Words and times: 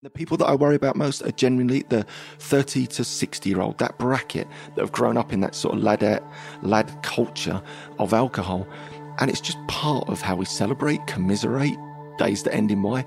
The 0.00 0.10
people 0.10 0.36
that 0.36 0.46
I 0.46 0.54
worry 0.54 0.76
about 0.76 0.94
most 0.94 1.22
are 1.22 1.32
genuinely 1.32 1.82
the 1.88 2.06
30 2.38 2.86
to 2.86 3.02
60 3.02 3.50
year 3.50 3.60
old, 3.60 3.78
that 3.78 3.98
bracket 3.98 4.46
that 4.76 4.80
have 4.80 4.92
grown 4.92 5.16
up 5.16 5.32
in 5.32 5.40
that 5.40 5.56
sort 5.56 5.76
of 5.76 5.82
ladette, 5.82 6.22
lad 6.62 7.02
culture 7.02 7.60
of 7.98 8.14
alcohol. 8.14 8.64
And 9.18 9.28
it's 9.28 9.40
just 9.40 9.58
part 9.66 10.08
of 10.08 10.20
how 10.20 10.36
we 10.36 10.44
celebrate, 10.44 11.04
commiserate, 11.08 11.76
days 12.16 12.44
that 12.44 12.54
end 12.54 12.70
in 12.70 12.80
Y, 12.80 13.04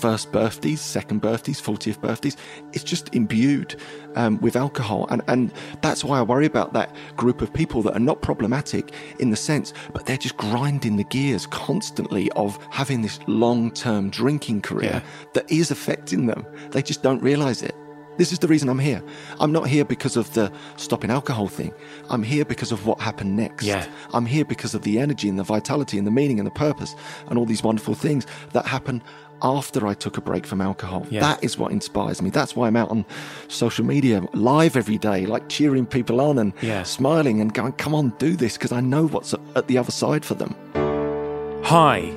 first 0.00 0.32
birthdays, 0.32 0.80
second 0.80 1.20
birthdays, 1.20 1.60
40th 1.60 2.00
birthdays. 2.00 2.36
It's 2.72 2.84
just 2.84 3.14
imbued 3.14 3.76
um, 4.16 4.40
with 4.40 4.56
alcohol. 4.56 5.06
And, 5.10 5.22
and 5.28 5.52
that's 5.82 6.04
why 6.04 6.18
I 6.18 6.22
worry 6.22 6.46
about 6.46 6.72
that 6.72 6.94
group 7.16 7.42
of 7.42 7.52
people 7.52 7.82
that 7.82 7.96
are 7.96 8.00
not 8.00 8.22
problematic 8.22 8.92
in 9.18 9.30
the 9.30 9.36
sense, 9.36 9.72
but 9.92 10.06
they're 10.06 10.16
just 10.16 10.36
grinding 10.36 10.96
the 10.96 11.04
gears 11.04 11.46
constantly 11.46 12.30
of 12.32 12.58
having 12.70 13.02
this 13.02 13.18
long 13.26 13.70
term 13.70 14.10
drinking 14.10 14.62
career 14.62 15.02
yeah. 15.02 15.30
that 15.34 15.50
is 15.50 15.70
affecting 15.70 16.26
them. 16.26 16.46
They 16.70 16.82
just 16.82 17.02
don't 17.02 17.22
realize 17.22 17.62
it. 17.62 17.74
This 18.20 18.32
is 18.32 18.38
the 18.38 18.48
reason 18.48 18.68
I'm 18.68 18.78
here. 18.78 19.02
I'm 19.38 19.50
not 19.50 19.66
here 19.66 19.82
because 19.82 20.14
of 20.14 20.30
the 20.34 20.52
stopping 20.76 21.10
alcohol 21.10 21.48
thing. 21.48 21.72
I'm 22.10 22.22
here 22.22 22.44
because 22.44 22.70
of 22.70 22.84
what 22.84 23.00
happened 23.00 23.34
next. 23.34 23.64
Yeah. 23.64 23.86
I'm 24.12 24.26
here 24.26 24.44
because 24.44 24.74
of 24.74 24.82
the 24.82 24.98
energy 24.98 25.26
and 25.30 25.38
the 25.38 25.42
vitality 25.42 25.96
and 25.96 26.06
the 26.06 26.10
meaning 26.10 26.38
and 26.38 26.46
the 26.46 26.50
purpose 26.50 26.94
and 27.28 27.38
all 27.38 27.46
these 27.46 27.62
wonderful 27.62 27.94
things 27.94 28.26
that 28.52 28.66
happen 28.66 29.02
after 29.42 29.86
I 29.86 29.94
took 29.94 30.16
a 30.16 30.20
break 30.20 30.46
from 30.46 30.60
alcohol. 30.60 31.06
Yeah. 31.10 31.20
That 31.20 31.42
is 31.42 31.58
what 31.58 31.72
inspires 31.72 32.20
me. 32.22 32.30
That's 32.30 32.54
why 32.54 32.66
I'm 32.66 32.76
out 32.76 32.90
on 32.90 33.04
social 33.48 33.84
media 33.84 34.22
live 34.32 34.76
every 34.76 34.98
day, 34.98 35.26
like 35.26 35.48
cheering 35.48 35.86
people 35.86 36.20
on 36.20 36.38
and 36.38 36.52
yeah. 36.60 36.82
smiling 36.82 37.40
and 37.40 37.52
going, 37.52 37.72
come 37.72 37.94
on, 37.94 38.10
do 38.18 38.36
this, 38.36 38.56
because 38.56 38.72
I 38.72 38.80
know 38.80 39.06
what's 39.08 39.34
at 39.54 39.66
the 39.66 39.78
other 39.78 39.92
side 39.92 40.24
for 40.24 40.34
them. 40.34 40.54
Hi, 41.64 42.12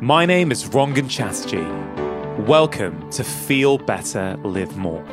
my 0.00 0.26
name 0.26 0.52
is 0.52 0.64
Rangan 0.64 1.08
Chatterjee. 1.08 2.44
Welcome 2.44 3.10
to 3.10 3.24
Feel 3.24 3.78
Better, 3.78 4.36
Live 4.44 4.76
More. 4.76 5.04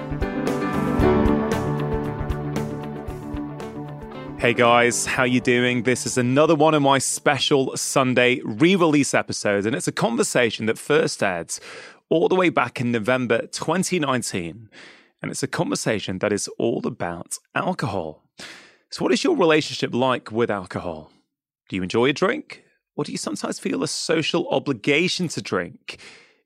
Hey 4.43 4.53
guys, 4.53 5.05
how 5.05 5.23
you 5.23 5.39
doing? 5.39 5.83
This 5.83 6.05
is 6.05 6.17
another 6.17 6.53
one 6.53 6.73
of 6.73 6.81
my 6.81 6.97
special 6.97 7.77
Sunday 7.77 8.41
re-release 8.43 9.13
episodes 9.13 9.65
and 9.65 9.73
it's 9.73 9.87
a 9.87 9.93
conversation 9.93 10.65
that 10.65 10.77
first 10.77 11.23
aired 11.23 11.53
all 12.09 12.27
the 12.27 12.35
way 12.35 12.49
back 12.49 12.81
in 12.81 12.91
November 12.91 13.47
2019 13.47 14.69
and 15.21 15.31
it's 15.31 15.43
a 15.43 15.47
conversation 15.47 16.19
that 16.19 16.33
is 16.33 16.49
all 16.59 16.85
about 16.85 17.37
alcohol. 17.55 18.21
So 18.89 19.05
what 19.05 19.13
is 19.13 19.23
your 19.23 19.37
relationship 19.37 19.95
like 19.95 20.29
with 20.29 20.51
alcohol? 20.51 21.09
Do 21.69 21.77
you 21.77 21.81
enjoy 21.81 22.09
a 22.09 22.13
drink? 22.13 22.65
Or 22.97 23.05
do 23.05 23.13
you 23.13 23.17
sometimes 23.17 23.59
feel 23.59 23.81
a 23.81 23.87
social 23.87 24.49
obligation 24.49 25.29
to 25.29 25.41
drink? 25.41 26.01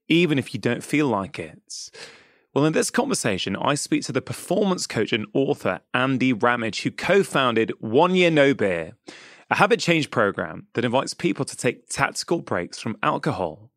even 0.07 0.39
if 0.39 0.53
you 0.53 0.59
don't 0.59 0.83
feel 0.83 1.07
like 1.07 1.39
it. 1.39 1.89
Well, 2.57 2.65
in 2.65 2.73
this 2.73 2.89
conversation, 2.89 3.55
I 3.55 3.75
speak 3.75 4.01
to 4.05 4.11
the 4.11 4.19
performance 4.19 4.87
coach 4.87 5.13
and 5.13 5.27
author 5.35 5.79
Andy 5.93 6.33
Ramage, 6.33 6.81
who 6.81 6.89
co 6.89 7.21
founded 7.21 7.71
One 7.81 8.15
Year 8.15 8.31
No 8.31 8.55
Beer, 8.55 8.93
a 9.51 9.57
habit 9.57 9.79
change 9.79 10.09
program 10.09 10.65
that 10.73 10.83
invites 10.83 11.13
people 11.13 11.45
to 11.45 11.55
take 11.55 11.87
tactical 11.87 12.41
breaks 12.41 12.79
from 12.79 12.97
alcohol. 13.03 13.69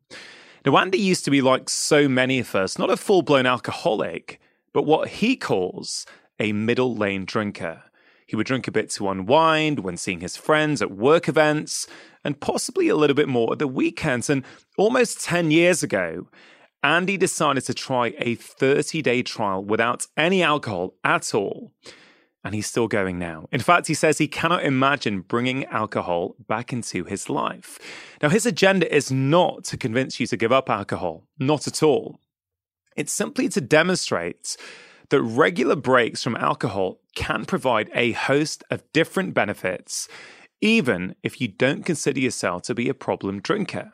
Now, 0.65 0.75
Andy 0.77 0.97
used 0.97 1.25
to 1.25 1.29
be 1.29 1.41
like 1.41 1.69
so 1.69 2.09
many 2.09 2.39
of 2.39 2.55
us, 2.55 2.79
not 2.79 2.89
a 2.89 2.97
full 2.97 3.21
blown 3.21 3.45
alcoholic, 3.45 4.41
but 4.73 4.87
what 4.87 5.09
he 5.09 5.35
calls 5.35 6.07
a 6.39 6.51
middle 6.51 6.95
lane 6.95 7.25
drinker. 7.25 7.83
He 8.25 8.35
would 8.35 8.47
drink 8.47 8.67
a 8.67 8.71
bit 8.71 8.89
to 8.93 9.09
unwind 9.09 9.81
when 9.81 9.95
seeing 9.95 10.21
his 10.21 10.37
friends 10.37 10.81
at 10.81 10.89
work 10.89 11.29
events, 11.29 11.85
and 12.23 12.39
possibly 12.39 12.87
a 12.87 12.95
little 12.95 13.15
bit 13.15 13.29
more 13.29 13.53
at 13.53 13.59
the 13.59 13.67
weekends. 13.67 14.27
And 14.27 14.43
almost 14.75 15.23
10 15.23 15.51
years 15.51 15.83
ago, 15.83 16.29
Andy 16.83 17.15
decided 17.17 17.63
to 17.65 17.73
try 17.73 18.13
a 18.17 18.35
30 18.35 19.01
day 19.01 19.21
trial 19.21 19.63
without 19.63 20.07
any 20.17 20.41
alcohol 20.41 20.95
at 21.03 21.33
all. 21.35 21.71
And 22.43 22.55
he's 22.55 22.65
still 22.65 22.87
going 22.87 23.19
now. 23.19 23.47
In 23.51 23.59
fact, 23.59 23.85
he 23.85 23.93
says 23.93 24.17
he 24.17 24.27
cannot 24.27 24.63
imagine 24.63 25.21
bringing 25.21 25.65
alcohol 25.65 26.35
back 26.47 26.73
into 26.73 27.03
his 27.03 27.29
life. 27.29 27.77
Now, 28.19 28.29
his 28.29 28.47
agenda 28.47 28.93
is 28.93 29.11
not 29.11 29.63
to 29.65 29.77
convince 29.77 30.19
you 30.19 30.25
to 30.25 30.37
give 30.37 30.51
up 30.51 30.67
alcohol, 30.67 31.27
not 31.37 31.67
at 31.67 31.83
all. 31.83 32.19
It's 32.95 33.13
simply 33.13 33.47
to 33.49 33.61
demonstrate 33.61 34.57
that 35.09 35.21
regular 35.21 35.75
breaks 35.75 36.23
from 36.23 36.35
alcohol 36.35 36.99
can 37.15 37.45
provide 37.45 37.91
a 37.93 38.13
host 38.13 38.63
of 38.71 38.91
different 38.91 39.35
benefits, 39.35 40.07
even 40.61 41.15
if 41.21 41.39
you 41.39 41.47
don't 41.47 41.85
consider 41.85 42.19
yourself 42.19 42.63
to 42.63 42.73
be 42.73 42.89
a 42.89 42.95
problem 42.95 43.39
drinker. 43.39 43.93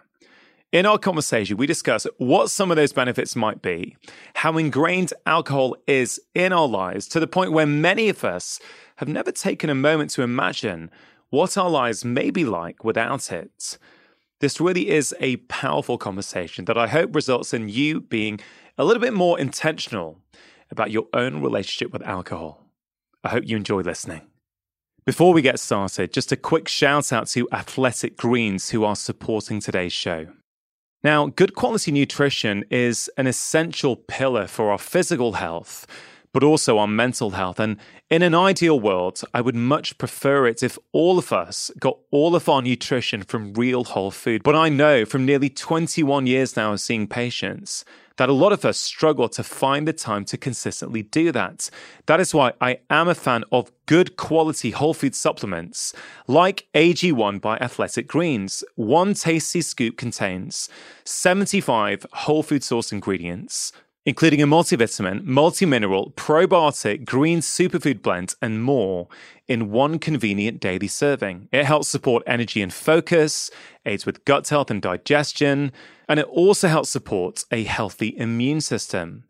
In 0.74 0.86
our 0.86 0.98
conversation, 0.98 1.56
we 1.56 1.66
discuss 1.66 2.06
what 2.18 2.52
some 2.52 2.72
of 2.72 2.76
those 2.76 2.92
benefits 2.92 3.38
might 3.38 3.62
be, 3.62 3.96
how 4.36 4.58
ingrained 4.58 5.14
alcohol 5.26 5.78
is 5.88 6.20
in 6.36 6.52
our 6.52 6.68
lives 6.68 7.08
to 7.08 7.22
the 7.22 7.28
point 7.28 7.54
where 7.54 7.66
many 7.66 8.10
of 8.10 8.26
us 8.26 8.60
have 8.98 9.08
never 9.08 9.32
taken 9.32 9.70
a 9.70 9.76
moment 9.76 10.12
to 10.12 10.24
imagine 10.24 10.92
what 11.30 11.58
our 11.58 11.70
lives 11.70 12.04
may 12.04 12.32
be 12.32 12.44
like 12.44 12.84
without 12.84 13.32
it. 13.32 13.78
This 14.42 14.60
really 14.60 14.90
is 14.90 15.16
a 15.22 15.38
powerful 15.38 15.98
conversation 15.98 16.66
that 16.66 16.78
I 16.78 16.88
hope 16.88 17.16
results 17.16 17.54
in 17.54 17.70
you 17.70 18.02
being 18.02 18.42
a 18.78 18.84
little 18.84 19.02
bit 19.02 19.14
more 19.14 19.40
intentional 19.40 20.20
about 20.70 20.92
your 20.92 21.08
own 21.14 21.42
relationship 21.42 21.94
with 21.94 22.04
alcohol. 22.04 22.66
I 23.24 23.30
hope 23.30 23.48
you 23.48 23.56
enjoy 23.56 23.84
listening. 23.84 24.28
Before 25.06 25.32
we 25.32 25.42
get 25.42 25.62
started, 25.62 26.12
just 26.12 26.34
a 26.34 26.36
quick 26.36 26.68
shout 26.68 27.14
out 27.14 27.28
to 27.30 27.48
Athletic 27.54 28.18
Greens 28.18 28.72
who 28.72 28.84
are 28.84 28.98
supporting 28.98 29.62
today's 29.62 29.94
show. 29.94 30.28
Now, 31.04 31.28
good 31.28 31.54
quality 31.54 31.92
nutrition 31.92 32.66
is 32.72 33.10
an 33.18 33.28
essential 33.28 33.96
pillar 33.96 34.48
for 34.48 34.72
our 34.72 34.80
physical 34.80 35.34
health, 35.34 35.86
but 36.34 36.44
also 36.44 36.80
our 36.80 36.88
mental 36.88 37.32
health. 37.32 37.60
And 37.60 37.78
in 38.10 38.22
an 38.22 38.34
ideal 38.34 38.80
world, 38.80 39.22
I 39.34 39.42
would 39.42 39.56
much 39.56 39.98
prefer 39.98 40.48
it 40.48 40.64
if 40.64 40.78
all 40.92 41.20
of 41.20 41.32
us 41.32 41.72
got 41.80 41.98
all 42.12 42.36
of 42.36 42.50
our 42.50 42.62
nutrition 42.62 43.22
from 43.24 43.54
real 43.54 43.84
whole 43.84 44.12
food. 44.12 44.42
But 44.44 44.56
I 44.56 44.70
know 44.70 45.06
from 45.06 45.26
nearly 45.26 45.50
21 45.50 46.26
years 46.26 46.56
now 46.56 46.74
of 46.74 46.82
seeing 46.82 47.08
patients 47.08 47.86
that 48.18 48.30
a 48.30 48.34
lot 48.34 48.52
of 48.52 48.66
us 48.66 48.78
struggle 48.78 49.30
to 49.30 49.44
find 49.44 49.88
the 49.88 49.94
time 49.94 50.26
to 50.26 50.38
consistently 50.38 51.04
do 51.04 51.32
that. 51.32 51.70
That 52.06 52.20
is 52.20 52.34
why 52.34 52.54
I 52.60 52.80
am 52.90 53.08
a 53.08 53.16
fan 53.16 53.44
of 53.52 53.72
good 53.86 54.18
quality 54.18 54.72
whole 54.72 54.94
food 54.94 55.16
supplements 55.16 55.94
like 56.28 56.68
AG1 56.74 57.40
by 57.42 57.58
Athletic 57.58 58.08
Greens. 58.08 58.64
One 58.76 59.14
tasty 59.14 59.62
scoop 59.62 59.98
contains 59.98 60.70
75 61.06 62.06
whole 62.12 62.44
food 62.44 62.64
source 62.64 62.92
ingredients 62.92 63.72
including 64.08 64.42
a 64.42 64.48
multivitamin, 64.48 65.22
multi-mineral, 65.26 66.12
probiotic, 66.12 67.04
green 67.04 67.40
superfood 67.40 68.02
blend, 68.02 68.34
and 68.42 68.64
more 68.64 69.10
in 69.50 69.70
one 69.70 70.00
convenient 70.00 70.62
daily 70.62 70.88
serving. 70.88 71.50
It 71.52 71.66
helps 71.66 71.90
support 71.90 72.24
energy 72.26 72.62
and 72.62 72.74
focus, 72.74 73.52
aids 73.88 74.06
with 74.06 74.26
gut 74.26 74.48
health 74.50 74.70
and 74.70 74.82
digestion, 74.82 75.72
and 76.08 76.20
it 76.20 76.28
also 76.28 76.68
helps 76.68 76.90
support 76.90 77.46
a 77.52 77.64
healthy 77.64 78.16
immune 78.18 78.62
system. 78.62 79.24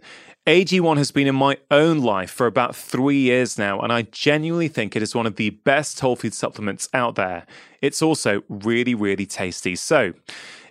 AG1 0.48 0.96
has 0.96 1.12
been 1.12 1.28
in 1.28 1.36
my 1.36 1.58
own 1.72 2.00
life 2.00 2.32
for 2.32 2.48
about 2.48 2.74
three 2.74 3.18
years 3.18 3.58
now, 3.58 3.82
and 3.82 3.92
I 3.92 4.04
genuinely 4.04 4.70
think 4.70 4.96
it 4.96 5.02
is 5.02 5.14
one 5.14 5.26
of 5.26 5.36
the 5.36 5.50
best 5.50 6.00
whole 6.00 6.16
food 6.16 6.34
supplements 6.34 6.88
out 6.94 7.16
there. 7.16 7.46
It's 7.82 8.02
also 8.02 8.44
really, 8.48 8.96
really 8.96 9.26
tasty. 9.26 9.76
So, 9.76 10.14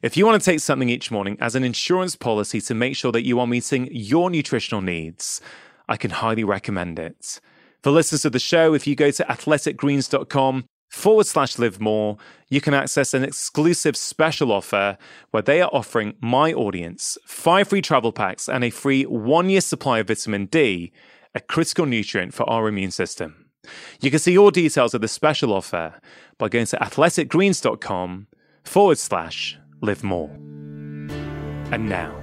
if 0.03 0.17
you 0.17 0.25
want 0.25 0.43
to 0.43 0.51
take 0.51 0.61
something 0.61 0.89
each 0.89 1.11
morning 1.11 1.37
as 1.41 1.55
an 1.55 1.63
insurance 1.63 2.17
policy 2.17 2.61
to 2.63 2.75
make 2.75 2.97
sure 2.97 3.13
that 3.13 3.27
you 3.27 3.39
are 3.39 3.47
meeting 3.47 3.89
your 3.93 4.31
nutritional 4.31 4.81
needs, 4.81 5.43
I 5.89 5.99
can 5.99 6.11
highly 6.11 6.43
recommend 6.43 6.99
it. 6.99 7.39
For 7.83 7.91
listeners 7.91 8.25
of 8.25 8.33
the 8.33 8.39
show, 8.39 8.73
if 8.73 8.87
you 8.87 8.97
go 8.97 9.11
to 9.11 9.25
athleticgreens.com 9.25 10.65
forward 10.97 11.27
slash 11.27 11.59
live 11.59 11.79
more, 11.79 12.17
you 12.49 12.61
can 12.61 12.73
access 12.73 13.13
an 13.13 13.23
exclusive 13.23 13.97
special 13.97 14.51
offer 14.51 14.97
where 15.31 15.43
they 15.43 15.61
are 15.61 15.71
offering 15.73 16.15
my 16.21 16.53
audience 16.53 17.19
five 17.27 17.69
free 17.69 17.83
travel 17.83 18.13
packs 18.13 18.49
and 18.49 18.65
a 18.65 18.71
free 18.71 19.05
one 19.05 19.51
year 19.51 19.61
supply 19.61 19.99
of 19.99 20.09
vitamin 20.09 20.47
D, 20.47 20.93
a 21.35 21.41
critical 21.41 21.85
nutrient 21.85 22.33
for 22.33 22.49
our 22.49 22.67
immune 22.67 22.91
system. 22.91 23.47
You 24.01 24.11
can 24.11 24.19
see 24.19 24.39
all 24.39 24.51
details 24.51 24.95
of 24.95 25.03
the 25.03 25.09
special 25.09 25.53
offer 25.53 26.01
by 26.39 26.49
going 26.49 26.67
to 26.67 26.79
athleticgreens.com 26.79 28.29
forward 28.65 28.99
slash 28.99 29.59
live 29.83 30.03
more. 30.03 30.31
And 31.73 31.89
now, 31.91 32.19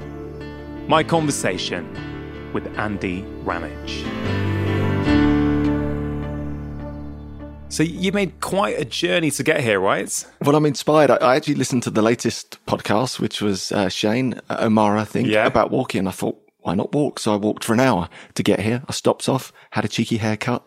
my 0.87 1.03
conversation 1.03 2.51
with 2.53 2.67
Andy 2.79 3.21
Ramage. 3.43 4.42
So 7.73 7.81
you 7.81 8.11
made 8.11 8.39
quite 8.39 8.79
a 8.79 8.85
journey 8.85 9.31
to 9.31 9.41
get 9.41 9.59
here, 9.61 9.79
right? 9.79 10.25
Well, 10.41 10.55
I'm 10.55 10.67
inspired. 10.67 11.09
I, 11.09 11.35
actually 11.35 11.55
listened 11.55 11.81
to 11.83 11.89
the 11.89 12.03
latest 12.03 12.63
podcast, 12.67 13.19
which 13.19 13.41
was 13.41 13.71
uh, 13.71 13.89
Shane 13.89 14.39
uh, 14.47 14.57
O'Mara, 14.59 15.01
I 15.01 15.05
think, 15.05 15.27
yeah. 15.27 15.47
about 15.47 15.71
walking. 15.71 15.97
And 15.97 16.07
I 16.07 16.11
thought, 16.11 16.39
why 16.59 16.75
not 16.75 16.93
walk? 16.93 17.17
So 17.17 17.33
I 17.33 17.35
walked 17.35 17.63
for 17.63 17.73
an 17.73 17.79
hour 17.79 18.09
to 18.35 18.43
get 18.43 18.59
here. 18.59 18.83
I 18.87 18.91
stopped 18.91 19.27
off, 19.27 19.51
had 19.71 19.85
a 19.85 19.87
cheeky 19.87 20.17
haircut, 20.17 20.63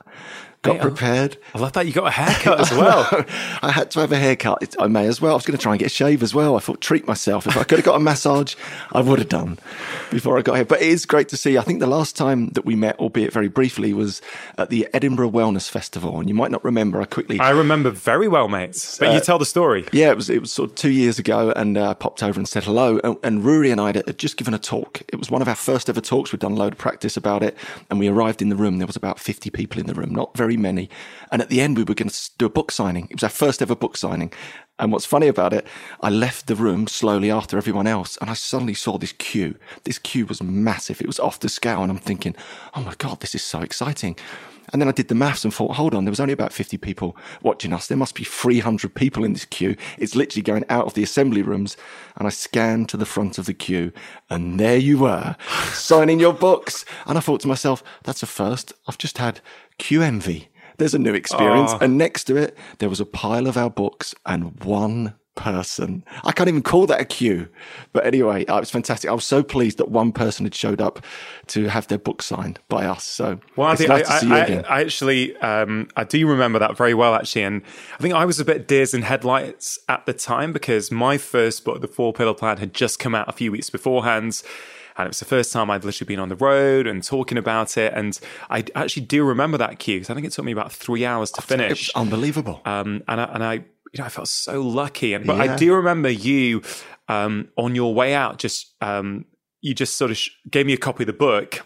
got 0.66 0.80
prepared. 0.80 1.36
I 1.54 1.58
love 1.58 1.72
that 1.72 1.86
you 1.86 1.92
got 1.92 2.06
a 2.06 2.10
haircut 2.10 2.60
as 2.60 2.70
well. 2.72 3.06
I 3.62 3.70
had 3.72 3.90
to 3.92 4.00
have 4.00 4.12
a 4.12 4.16
haircut. 4.18 4.74
I 4.78 4.86
may 4.86 5.06
as 5.06 5.20
well. 5.20 5.32
I 5.32 5.34
was 5.34 5.46
going 5.46 5.56
to 5.56 5.62
try 5.62 5.72
and 5.72 5.78
get 5.78 5.86
a 5.86 5.90
shave 5.90 6.22
as 6.22 6.34
well. 6.34 6.56
I 6.56 6.60
thought 6.60 6.80
treat 6.80 7.06
myself. 7.06 7.46
If 7.46 7.56
I 7.56 7.64
could 7.64 7.78
have 7.78 7.84
got 7.84 7.96
a 7.96 8.00
massage, 8.00 8.54
I 8.92 9.00
would 9.00 9.18
have 9.18 9.28
done 9.28 9.58
before 10.10 10.38
I 10.38 10.42
got 10.42 10.54
here. 10.56 10.64
But 10.64 10.82
it 10.82 10.88
is 10.88 11.06
great 11.06 11.28
to 11.30 11.36
see. 11.36 11.58
I 11.58 11.62
think 11.62 11.80
the 11.80 11.86
last 11.86 12.16
time 12.16 12.48
that 12.50 12.64
we 12.64 12.74
met, 12.74 12.98
albeit 12.98 13.32
very 13.32 13.48
briefly, 13.48 13.92
was 13.92 14.20
at 14.58 14.70
the 14.70 14.88
Edinburgh 14.92 15.30
Wellness 15.30 15.68
Festival, 15.68 16.18
and 16.18 16.28
you 16.28 16.34
might 16.34 16.50
not 16.50 16.64
remember. 16.64 17.00
I 17.00 17.04
quickly. 17.04 17.38
I 17.40 17.50
remember 17.50 17.90
very 17.90 18.28
well, 18.28 18.48
mates. 18.48 18.98
But 18.98 19.08
uh, 19.08 19.12
you 19.12 19.20
tell 19.20 19.38
the 19.38 19.46
story. 19.46 19.86
Yeah, 19.92 20.10
it 20.10 20.16
was 20.16 20.30
it 20.30 20.40
was 20.40 20.52
sort 20.52 20.70
of 20.70 20.76
two 20.76 20.90
years 20.90 21.18
ago, 21.18 21.52
and 21.54 21.76
uh, 21.78 21.90
I 21.90 21.94
popped 21.94 22.22
over 22.22 22.38
and 22.38 22.48
said 22.48 22.64
hello. 22.64 23.00
And, 23.04 23.16
and 23.22 23.44
Rory 23.44 23.70
and 23.70 23.80
I 23.80 23.88
had 23.94 24.18
just 24.18 24.36
given 24.36 24.54
a 24.54 24.58
talk. 24.58 25.02
It 25.08 25.16
was 25.16 25.30
one 25.30 25.42
of 25.42 25.48
our 25.48 25.54
first 25.54 25.88
ever 25.88 26.00
talks. 26.00 26.32
We'd 26.32 26.40
done 26.40 26.52
a 26.52 26.56
load 26.56 26.72
of 26.72 26.78
practice 26.78 27.16
about 27.16 27.42
it, 27.42 27.56
and 27.90 27.98
we 27.98 28.08
arrived 28.08 28.42
in 28.42 28.48
the 28.48 28.56
room. 28.56 28.78
There 28.78 28.86
was 28.86 28.96
about 28.96 29.18
fifty 29.18 29.50
people 29.50 29.80
in 29.80 29.86
the 29.86 29.94
room, 29.94 30.14
not 30.14 30.36
very 30.36 30.55
many. 30.56 30.88
And 31.30 31.42
at 31.42 31.48
the 31.48 31.60
end, 31.60 31.76
we 31.76 31.84
were 31.84 31.94
going 31.94 32.08
to 32.08 32.30
do 32.38 32.46
a 32.46 32.50
book 32.50 32.70
signing. 32.70 33.06
It 33.10 33.16
was 33.16 33.24
our 33.24 33.28
first 33.28 33.62
ever 33.62 33.74
book 33.74 33.96
signing. 33.96 34.32
And 34.78 34.92
what's 34.92 35.06
funny 35.06 35.28
about 35.28 35.52
it, 35.54 35.66
I 36.02 36.10
left 36.10 36.46
the 36.46 36.54
room 36.54 36.86
slowly 36.86 37.30
after 37.30 37.56
everyone 37.56 37.86
else, 37.86 38.18
and 38.20 38.28
I 38.28 38.34
suddenly 38.34 38.74
saw 38.74 38.98
this 38.98 39.12
queue. 39.12 39.56
This 39.84 39.98
queue 39.98 40.26
was 40.26 40.42
massive. 40.42 41.00
It 41.00 41.06
was 41.06 41.18
off 41.18 41.40
the 41.40 41.48
scale, 41.48 41.82
and 41.82 41.90
I'm 41.90 41.98
thinking, 41.98 42.36
oh 42.74 42.82
my 42.82 42.94
God, 42.98 43.20
this 43.20 43.34
is 43.34 43.42
so 43.42 43.60
exciting. 43.60 44.16
And 44.72 44.82
then 44.82 44.88
I 44.88 44.92
did 44.92 45.08
the 45.08 45.14
maths 45.14 45.44
and 45.44 45.54
thought, 45.54 45.76
hold 45.76 45.94
on, 45.94 46.04
there 46.04 46.10
was 46.10 46.20
only 46.20 46.32
about 46.32 46.52
50 46.52 46.76
people 46.78 47.16
watching 47.42 47.72
us. 47.72 47.86
There 47.86 47.96
must 47.96 48.14
be 48.16 48.24
300 48.24 48.94
people 48.94 49.24
in 49.24 49.32
this 49.32 49.44
queue. 49.44 49.76
It's 49.96 50.16
literally 50.16 50.42
going 50.42 50.64
out 50.68 50.86
of 50.86 50.94
the 50.94 51.04
assembly 51.04 51.40
rooms. 51.40 51.76
And 52.16 52.26
I 52.26 52.30
scanned 52.30 52.88
to 52.88 52.96
the 52.96 53.06
front 53.06 53.38
of 53.38 53.46
the 53.46 53.54
queue, 53.54 53.92
and 54.28 54.58
there 54.58 54.76
you 54.76 54.98
were, 54.98 55.36
signing 55.72 56.18
your 56.18 56.32
books. 56.32 56.84
And 57.06 57.16
I 57.16 57.20
thought 57.20 57.40
to 57.42 57.48
myself, 57.48 57.84
that's 58.02 58.22
a 58.22 58.26
first. 58.26 58.72
I've 58.88 58.98
just 58.98 59.18
had 59.18 59.40
envy. 60.02 60.48
There's 60.78 60.94
a 60.94 60.98
new 60.98 61.14
experience. 61.14 61.72
Oh. 61.74 61.78
And 61.80 61.96
next 61.96 62.24
to 62.24 62.36
it, 62.36 62.56
there 62.78 62.88
was 62.88 63.00
a 63.00 63.06
pile 63.06 63.46
of 63.46 63.56
our 63.56 63.70
books 63.70 64.14
and 64.26 64.62
one 64.62 65.14
person. 65.36 66.02
I 66.24 66.32
can't 66.32 66.48
even 66.48 66.62
call 66.62 66.86
that 66.86 67.00
a 67.00 67.04
queue. 67.04 67.48
But 67.92 68.04
anyway, 68.04 68.44
uh, 68.46 68.56
it 68.56 68.60
was 68.60 68.70
fantastic. 68.70 69.08
I 69.08 69.12
was 69.12 69.24
so 69.24 69.42
pleased 69.42 69.78
that 69.78 69.90
one 69.90 70.10
person 70.10 70.44
had 70.44 70.54
showed 70.54 70.80
up 70.80 71.04
to 71.48 71.68
have 71.68 71.86
their 71.86 71.98
book 71.98 72.22
signed 72.22 72.58
by 72.68 72.86
us. 72.86 73.04
So 73.04 73.38
well, 73.54 73.68
I, 73.68 73.76
think 73.76 73.90
nice 73.90 74.10
I, 74.10 74.38
I, 74.38 74.64
I, 74.68 74.80
actually, 74.80 75.36
um, 75.36 75.88
I 75.94 76.04
do 76.04 76.26
remember 76.26 76.58
that 76.58 76.76
very 76.76 76.94
well, 76.94 77.14
actually. 77.14 77.44
And 77.44 77.62
I 77.94 78.02
think 78.02 78.14
I 78.14 78.24
was 78.24 78.40
a 78.40 78.44
bit 78.44 78.66
deers 78.66 78.92
in 78.92 79.02
headlights 79.02 79.78
at 79.88 80.04
the 80.06 80.12
time 80.12 80.52
because 80.52 80.90
my 80.90 81.18
first 81.18 81.64
book, 81.64 81.80
The 81.80 81.88
Four 81.88 82.12
Pillar 82.12 82.34
Plan, 82.34 82.56
had 82.56 82.74
just 82.74 82.98
come 82.98 83.14
out 83.14 83.28
a 83.28 83.32
few 83.32 83.52
weeks 83.52 83.70
beforehand 83.70 84.42
and 84.96 85.06
it 85.06 85.08
was 85.08 85.18
the 85.18 85.26
first 85.26 85.52
time 85.52 85.70
I'd 85.70 85.84
literally 85.84 86.06
been 86.06 86.18
on 86.18 86.28
the 86.28 86.36
road 86.36 86.86
and 86.86 87.02
talking 87.02 87.36
about 87.36 87.76
it. 87.76 87.92
And 87.94 88.18
I 88.48 88.64
actually 88.74 89.04
do 89.04 89.24
remember 89.24 89.58
that 89.58 89.78
queue 89.78 89.96
because 89.96 90.10
I 90.10 90.14
think 90.14 90.26
it 90.26 90.32
took 90.32 90.44
me 90.44 90.52
about 90.52 90.72
three 90.72 91.04
hours 91.04 91.30
to 91.32 91.42
finish. 91.42 91.90
unbelievable. 91.94 92.62
Um, 92.64 93.02
and 93.06 93.20
I, 93.20 93.24
and 93.24 93.44
I, 93.44 93.52
you 93.54 93.98
know, 93.98 94.04
I 94.04 94.08
felt 94.08 94.28
so 94.28 94.62
lucky. 94.62 95.12
And 95.12 95.26
but 95.26 95.36
yeah. 95.36 95.52
I 95.52 95.56
do 95.56 95.74
remember 95.74 96.08
you 96.08 96.62
um, 97.08 97.48
on 97.56 97.74
your 97.74 97.94
way 97.94 98.14
out, 98.14 98.38
just 98.38 98.74
um, 98.80 99.26
you 99.60 99.74
just 99.74 99.96
sort 99.96 100.10
of 100.10 100.16
sh- 100.16 100.30
gave 100.50 100.64
me 100.64 100.72
a 100.72 100.78
copy 100.78 101.02
of 101.02 101.08
the 101.08 101.12
book. 101.12 101.60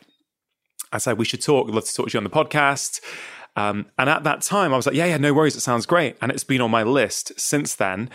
I 0.93 0.99
said 0.99 1.17
we 1.17 1.25
should 1.25 1.43
talk. 1.43 1.69
I'd 1.69 1.75
love 1.75 1.85
to 1.85 1.95
talk 1.95 2.09
to 2.09 2.15
you 2.15 2.19
on 2.19 2.25
the 2.25 2.31
podcast. 2.31 3.01
Um, 3.55 3.87
and 3.97 4.09
at 4.11 4.25
that 4.25 4.43
time, 4.43 4.73
I 4.73 4.77
was 4.77 4.87
like, 4.87 4.97
yeah, 4.97 5.07
yeah, 5.07 5.19
no 5.19 5.33
worries. 5.33 5.55
It 5.55 5.61
sounds 5.61 5.87
great. 5.87 6.17
And 6.21 6.33
it's 6.33 6.45
been 6.45 6.61
on 6.61 6.71
my 6.71 6.83
list 6.83 7.39
since 7.39 7.75
then. 7.75 8.11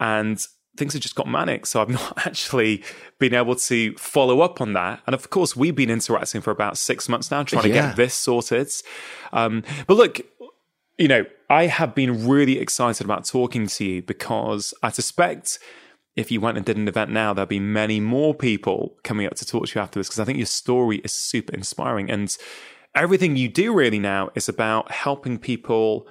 And 0.00 0.44
things 0.78 0.94
have 0.94 1.02
just 1.02 1.14
got 1.14 1.28
manic. 1.28 1.66
So 1.66 1.80
I've 1.80 1.88
not 2.00 2.26
actually 2.26 2.82
been 3.18 3.34
able 3.34 3.56
to 3.56 3.94
follow 3.96 4.40
up 4.40 4.60
on 4.60 4.72
that. 4.72 5.02
And 5.06 5.14
of 5.14 5.30
course, 5.30 5.54
we've 5.54 5.74
been 5.74 5.90
interacting 5.90 6.40
for 6.40 6.50
about 6.50 6.78
six 6.78 7.08
months 7.08 7.30
now, 7.30 7.42
trying 7.42 7.66
yeah. 7.66 7.82
to 7.82 7.88
get 7.88 7.96
this 7.96 8.14
sorted. 8.14 8.70
Um, 9.32 9.62
but 9.86 9.96
look, 9.96 10.20
you 10.96 11.08
know, 11.08 11.24
I 11.50 11.66
have 11.66 11.94
been 11.94 12.26
really 12.26 12.58
excited 12.58 13.04
about 13.04 13.24
talking 13.24 13.66
to 13.66 13.84
you 13.84 14.02
because 14.02 14.74
I 14.82 14.90
suspect 14.90 15.58
if 16.16 16.32
you 16.32 16.40
went 16.40 16.56
and 16.56 16.66
did 16.66 16.76
an 16.76 16.88
event 16.88 17.12
now, 17.12 17.32
there'll 17.32 17.46
be 17.46 17.60
many 17.60 18.00
more 18.00 18.34
people 18.34 18.96
coming 19.04 19.24
up 19.24 19.34
to 19.36 19.46
talk 19.46 19.68
to 19.68 19.78
you 19.78 19.82
after 19.82 20.00
this 20.00 20.08
because 20.08 20.18
I 20.18 20.24
think 20.24 20.38
your 20.38 20.46
story 20.46 20.98
is 20.98 21.12
super 21.12 21.54
inspiring. 21.54 22.10
And 22.10 22.36
everything 22.92 23.36
you 23.36 23.48
do 23.48 23.72
really 23.72 24.00
now 24.00 24.30
is 24.34 24.48
about 24.48 24.90
helping 24.90 25.38
people 25.38 26.08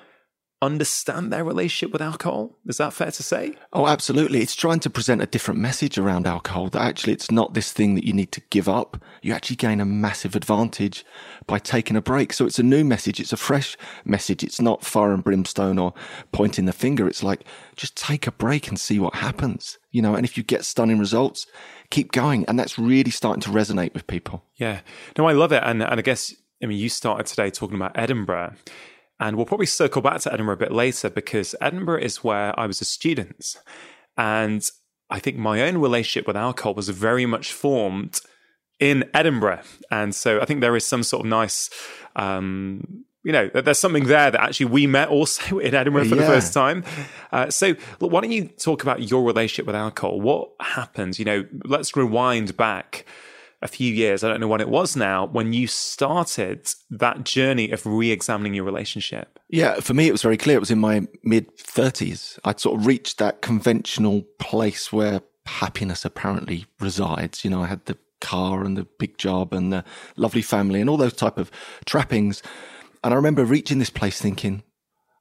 understand 0.61 1.31
their 1.31 1.43
relationship 1.43 1.93
with 1.93 2.01
alcohol. 2.01 2.57
Is 2.65 2.77
that 2.77 2.93
fair 2.93 3.11
to 3.11 3.23
say? 3.23 3.53
Oh, 3.73 3.87
absolutely. 3.87 4.41
It's 4.41 4.55
trying 4.55 4.79
to 4.79 4.89
present 4.89 5.21
a 5.21 5.27
different 5.27 5.59
message 5.59 5.97
around 5.97 6.25
alcohol 6.25 6.69
that 6.69 6.81
actually 6.81 7.13
it's 7.13 7.29
not 7.29 7.53
this 7.53 7.71
thing 7.71 7.93
that 7.95 8.05
you 8.05 8.13
need 8.13 8.31
to 8.31 8.41
give 8.49 8.67
up. 8.67 8.97
You 9.21 9.33
actually 9.33 9.57
gain 9.57 9.79
a 9.79 9.85
massive 9.85 10.35
advantage 10.35 11.05
by 11.45 11.59
taking 11.59 11.95
a 11.95 12.01
break. 12.01 12.33
So 12.33 12.45
it's 12.45 12.57
a 12.57 12.63
new 12.63 12.83
message. 12.83 13.19
It's 13.19 13.33
a 13.33 13.37
fresh 13.37 13.77
message. 14.03 14.43
It's 14.43 14.59
not 14.59 14.83
fire 14.83 15.11
and 15.11 15.23
brimstone 15.23 15.77
or 15.77 15.93
pointing 16.31 16.65
the 16.65 16.73
finger. 16.73 17.07
It's 17.07 17.23
like 17.23 17.43
just 17.75 17.95
take 17.95 18.25
a 18.25 18.31
break 18.31 18.67
and 18.67 18.79
see 18.79 18.99
what 18.99 19.15
happens. 19.15 19.77
You 19.91 20.01
know, 20.01 20.15
and 20.15 20.25
if 20.25 20.37
you 20.37 20.43
get 20.43 20.65
stunning 20.65 20.97
results, 20.97 21.45
keep 21.91 22.11
going. 22.11 22.45
And 22.45 22.57
that's 22.57 22.79
really 22.79 23.11
starting 23.11 23.41
to 23.41 23.51
resonate 23.51 23.93
with 23.93 24.07
people. 24.07 24.43
Yeah. 24.55 24.79
No, 25.17 25.27
I 25.27 25.33
love 25.33 25.51
it. 25.51 25.61
And, 25.63 25.83
and 25.83 25.99
I 25.99 26.01
guess, 26.01 26.33
I 26.63 26.65
mean, 26.65 26.79
you 26.79 26.89
started 26.89 27.27
today 27.27 27.51
talking 27.51 27.75
about 27.75 27.91
Edinburgh. 27.93 28.55
And 29.19 29.35
we'll 29.35 29.45
probably 29.45 29.65
circle 29.65 30.01
back 30.01 30.21
to 30.21 30.33
Edinburgh 30.33 30.55
a 30.55 30.59
bit 30.59 30.71
later 30.71 31.09
because 31.09 31.55
Edinburgh 31.59 32.01
is 32.01 32.23
where 32.23 32.57
I 32.59 32.67
was 32.67 32.81
a 32.81 32.85
student. 32.85 33.55
And 34.15 34.63
I 35.09 35.19
think 35.19 35.37
my 35.37 35.61
own 35.61 35.77
relationship 35.77 36.27
with 36.27 36.35
alcohol 36.35 36.73
was 36.73 36.89
very 36.89 37.25
much 37.25 37.51
formed 37.51 38.19
in 38.79 39.09
Edinburgh. 39.13 39.61
And 39.89 40.13
so 40.13 40.39
I 40.39 40.45
think 40.45 40.61
there 40.61 40.75
is 40.75 40.85
some 40.85 41.03
sort 41.03 41.25
of 41.25 41.29
nice, 41.29 41.69
um, 42.15 43.05
you 43.23 43.31
know, 43.31 43.49
there's 43.53 43.79
something 43.79 44.05
there 44.05 44.29
that 44.29 44.39
actually 44.39 44.67
we 44.67 44.85
met 44.85 45.09
also 45.09 45.59
in 45.59 45.73
Edinburgh 45.73 46.05
for 46.05 46.15
yeah. 46.15 46.21
the 46.21 46.27
first 46.27 46.53
time. 46.53 46.83
Uh, 47.31 47.49
so 47.49 47.75
look, 47.99 48.11
why 48.11 48.21
don't 48.21 48.31
you 48.31 48.47
talk 48.47 48.83
about 48.83 49.09
your 49.09 49.23
relationship 49.23 49.65
with 49.65 49.75
alcohol? 49.75 50.21
What 50.21 50.51
happened? 50.59 51.17
You 51.17 51.25
know, 51.25 51.45
let's 51.65 51.95
rewind 51.95 52.55
back 52.55 53.05
a 53.67 53.69
few 53.69 53.93
years, 53.93 54.23
I 54.23 54.29
don't 54.29 54.39
know 54.39 54.47
when 54.47 54.61
it 54.61 54.69
was 54.69 54.95
now, 54.95 55.27
when 55.27 55.51
you 55.51 55.67
started 55.67 56.67
that 56.89 57.23
journey 57.25 57.71
of 57.71 57.85
re 57.85 58.11
examining 58.11 58.53
your 58.53 58.63
relationship? 58.63 59.39
Yeah, 59.49 59.81
for 59.81 59.93
me, 59.93 60.07
it 60.07 60.13
was 60.13 60.21
very 60.21 60.37
clear. 60.37 60.57
It 60.57 60.61
was 60.61 60.71
in 60.71 60.79
my 60.79 61.05
mid 61.23 61.55
30s. 61.57 62.39
I'd 62.45 62.59
sort 62.59 62.79
of 62.79 62.87
reached 62.87 63.17
that 63.17 63.41
conventional 63.41 64.23
place 64.39 64.91
where 64.91 65.21
happiness 65.45 66.05
apparently 66.05 66.65
resides. 66.79 67.43
You 67.43 67.51
know, 67.51 67.61
I 67.61 67.67
had 67.67 67.85
the 67.85 67.97
car 68.21 68.63
and 68.63 68.77
the 68.77 68.87
big 68.97 69.17
job 69.17 69.53
and 69.53 69.71
the 69.71 69.83
lovely 70.15 70.41
family 70.41 70.81
and 70.81 70.89
all 70.89 70.97
those 70.97 71.13
type 71.13 71.37
of 71.37 71.51
trappings. 71.85 72.41
And 73.03 73.13
I 73.13 73.17
remember 73.17 73.43
reaching 73.45 73.79
this 73.79 73.89
place 73.89 74.19
thinking, 74.19 74.63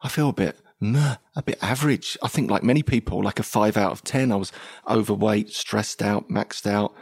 I 0.02 0.08
feel 0.08 0.28
a 0.28 0.32
bit 0.32 0.56
a 0.82 1.42
bit 1.44 1.58
average. 1.62 2.18
I 2.22 2.28
think 2.28 2.50
like 2.50 2.62
many 2.62 2.82
people, 2.82 3.22
like 3.22 3.38
a 3.38 3.42
five 3.42 3.76
out 3.76 3.92
of 3.92 4.04
10, 4.04 4.30
I 4.30 4.36
was 4.36 4.52
overweight, 4.88 5.50
stressed 5.50 6.02
out, 6.02 6.28
maxed 6.28 6.66
out, 6.66 6.94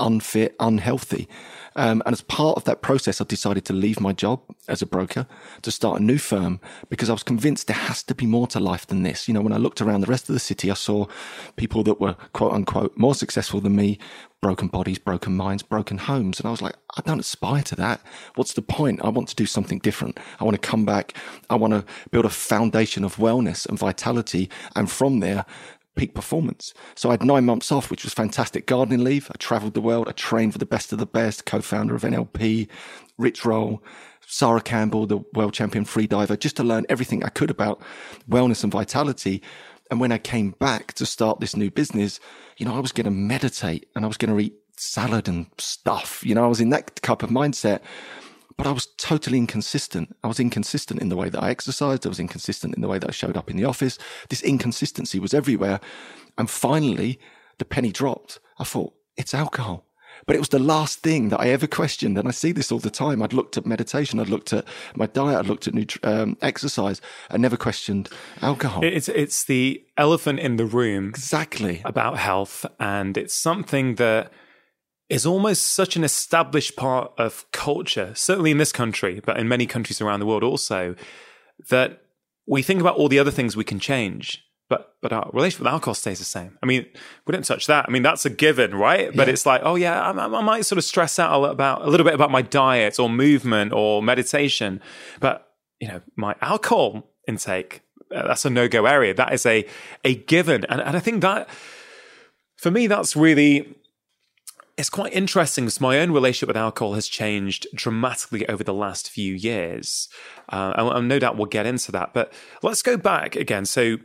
unfit, 0.00 0.54
unhealthy. 0.60 1.28
Um, 1.76 2.02
and 2.06 2.12
as 2.12 2.22
part 2.22 2.56
of 2.56 2.64
that 2.64 2.82
process, 2.82 3.20
I 3.20 3.24
decided 3.24 3.64
to 3.66 3.72
leave 3.72 4.00
my 4.00 4.12
job 4.12 4.40
as 4.66 4.82
a 4.82 4.86
broker 4.86 5.28
to 5.62 5.70
start 5.70 6.00
a 6.00 6.04
new 6.04 6.18
firm 6.18 6.60
because 6.88 7.08
I 7.08 7.12
was 7.12 7.22
convinced 7.22 7.68
there 7.68 7.76
has 7.76 8.02
to 8.04 8.16
be 8.16 8.26
more 8.26 8.48
to 8.48 8.58
life 8.58 8.86
than 8.86 9.04
this. 9.04 9.28
You 9.28 9.34
know, 9.34 9.42
when 9.42 9.52
I 9.52 9.58
looked 9.58 9.80
around 9.80 10.00
the 10.00 10.08
rest 10.08 10.28
of 10.28 10.32
the 10.32 10.40
city, 10.40 10.72
I 10.72 10.74
saw 10.74 11.06
people 11.54 11.84
that 11.84 12.00
were 12.00 12.14
quote 12.32 12.52
unquote 12.52 12.96
more 12.96 13.14
successful 13.14 13.60
than 13.60 13.76
me, 13.76 13.98
broken 14.40 14.68
bodies, 14.68 14.98
broken 14.98 15.36
minds, 15.36 15.62
broken 15.62 15.98
homes. 15.98 16.40
And 16.40 16.48
I 16.48 16.50
was 16.50 16.62
like, 16.62 16.74
I 16.96 17.02
don't 17.02 17.20
aspire 17.20 17.62
to 17.62 17.76
that. 17.76 18.00
What's 18.34 18.54
the 18.54 18.62
point? 18.62 19.00
I 19.04 19.08
want 19.08 19.28
to 19.28 19.36
do 19.36 19.46
something 19.46 19.78
different. 19.78 20.18
I 20.40 20.44
want 20.44 20.60
to 20.60 20.68
come 20.68 20.84
back. 20.84 21.14
I 21.48 21.54
want 21.54 21.74
to 21.74 21.84
build 22.10 22.24
a 22.24 22.30
foundation 22.30 23.04
of 23.04 23.16
wellness 23.16 23.66
and 23.66 23.78
vitality. 23.78 24.50
And 24.74 24.90
from 24.90 25.20
there, 25.20 25.44
peak 25.98 26.14
performance. 26.14 26.72
So 26.94 27.10
I 27.10 27.14
had 27.14 27.24
nine 27.24 27.44
months 27.44 27.70
off, 27.70 27.90
which 27.90 28.04
was 28.04 28.14
fantastic 28.14 28.66
gardening 28.66 29.04
leave. 29.04 29.30
I 29.30 29.36
traveled 29.36 29.74
the 29.74 29.80
world. 29.80 30.08
I 30.08 30.12
trained 30.12 30.52
for 30.52 30.58
the 30.58 30.64
best 30.64 30.92
of 30.92 30.98
the 30.98 31.06
best, 31.06 31.44
co-founder 31.44 31.94
of 31.94 32.02
NLP, 32.02 32.68
Rich 33.18 33.44
Roll, 33.44 33.82
Sara 34.26 34.60
Campbell, 34.60 35.06
the 35.06 35.18
world 35.34 35.52
champion 35.52 35.84
free 35.84 36.06
diver, 36.06 36.36
just 36.36 36.56
to 36.56 36.62
learn 36.62 36.86
everything 36.88 37.24
I 37.24 37.28
could 37.28 37.50
about 37.50 37.82
wellness 38.30 38.62
and 38.62 38.72
vitality. 38.72 39.42
And 39.90 40.00
when 40.00 40.12
I 40.12 40.18
came 40.18 40.52
back 40.52 40.92
to 40.94 41.04
start 41.04 41.40
this 41.40 41.56
new 41.56 41.70
business, 41.70 42.20
you 42.58 42.64
know, 42.64 42.76
I 42.76 42.80
was 42.80 42.92
going 42.92 43.06
to 43.06 43.10
meditate 43.10 43.88
and 43.96 44.04
I 44.04 44.08
was 44.08 44.16
going 44.16 44.32
to 44.32 44.40
eat 44.40 44.54
salad 44.76 45.26
and 45.26 45.46
stuff. 45.58 46.24
You 46.24 46.34
know, 46.34 46.44
I 46.44 46.48
was 46.48 46.60
in 46.60 46.70
that 46.70 46.94
type 46.96 47.24
of 47.24 47.30
mindset 47.30 47.80
but 48.58 48.66
I 48.66 48.72
was 48.72 48.86
totally 48.98 49.38
inconsistent. 49.38 50.14
I 50.24 50.26
was 50.26 50.40
inconsistent 50.40 51.00
in 51.00 51.08
the 51.08 51.16
way 51.16 51.28
that 51.30 51.42
I 51.42 51.48
exercised. 51.48 52.04
I 52.04 52.08
was 52.08 52.18
inconsistent 52.18 52.74
in 52.74 52.82
the 52.82 52.88
way 52.88 52.98
that 52.98 53.08
I 53.08 53.12
showed 53.12 53.36
up 53.36 53.48
in 53.48 53.56
the 53.56 53.64
office. 53.64 53.98
This 54.28 54.42
inconsistency 54.42 55.20
was 55.20 55.32
everywhere. 55.32 55.78
And 56.36 56.50
finally, 56.50 57.20
the 57.58 57.64
penny 57.64 57.92
dropped. 57.92 58.40
I 58.58 58.64
thought, 58.64 58.94
it's 59.16 59.32
alcohol. 59.32 59.84
But 60.26 60.34
it 60.34 60.40
was 60.40 60.48
the 60.48 60.58
last 60.58 60.98
thing 60.98 61.28
that 61.28 61.38
I 61.38 61.50
ever 61.50 61.68
questioned. 61.68 62.18
And 62.18 62.26
I 62.26 62.32
see 62.32 62.50
this 62.50 62.72
all 62.72 62.80
the 62.80 62.90
time. 62.90 63.22
I'd 63.22 63.32
looked 63.32 63.56
at 63.56 63.64
meditation. 63.64 64.18
I'd 64.18 64.28
looked 64.28 64.52
at 64.52 64.64
my 64.96 65.06
diet. 65.06 65.38
I'd 65.38 65.46
looked 65.46 65.68
at 65.68 65.74
nutri- 65.74 66.04
um, 66.04 66.36
exercise. 66.42 67.00
I 67.30 67.36
never 67.36 67.56
questioned 67.56 68.08
alcohol. 68.42 68.82
It's, 68.82 69.08
it's 69.08 69.44
the 69.44 69.84
elephant 69.96 70.40
in 70.40 70.56
the 70.56 70.66
room. 70.66 71.10
Exactly. 71.10 71.80
About 71.84 72.18
health. 72.18 72.66
And 72.80 73.16
it's 73.16 73.34
something 73.34 73.94
that 73.94 74.32
is 75.08 75.24
almost 75.24 75.62
such 75.62 75.96
an 75.96 76.04
established 76.04 76.76
part 76.76 77.12
of 77.18 77.44
culture, 77.52 78.12
certainly 78.14 78.50
in 78.50 78.58
this 78.58 78.72
country, 78.72 79.20
but 79.24 79.38
in 79.38 79.48
many 79.48 79.66
countries 79.66 80.00
around 80.00 80.20
the 80.20 80.26
world 80.26 80.42
also, 80.42 80.94
that 81.70 82.02
we 82.46 82.62
think 82.62 82.80
about 82.80 82.96
all 82.96 83.08
the 83.08 83.18
other 83.18 83.30
things 83.30 83.56
we 83.56 83.64
can 83.64 83.78
change, 83.80 84.44
but 84.68 84.94
but 85.00 85.12
our 85.12 85.30
relationship 85.32 85.60
with 85.60 85.72
alcohol 85.72 85.94
stays 85.94 86.18
the 86.18 86.24
same. 86.24 86.58
I 86.62 86.66
mean, 86.66 86.84
we 87.26 87.32
don't 87.32 87.44
touch 87.44 87.66
that. 87.68 87.86
I 87.88 87.90
mean, 87.90 88.02
that's 88.02 88.26
a 88.26 88.30
given, 88.30 88.74
right? 88.74 89.14
But 89.14 89.28
Yeah. 89.28 89.32
it's 89.32 89.46
like, 89.46 89.62
oh 89.64 89.76
yeah, 89.76 90.00
I, 90.00 90.10
I 90.10 90.42
might 90.42 90.66
sort 90.66 90.76
of 90.78 90.84
stress 90.84 91.18
out 91.18 91.32
a 91.32 91.38
little 91.38 91.52
about 91.54 91.82
a 91.86 91.88
little 91.90 92.04
bit 92.04 92.14
about 92.14 92.30
my 92.30 92.42
diet 92.42 92.98
or 92.98 93.08
movement 93.08 93.72
or 93.72 94.02
meditation, 94.02 94.80
but 95.20 95.46
you 95.80 95.88
know, 95.88 96.02
my 96.16 96.34
alcohol 96.42 97.10
intake 97.26 97.82
uh, 98.14 98.26
that's 98.26 98.44
a 98.44 98.50
no 98.50 98.68
go 98.68 98.84
area. 98.86 99.14
That 99.14 99.32
is 99.32 99.46
a 99.46 99.64
a 100.04 100.14
given, 100.14 100.64
and 100.66 100.80
and 100.82 100.96
I 100.96 101.00
think 101.00 101.22
that 101.22 101.48
for 102.56 102.70
me 102.70 102.86
that's 102.88 103.16
really 103.16 103.74
it's 104.78 104.88
quite 104.88 105.12
interesting 105.12 105.64
because 105.64 105.80
my 105.80 105.98
own 105.98 106.12
relationship 106.12 106.46
with 106.46 106.56
alcohol 106.56 106.94
has 106.94 107.08
changed 107.08 107.66
dramatically 107.74 108.48
over 108.48 108.62
the 108.62 108.72
last 108.72 109.10
few 109.10 109.34
years. 109.34 110.08
Uh, 110.48 110.72
and, 110.76 110.88
and 110.88 111.08
no 111.08 111.18
doubt 111.18 111.36
we'll 111.36 111.46
get 111.46 111.66
into 111.66 111.90
that. 111.92 112.14
But 112.14 112.32
let's 112.62 112.80
go 112.80 112.96
back 112.96 113.34
again. 113.34 113.66
So 113.66 113.96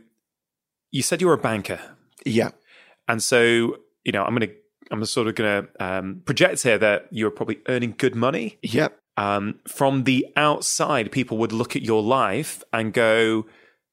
you 0.90 1.02
said 1.02 1.20
you 1.20 1.28
were 1.28 1.34
a 1.34 1.38
banker. 1.38 1.78
Yeah. 2.26 2.50
And 3.06 3.22
so, 3.22 3.76
you 4.04 4.12
know, 4.12 4.24
I'm 4.24 4.34
going 4.34 4.48
to, 4.48 4.54
I'm 4.90 5.04
sort 5.04 5.28
of 5.28 5.36
going 5.36 5.62
to 5.62 5.84
um, 5.84 6.22
project 6.24 6.64
here 6.64 6.78
that 6.78 7.06
you 7.10 7.24
were 7.24 7.30
probably 7.30 7.60
earning 7.68 7.94
good 7.96 8.16
money. 8.16 8.58
Yep. 8.62 8.98
Um, 9.16 9.60
from 9.68 10.04
the 10.04 10.26
outside, 10.36 11.12
people 11.12 11.38
would 11.38 11.52
look 11.52 11.76
at 11.76 11.82
your 11.82 12.02
life 12.02 12.64
and 12.72 12.92
go, 12.92 13.46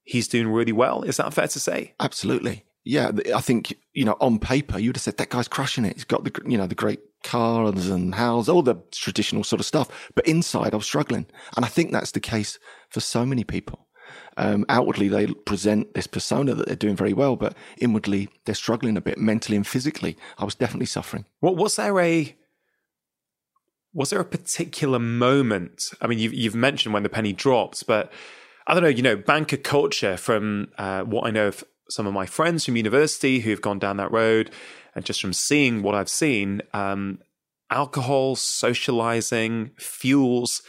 he's 0.03 0.27
doing 0.27 0.47
really 0.47 0.71
well. 0.71 1.03
Is 1.03 1.17
that 1.17 1.31
fair 1.31 1.47
to 1.47 1.59
say? 1.59 1.93
Absolutely. 1.99 2.65
Yeah, 2.83 3.11
I 3.35 3.41
think 3.41 3.77
you 3.93 4.05
know 4.05 4.15
on 4.21 4.39
paper 4.39 4.79
you'd 4.79 4.95
have 4.95 5.03
said 5.03 5.17
that 5.17 5.29
guy's 5.29 5.47
crushing 5.47 5.85
it. 5.85 5.95
He's 5.95 6.03
got 6.03 6.23
the 6.23 6.31
you 6.45 6.57
know 6.57 6.67
the 6.67 6.75
great 6.75 6.99
cars 7.23 7.87
and 7.87 8.15
houses, 8.15 8.49
all 8.49 8.63
the 8.63 8.75
traditional 8.91 9.43
sort 9.43 9.59
of 9.59 9.65
stuff. 9.65 10.09
But 10.15 10.27
inside, 10.27 10.73
I 10.73 10.77
was 10.77 10.85
struggling, 10.85 11.25
and 11.55 11.65
I 11.65 11.67
think 11.67 11.91
that's 11.91 12.11
the 12.11 12.19
case 12.19 12.59
for 12.89 12.99
so 12.99 13.25
many 13.25 13.43
people. 13.43 13.87
Um, 14.37 14.65
outwardly, 14.69 15.07
they 15.07 15.27
present 15.27 15.93
this 15.93 16.07
persona 16.07 16.53
that 16.53 16.65
they're 16.67 16.75
doing 16.75 16.95
very 16.95 17.13
well, 17.13 17.35
but 17.35 17.55
inwardly, 17.77 18.29
they're 18.45 18.55
struggling 18.55 18.97
a 18.97 19.01
bit 19.01 19.17
mentally 19.17 19.55
and 19.55 19.67
physically. 19.67 20.17
I 20.37 20.45
was 20.45 20.55
definitely 20.55 20.85
suffering. 20.85 21.25
What 21.39 21.55
was 21.55 21.75
there 21.75 21.99
a 21.99 22.35
was 23.93 24.09
there 24.09 24.21
a 24.21 24.25
particular 24.25 24.99
moment? 24.99 25.83
I 26.01 26.07
mean, 26.07 26.19
you've 26.19 26.33
you've 26.33 26.55
mentioned 26.55 26.93
when 26.93 27.03
the 27.03 27.09
penny 27.09 27.33
dropped, 27.33 27.85
but 27.87 28.11
I 28.67 28.73
don't 28.73 28.83
know. 28.83 28.89
You 28.89 29.03
know, 29.03 29.15
banker 29.15 29.57
culture. 29.57 30.17
From 30.17 30.69
uh, 30.77 31.03
what 31.03 31.27
I 31.27 31.31
know 31.31 31.47
of 31.47 31.63
some 31.91 32.07
of 32.07 32.13
my 32.13 32.25
friends 32.25 32.65
from 32.65 32.75
university 32.75 33.39
who've 33.39 33.61
gone 33.61 33.79
down 33.79 33.97
that 33.97 34.11
road, 34.11 34.51
and 34.95 35.05
just 35.05 35.21
from 35.21 35.33
seeing 35.33 35.81
what 35.81 35.95
I've 35.95 36.09
seen, 36.09 36.61
um, 36.73 37.19
alcohol, 37.69 38.35
socializing, 38.35 39.71
fuels 39.77 40.61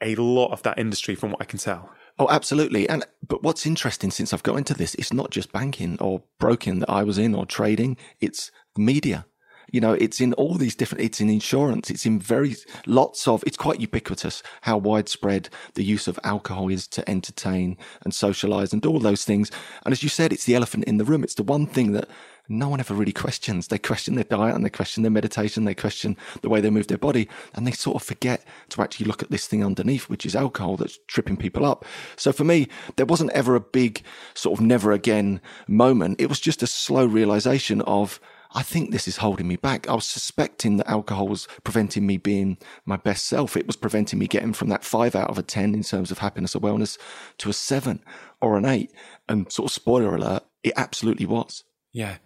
a 0.00 0.14
lot 0.14 0.52
of 0.52 0.62
that 0.62 0.78
industry, 0.78 1.14
from 1.14 1.30
what 1.30 1.42
I 1.42 1.44
can 1.44 1.58
tell. 1.58 1.90
Oh, 2.18 2.28
absolutely. 2.30 2.88
And 2.88 3.04
but 3.26 3.42
what's 3.42 3.66
interesting 3.66 4.10
since 4.10 4.32
I've 4.32 4.42
got 4.42 4.56
into 4.56 4.74
this, 4.74 4.94
it's 4.96 5.12
not 5.12 5.30
just 5.30 5.52
banking 5.52 5.98
or 6.00 6.22
broking 6.38 6.80
that 6.80 6.90
I 6.90 7.04
was 7.04 7.18
in 7.18 7.34
or 7.34 7.46
trading. 7.46 7.96
It's 8.20 8.50
media. 8.76 9.26
You 9.70 9.80
know, 9.80 9.92
it's 9.92 10.20
in 10.20 10.32
all 10.34 10.54
these 10.54 10.74
different. 10.74 11.04
It's 11.04 11.20
in 11.20 11.28
insurance. 11.28 11.90
It's 11.90 12.06
in 12.06 12.18
very 12.18 12.56
lots 12.86 13.28
of. 13.28 13.44
It's 13.46 13.56
quite 13.56 13.80
ubiquitous 13.80 14.42
how 14.62 14.78
widespread 14.78 15.48
the 15.74 15.84
use 15.84 16.08
of 16.08 16.18
alcohol 16.24 16.68
is 16.68 16.86
to 16.88 17.08
entertain 17.08 17.76
and 18.02 18.14
socialize 18.14 18.72
and 18.72 18.84
all 18.86 18.98
those 18.98 19.24
things. 19.24 19.50
And 19.84 19.92
as 19.92 20.02
you 20.02 20.08
said, 20.08 20.32
it's 20.32 20.44
the 20.44 20.54
elephant 20.54 20.84
in 20.84 20.98
the 20.98 21.04
room. 21.04 21.22
It's 21.22 21.34
the 21.34 21.42
one 21.42 21.66
thing 21.66 21.92
that 21.92 22.08
no 22.48 22.68
one 22.68 22.80
ever 22.80 22.94
really 22.94 23.12
questions. 23.12 23.68
They 23.68 23.78
question 23.78 24.14
their 24.14 24.24
diet 24.24 24.54
and 24.54 24.64
they 24.64 24.70
question 24.70 25.02
their 25.02 25.10
meditation. 25.10 25.64
They 25.64 25.74
question 25.74 26.16
the 26.40 26.48
way 26.48 26.60
they 26.60 26.70
move 26.70 26.86
their 26.86 26.96
body 26.96 27.28
and 27.54 27.66
they 27.66 27.72
sort 27.72 27.96
of 27.96 28.02
forget 28.02 28.42
to 28.70 28.82
actually 28.82 29.06
look 29.06 29.22
at 29.22 29.30
this 29.30 29.46
thing 29.46 29.62
underneath, 29.64 30.08
which 30.08 30.24
is 30.24 30.34
alcohol 30.34 30.76
that's 30.76 30.98
tripping 31.08 31.36
people 31.36 31.66
up. 31.66 31.84
So 32.16 32.32
for 32.32 32.44
me, 32.44 32.68
there 32.96 33.06
wasn't 33.06 33.32
ever 33.32 33.54
a 33.54 33.60
big 33.60 34.02
sort 34.34 34.58
of 34.58 34.64
never 34.64 34.92
again 34.92 35.42
moment. 35.66 36.20
It 36.20 36.30
was 36.30 36.40
just 36.40 36.62
a 36.62 36.66
slow 36.66 37.04
realization 37.04 37.82
of, 37.82 38.18
I 38.54 38.62
think 38.62 38.90
this 38.90 39.06
is 39.06 39.18
holding 39.18 39.46
me 39.46 39.56
back. 39.56 39.88
I 39.88 39.94
was 39.94 40.06
suspecting 40.06 40.78
that 40.78 40.88
alcohol 40.88 41.28
was 41.28 41.46
preventing 41.64 42.06
me 42.06 42.16
being 42.16 42.56
my 42.86 42.96
best 42.96 43.26
self. 43.26 43.56
It 43.56 43.66
was 43.66 43.76
preventing 43.76 44.18
me 44.18 44.26
getting 44.26 44.52
from 44.52 44.68
that 44.68 44.84
five 44.84 45.14
out 45.14 45.28
of 45.28 45.38
a 45.38 45.42
10 45.42 45.74
in 45.74 45.82
terms 45.82 46.10
of 46.10 46.18
happiness 46.18 46.54
or 46.56 46.60
wellness 46.60 46.98
to 47.38 47.50
a 47.50 47.52
seven 47.52 48.02
or 48.40 48.56
an 48.56 48.64
eight. 48.64 48.90
And 49.28 49.52
sort 49.52 49.70
of 49.70 49.74
spoiler 49.74 50.14
alert, 50.14 50.44
it 50.62 50.72
absolutely 50.76 51.26
was. 51.26 51.64
Yeah. 51.92 52.16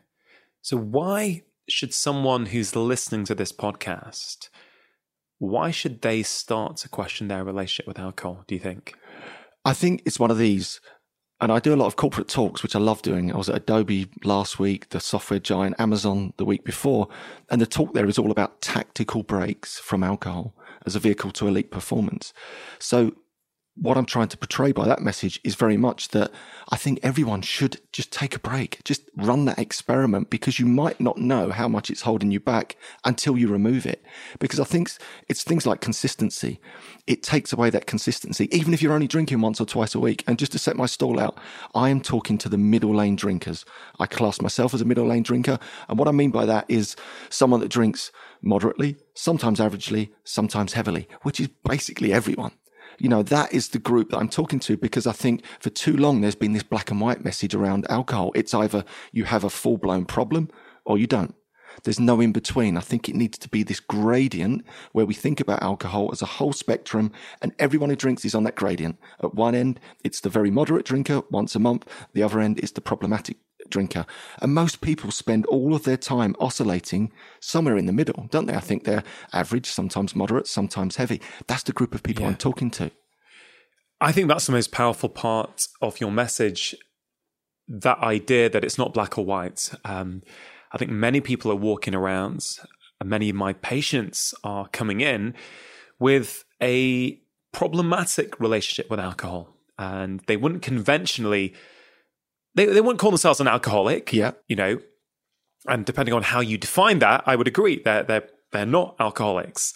So 0.60 0.76
why 0.76 1.42
should 1.68 1.92
someone 1.92 2.46
who's 2.46 2.76
listening 2.76 3.24
to 3.24 3.34
this 3.34 3.52
podcast, 3.52 4.48
why 5.38 5.70
should 5.70 6.02
they 6.02 6.22
start 6.22 6.76
to 6.78 6.88
question 6.88 7.28
their 7.28 7.44
relationship 7.44 7.86
with 7.88 7.98
alcohol, 7.98 8.44
do 8.46 8.54
you 8.54 8.60
think? 8.60 8.94
I 9.64 9.72
think 9.72 10.02
it's 10.04 10.20
one 10.20 10.30
of 10.30 10.38
these, 10.38 10.80
and 11.42 11.50
I 11.50 11.58
do 11.58 11.74
a 11.74 11.76
lot 11.76 11.86
of 11.86 11.96
corporate 11.96 12.28
talks, 12.28 12.62
which 12.62 12.76
I 12.76 12.78
love 12.78 13.02
doing. 13.02 13.32
I 13.32 13.36
was 13.36 13.48
at 13.48 13.56
Adobe 13.56 14.08
last 14.22 14.60
week, 14.60 14.90
the 14.90 15.00
software 15.00 15.40
giant 15.40 15.74
Amazon 15.76 16.32
the 16.36 16.44
week 16.44 16.62
before, 16.62 17.08
and 17.50 17.60
the 17.60 17.66
talk 17.66 17.94
there 17.94 18.08
is 18.08 18.16
all 18.16 18.30
about 18.30 18.60
tactical 18.60 19.24
breaks 19.24 19.80
from 19.80 20.04
alcohol 20.04 20.54
as 20.86 20.94
a 20.94 21.00
vehicle 21.00 21.32
to 21.32 21.48
elite 21.48 21.72
performance. 21.72 22.32
So 22.78 23.16
what 23.74 23.96
I'm 23.96 24.04
trying 24.04 24.28
to 24.28 24.36
portray 24.36 24.72
by 24.72 24.86
that 24.86 25.00
message 25.00 25.40
is 25.44 25.54
very 25.54 25.78
much 25.78 26.08
that 26.08 26.30
I 26.70 26.76
think 26.76 27.00
everyone 27.02 27.40
should 27.40 27.80
just 27.90 28.12
take 28.12 28.36
a 28.36 28.38
break, 28.38 28.84
just 28.84 29.08
run 29.16 29.46
that 29.46 29.58
experiment 29.58 30.28
because 30.28 30.58
you 30.58 30.66
might 30.66 31.00
not 31.00 31.16
know 31.16 31.50
how 31.50 31.68
much 31.68 31.88
it's 31.88 32.02
holding 32.02 32.30
you 32.30 32.38
back 32.38 32.76
until 33.04 33.38
you 33.38 33.48
remove 33.48 33.86
it. 33.86 34.04
Because 34.38 34.60
I 34.60 34.64
think 34.64 34.90
it's 35.28 35.42
things 35.42 35.66
like 35.66 35.80
consistency. 35.80 36.60
It 37.06 37.22
takes 37.22 37.52
away 37.52 37.70
that 37.70 37.86
consistency, 37.86 38.48
even 38.56 38.74
if 38.74 38.82
you're 38.82 38.92
only 38.92 39.08
drinking 39.08 39.40
once 39.40 39.58
or 39.58 39.64
twice 39.64 39.94
a 39.94 40.00
week. 40.00 40.22
And 40.26 40.38
just 40.38 40.52
to 40.52 40.58
set 40.58 40.76
my 40.76 40.86
stall 40.86 41.18
out, 41.18 41.38
I 41.74 41.88
am 41.88 42.02
talking 42.02 42.36
to 42.38 42.50
the 42.50 42.58
middle 42.58 42.94
lane 42.94 43.16
drinkers. 43.16 43.64
I 43.98 44.06
class 44.06 44.42
myself 44.42 44.74
as 44.74 44.82
a 44.82 44.86
middle 44.86 45.06
lane 45.06 45.22
drinker. 45.22 45.58
And 45.88 45.98
what 45.98 46.08
I 46.08 46.12
mean 46.12 46.30
by 46.30 46.44
that 46.44 46.66
is 46.68 46.94
someone 47.30 47.60
that 47.60 47.70
drinks 47.70 48.12
moderately, 48.42 48.96
sometimes 49.14 49.60
averagely, 49.60 50.10
sometimes 50.24 50.74
heavily, 50.74 51.08
which 51.22 51.40
is 51.40 51.48
basically 51.64 52.12
everyone 52.12 52.52
you 52.98 53.08
know, 53.08 53.22
that 53.22 53.52
is 53.52 53.68
the 53.68 53.78
group 53.78 54.10
that 54.10 54.18
I'm 54.18 54.28
talking 54.28 54.60
to 54.60 54.76
because 54.76 55.06
I 55.06 55.12
think 55.12 55.44
for 55.60 55.70
too 55.70 55.96
long 55.96 56.20
there's 56.20 56.34
been 56.34 56.52
this 56.52 56.62
black 56.62 56.90
and 56.90 57.00
white 57.00 57.24
message 57.24 57.54
around 57.54 57.86
alcohol. 57.90 58.32
It's 58.34 58.54
either 58.54 58.84
you 59.12 59.24
have 59.24 59.44
a 59.44 59.50
full 59.50 59.78
blown 59.78 60.04
problem 60.04 60.50
or 60.84 60.98
you 60.98 61.06
don't. 61.06 61.34
There's 61.84 62.00
no 62.00 62.20
in 62.20 62.32
between. 62.32 62.76
I 62.76 62.80
think 62.80 63.08
it 63.08 63.14
needs 63.14 63.38
to 63.38 63.48
be 63.48 63.62
this 63.62 63.80
gradient 63.80 64.64
where 64.92 65.06
we 65.06 65.14
think 65.14 65.40
about 65.40 65.62
alcohol 65.62 66.10
as 66.12 66.22
a 66.22 66.26
whole 66.26 66.52
spectrum 66.52 67.12
and 67.40 67.54
everyone 67.58 67.90
who 67.90 67.96
drinks 67.96 68.24
is 68.24 68.34
on 68.34 68.44
that 68.44 68.56
gradient. 68.56 68.98
At 69.22 69.34
one 69.34 69.54
end, 69.54 69.80
it's 70.04 70.20
the 70.20 70.28
very 70.28 70.50
moderate 70.50 70.84
drinker 70.84 71.22
once 71.30 71.54
a 71.54 71.58
month. 71.58 71.86
The 72.12 72.22
other 72.22 72.40
end 72.40 72.58
is 72.60 72.72
the 72.72 72.80
problematic 72.80 73.38
drinker. 73.68 74.06
And 74.40 74.54
most 74.54 74.80
people 74.80 75.10
spend 75.10 75.46
all 75.46 75.74
of 75.74 75.84
their 75.84 75.96
time 75.96 76.34
oscillating 76.38 77.12
somewhere 77.40 77.76
in 77.76 77.86
the 77.86 77.92
middle, 77.92 78.28
don't 78.30 78.46
they? 78.46 78.54
I 78.54 78.60
think 78.60 78.84
they're 78.84 79.04
average, 79.32 79.66
sometimes 79.66 80.16
moderate, 80.16 80.46
sometimes 80.46 80.96
heavy. 80.96 81.20
That's 81.46 81.62
the 81.62 81.72
group 81.72 81.94
of 81.94 82.02
people 82.02 82.22
Yeah. 82.22 82.30
I'm 82.30 82.36
talking 82.36 82.70
to. 82.72 82.90
I 84.00 84.10
think 84.12 84.28
that's 84.28 84.46
the 84.46 84.52
most 84.52 84.72
powerful 84.72 85.08
part 85.08 85.68
of 85.80 86.00
your 86.00 86.10
message. 86.10 86.74
That 87.68 87.98
idea 87.98 88.50
that 88.50 88.64
it's 88.64 88.76
not 88.76 88.92
black 88.92 89.16
or 89.16 89.24
white. 89.24 89.70
Um, 89.84 90.22
I 90.72 90.78
think 90.78 90.90
many 90.90 91.20
people 91.20 91.52
are 91.52 91.56
walking 91.56 91.94
around, 91.94 92.44
and 93.00 93.08
many 93.08 93.30
of 93.30 93.36
my 93.36 93.52
patients 93.52 94.34
are 94.42 94.68
coming 94.68 95.00
in 95.00 95.34
with 96.00 96.44
a 96.60 97.20
problematic 97.52 98.40
relationship 98.40 98.90
with 98.90 98.98
alcohol, 98.98 99.54
and 99.78 100.20
they 100.26 100.36
wouldn't 100.36 100.62
conventionally. 100.62 101.54
They, 102.54 102.66
they 102.66 102.80
wouldn't 102.80 102.98
call 103.00 103.10
themselves 103.10 103.40
an 103.40 103.48
alcoholic, 103.48 104.12
Yeah. 104.12 104.32
you 104.46 104.56
know, 104.56 104.78
and 105.66 105.84
depending 105.84 106.14
on 106.14 106.22
how 106.22 106.40
you 106.40 106.58
define 106.58 106.98
that, 107.00 107.22
I 107.26 107.36
would 107.36 107.46
agree 107.48 107.80
that 107.84 108.08
they're 108.08 108.28
they're 108.52 108.66
not 108.66 108.96
alcoholics. 109.00 109.72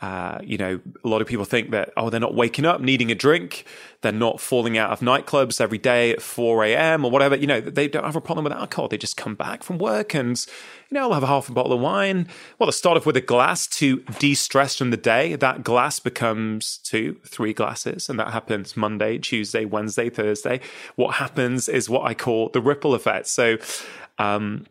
Uh, 0.00 0.38
you 0.44 0.56
know, 0.56 0.80
a 1.02 1.08
lot 1.08 1.20
of 1.20 1.26
people 1.26 1.44
think 1.44 1.72
that 1.72 1.92
oh, 1.96 2.08
they're 2.08 2.20
not 2.20 2.34
waking 2.34 2.64
up 2.64 2.80
needing 2.80 3.10
a 3.10 3.16
drink, 3.16 3.64
they're 4.00 4.12
not 4.12 4.40
falling 4.40 4.78
out 4.78 4.90
of 4.90 5.00
nightclubs 5.00 5.60
every 5.60 5.78
day 5.78 6.12
at 6.12 6.22
four 6.22 6.64
a.m. 6.64 7.04
or 7.04 7.10
whatever. 7.10 7.34
You 7.34 7.48
know, 7.48 7.60
they 7.60 7.88
don't 7.88 8.04
have 8.04 8.14
a 8.14 8.20
problem 8.20 8.44
with 8.44 8.52
alcohol. 8.52 8.86
They 8.86 8.96
just 8.96 9.16
come 9.16 9.34
back 9.34 9.64
from 9.64 9.78
work 9.78 10.14
and 10.14 10.38
you 10.88 10.94
know, 10.94 11.02
I'll 11.02 11.14
have 11.14 11.24
a 11.24 11.26
half 11.26 11.48
a 11.48 11.52
bottle 11.52 11.72
of 11.72 11.80
wine. 11.80 12.28
Well, 12.58 12.68
they 12.68 12.72
start 12.72 12.96
off 12.96 13.06
with 13.06 13.16
a 13.16 13.20
glass 13.20 13.66
to 13.78 13.98
de-stress 14.20 14.76
from 14.76 14.90
the 14.90 14.96
day. 14.96 15.34
That 15.34 15.64
glass 15.64 15.98
becomes 15.98 16.78
two, 16.78 17.20
three 17.26 17.52
glasses, 17.52 18.08
and 18.08 18.18
that 18.20 18.32
happens 18.32 18.76
Monday, 18.76 19.18
Tuesday, 19.18 19.64
Wednesday, 19.64 20.10
Thursday. 20.10 20.60
What 20.94 21.16
happens 21.16 21.68
is 21.68 21.90
what 21.90 22.06
I 22.06 22.14
call 22.14 22.50
the 22.50 22.60
ripple 22.60 22.94
effect. 22.94 23.26
So. 23.26 23.58
Um, 24.20 24.66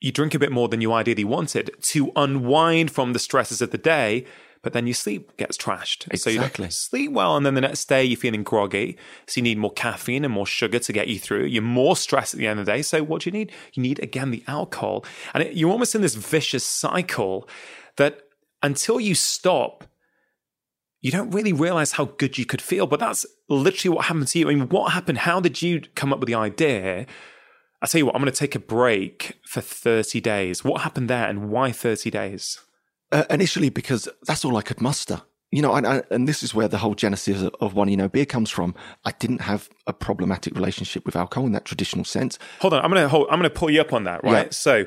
you 0.00 0.12
drink 0.12 0.34
a 0.34 0.38
bit 0.38 0.52
more 0.52 0.68
than 0.68 0.80
you 0.80 0.92
ideally 0.92 1.24
wanted 1.24 1.70
to 1.80 2.12
unwind 2.16 2.90
from 2.90 3.12
the 3.12 3.18
stresses 3.18 3.60
of 3.60 3.70
the 3.70 3.78
day, 3.78 4.24
but 4.62 4.72
then 4.72 4.86
your 4.86 4.94
sleep 4.94 5.36
gets 5.36 5.56
trashed. 5.56 6.08
So 6.18 6.30
you 6.30 6.40
sleep 6.70 7.12
well, 7.12 7.36
and 7.36 7.46
then 7.46 7.54
the 7.54 7.60
next 7.60 7.88
day 7.88 8.04
you're 8.04 8.18
feeling 8.18 8.42
groggy. 8.42 8.96
So 9.26 9.38
you 9.38 9.42
need 9.42 9.58
more 9.58 9.72
caffeine 9.72 10.24
and 10.24 10.34
more 10.34 10.46
sugar 10.46 10.78
to 10.78 10.92
get 10.92 11.08
you 11.08 11.18
through. 11.18 11.44
You're 11.44 11.62
more 11.62 11.96
stressed 11.96 12.34
at 12.34 12.38
the 12.38 12.46
end 12.46 12.60
of 12.60 12.66
the 12.66 12.72
day. 12.72 12.82
So 12.82 13.02
what 13.02 13.22
do 13.22 13.30
you 13.30 13.32
need? 13.32 13.52
You 13.74 13.82
need 13.82 14.00
again 14.00 14.30
the 14.30 14.44
alcohol, 14.46 15.04
and 15.34 15.42
it, 15.42 15.54
you're 15.54 15.70
almost 15.70 15.94
in 15.94 16.02
this 16.02 16.14
vicious 16.14 16.64
cycle 16.64 17.48
that 17.96 18.22
until 18.62 19.00
you 19.00 19.14
stop, 19.14 19.84
you 21.00 21.12
don't 21.12 21.30
really 21.30 21.52
realize 21.52 21.92
how 21.92 22.06
good 22.06 22.38
you 22.38 22.44
could 22.44 22.60
feel. 22.60 22.86
But 22.86 23.00
that's 23.00 23.24
literally 23.48 23.94
what 23.94 24.06
happened 24.06 24.28
to 24.28 24.38
you. 24.38 24.50
I 24.50 24.54
mean, 24.54 24.68
what 24.68 24.92
happened? 24.92 25.18
How 25.18 25.40
did 25.40 25.62
you 25.62 25.82
come 25.94 26.12
up 26.12 26.18
with 26.18 26.26
the 26.26 26.34
idea? 26.34 27.06
I 27.80 27.86
tell 27.86 28.00
you 28.00 28.06
what, 28.06 28.14
I'm 28.14 28.22
going 28.22 28.32
to 28.32 28.38
take 28.38 28.54
a 28.54 28.60
break 28.60 29.38
for 29.44 29.60
30 29.60 30.20
days. 30.20 30.64
What 30.64 30.82
happened 30.82 31.08
there 31.08 31.28
and 31.28 31.48
why 31.48 31.70
30 31.72 32.10
days? 32.10 32.60
Uh, 33.12 33.24
initially, 33.30 33.70
because 33.70 34.08
that's 34.26 34.44
all 34.44 34.56
I 34.56 34.62
could 34.62 34.80
muster. 34.80 35.22
You 35.50 35.62
know, 35.62 35.74
and, 35.74 36.04
and 36.10 36.28
this 36.28 36.42
is 36.42 36.54
where 36.54 36.68
the 36.68 36.76
whole 36.76 36.94
genesis 36.94 37.48
of 37.60 37.72
one, 37.72 37.88
you 37.88 37.96
know, 37.96 38.08
beer 38.08 38.26
comes 38.26 38.50
from. 38.50 38.74
I 39.06 39.12
didn't 39.12 39.40
have 39.40 39.70
a 39.86 39.94
problematic 39.94 40.54
relationship 40.54 41.06
with 41.06 41.16
alcohol 41.16 41.46
in 41.46 41.52
that 41.52 41.64
traditional 41.64 42.04
sense. 42.04 42.38
Hold 42.60 42.74
on, 42.74 42.84
I'm 42.84 42.90
gonna 42.90 43.08
hold, 43.08 43.28
I'm 43.30 43.38
gonna 43.38 43.48
pull 43.48 43.70
you 43.70 43.80
up 43.80 43.94
on 43.94 44.04
that, 44.04 44.22
right? 44.24 44.46
Yeah. 44.46 44.50
So, 44.50 44.84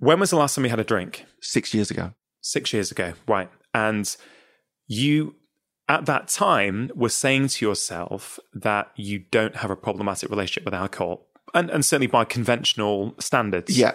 when 0.00 0.20
was 0.20 0.28
the 0.28 0.36
last 0.36 0.54
time 0.54 0.64
you 0.64 0.70
had 0.70 0.80
a 0.80 0.84
drink? 0.84 1.24
Six 1.40 1.72
years 1.72 1.90
ago. 1.90 2.12
Six 2.42 2.74
years 2.74 2.90
ago, 2.90 3.14
right? 3.26 3.48
And 3.72 4.14
you 4.86 5.34
at 5.90 6.06
that 6.06 6.28
time 6.28 6.88
were 6.94 7.08
saying 7.08 7.48
to 7.48 7.66
yourself 7.66 8.38
that 8.54 8.92
you 8.94 9.18
don't 9.18 9.56
have 9.56 9.72
a 9.72 9.76
problematic 9.76 10.30
relationship 10.30 10.64
with 10.64 10.72
alcohol, 10.72 11.26
and, 11.52 11.68
and 11.68 11.84
certainly 11.84 12.06
by 12.06 12.24
conventional 12.24 13.16
standards. 13.18 13.76
Yeah. 13.76 13.94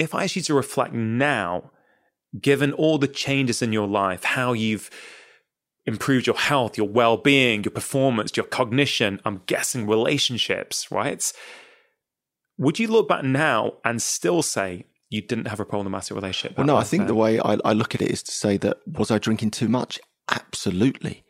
If 0.00 0.12
I 0.12 0.24
ask 0.24 0.34
you 0.34 0.42
to 0.42 0.54
reflect 0.54 0.92
now, 0.92 1.70
given 2.38 2.72
all 2.72 2.98
the 2.98 3.06
changes 3.06 3.62
in 3.62 3.72
your 3.72 3.86
life, 3.86 4.24
how 4.24 4.52
you've 4.52 4.90
improved 5.86 6.26
your 6.26 6.36
health, 6.36 6.76
your 6.76 6.88
well 6.88 7.16
being, 7.16 7.62
your 7.62 7.70
performance, 7.70 8.36
your 8.36 8.46
cognition, 8.46 9.20
I'm 9.24 9.42
guessing 9.46 9.86
relationships, 9.86 10.90
right? 10.90 11.32
Would 12.58 12.80
you 12.80 12.88
look 12.88 13.08
back 13.08 13.22
now 13.22 13.74
and 13.84 14.02
still 14.02 14.42
say 14.42 14.84
you 15.10 15.22
didn't 15.22 15.46
have 15.46 15.60
a 15.60 15.64
problematic 15.64 16.16
relationship? 16.16 16.58
Well, 16.58 16.66
no, 16.66 16.76
I 16.76 16.82
think 16.82 17.06
the 17.06 17.14
way 17.14 17.38
I, 17.38 17.56
I 17.64 17.72
look 17.72 17.94
at 17.94 18.02
it 18.02 18.10
is 18.10 18.24
to 18.24 18.32
say 18.32 18.56
that 18.56 18.78
was 18.84 19.12
I 19.12 19.18
drinking 19.18 19.52
too 19.52 19.68
much? 19.68 20.00
Absolutely 20.30 21.24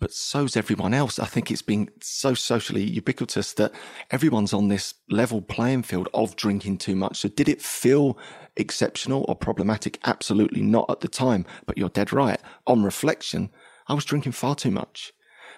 but 0.00 0.12
so's 0.12 0.54
everyone 0.54 0.92
else. 0.92 1.18
I 1.18 1.24
think 1.24 1.50
it's 1.50 1.62
been 1.62 1.88
so 2.02 2.34
socially 2.34 2.84
ubiquitous 2.84 3.54
that 3.54 3.72
everyone's 4.10 4.52
on 4.52 4.68
this 4.68 4.92
level 5.08 5.40
playing 5.40 5.84
field 5.84 6.10
of 6.12 6.36
drinking 6.36 6.76
too 6.76 6.94
much. 6.94 7.16
So 7.20 7.30
did 7.30 7.48
it 7.48 7.62
feel 7.62 8.18
exceptional 8.54 9.24
or 9.28 9.34
problematic? 9.34 9.98
Absolutely 10.04 10.60
not 10.60 10.90
at 10.90 11.00
the 11.00 11.08
time, 11.08 11.46
but 11.64 11.78
you're 11.78 11.88
dead 11.88 12.12
right. 12.12 12.38
On 12.66 12.82
reflection, 12.82 13.48
I 13.88 13.94
was 13.94 14.04
drinking 14.04 14.32
far 14.32 14.54
too 14.54 14.72
much. 14.72 15.13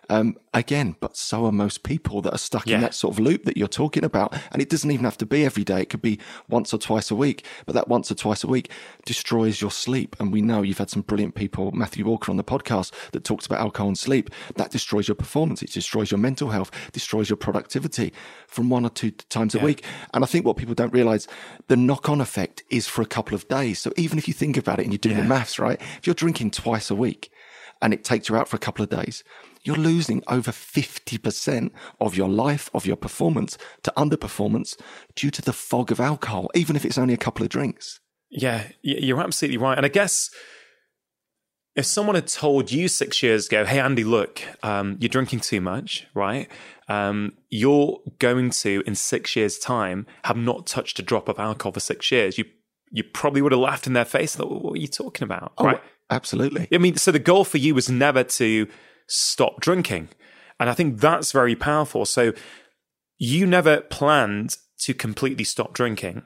Um, 0.08 0.36
again, 0.54 0.96
but 1.00 1.16
so 1.16 1.44
are 1.46 1.52
most 1.52 1.82
people 1.82 2.22
that 2.22 2.32
are 2.34 2.38
stuck 2.38 2.66
yeah. 2.66 2.76
in 2.76 2.80
that 2.80 2.94
sort 2.94 3.14
of 3.14 3.18
loop 3.18 3.44
that 3.44 3.56
you're 3.56 3.68
talking 3.68 4.04
about. 4.04 4.34
And 4.52 4.62
it 4.62 4.70
doesn't 4.70 4.90
even 4.90 5.04
have 5.04 5.18
to 5.18 5.26
be 5.26 5.44
every 5.44 5.64
day. 5.64 5.82
It 5.82 5.90
could 5.90 6.02
be 6.02 6.18
once 6.48 6.72
or 6.72 6.78
twice 6.78 7.10
a 7.10 7.14
week, 7.14 7.44
but 7.66 7.74
that 7.74 7.88
once 7.88 8.10
or 8.10 8.14
twice 8.14 8.44
a 8.44 8.46
week 8.46 8.70
destroys 9.04 9.60
your 9.60 9.70
sleep. 9.70 10.16
And 10.18 10.32
we 10.32 10.42
know 10.42 10.62
you've 10.62 10.78
had 10.78 10.90
some 10.90 11.02
brilliant 11.02 11.34
people, 11.34 11.72
Matthew 11.72 12.04
Walker 12.04 12.30
on 12.30 12.36
the 12.36 12.44
podcast 12.44 12.92
that 13.12 13.24
talks 13.24 13.46
about 13.46 13.60
alcohol 13.60 13.88
and 13.88 13.98
sleep. 13.98 14.30
That 14.56 14.70
destroys 14.70 15.08
your 15.08 15.14
performance. 15.14 15.62
It 15.62 15.72
destroys 15.72 16.10
your 16.10 16.18
mental 16.18 16.50
health, 16.50 16.70
destroys 16.92 17.28
your 17.28 17.36
productivity 17.36 18.12
from 18.46 18.70
one 18.70 18.84
or 18.84 18.90
two 18.90 19.10
times 19.10 19.54
yeah. 19.54 19.62
a 19.62 19.64
week. 19.64 19.84
And 20.14 20.24
I 20.24 20.26
think 20.26 20.46
what 20.46 20.56
people 20.56 20.74
don't 20.74 20.92
realize, 20.92 21.28
the 21.68 21.76
knock 21.76 22.08
on 22.08 22.20
effect 22.20 22.62
is 22.70 22.86
for 22.86 23.02
a 23.02 23.06
couple 23.06 23.34
of 23.34 23.48
days. 23.48 23.80
So 23.80 23.92
even 23.96 24.18
if 24.18 24.28
you 24.28 24.34
think 24.34 24.56
about 24.56 24.78
it 24.78 24.84
and 24.84 24.92
you're 24.92 24.98
doing 24.98 25.16
yeah. 25.16 25.22
the 25.22 25.28
maths, 25.28 25.58
right? 25.58 25.80
If 25.98 26.06
you're 26.06 26.14
drinking 26.14 26.52
twice 26.52 26.90
a 26.90 26.94
week, 26.94 27.30
and 27.82 27.92
it 27.92 28.04
takes 28.04 28.28
you 28.28 28.36
out 28.36 28.48
for 28.48 28.56
a 28.56 28.58
couple 28.58 28.82
of 28.82 28.88
days, 28.88 29.22
you're 29.66 29.76
losing 29.76 30.22
over 30.28 30.50
50% 30.50 31.70
of 32.00 32.16
your 32.16 32.28
life, 32.28 32.70
of 32.72 32.86
your 32.86 32.96
performance 32.96 33.58
to 33.82 33.92
underperformance 33.96 34.78
due 35.14 35.30
to 35.30 35.42
the 35.42 35.52
fog 35.52 35.90
of 35.90 36.00
alcohol, 36.00 36.48
even 36.54 36.76
if 36.76 36.84
it's 36.84 36.98
only 36.98 37.14
a 37.14 37.18
couple 37.18 37.42
of 37.44 37.50
drinks. 37.50 38.00
Yeah, 38.30 38.68
you're 38.82 39.20
absolutely 39.20 39.58
right. 39.58 39.76
And 39.76 39.86
I 39.86 39.88
guess 39.88 40.30
if 41.74 41.84
someone 41.84 42.14
had 42.14 42.26
told 42.26 42.70
you 42.70 42.88
six 42.88 43.22
years 43.22 43.46
ago, 43.46 43.64
hey, 43.64 43.80
Andy, 43.80 44.04
look, 44.04 44.40
um, 44.62 44.96
you're 45.00 45.08
drinking 45.08 45.40
too 45.40 45.60
much, 45.60 46.06
right? 46.14 46.48
Um, 46.88 47.34
you're 47.50 48.00
going 48.18 48.50
to, 48.50 48.82
in 48.86 48.94
six 48.94 49.36
years' 49.36 49.58
time, 49.58 50.06
have 50.24 50.36
not 50.36 50.66
touched 50.66 50.98
a 50.98 51.02
drop 51.02 51.28
of 51.28 51.38
alcohol 51.38 51.72
for 51.72 51.80
six 51.80 52.10
years. 52.10 52.38
You 52.38 52.44
you 52.92 53.02
probably 53.02 53.42
would 53.42 53.50
have 53.50 53.60
laughed 53.60 53.88
in 53.88 53.94
their 53.94 54.04
face. 54.04 54.36
Thought, 54.36 54.62
what 54.62 54.74
are 54.74 54.80
you 54.80 54.86
talking 54.86 55.24
about? 55.24 55.52
Oh, 55.58 55.64
right? 55.64 55.82
Absolutely. 56.08 56.68
I 56.72 56.78
mean, 56.78 56.96
so 56.96 57.10
the 57.10 57.18
goal 57.18 57.44
for 57.44 57.58
you 57.58 57.74
was 57.74 57.90
never 57.90 58.22
to 58.22 58.68
stop 59.06 59.60
drinking. 59.60 60.08
And 60.58 60.70
I 60.70 60.74
think 60.74 61.00
that's 61.00 61.32
very 61.32 61.54
powerful. 61.54 62.04
So 62.04 62.32
you 63.18 63.46
never 63.46 63.80
planned 63.80 64.56
to 64.80 64.94
completely 64.94 65.44
stop 65.44 65.72
drinking. 65.72 66.22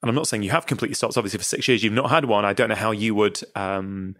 And 0.00 0.08
I'm 0.08 0.14
not 0.14 0.28
saying 0.28 0.42
you 0.42 0.50
have 0.50 0.66
completely 0.66 0.94
stopped. 0.94 1.16
Obviously, 1.16 1.38
for 1.38 1.44
six 1.44 1.66
years, 1.66 1.82
you've 1.82 1.92
not 1.92 2.10
had 2.10 2.24
one. 2.24 2.44
I 2.44 2.52
don't 2.52 2.68
know 2.68 2.74
how 2.74 2.92
you 2.92 3.14
would 3.14 3.40
um, 3.56 4.16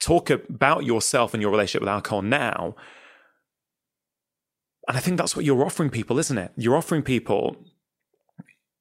talk 0.00 0.30
about 0.30 0.84
yourself 0.84 1.32
and 1.32 1.40
your 1.40 1.50
relationship 1.50 1.82
with 1.82 1.88
alcohol 1.88 2.22
now. 2.22 2.74
And 4.86 4.96
I 4.96 5.00
think 5.00 5.16
that's 5.16 5.34
what 5.34 5.44
you're 5.44 5.64
offering 5.64 5.90
people, 5.90 6.18
isn't 6.18 6.38
it? 6.38 6.52
You're 6.56 6.76
offering 6.76 7.02
people, 7.02 7.56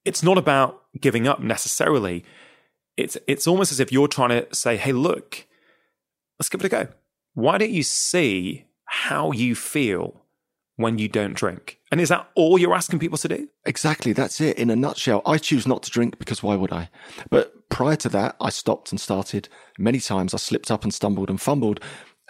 it's 0.05 0.23
not 0.23 0.37
about 0.37 0.83
giving 0.99 1.27
up 1.27 1.41
necessarily. 1.41 2.23
It's, 2.95 3.17
it's 3.27 3.47
almost 3.47 3.71
as 3.71 3.79
if 3.79 3.91
you're 3.91 4.07
trying 4.07 4.29
to 4.29 4.47
say, 4.55 4.77
hey, 4.77 4.91
look, 4.91 5.45
let's 6.39 6.49
give 6.49 6.61
it 6.61 6.65
a 6.65 6.69
go 6.69 6.87
why 7.37 7.59
don't 7.59 7.69
you 7.69 7.83
see 7.83 8.65
how 8.85 9.31
you 9.31 9.53
feel 9.53 10.23
when 10.75 10.97
you 10.97 11.07
don't 11.07 11.35
drink? 11.35 11.79
And 11.91 12.01
is 12.01 12.09
that 12.09 12.27
all 12.33 12.57
you're 12.57 12.73
asking 12.73 12.97
people 12.97 13.19
to 13.19 13.27
do? 13.27 13.47
Exactly. 13.63 14.11
That's 14.11 14.41
it. 14.41 14.57
In 14.57 14.71
a 14.71 14.75
nutshell, 14.75 15.21
I 15.23 15.37
choose 15.37 15.67
not 15.67 15.83
to 15.83 15.91
drink 15.91 16.17
because 16.17 16.41
why 16.41 16.55
would 16.55 16.73
I? 16.73 16.89
But 17.29 17.69
prior 17.69 17.95
to 17.97 18.09
that, 18.09 18.37
I 18.41 18.49
stopped 18.49 18.91
and 18.91 18.99
started 18.99 19.49
many 19.77 19.99
times. 19.99 20.33
I 20.33 20.37
slipped 20.37 20.71
up 20.71 20.83
and 20.83 20.91
stumbled 20.91 21.29
and 21.29 21.39
fumbled. 21.39 21.79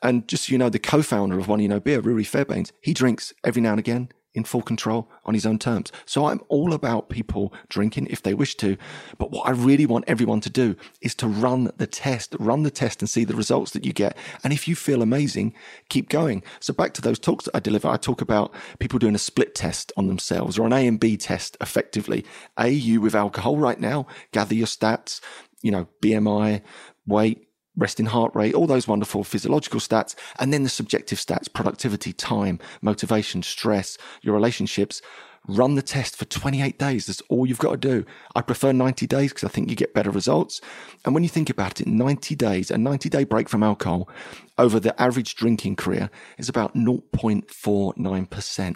And 0.04 0.28
just 0.28 0.48
so 0.48 0.52
you 0.52 0.58
know, 0.58 0.68
the 0.68 0.78
co-founder 0.78 1.40
of 1.40 1.48
One 1.48 1.62
Year 1.62 1.70
No 1.70 1.80
Beer, 1.80 2.02
Ruari 2.02 2.28
Fairbairn, 2.28 2.66
he 2.82 2.94
drinks 2.94 3.32
every 3.46 3.62
now 3.62 3.72
and 3.72 3.80
again 3.80 4.10
in 4.38 4.44
full 4.44 4.62
control 4.62 5.10
on 5.26 5.34
his 5.34 5.48
own 5.48 5.58
terms. 5.58 5.92
So 6.06 6.28
I'm 6.28 6.42
all 6.48 6.72
about 6.72 7.10
people 7.10 7.52
drinking 7.70 8.08
if 8.12 8.22
they 8.22 8.36
wish 8.36 8.54
to. 8.58 8.78
But 9.18 9.32
what 9.32 9.48
I 9.48 9.52
really 9.52 9.88
want 9.88 10.06
everyone 10.08 10.42
to 10.42 10.50
do 10.50 10.76
is 11.02 11.16
to 11.16 11.28
run 11.28 11.72
the 11.78 11.88
test, 11.88 12.36
run 12.40 12.62
the 12.62 12.70
test 12.70 13.02
and 13.02 13.10
see 13.10 13.26
the 13.26 13.36
results 13.36 13.72
that 13.72 13.84
you 13.84 13.94
get. 13.94 14.16
And 14.44 14.54
if 14.54 14.68
you 14.68 14.76
feel 14.76 15.02
amazing, 15.02 15.56
keep 15.90 16.08
going. 16.08 16.44
So 16.60 16.72
back 16.72 16.94
to 16.94 17.02
those 17.02 17.18
talks 17.18 17.46
that 17.46 17.56
I 17.56 17.60
deliver, 17.60 17.88
I 17.88 17.98
talk 17.98 18.22
about 18.22 18.54
people 18.78 19.00
doing 19.00 19.16
a 19.16 19.20
split 19.20 19.56
test 19.56 19.92
on 19.98 20.08
themselves 20.08 20.60
or 20.60 20.68
an 20.68 20.74
A 20.74 20.88
and 20.88 21.00
B 21.00 21.18
test 21.18 21.58
effectively. 21.60 22.24
A, 22.60 22.70
you 22.70 23.02
with 23.02 23.16
alcohol 23.16 23.58
right 23.58 23.80
now, 23.80 24.06
gather 24.32 24.54
your 24.54 24.68
stats, 24.68 25.20
you 25.64 25.72
know, 25.72 25.88
BMI, 26.04 26.62
weight, 27.08 27.47
resting 27.78 28.08
heart 28.08 28.36
rate, 28.36 28.54
all 28.54 28.68
those 28.68 28.88
wonderful 28.88 29.24
physiological 29.24 29.80
stats, 29.80 30.16
and 30.40 30.52
then 30.52 30.64
the 30.64 30.70
subjective 30.70 31.20
stats, 31.20 31.52
productivity, 31.52 32.12
time, 32.12 32.60
motivation, 32.82 33.44
stress, 33.44 33.98
your 34.22 34.36
relationships. 34.36 35.02
Run 35.50 35.76
the 35.76 35.82
test 35.82 36.18
for 36.18 36.26
28 36.26 36.78
days. 36.78 37.06
That's 37.06 37.22
all 37.30 37.46
you've 37.46 37.58
got 37.58 37.72
to 37.72 37.78
do. 37.78 38.06
I 38.36 38.42
prefer 38.42 38.74
90 38.74 39.08
days 39.08 39.32
because 39.32 39.46
I 39.46 39.48
think 39.48 39.70
you 39.70 39.78
get 39.78 39.94
better 39.94 40.12
results. 40.12 40.60
And 41.06 41.14
when 41.14 41.24
you 41.24 41.30
think 41.30 41.50
about 41.50 41.80
it, 41.80 41.88
90 41.88 42.36
days, 42.36 42.70
a 42.70 42.78
90 42.78 43.08
day 43.08 43.24
break 43.24 43.48
from 43.48 43.64
alcohol 43.64 44.10
over 44.58 44.78
the 44.78 45.00
average 45.02 45.36
drinking 45.36 45.78
career 45.78 46.10
is 46.38 46.50
about 46.50 46.76
0.49% 46.76 48.76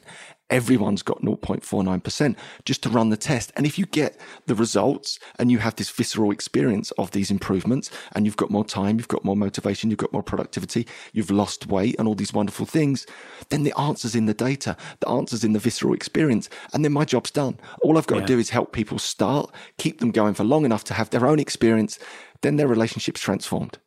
everyone's 0.51 1.01
got 1.01 1.21
0.49% 1.21 2.35
just 2.65 2.83
to 2.83 2.89
run 2.89 3.09
the 3.09 3.17
test. 3.17 3.51
And 3.55 3.65
if 3.65 3.79
you 3.79 3.85
get 3.85 4.19
the 4.45 4.53
results 4.53 5.17
and 5.39 5.49
you 5.49 5.57
have 5.59 5.77
this 5.77 5.89
visceral 5.89 6.31
experience 6.31 6.91
of 6.91 7.11
these 7.11 7.31
improvements 7.31 7.89
and 8.13 8.25
you've 8.25 8.37
got 8.37 8.51
more 8.51 8.65
time, 8.65 8.97
you've 8.97 9.07
got 9.07 9.25
more 9.25 9.35
motivation, 9.35 9.89
you've 9.89 9.97
got 9.97 10.13
more 10.13 10.21
productivity, 10.21 10.85
you've 11.13 11.31
lost 11.31 11.67
weight 11.67 11.95
and 11.97 12.07
all 12.07 12.15
these 12.15 12.33
wonderful 12.33 12.65
things, 12.65 13.07
then 13.49 13.63
the 13.63 13.77
answer's 13.79 14.13
in 14.13 14.25
the 14.25 14.33
data, 14.33 14.75
the 14.99 15.09
answer's 15.09 15.43
in 15.43 15.53
the 15.53 15.59
visceral 15.59 15.93
experience. 15.93 16.49
And 16.73 16.83
then 16.83 16.91
my 16.91 17.05
job's 17.05 17.31
done. 17.31 17.57
All 17.81 17.97
I've 17.97 18.07
got 18.07 18.15
yeah. 18.17 18.21
to 18.21 18.27
do 18.27 18.39
is 18.39 18.49
help 18.49 18.73
people 18.73 18.99
start, 18.99 19.51
keep 19.77 19.99
them 19.99 20.11
going 20.11 20.33
for 20.33 20.43
long 20.43 20.65
enough 20.65 20.83
to 20.85 20.93
have 20.93 21.09
their 21.09 21.25
own 21.25 21.39
experience. 21.39 21.97
Then 22.41 22.57
their 22.57 22.67
relationship's 22.67 23.21
transformed. 23.21 23.77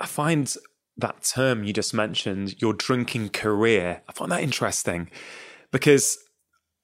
I 0.00 0.06
find 0.06 0.52
that 0.96 1.22
term 1.24 1.64
you 1.64 1.72
just 1.72 1.92
mentioned, 1.92 2.60
your 2.62 2.72
drinking 2.72 3.30
career, 3.30 4.02
I 4.08 4.12
find 4.12 4.30
that 4.30 4.42
interesting 4.42 5.10
because 5.74 6.16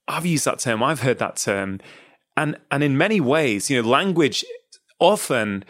I've 0.09 0.27
used 0.27 0.45
that 0.47 0.59
term, 0.59 0.83
I've 0.83 1.01
heard 1.01 1.21
that 1.21 1.37
term, 1.37 1.79
and 2.37 2.59
and 2.73 2.83
in 2.83 2.99
many 2.99 3.21
ways, 3.21 3.71
you 3.71 3.81
know, 3.81 3.89
language 3.89 4.45
often 4.99 5.65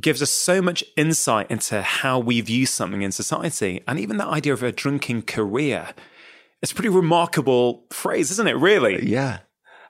gives 0.00 0.22
us 0.22 0.30
so 0.30 0.62
much 0.62 0.82
insight 0.96 1.50
into 1.50 1.82
how 1.82 2.18
we 2.18 2.40
view 2.40 2.64
something 2.64 3.02
in 3.02 3.12
society, 3.12 3.82
and 3.86 4.00
even 4.00 4.16
that 4.16 4.28
idea 4.28 4.54
of 4.54 4.62
a 4.62 4.72
drinking 4.72 5.22
career. 5.22 5.90
It's 6.62 6.72
a 6.72 6.74
pretty 6.74 6.88
remarkable 6.88 7.84
phrase, 7.92 8.30
isn't 8.30 8.48
it? 8.48 8.56
Really? 8.56 9.06
Yeah, 9.06 9.40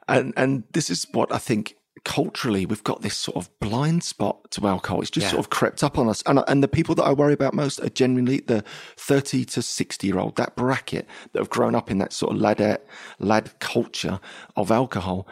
and 0.08 0.34
and 0.36 0.64
this 0.72 0.90
is 0.90 1.06
what 1.12 1.32
I 1.32 1.38
think 1.38 1.76
culturally 2.04 2.66
we've 2.66 2.84
got 2.84 3.02
this 3.02 3.16
sort 3.16 3.36
of 3.36 3.50
blind 3.60 4.04
spot 4.04 4.50
to 4.52 4.66
alcohol. 4.66 5.00
It's 5.00 5.10
just 5.10 5.24
yeah. 5.24 5.30
sort 5.30 5.40
of 5.40 5.50
crept 5.50 5.82
up 5.82 5.98
on 5.98 6.08
us. 6.08 6.22
And, 6.26 6.42
and 6.46 6.62
the 6.62 6.68
people 6.68 6.94
that 6.96 7.04
I 7.04 7.12
worry 7.12 7.32
about 7.32 7.54
most 7.54 7.80
are 7.80 7.88
genuinely 7.88 8.40
the 8.40 8.62
30 8.96 9.44
to 9.46 9.62
60 9.62 10.06
year 10.06 10.18
old, 10.18 10.36
that 10.36 10.54
bracket 10.54 11.06
that 11.32 11.40
have 11.40 11.50
grown 11.50 11.74
up 11.74 11.90
in 11.90 11.98
that 11.98 12.12
sort 12.12 12.36
of 12.36 12.40
ladette, 12.40 12.80
lad 13.18 13.58
culture 13.58 14.20
of 14.56 14.70
alcohol. 14.70 15.26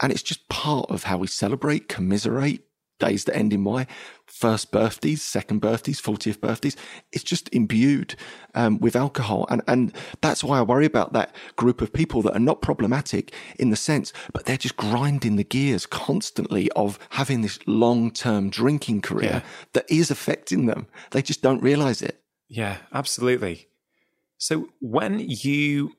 And 0.00 0.12
it's 0.12 0.22
just 0.22 0.48
part 0.48 0.90
of 0.90 1.04
how 1.04 1.18
we 1.18 1.26
celebrate, 1.26 1.88
commiserate, 1.88 2.62
days 2.98 3.24
that 3.24 3.36
end 3.36 3.52
in 3.52 3.64
Y, 3.64 3.86
first 4.26 4.70
birthdays, 4.70 5.22
second 5.22 5.60
birthdays, 5.60 6.00
40th 6.00 6.40
birthdays. 6.40 6.76
It's 7.12 7.24
just 7.24 7.48
imbued 7.54 8.14
um, 8.54 8.78
with 8.78 8.96
alcohol. 8.96 9.46
And, 9.50 9.62
and 9.66 9.92
that's 10.20 10.44
why 10.44 10.58
I 10.58 10.62
worry 10.62 10.86
about 10.86 11.12
that 11.12 11.34
group 11.56 11.80
of 11.80 11.92
people 11.92 12.22
that 12.22 12.36
are 12.36 12.40
not 12.40 12.62
problematic 12.62 13.32
in 13.58 13.70
the 13.70 13.76
sense, 13.76 14.12
but 14.32 14.44
they're 14.44 14.56
just 14.56 14.76
grinding 14.76 15.36
the 15.36 15.44
gears 15.44 15.86
constantly 15.86 16.70
of 16.72 16.98
having 17.10 17.42
this 17.42 17.58
long 17.66 18.10
term 18.10 18.50
drinking 18.50 19.02
career 19.02 19.42
yeah. 19.42 19.50
that 19.72 19.90
is 19.90 20.10
affecting 20.10 20.66
them. 20.66 20.86
They 21.10 21.22
just 21.22 21.42
don't 21.42 21.62
realize 21.62 22.02
it. 22.02 22.22
Yeah, 22.48 22.78
absolutely. 22.92 23.68
So 24.38 24.68
when 24.80 25.20
you 25.20 25.92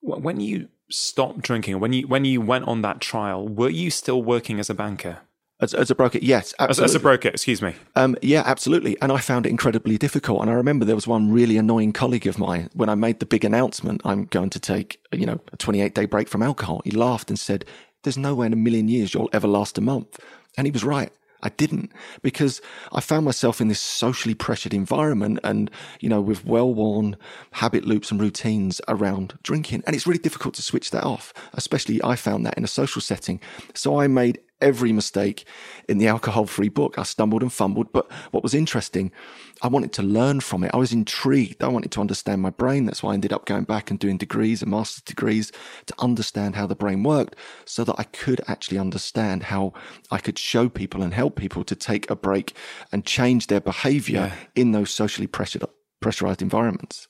when 0.00 0.40
you 0.40 0.68
stopped 0.94 1.40
drinking, 1.40 1.80
when 1.80 1.92
you 1.92 2.06
when 2.06 2.24
you 2.24 2.40
went 2.40 2.66
on 2.66 2.82
that 2.82 3.00
trial, 3.00 3.46
were 3.48 3.68
you 3.68 3.90
still 3.90 4.22
working 4.22 4.58
as 4.60 4.70
a 4.70 4.74
banker? 4.74 5.18
As, 5.60 5.72
as 5.72 5.88
a 5.88 5.94
broker, 5.94 6.18
yes, 6.20 6.52
as, 6.58 6.80
as, 6.80 6.96
a 6.96 7.00
broker, 7.00 7.28
excuse 7.28 7.62
me. 7.62 7.76
Um, 7.94 8.16
yeah, 8.20 8.42
absolutely. 8.44 9.00
And 9.00 9.12
I 9.12 9.18
found 9.18 9.46
it 9.46 9.50
incredibly 9.50 9.96
difficult. 9.96 10.42
And 10.42 10.50
I 10.50 10.54
remember 10.54 10.84
there 10.84 10.96
was 10.96 11.06
one 11.06 11.30
really 11.30 11.56
annoying 11.56 11.92
colleague 11.92 12.26
of 12.26 12.40
mine 12.40 12.68
when 12.74 12.88
I 12.88 12.96
made 12.96 13.20
the 13.20 13.26
big 13.26 13.44
announcement, 13.44 14.02
I'm 14.04 14.24
going 14.24 14.50
to 14.50 14.58
take, 14.58 15.00
you 15.12 15.24
know, 15.24 15.40
a 15.52 15.56
28 15.56 15.94
day 15.94 16.06
break 16.06 16.28
from 16.28 16.42
alcohol. 16.42 16.82
He 16.84 16.90
laughed 16.90 17.30
and 17.30 17.38
said, 17.38 17.64
"There's 18.02 18.18
no 18.18 18.34
way 18.34 18.46
in 18.46 18.52
a 18.52 18.56
million 18.56 18.88
years 18.88 19.14
you'll 19.14 19.30
ever 19.32 19.46
last 19.46 19.78
a 19.78 19.80
month." 19.80 20.18
And 20.58 20.66
he 20.66 20.72
was 20.72 20.82
right. 20.82 21.12
I 21.44 21.50
didn't 21.50 21.92
because 22.22 22.60
I 22.92 23.00
found 23.00 23.24
myself 23.24 23.60
in 23.60 23.68
this 23.68 23.80
socially 23.80 24.34
pressured 24.34 24.74
environment 24.74 25.38
and, 25.44 25.70
you 26.00 26.08
know, 26.08 26.20
with 26.20 26.44
well 26.44 26.72
worn 26.72 27.16
habit 27.52 27.84
loops 27.84 28.10
and 28.10 28.20
routines 28.20 28.80
around 28.88 29.38
drinking. 29.42 29.84
And 29.86 29.94
it's 29.94 30.06
really 30.06 30.18
difficult 30.18 30.54
to 30.54 30.62
switch 30.62 30.90
that 30.90 31.04
off, 31.04 31.32
especially 31.52 32.02
I 32.02 32.16
found 32.16 32.46
that 32.46 32.56
in 32.56 32.64
a 32.64 32.68
social 32.68 33.02
setting. 33.02 33.40
So 33.74 34.00
I 34.00 34.08
made 34.08 34.40
every 34.60 34.92
mistake 34.92 35.44
in 35.88 35.98
the 35.98 36.06
alcohol 36.06 36.46
free 36.46 36.68
book. 36.68 36.98
I 36.98 37.02
stumbled 37.02 37.42
and 37.42 37.52
fumbled. 37.52 37.92
But 37.92 38.10
what 38.30 38.42
was 38.42 38.54
interesting, 38.54 39.12
I 39.62 39.68
wanted 39.68 39.92
to 39.94 40.02
learn 40.02 40.40
from 40.40 40.64
it. 40.64 40.70
I 40.72 40.76
was 40.76 40.92
intrigued. 40.92 41.62
I 41.62 41.68
wanted 41.68 41.90
to 41.92 42.00
understand 42.00 42.42
my 42.42 42.50
brain. 42.50 42.86
That's 42.86 43.02
why 43.02 43.12
I 43.12 43.14
ended 43.14 43.32
up 43.32 43.46
going 43.46 43.64
back 43.64 43.90
and 43.90 43.98
doing 43.98 44.16
degrees 44.16 44.62
and 44.62 44.70
master's 44.70 45.02
degrees 45.02 45.52
to 45.86 45.94
understand 45.98 46.56
how 46.56 46.66
the 46.66 46.74
brain 46.74 47.02
worked 47.02 47.36
so 47.64 47.84
that 47.84 47.96
I 47.98 48.04
could 48.04 48.40
actually 48.48 48.78
understand 48.78 49.44
how 49.44 49.72
I 50.10 50.18
could 50.18 50.38
show 50.38 50.68
people 50.68 51.02
and 51.02 51.14
help 51.14 51.36
people 51.36 51.64
to 51.64 51.74
take 51.74 52.08
a 52.10 52.16
break 52.16 52.56
and 52.92 53.04
change 53.04 53.48
their 53.48 53.60
behavior 53.60 54.32
yeah. 54.32 54.34
in 54.54 54.72
those 54.72 54.92
socially 54.92 55.26
pressured, 55.26 55.64
pressurized 56.00 56.42
environments. 56.42 57.08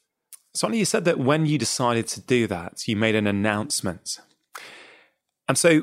Sonny, 0.55 0.79
you 0.79 0.85
said 0.85 1.05
that 1.05 1.19
when 1.19 1.47
you 1.47 1.59
decided 1.59 2.07
to 2.09 2.21
do 2.21 2.47
that, 2.47 2.87
you 2.87 2.95
made 2.95 3.17
an 3.17 3.27
announcement. 3.27 4.19
And 5.49 5.59
so 5.59 5.83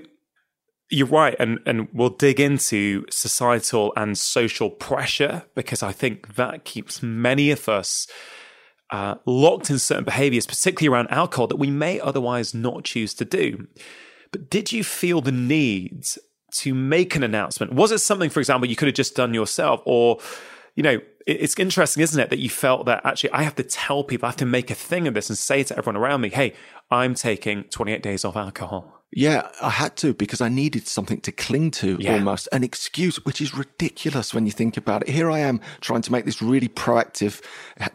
you're 0.91 1.07
right, 1.07 1.35
and 1.39 1.59
and 1.65 1.87
we'll 1.93 2.09
dig 2.09 2.39
into 2.39 3.05
societal 3.09 3.93
and 3.95 4.17
social 4.17 4.69
pressure 4.69 5.43
because 5.55 5.81
I 5.81 5.93
think 5.93 6.35
that 6.35 6.65
keeps 6.65 7.01
many 7.01 7.49
of 7.49 7.67
us 7.69 8.07
uh, 8.91 9.15
locked 9.25 9.69
in 9.69 9.79
certain 9.79 10.03
behaviors, 10.03 10.45
particularly 10.45 10.93
around 10.93 11.09
alcohol, 11.09 11.47
that 11.47 11.55
we 11.55 11.71
may 11.71 11.99
otherwise 11.99 12.53
not 12.53 12.83
choose 12.83 13.13
to 13.15 13.25
do. 13.25 13.67
But 14.31 14.49
did 14.49 14.71
you 14.71 14.83
feel 14.83 15.21
the 15.21 15.31
need 15.31 16.05
to 16.55 16.73
make 16.73 17.15
an 17.15 17.23
announcement? 17.23 17.73
Was 17.73 17.93
it 17.93 17.99
something, 17.99 18.29
for 18.29 18.41
example, 18.41 18.69
you 18.69 18.75
could 18.75 18.89
have 18.89 18.95
just 18.95 19.15
done 19.15 19.33
yourself, 19.33 19.81
or 19.85 20.19
you 20.75 20.83
know, 20.83 20.99
it's 21.25 21.57
interesting, 21.57 22.03
isn't 22.03 22.19
it, 22.19 22.29
that 22.29 22.39
you 22.39 22.49
felt 22.49 22.85
that 22.85 23.05
actually 23.05 23.31
I 23.31 23.43
have 23.43 23.55
to 23.55 23.63
tell 23.63 24.03
people, 24.03 24.25
I 24.25 24.29
have 24.29 24.37
to 24.37 24.45
make 24.45 24.69
a 24.69 24.75
thing 24.75 25.07
of 25.07 25.13
this 25.13 25.29
and 25.29 25.37
say 25.37 25.63
to 25.63 25.77
everyone 25.77 26.01
around 26.01 26.21
me, 26.21 26.29
hey, 26.29 26.53
I'm 26.89 27.13
taking 27.13 27.63
28 27.65 28.03
days 28.03 28.25
off 28.25 28.35
alcohol. 28.35 29.00
Yeah, 29.13 29.49
I 29.61 29.69
had 29.69 29.97
to 29.97 30.13
because 30.13 30.39
I 30.39 30.47
needed 30.47 30.87
something 30.87 31.19
to 31.21 31.33
cling 31.33 31.71
to 31.71 31.97
yeah. 31.99 32.13
almost, 32.13 32.47
an 32.53 32.63
excuse, 32.63 33.23
which 33.25 33.41
is 33.41 33.53
ridiculous 33.53 34.33
when 34.33 34.45
you 34.45 34.53
think 34.53 34.77
about 34.77 35.01
it. 35.01 35.09
Here 35.09 35.29
I 35.29 35.39
am 35.39 35.59
trying 35.81 36.01
to 36.03 36.11
make 36.13 36.23
this 36.23 36.41
really 36.41 36.69
proactive 36.69 37.41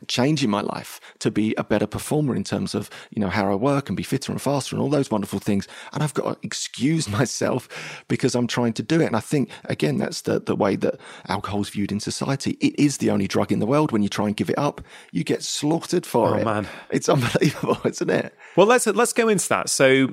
change 0.09 0.45
in 0.45 0.51
my 0.51 0.61
life 0.61 1.01
to 1.21 1.31
be 1.31 1.55
a 1.57 1.65
better 1.65 1.87
performer 1.87 2.37
in 2.37 2.45
terms 2.45 2.75
of, 2.75 2.91
you 3.11 3.21
know, 3.21 3.31
how 3.31 3.51
I 3.51 3.55
work 3.55 3.89
and 3.89 3.97
be 3.97 4.03
fitter 4.03 4.31
and 4.31 4.43
faster 4.43 4.77
and 4.77 4.83
all 4.83 4.91
those 4.91 5.11
wonderful 5.11 5.39
things. 5.39 5.67
And 5.95 6.03
I've 6.03 6.13
got 6.13 6.35
to 6.35 6.47
excuse 6.47 7.09
myself 7.19 8.05
because 8.09 8.35
I'm 8.35 8.47
trying 8.47 8.75
to 8.75 8.83
do 8.83 9.01
it. 9.01 9.07
And 9.07 9.17
I 9.17 9.21
think, 9.21 9.49
again, 9.65 9.97
that's 9.97 10.21
the, 10.21 10.39
the 10.39 10.55
way 10.55 10.77
that 10.77 11.01
alcohol 11.29 11.63
is 11.63 11.71
viewed 11.71 11.93
in 11.93 12.01
society. 12.01 12.59
It 12.61 12.79
is 12.79 12.99
the 12.99 13.11
only 13.11 13.27
drug 13.27 13.53
in 13.53 13.59
the 13.59 13.67
world. 13.67 13.91
When 13.91 14.03
you 14.03 14.11
try 14.11 14.27
and 14.27 14.37
give 14.37 14.51
it 14.51 14.59
up, 14.59 14.83
you 15.13 15.25
get 15.25 15.43
slaughtered 15.43 16.05
for 16.05 16.37
it. 16.37 16.39
oh, 16.39 16.41
it. 16.41 16.45
man. 16.45 16.69
It's 16.91 17.09
unbelievable, 17.09 17.79
isn't 17.87 18.11
it? 18.11 18.35
Well, 18.55 18.67
let's, 18.67 18.87
let's 18.87 19.15
go 19.15 19.29
into 19.29 19.49
that. 19.49 19.71
So, 19.71 20.09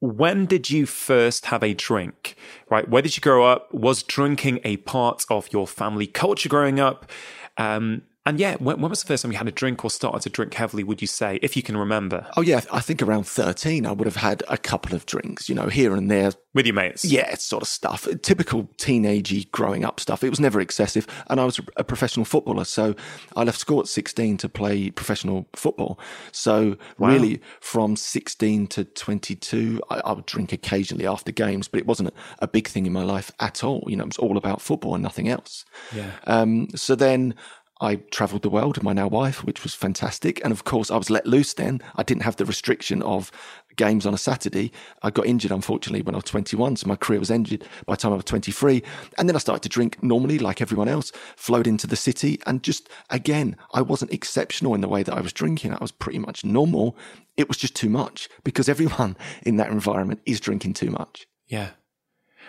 when 0.00 0.46
did 0.46 0.70
you 0.70 0.86
first 0.86 1.46
have 1.46 1.62
a 1.62 1.74
drink? 1.74 2.36
Right? 2.70 2.88
Where 2.88 3.02
did 3.02 3.16
you 3.16 3.20
grow 3.20 3.44
up? 3.44 3.72
Was 3.72 4.02
drinking 4.02 4.60
a 4.64 4.76
part 4.78 5.24
of 5.30 5.52
your 5.52 5.66
family 5.66 6.06
culture 6.06 6.48
growing 6.48 6.78
up? 6.78 7.10
Um, 7.56 8.02
and 8.28 8.38
yeah, 8.38 8.56
when, 8.58 8.78
when, 8.78 8.90
was 8.90 9.00
the 9.00 9.06
first 9.06 9.22
time 9.22 9.32
you 9.32 9.38
had 9.38 9.48
a 9.48 9.52
drink 9.52 9.82
or 9.86 9.90
started 9.90 10.20
to 10.20 10.28
drink 10.28 10.52
heavily, 10.52 10.84
would 10.84 11.00
you 11.00 11.06
say, 11.06 11.38
if 11.40 11.56
you 11.56 11.62
can 11.62 11.78
remember? 11.78 12.26
Oh, 12.36 12.42
yeah. 12.42 12.60
I 12.70 12.80
think 12.80 13.00
around 13.00 13.26
13, 13.26 13.86
I 13.86 13.92
would 13.92 14.04
have 14.06 14.16
had 14.16 14.42
a 14.48 14.58
couple 14.58 14.94
of 14.94 15.06
drinks, 15.06 15.48
you 15.48 15.54
know, 15.54 15.68
here 15.68 15.94
and 15.94 16.10
there. 16.10 16.32
With 16.52 16.66
your 16.66 16.74
mates? 16.74 17.06
Yeah, 17.06 17.34
sort 17.36 17.62
of 17.62 17.68
stuff. 17.68 18.06
Typical 18.20 18.64
teenagey 18.76 19.50
growing 19.50 19.82
up 19.82 19.98
stuff. 19.98 20.22
It 20.22 20.28
was 20.28 20.40
never 20.40 20.60
excessive. 20.60 21.06
And 21.28 21.40
I 21.40 21.46
was 21.46 21.58
a 21.78 21.84
professional 21.84 22.26
footballer. 22.26 22.64
So 22.64 22.94
I 23.34 23.44
left 23.44 23.58
school 23.58 23.80
at 23.80 23.88
16 23.88 24.36
to 24.38 24.48
play 24.50 24.90
professional 24.90 25.48
football. 25.56 25.98
So 26.30 26.76
wow. 26.98 27.08
really, 27.08 27.40
from 27.60 27.96
16 27.96 28.66
to 28.68 28.84
22, 28.84 29.80
I, 29.88 30.00
I, 30.04 30.12
would 30.12 30.26
drink 30.26 30.52
occasionally 30.52 31.06
after 31.06 31.32
games, 31.32 31.66
but 31.68 31.80
it 31.80 31.86
wasn't 31.86 32.10
a, 32.10 32.12
a, 32.40 32.48
big 32.48 32.68
thing 32.68 32.84
in 32.84 32.92
my 32.92 33.04
life 33.04 33.30
at 33.40 33.64
all. 33.64 33.84
You 33.86 33.96
know, 33.96 34.04
it 34.04 34.08
was 34.08 34.18
all 34.18 34.36
about 34.36 34.60
football 34.60 34.94
and 34.94 35.02
nothing 35.02 35.28
else. 35.28 35.64
Yeah. 35.94 36.10
Um, 36.24 36.68
so 36.74 36.94
then 36.94 37.34
I 37.80 37.96
travelled 37.96 38.42
the 38.42 38.50
world 38.50 38.76
with 38.76 38.84
my 38.84 38.92
now 38.92 39.06
wife, 39.06 39.44
which 39.44 39.62
was 39.62 39.74
fantastic. 39.74 40.42
And 40.42 40.52
of 40.52 40.64
course, 40.64 40.90
I 40.90 40.96
was 40.96 41.10
let 41.10 41.26
loose 41.26 41.54
then. 41.54 41.80
I 41.94 42.02
didn't 42.02 42.22
have 42.22 42.36
the 42.36 42.44
restriction 42.44 43.02
of 43.02 43.30
games 43.76 44.04
on 44.04 44.12
a 44.12 44.18
Saturday. 44.18 44.72
I 45.02 45.10
got 45.10 45.26
injured, 45.26 45.52
unfortunately, 45.52 46.02
when 46.02 46.14
I 46.14 46.18
was 46.18 46.24
21. 46.24 46.76
So 46.76 46.88
my 46.88 46.96
career 46.96 47.20
was 47.20 47.30
ended 47.30 47.66
by 47.86 47.94
the 47.94 47.98
time 47.98 48.12
I 48.12 48.16
was 48.16 48.24
23. 48.24 48.82
And 49.16 49.28
then 49.28 49.36
I 49.36 49.38
started 49.38 49.62
to 49.62 49.68
drink 49.68 50.02
normally, 50.02 50.38
like 50.38 50.60
everyone 50.60 50.88
else, 50.88 51.12
flowed 51.36 51.66
into 51.66 51.86
the 51.86 51.96
city. 51.96 52.40
And 52.46 52.62
just 52.62 52.88
again, 53.10 53.56
I 53.72 53.80
wasn't 53.80 54.12
exceptional 54.12 54.74
in 54.74 54.80
the 54.80 54.88
way 54.88 55.02
that 55.02 55.14
I 55.14 55.20
was 55.20 55.32
drinking. 55.32 55.72
I 55.72 55.78
was 55.80 55.92
pretty 55.92 56.18
much 56.18 56.44
normal. 56.44 56.96
It 57.36 57.48
was 57.48 57.56
just 57.56 57.76
too 57.76 57.88
much 57.88 58.28
because 58.44 58.68
everyone 58.74 59.16
in 59.44 59.56
that 59.56 59.70
environment 59.70 60.20
is 60.26 60.40
drinking 60.40 60.74
too 60.74 60.90
much. 60.90 61.26
Yeah. 61.46 61.70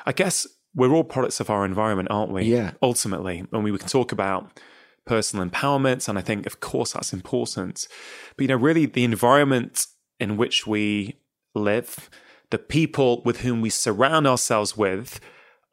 I 0.06 0.12
guess 0.12 0.48
we're 0.74 0.92
all 0.92 1.04
products 1.04 1.40
of 1.40 1.50
our 1.50 1.66
environment, 1.66 2.10
aren't 2.12 2.32
we? 2.32 2.44
Yeah. 2.44 2.72
Ultimately, 2.82 3.46
when 3.50 3.64
we 3.64 3.78
can 3.78 3.88
talk 3.88 4.12
about 4.12 4.60
personal 5.10 5.44
empowerment. 5.44 6.08
And 6.08 6.20
I 6.20 6.22
think, 6.22 6.46
of 6.46 6.60
course, 6.60 6.94
that's 6.94 7.14
important. 7.14 7.88
But, 8.36 8.44
you 8.44 8.48
know, 8.48 8.56
really 8.56 8.86
the 8.86 9.04
environment 9.04 9.88
in 10.20 10.38
which 10.38 10.68
we 10.68 11.20
live, 11.56 12.12
the 12.52 12.60
people 12.60 13.24
with 13.26 13.40
whom 13.40 13.60
we 13.60 13.72
surround 13.72 14.28
ourselves 14.28 14.78
with, 14.78 15.20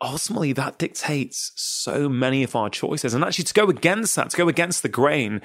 ultimately 0.00 0.54
that 0.54 0.78
dictates 0.78 1.52
so 1.54 2.08
many 2.08 2.42
of 2.42 2.56
our 2.56 2.70
choices. 2.70 3.12
And 3.12 3.22
actually, 3.22 3.44
to 3.44 3.54
go 3.54 3.68
against 3.68 4.16
that, 4.16 4.30
to 4.30 4.36
go 4.38 4.48
against 4.48 4.82
the 4.82 4.88
grain, 4.88 5.42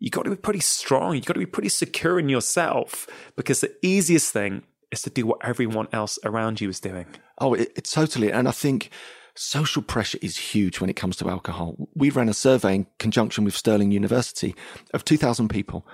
you've 0.00 0.10
got 0.10 0.24
to 0.24 0.30
be 0.30 0.36
pretty 0.36 0.60
strong. 0.60 1.14
You've 1.14 1.26
got 1.26 1.34
to 1.34 1.46
be 1.46 1.46
pretty 1.46 1.68
secure 1.68 2.18
in 2.18 2.28
yourself 2.28 3.06
because 3.36 3.60
the 3.60 3.72
easiest 3.80 4.32
thing 4.32 4.64
is 4.90 5.02
to 5.02 5.10
do 5.10 5.24
what 5.24 5.38
everyone 5.44 5.86
else 5.92 6.18
around 6.24 6.60
you 6.60 6.68
is 6.68 6.80
doing. 6.80 7.06
Oh, 7.38 7.54
it, 7.54 7.70
it 7.76 7.84
totally. 7.84 8.32
And 8.32 8.48
I 8.48 8.50
think 8.50 8.90
social 9.34 9.82
pressure 9.82 10.18
is 10.22 10.36
huge 10.36 10.80
when 10.80 10.90
it 10.90 10.96
comes 10.96 11.16
to 11.16 11.30
alcohol. 11.30 11.76
We 11.94 12.10
ran 12.10 12.28
a 12.28 12.34
survey 12.34 12.74
in 12.74 12.86
conjunction 12.98 13.44
with 13.44 13.56
Stirling 13.56 13.90
University 13.90 14.54
of 14.92 15.04
2,000 15.04 15.48
people, 15.48 15.86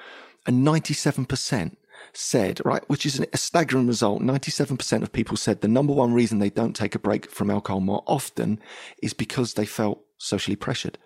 and 0.47 0.67
97% 0.67 1.77
said, 2.13 2.61
right, 2.65 2.89
which 2.89 3.05
is 3.05 3.21
a 3.21 3.37
staggering 3.37 3.87
result. 3.87 4.23
97% 4.23 5.03
of 5.03 5.13
people 5.13 5.37
said 5.37 5.61
the 5.61 5.69
number 5.69 5.93
one 5.93 6.13
reason 6.13 6.39
they 6.39 6.51
don't 6.51 6.77
take 6.77 6.95
a 6.95 6.99
break 6.99 7.31
from 7.31 7.51
alcohol 7.51 7.81
more 7.81 8.03
often 8.07 8.61
is 9.03 9.13
because 9.13 9.55
they 9.55 9.67
felt 9.67 10.03
socially 10.19 10.57
pressured. 10.57 10.99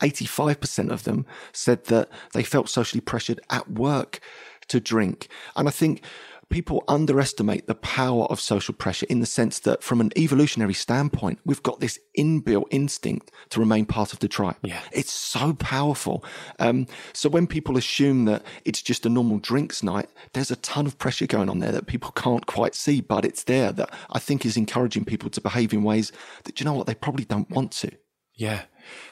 85% 0.00 0.90
of 0.90 1.04
them 1.04 1.26
said 1.52 1.84
that 1.86 2.08
they 2.34 2.42
felt 2.42 2.68
socially 2.68 3.00
pressured 3.00 3.40
at 3.50 3.70
work 3.70 4.20
to 4.68 4.80
drink. 4.80 5.28
And 5.56 5.68
I 5.68 5.70
think 5.70 6.02
people 6.52 6.84
underestimate 6.86 7.66
the 7.66 7.74
power 7.74 8.24
of 8.26 8.38
social 8.38 8.74
pressure 8.74 9.06
in 9.08 9.20
the 9.20 9.26
sense 9.26 9.58
that 9.60 9.82
from 9.82 10.00
an 10.00 10.12
evolutionary 10.16 10.74
standpoint, 10.74 11.40
we've 11.44 11.62
got 11.62 11.80
this 11.80 11.98
inbuilt 12.16 12.66
instinct 12.70 13.32
to 13.48 13.58
remain 13.58 13.86
part 13.86 14.12
of 14.12 14.18
the 14.20 14.28
tribe. 14.28 14.56
Yeah. 14.62 14.80
It's 14.92 15.10
so 15.10 15.54
powerful. 15.54 16.24
Um, 16.60 16.86
so 17.14 17.28
when 17.28 17.46
people 17.46 17.76
assume 17.76 18.26
that 18.26 18.44
it's 18.64 18.82
just 18.82 19.06
a 19.06 19.08
normal 19.08 19.38
drinks 19.38 19.82
night, 19.82 20.08
there's 20.34 20.50
a 20.50 20.56
ton 20.56 20.86
of 20.86 20.98
pressure 20.98 21.26
going 21.26 21.48
on 21.48 21.58
there 21.58 21.72
that 21.72 21.86
people 21.86 22.10
can't 22.14 22.46
quite 22.46 22.74
see, 22.74 23.00
but 23.00 23.24
it's 23.24 23.44
there 23.44 23.72
that 23.72 23.92
I 24.10 24.18
think 24.18 24.44
is 24.44 24.56
encouraging 24.56 25.06
people 25.06 25.30
to 25.30 25.40
behave 25.40 25.72
in 25.72 25.82
ways 25.82 26.12
that, 26.44 26.60
you 26.60 26.64
know 26.64 26.74
what, 26.74 26.86
they 26.86 26.94
probably 26.94 27.24
don't 27.24 27.50
want 27.50 27.72
to. 27.72 27.90
Yeah, 28.34 28.62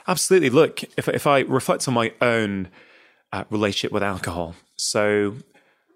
absolutely. 0.07 0.51
Look, 0.51 0.83
if, 0.99 1.09
if 1.09 1.27
I 1.27 1.41
reflect 1.41 1.89
on 1.89 1.95
my 1.95 2.13
own 2.21 2.69
uh, 3.33 3.45
relationship 3.51 3.93
with 3.93 4.03
alcohol, 4.03 4.55
so 4.77 5.37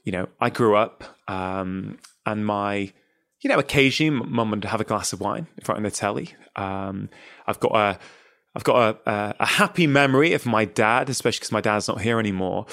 you 0.05 0.12
know, 0.12 0.29
I 0.40 0.51
grew 0.51 0.77
up 0.77 1.05
um, 1.29 1.99
and 2.25 2.47
my 2.47 2.93
you 3.45 3.51
know, 3.51 3.59
occasionally 3.59 4.25
mum 4.27 4.51
would 4.51 4.64
have 4.64 4.81
a 4.81 4.85
glass 4.85 5.12
of 5.12 5.21
wine 5.21 5.47
in 5.59 5.64
front 5.64 5.85
of 5.85 5.93
the 5.93 5.97
telly. 5.97 6.35
Um, 6.57 7.11
I've 7.47 7.61
got 7.61 7.73
a, 7.75 7.99
I've 8.57 8.64
got 8.64 9.03
a, 9.07 9.37
a, 9.38 9.47
happy 9.47 9.87
memory 9.87 10.33
of 10.33 10.47
my 10.47 10.64
dad, 10.64 11.11
especially 11.11 11.40
because 11.40 11.53
my 11.53 11.61
dad's 11.61 11.87
not 11.87 12.01
here 12.01 12.19
anymore. 12.19 12.64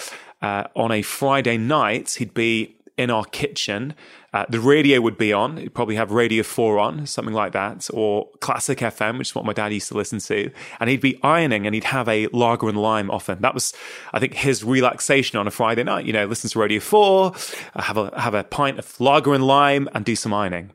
Uh, 0.42 0.64
on 0.76 0.94
a 0.94 1.02
Friday 1.02 1.58
night, 1.58 2.12
he'd 2.12 2.34
be 2.34 2.78
in 2.98 3.12
our 3.12 3.26
kitchen. 3.26 3.96
Uh, 4.34 4.46
the 4.48 4.60
radio 4.60 5.02
would 5.02 5.18
be 5.18 5.34
on. 5.34 5.58
He'd 5.58 5.74
probably 5.74 5.96
have 5.96 6.12
Radio 6.12 6.42
4 6.44 6.80
on, 6.80 7.06
something 7.06 7.34
like 7.34 7.52
that, 7.52 7.90
or 7.94 8.30
Classic 8.40 8.80
FM, 8.80 9.18
which 9.18 9.30
is 9.30 9.36
what 9.36 9.44
my 9.44 9.52
dad 9.52 9.74
used 9.74 9.90
to 9.90 9.98
listen 9.98 10.20
to. 10.20 10.50
And 10.80 10.90
he'd 10.90 11.02
be 11.02 11.20
ironing 11.22 11.66
and 11.66 11.76
he'd 11.76 11.84
have 11.86 12.08
a 12.08 12.28
lager 12.28 12.70
and 12.70 12.78
lime 12.78 13.12
often. 13.12 13.42
That 13.42 13.54
was, 13.54 13.74
I 14.14 14.20
think, 14.20 14.34
his 14.34 14.64
relaxation 14.64 15.38
on 15.38 15.48
a 15.48 15.52
Friday 15.52 15.84
night. 15.84 16.06
You 16.06 16.14
know, 16.14 16.26
listen 16.26 16.50
to 16.50 16.60
Radio 16.60 16.80
4, 16.80 17.34
uh, 17.76 17.82
have 17.82 17.98
a, 17.98 18.20
have 18.20 18.34
a 18.34 18.46
pint 18.46 18.80
of 18.80 19.00
lager 19.02 19.34
and 19.34 19.46
lime 19.46 19.90
and 19.94 20.06
do 20.06 20.16
some 20.16 20.34
ironing. 20.34 20.72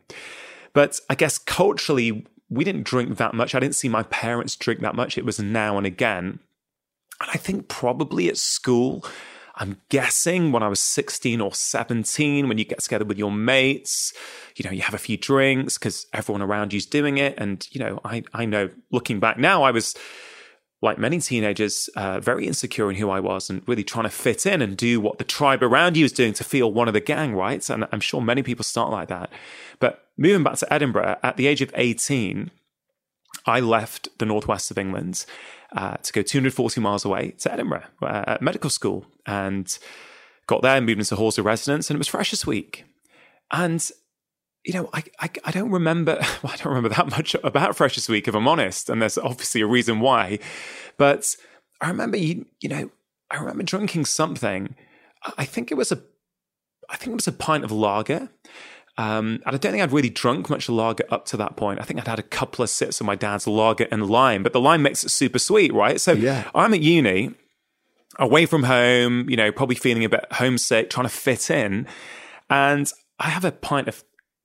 But 0.75 1.01
I 1.09 1.15
guess 1.15 1.39
culturally, 1.39 2.27
we 2.51 2.63
didn't 2.63 2.85
drink 2.85 3.17
that 3.17 3.33
much. 3.33 3.55
I 3.55 3.61
didn't 3.61 3.77
see 3.77 3.89
my 3.89 4.03
parents 4.05 4.55
drink 4.57 4.81
that 4.81 4.95
much. 4.95 5.17
It 5.17 5.25
was 5.25 5.41
now 5.41 5.79
and 5.79 5.87
again. 5.87 6.41
And 7.21 7.31
I 7.33 7.39
think 7.39 7.69
probably 7.69 8.29
at 8.29 8.37
school, 8.37 9.03
I'm 9.59 9.81
guessing 9.89 10.53
when 10.53 10.63
I 10.63 10.69
was 10.69 10.81
16 10.81 11.41
or 11.41 11.55
17, 11.55 12.49
when 12.49 12.59
you 12.59 12.65
get 12.65 12.81
together 12.81 13.07
with 13.07 13.17
your 13.17 13.33
mates, 13.33 14.13
you 14.55 14.65
know, 14.65 14.71
you 14.71 14.83
have 14.83 14.95
a 14.95 14.99
few 14.99 15.17
drinks 15.17 15.79
because 15.79 16.07
everyone 16.13 16.43
around 16.43 16.75
you's 16.75 16.85
doing 16.85 17.17
it. 17.17 17.35
And, 17.39 17.67
you 17.71 17.81
know, 17.81 18.01
I, 18.05 18.23
I 18.35 18.45
know 18.45 18.69
looking 18.93 19.19
back 19.19 19.39
now, 19.39 19.63
I 19.63 19.71
was 19.71 19.95
like 20.83 20.99
many 20.99 21.21
teenagers, 21.21 21.89
uh, 21.97 22.21
very 22.21 22.47
insecure 22.47 22.91
in 22.91 22.97
who 22.97 23.09
I 23.09 23.19
was 23.19 23.49
and 23.49 23.63
really 23.67 23.83
trying 23.83 24.05
to 24.05 24.11
fit 24.11 24.45
in 24.45 24.61
and 24.61 24.77
do 24.77 25.01
what 25.01 25.17
the 25.17 25.25
tribe 25.25 25.63
around 25.63 25.97
you 25.97 26.05
is 26.05 26.13
doing 26.13 26.35
to 26.35 26.45
feel 26.45 26.71
one 26.71 26.87
of 26.87 26.95
the 26.95 27.01
gang, 27.01 27.35
right? 27.35 27.69
And 27.71 27.87
I'm 27.93 28.01
sure 28.01 28.21
many 28.21 28.43
people 28.43 28.63
start 28.63 28.91
like 28.91 29.09
that. 29.09 29.33
But 29.79 30.07
moving 30.19 30.43
back 30.43 30.57
to 30.59 30.73
Edinburgh, 30.73 31.17
at 31.23 31.39
the 31.39 31.47
age 31.47 31.63
of 31.63 31.73
18, 31.75 32.51
I 33.47 33.61
left 33.61 34.09
the 34.19 34.27
northwest 34.27 34.71
of 34.71 34.77
England 34.77 35.25
uh, 35.75 35.97
to 35.97 36.13
go 36.13 36.23
240 36.23 36.81
miles 36.81 37.05
away 37.05 37.33
to 37.39 37.53
Edinburgh 37.53 37.85
uh, 38.03 38.25
at 38.27 38.43
medical 38.43 38.71
school 38.71 39.07
and 39.27 39.79
got 40.47 40.63
there 40.63 40.77
and 40.77 40.87
moved 40.87 41.01
into 41.01 41.17
Halls 41.17 41.39
of 41.39 41.45
Residence 41.45 41.91
and 41.91 41.97
it 41.97 41.99
was 41.99 42.09
Freshers 42.09 42.47
Week. 42.47 42.85
And, 43.53 43.89
you 44.65 44.75
know, 44.75 44.91
I, 44.93 45.05
I, 45.21 45.31
I 45.45 45.51
don't 45.51 45.71
remember, 45.71 46.19
well, 46.43 46.53
I 46.53 46.57
don't 46.57 46.67
remember 46.67 46.91
that 46.91 47.11
much 47.11 47.35
about 47.43 47.77
Freshers 47.77 48.09
Week, 48.09 48.29
if 48.29 48.35
I'm 48.35 48.49
honest. 48.49 48.91
And 48.91 49.03
there's 49.03 49.19
obviously 49.19 49.61
a 49.61 49.67
reason 49.67 50.01
why. 50.01 50.39
But 50.97 51.35
I 51.81 51.89
remember, 51.89 52.17
you, 52.17 52.47
you 52.61 52.69
know, 52.69 52.91
I 53.31 53.39
remember 53.39 53.65
drinking 53.65 54.05
something. 54.05 54.75
I 55.37 55.45
think 55.45 55.71
it 55.71 55.75
was 55.75 55.91
a, 55.91 56.01
I 56.89 56.97
think 56.97 57.13
it 57.13 57.17
was 57.17 57.27
a 57.27 57.33
pint 57.33 57.65
of 57.65 57.73
lager. 57.73 58.29
Um, 58.99 59.43
and 59.45 59.55
I 59.55 59.59
don't 59.59 59.73
think 59.73 59.83
I'd 59.83 59.93
really 59.93 60.09
drunk 60.09 60.49
much 60.49 60.69
lager 60.69 61.05
up 61.11 61.27
to 61.27 61.37
that 61.37 61.57
point. 61.57 61.81
I 61.81 61.83
think 61.83 62.01
I'd 62.01 62.09
had 62.09 62.19
a 62.19 62.23
couple 62.25 62.63
of 62.63 62.71
sips 62.71 63.01
of 63.01 63.07
my 63.07 63.15
dad's 63.15 63.47
lager 63.47 63.87
and 63.91 64.09
lime, 64.09 64.43
but 64.43 64.53
the 64.53 64.61
lime 64.61 64.83
makes 64.83 65.05
it 65.05 65.11
super 65.11 65.39
sweet, 65.39 65.73
right? 65.75 66.01
So 66.01 66.13
yeah. 66.13 66.49
I'm 66.55 66.73
at 66.73 66.81
uni, 66.81 67.35
away 68.19 68.47
from 68.47 68.63
home, 68.63 69.29
you 69.29 69.37
know, 69.37 69.53
probably 69.53 69.77
feeling 69.77 70.05
a 70.05 70.09
bit 70.09 70.25
homesick, 70.33 70.91
trying 70.91 71.07
to 71.07 71.13
fit 71.13 71.51
in. 71.51 71.87
And 72.49 72.91
I 73.19 73.29
have 73.29 73.45
a 73.45 73.53
pint 73.53 73.89
of, 73.89 74.03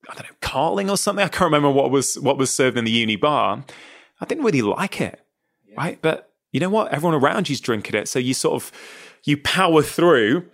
I 0.09 0.13
don't 0.15 0.29
know, 0.29 0.35
Carling 0.41 0.89
or 0.89 0.97
something. 0.97 1.23
I 1.23 1.29
can't 1.29 1.45
remember 1.45 1.69
what 1.69 1.91
was 1.91 2.15
what 2.15 2.37
was 2.37 2.53
served 2.53 2.77
in 2.77 2.83
the 2.83 2.91
uni 2.91 3.15
bar. 3.15 3.63
I 4.19 4.25
didn't 4.25 4.43
really 4.43 4.61
like 4.61 4.99
it, 4.99 5.21
yeah. 5.65 5.75
right? 5.77 6.01
But 6.01 6.31
you 6.51 6.59
know 6.59 6.69
what? 6.69 6.91
Everyone 6.91 7.15
around 7.15 7.47
you's 7.49 7.61
drinking 7.61 7.95
it, 7.95 8.07
so 8.07 8.19
you 8.19 8.33
sort 8.33 8.55
of 8.55 8.71
you 9.23 9.37
power 9.37 9.81
through 9.81 10.47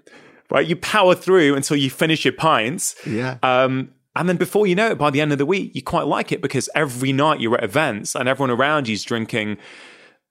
right? 0.50 0.66
You 0.66 0.76
power 0.76 1.16
through 1.16 1.56
until 1.56 1.78
you 1.78 1.90
finish 1.90 2.26
your 2.26 2.34
pints. 2.34 2.96
Yeah. 3.06 3.38
Um, 3.44 3.92
and 4.16 4.28
then 4.28 4.38
before 4.38 4.66
you 4.66 4.76
know 4.76 4.92
it, 4.92 4.98
by 4.98 5.12
the 5.12 5.22
end 5.22 5.32
of 5.32 5.38
the 5.38 5.46
week, 5.46 5.76
you 5.76 5.84
quite 5.84 6.08
like 6.08 6.32
it 6.32 6.42
because 6.42 6.70
every 6.74 7.14
night 7.14 7.40
you're 7.40 7.58
at 7.58 7.64
events 7.64 8.16
and 8.16 8.28
everyone 8.28 8.50
around 8.50 8.88
you 8.88 8.94
is 8.94 9.04
drinking, 9.04 9.58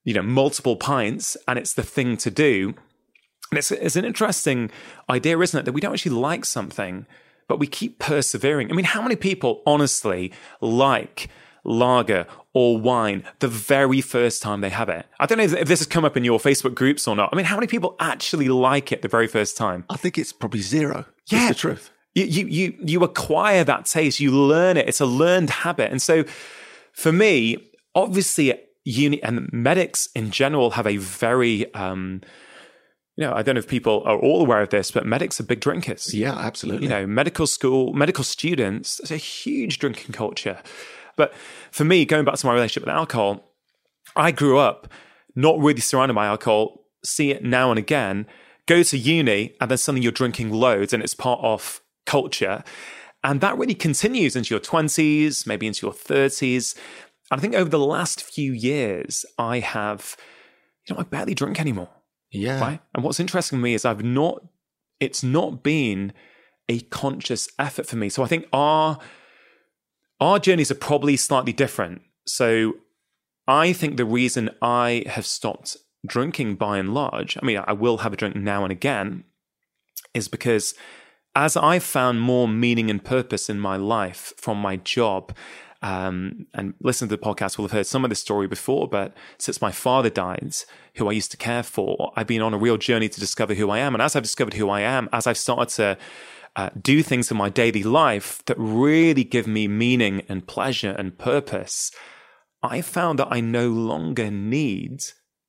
you 0.04 0.14
know, 0.14 0.22
multiple 0.22 0.76
pints 0.76 1.36
and 1.46 1.58
it's 1.58 1.74
the 1.74 1.84
thing 1.84 2.16
to 2.16 2.30
do. 2.30 2.74
And 3.52 3.58
it's, 3.58 3.70
it's 3.70 3.94
an 3.94 4.04
interesting 4.04 4.70
idea, 5.08 5.38
isn't 5.38 5.58
it? 5.58 5.64
That 5.64 5.72
we 5.72 5.80
don't 5.80 5.92
actually 5.92 6.16
like 6.16 6.44
something, 6.44 7.06
but 7.46 7.60
we 7.60 7.68
keep 7.68 8.00
persevering. 8.00 8.72
I 8.72 8.74
mean, 8.74 8.86
how 8.86 9.02
many 9.02 9.14
people 9.14 9.62
honestly 9.66 10.32
like 10.60 11.28
lager 11.66 12.26
or 12.54 12.78
wine 12.78 13.22
the 13.40 13.48
very 13.48 14.00
first 14.00 14.40
time 14.40 14.62
they 14.62 14.70
have 14.70 14.88
it. 14.88 15.04
I 15.20 15.26
don't 15.26 15.38
know 15.38 15.44
if, 15.44 15.68
this 15.68 15.80
has 15.80 15.86
come 15.86 16.04
up 16.04 16.16
in 16.16 16.24
your 16.24 16.38
Facebook 16.38 16.74
groups 16.74 17.06
or 17.06 17.14
not. 17.14 17.28
I 17.32 17.36
mean, 17.36 17.44
how 17.44 17.56
many 17.56 17.66
people 17.66 17.96
actually 18.00 18.48
like 18.48 18.92
it 18.92 19.02
the 19.02 19.08
very 19.08 19.26
first 19.26 19.56
time? 19.56 19.84
I 19.90 19.96
think 19.96 20.16
it's 20.16 20.32
probably 20.32 20.60
zero. 20.60 21.04
Yeah. 21.26 21.40
That's 21.40 21.48
the 21.48 21.54
truth. 21.54 21.90
You, 22.14 22.24
you, 22.24 22.46
you, 22.46 22.74
you 22.80 23.04
acquire 23.04 23.62
that 23.64 23.84
taste, 23.84 24.20
you 24.20 24.30
learn 24.30 24.78
it. 24.78 24.88
It's 24.88 25.00
a 25.00 25.06
learned 25.06 25.50
habit. 25.50 25.90
And 25.90 26.00
so 26.00 26.24
for 26.92 27.12
me, 27.12 27.58
obviously, 27.94 28.58
uni 28.84 29.22
and 29.22 29.52
medics 29.52 30.08
in 30.14 30.30
general 30.30 30.70
have 30.70 30.86
a 30.86 30.96
very, 30.96 31.74
um, 31.74 32.22
you 33.16 33.24
know, 33.26 33.34
I 33.34 33.42
don't 33.42 33.56
know 33.56 33.58
if 33.58 33.68
people 33.68 34.02
are 34.06 34.16
all 34.18 34.40
aware 34.40 34.62
of 34.62 34.70
this, 34.70 34.90
but 34.90 35.04
medics 35.04 35.40
are 35.40 35.42
big 35.42 35.60
drinkers. 35.60 36.14
Yeah, 36.14 36.38
absolutely. 36.38 36.84
You 36.84 36.88
know, 36.88 37.06
medical 37.06 37.46
school, 37.46 37.92
medical 37.92 38.24
students, 38.24 38.98
there's 38.98 39.10
a 39.10 39.16
huge 39.16 39.78
drinking 39.78 40.12
culture. 40.12 40.62
But 41.16 41.34
for 41.70 41.84
me, 41.84 42.04
going 42.04 42.24
back 42.24 42.36
to 42.36 42.46
my 42.46 42.52
relationship 42.52 42.86
with 42.86 42.94
alcohol, 42.94 43.52
I 44.14 44.30
grew 44.30 44.58
up 44.58 44.88
not 45.34 45.58
really 45.58 45.80
surrounded 45.80 46.14
by 46.14 46.26
alcohol, 46.26 46.84
see 47.04 47.30
it 47.30 47.44
now 47.44 47.70
and 47.70 47.78
again, 47.78 48.26
go 48.66 48.82
to 48.82 48.98
uni, 48.98 49.54
and 49.60 49.70
then 49.70 49.78
suddenly 49.78 50.02
you're 50.02 50.12
drinking 50.12 50.50
loads 50.50 50.92
and 50.92 51.02
it's 51.02 51.14
part 51.14 51.40
of 51.42 51.80
culture. 52.04 52.64
And 53.22 53.40
that 53.40 53.58
really 53.58 53.74
continues 53.74 54.36
into 54.36 54.54
your 54.54 54.60
20s, 54.60 55.46
maybe 55.46 55.66
into 55.66 55.86
your 55.86 55.94
30s. 55.94 56.76
And 57.30 57.38
I 57.38 57.40
think 57.40 57.54
over 57.54 57.68
the 57.68 57.78
last 57.78 58.22
few 58.22 58.52
years, 58.52 59.24
I 59.38 59.58
have, 59.60 60.16
you 60.88 60.94
know, 60.94 61.00
I 61.00 61.04
barely 61.04 61.34
drink 61.34 61.60
anymore. 61.60 61.88
Yeah. 62.30 62.60
Right. 62.60 62.80
And 62.94 63.02
what's 63.02 63.20
interesting 63.20 63.58
to 63.58 63.62
me 63.62 63.74
is 63.74 63.84
I've 63.84 64.04
not, 64.04 64.46
it's 65.00 65.22
not 65.22 65.62
been 65.62 66.12
a 66.68 66.80
conscious 66.80 67.48
effort 67.58 67.86
for 67.86 67.96
me. 67.96 68.08
So 68.08 68.22
I 68.22 68.26
think 68.26 68.46
our 68.52 68.98
our 70.20 70.38
journeys 70.38 70.70
are 70.70 70.76
probably 70.76 71.16
slightly 71.16 71.52
different. 71.52 72.02
So 72.26 72.74
I 73.46 73.72
think 73.72 73.96
the 73.96 74.04
reason 74.04 74.50
I 74.60 75.04
have 75.06 75.26
stopped 75.26 75.76
drinking 76.06 76.56
by 76.56 76.78
and 76.78 76.94
large, 76.94 77.36
I 77.40 77.44
mean, 77.44 77.62
I 77.64 77.72
will 77.72 77.98
have 77.98 78.12
a 78.12 78.16
drink 78.16 78.36
now 78.36 78.64
and 78.64 78.72
again, 78.72 79.24
is 80.14 80.28
because 80.28 80.74
as 81.34 81.56
I've 81.56 81.82
found 81.82 82.20
more 82.20 82.48
meaning 82.48 82.90
and 82.90 83.04
purpose 83.04 83.50
in 83.50 83.60
my 83.60 83.76
life 83.76 84.32
from 84.38 84.58
my 84.58 84.76
job, 84.76 85.34
um, 85.82 86.46
and 86.54 86.74
listen 86.80 87.08
to 87.08 87.16
the 87.16 87.22
podcast 87.22 87.58
will 87.58 87.66
have 87.66 87.72
heard 87.72 87.86
some 87.86 88.04
of 88.04 88.08
this 88.08 88.20
story 88.20 88.46
before, 88.46 88.88
but 88.88 89.14
since 89.38 89.60
my 89.60 89.70
father 89.70 90.08
died, 90.08 90.54
who 90.94 91.08
I 91.08 91.12
used 91.12 91.30
to 91.32 91.36
care 91.36 91.62
for, 91.62 92.12
I've 92.16 92.26
been 92.26 92.40
on 92.40 92.54
a 92.54 92.58
real 92.58 92.78
journey 92.78 93.08
to 93.08 93.20
discover 93.20 93.54
who 93.54 93.70
I 93.70 93.78
am. 93.78 93.94
And 93.94 94.02
as 94.02 94.16
I've 94.16 94.22
discovered 94.22 94.54
who 94.54 94.70
I 94.70 94.80
am, 94.80 95.08
as 95.12 95.26
I've 95.26 95.36
started 95.36 95.68
to 95.76 95.98
uh, 96.56 96.70
do 96.80 97.02
things 97.02 97.30
in 97.30 97.36
my 97.36 97.50
daily 97.50 97.82
life 97.82 98.42
that 98.46 98.58
really 98.58 99.24
give 99.24 99.46
me 99.46 99.68
meaning 99.68 100.22
and 100.28 100.46
pleasure 100.46 100.92
and 100.92 101.18
purpose, 101.18 101.92
I 102.62 102.80
found 102.80 103.18
that 103.18 103.28
I 103.30 103.40
no 103.40 103.68
longer 103.68 104.30
need 104.30 105.02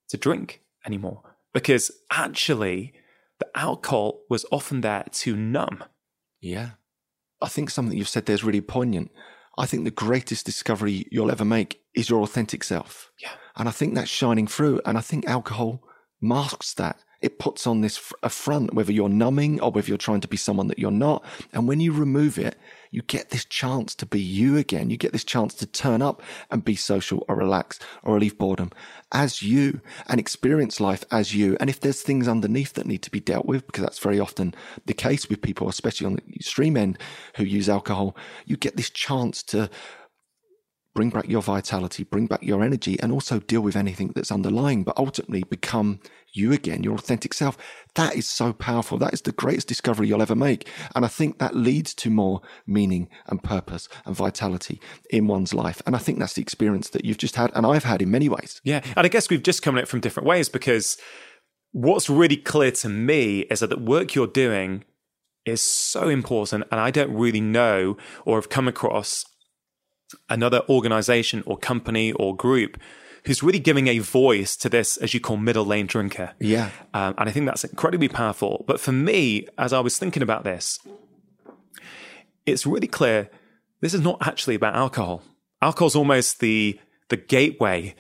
to 0.09 0.17
drink 0.17 0.61
anymore 0.85 1.23
because 1.53 1.91
actually 2.11 2.93
the 3.39 3.47
alcohol 3.55 4.21
was 4.29 4.45
often 4.51 4.81
there 4.81 5.05
to 5.11 5.35
numb. 5.35 5.83
Yeah. 6.41 6.71
I 7.41 7.47
think 7.47 7.69
something 7.69 7.97
you've 7.97 8.09
said 8.09 8.25
there 8.25 8.33
is 8.33 8.43
really 8.43 8.61
poignant. 8.61 9.11
I 9.57 9.65
think 9.65 9.85
the 9.85 9.91
greatest 9.91 10.45
discovery 10.45 11.07
you'll 11.09 11.31
ever 11.31 11.45
make 11.45 11.81
is 11.95 12.09
your 12.09 12.21
authentic 12.21 12.63
self. 12.63 13.11
Yeah. 13.21 13.31
And 13.55 13.67
I 13.67 13.71
think 13.71 13.95
that's 13.95 14.09
shining 14.09 14.45
through. 14.45 14.81
And 14.85 14.97
I 14.97 15.01
think 15.01 15.25
alcohol 15.25 15.81
masks 16.21 16.73
that 16.75 16.97
it 17.21 17.39
puts 17.39 17.65
on 17.65 17.81
this 17.81 17.97
front, 17.97 18.73
whether 18.73 18.91
you're 18.91 19.09
numbing 19.09 19.59
or 19.59 19.71
whether 19.71 19.87
you're 19.87 19.97
trying 19.97 20.21
to 20.21 20.27
be 20.27 20.37
someone 20.37 20.67
that 20.67 20.79
you're 20.79 20.91
not. 20.91 21.23
And 21.53 21.67
when 21.67 21.79
you 21.79 21.91
remove 21.91 22.37
it, 22.37 22.57
you 22.91 23.01
get 23.01 23.31
this 23.31 23.43
chance 23.43 23.93
to 23.95 24.05
be 24.05 24.19
you 24.19 24.55
again. 24.55 24.89
You 24.89 24.97
get 24.97 25.11
this 25.11 25.23
chance 25.23 25.53
to 25.55 25.65
turn 25.65 26.01
up 26.01 26.21
and 26.49 26.63
be 26.63 26.75
social 26.75 27.25
or 27.27 27.35
relax 27.35 27.79
or 28.03 28.13
relieve 28.13 28.37
boredom 28.37 28.71
as 29.11 29.41
you 29.41 29.81
and 30.07 30.19
experience 30.19 30.79
life 30.79 31.03
as 31.11 31.35
you. 31.35 31.57
And 31.59 31.69
if 31.69 31.79
there's 31.79 32.01
things 32.01 32.27
underneath 32.27 32.73
that 32.73 32.85
need 32.85 33.03
to 33.03 33.11
be 33.11 33.19
dealt 33.19 33.45
with, 33.45 33.65
because 33.65 33.83
that's 33.83 33.99
very 33.99 34.19
often 34.19 34.53
the 34.85 34.93
case 34.93 35.27
with 35.27 35.41
people, 35.41 35.67
especially 35.67 36.07
on 36.07 36.15
the 36.15 36.23
extreme 36.35 36.77
end 36.77 36.97
who 37.35 37.43
use 37.43 37.67
alcohol, 37.67 38.15
you 38.45 38.55
get 38.57 38.77
this 38.77 38.89
chance 38.89 39.43
to 39.43 39.69
bring 40.97 41.11
back 41.11 41.29
your 41.29 41.43
vitality, 41.43 42.03
bring 42.03 42.25
back 42.25 42.41
your 42.41 42.63
energy, 42.63 42.99
and 42.99 43.11
also 43.11 43.39
deal 43.41 43.61
with 43.61 43.75
anything 43.75 44.11
that's 44.15 44.31
underlying, 44.31 44.83
but 44.83 44.97
ultimately 44.97 45.43
become 45.43 45.99
you 46.33 46.51
again, 46.51 46.81
your 46.81 46.95
authentic 46.95 47.35
self. 47.35 47.55
That 47.93 48.15
is 48.15 48.27
so 48.27 48.51
powerful. 48.51 48.97
That 48.97 49.13
is 49.13 49.21
the 49.21 49.31
greatest 49.31 49.67
discovery 49.67 50.07
you'll 50.07 50.23
ever 50.23 50.33
make. 50.33 50.67
And 50.95 51.05
I 51.05 51.07
think 51.07 51.37
that 51.37 51.55
leads 51.55 51.93
to 51.93 52.09
more 52.09 52.41
meaning 52.65 53.09
and 53.27 53.43
purpose 53.43 53.87
and 54.07 54.15
vitality 54.15 54.81
in 55.11 55.27
one's 55.27 55.53
life. 55.53 55.83
And 55.85 55.95
I 55.95 55.99
think 55.99 56.17
that's 56.17 56.33
the 56.33 56.41
experience 56.41 56.89
that 56.89 57.05
you've 57.05 57.19
just 57.19 57.35
had 57.35 57.51
and 57.53 57.63
I've 57.63 57.83
had 57.83 58.01
in 58.01 58.09
many 58.09 58.27
ways. 58.27 58.59
Yeah. 58.63 58.81
And 58.95 59.05
I 59.05 59.07
guess 59.07 59.29
we've 59.29 59.43
just 59.43 59.61
come 59.61 59.77
at 59.77 59.83
it 59.83 59.87
from 59.87 59.99
different 59.99 60.25
ways 60.25 60.49
because 60.49 60.97
what's 61.73 62.09
really 62.09 62.37
clear 62.37 62.71
to 62.71 62.89
me 62.89 63.41
is 63.51 63.59
that 63.59 63.69
the 63.69 63.77
work 63.77 64.15
you're 64.15 64.25
doing 64.25 64.83
is 65.45 65.61
so 65.61 66.09
important. 66.09 66.63
And 66.71 66.81
I 66.81 66.89
don't 66.89 67.13
really 67.13 67.41
know 67.41 67.97
or 68.25 68.37
have 68.37 68.49
come 68.49 68.67
across 68.67 69.23
another 70.29 70.61
organization 70.69 71.43
or 71.45 71.57
company 71.57 72.11
or 72.13 72.35
group 72.35 72.79
who's 73.25 73.43
really 73.43 73.59
giving 73.59 73.87
a 73.87 73.99
voice 73.99 74.55
to 74.55 74.69
this, 74.69 74.95
as 74.97 75.13
you 75.13 75.19
call, 75.19 75.35
middle 75.37 75.65
lane 75.65 75.85
drinker. 75.85 76.33
Yeah. 76.39 76.69
Um, 76.93 77.13
and 77.17 77.27
I 77.27 77.31
think 77.31 77.45
that's 77.45 77.63
incredibly 77.65 78.07
powerful. 78.07 78.63
But 78.67 78.79
for 78.79 78.93
me, 78.93 79.47
as 79.57 79.73
I 79.73 79.81
was 79.81 79.97
thinking 79.99 80.23
about 80.23 80.43
this, 80.45 80.79
it's 82.45 82.65
really 82.65 82.87
clear 82.87 83.29
this 83.81 83.93
is 83.93 84.01
not 84.01 84.17
actually 84.25 84.55
about 84.55 84.75
alcohol. 84.75 85.23
Alcohol's 85.61 85.95
almost 85.95 86.39
the 86.39 86.79
the 87.09 87.17
gateway, 87.17 87.95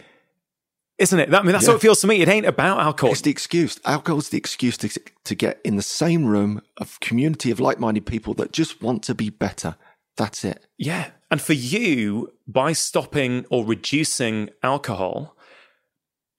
isn't 0.97 1.17
it? 1.19 1.33
I 1.33 1.41
mean, 1.43 1.51
that's 1.53 1.63
Yeah. 1.65 1.71
how 1.71 1.75
it 1.77 1.81
feels 1.81 2.01
to 2.01 2.07
me. 2.07 2.21
It 2.21 2.27
ain't 2.27 2.45
about 2.45 2.79
alcohol. 2.79 3.11
It's 3.11 3.21
the 3.21 3.31
excuse. 3.31 3.79
Alcohol's 3.85 4.29
the 4.29 4.37
excuse 4.37 4.77
to, 4.77 4.89
to 5.23 5.35
get 5.35 5.59
in 5.63 5.75
the 5.77 5.81
same 5.81 6.25
room 6.25 6.61
of 6.77 6.99
community 6.99 7.49
of 7.51 7.59
like-minded 7.59 8.05
people 8.05 8.33
that 8.35 8.51
just 8.51 8.81
want 8.81 9.03
to 9.03 9.15
be 9.15 9.29
better. 9.29 9.75
That's 10.17 10.43
it. 10.43 10.65
Yeah. 10.77 11.11
And 11.29 11.41
for 11.41 11.53
you, 11.53 12.33
by 12.47 12.73
stopping 12.73 13.45
or 13.49 13.65
reducing 13.65 14.49
alcohol, 14.63 15.35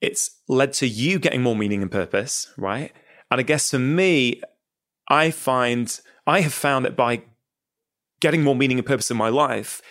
it's 0.01 0.37
led 0.47 0.73
to 0.73 0.87
you 0.87 1.19
getting 1.19 1.41
more 1.41 1.55
meaning 1.55 1.81
and 1.81 1.91
purpose, 1.91 2.51
right? 2.57 2.91
And 3.29 3.39
I 3.39 3.43
guess 3.43 3.69
for 3.69 3.79
me, 3.79 4.41
I 5.09 5.31
find, 5.31 5.99
I 6.25 6.41
have 6.41 6.53
found 6.53 6.85
that 6.85 6.95
by 6.95 7.23
getting 8.19 8.43
more 8.43 8.55
meaning 8.55 8.77
and 8.77 8.87
purpose 8.87 9.11
in 9.11 9.17
my 9.17 9.29
life 9.29 9.81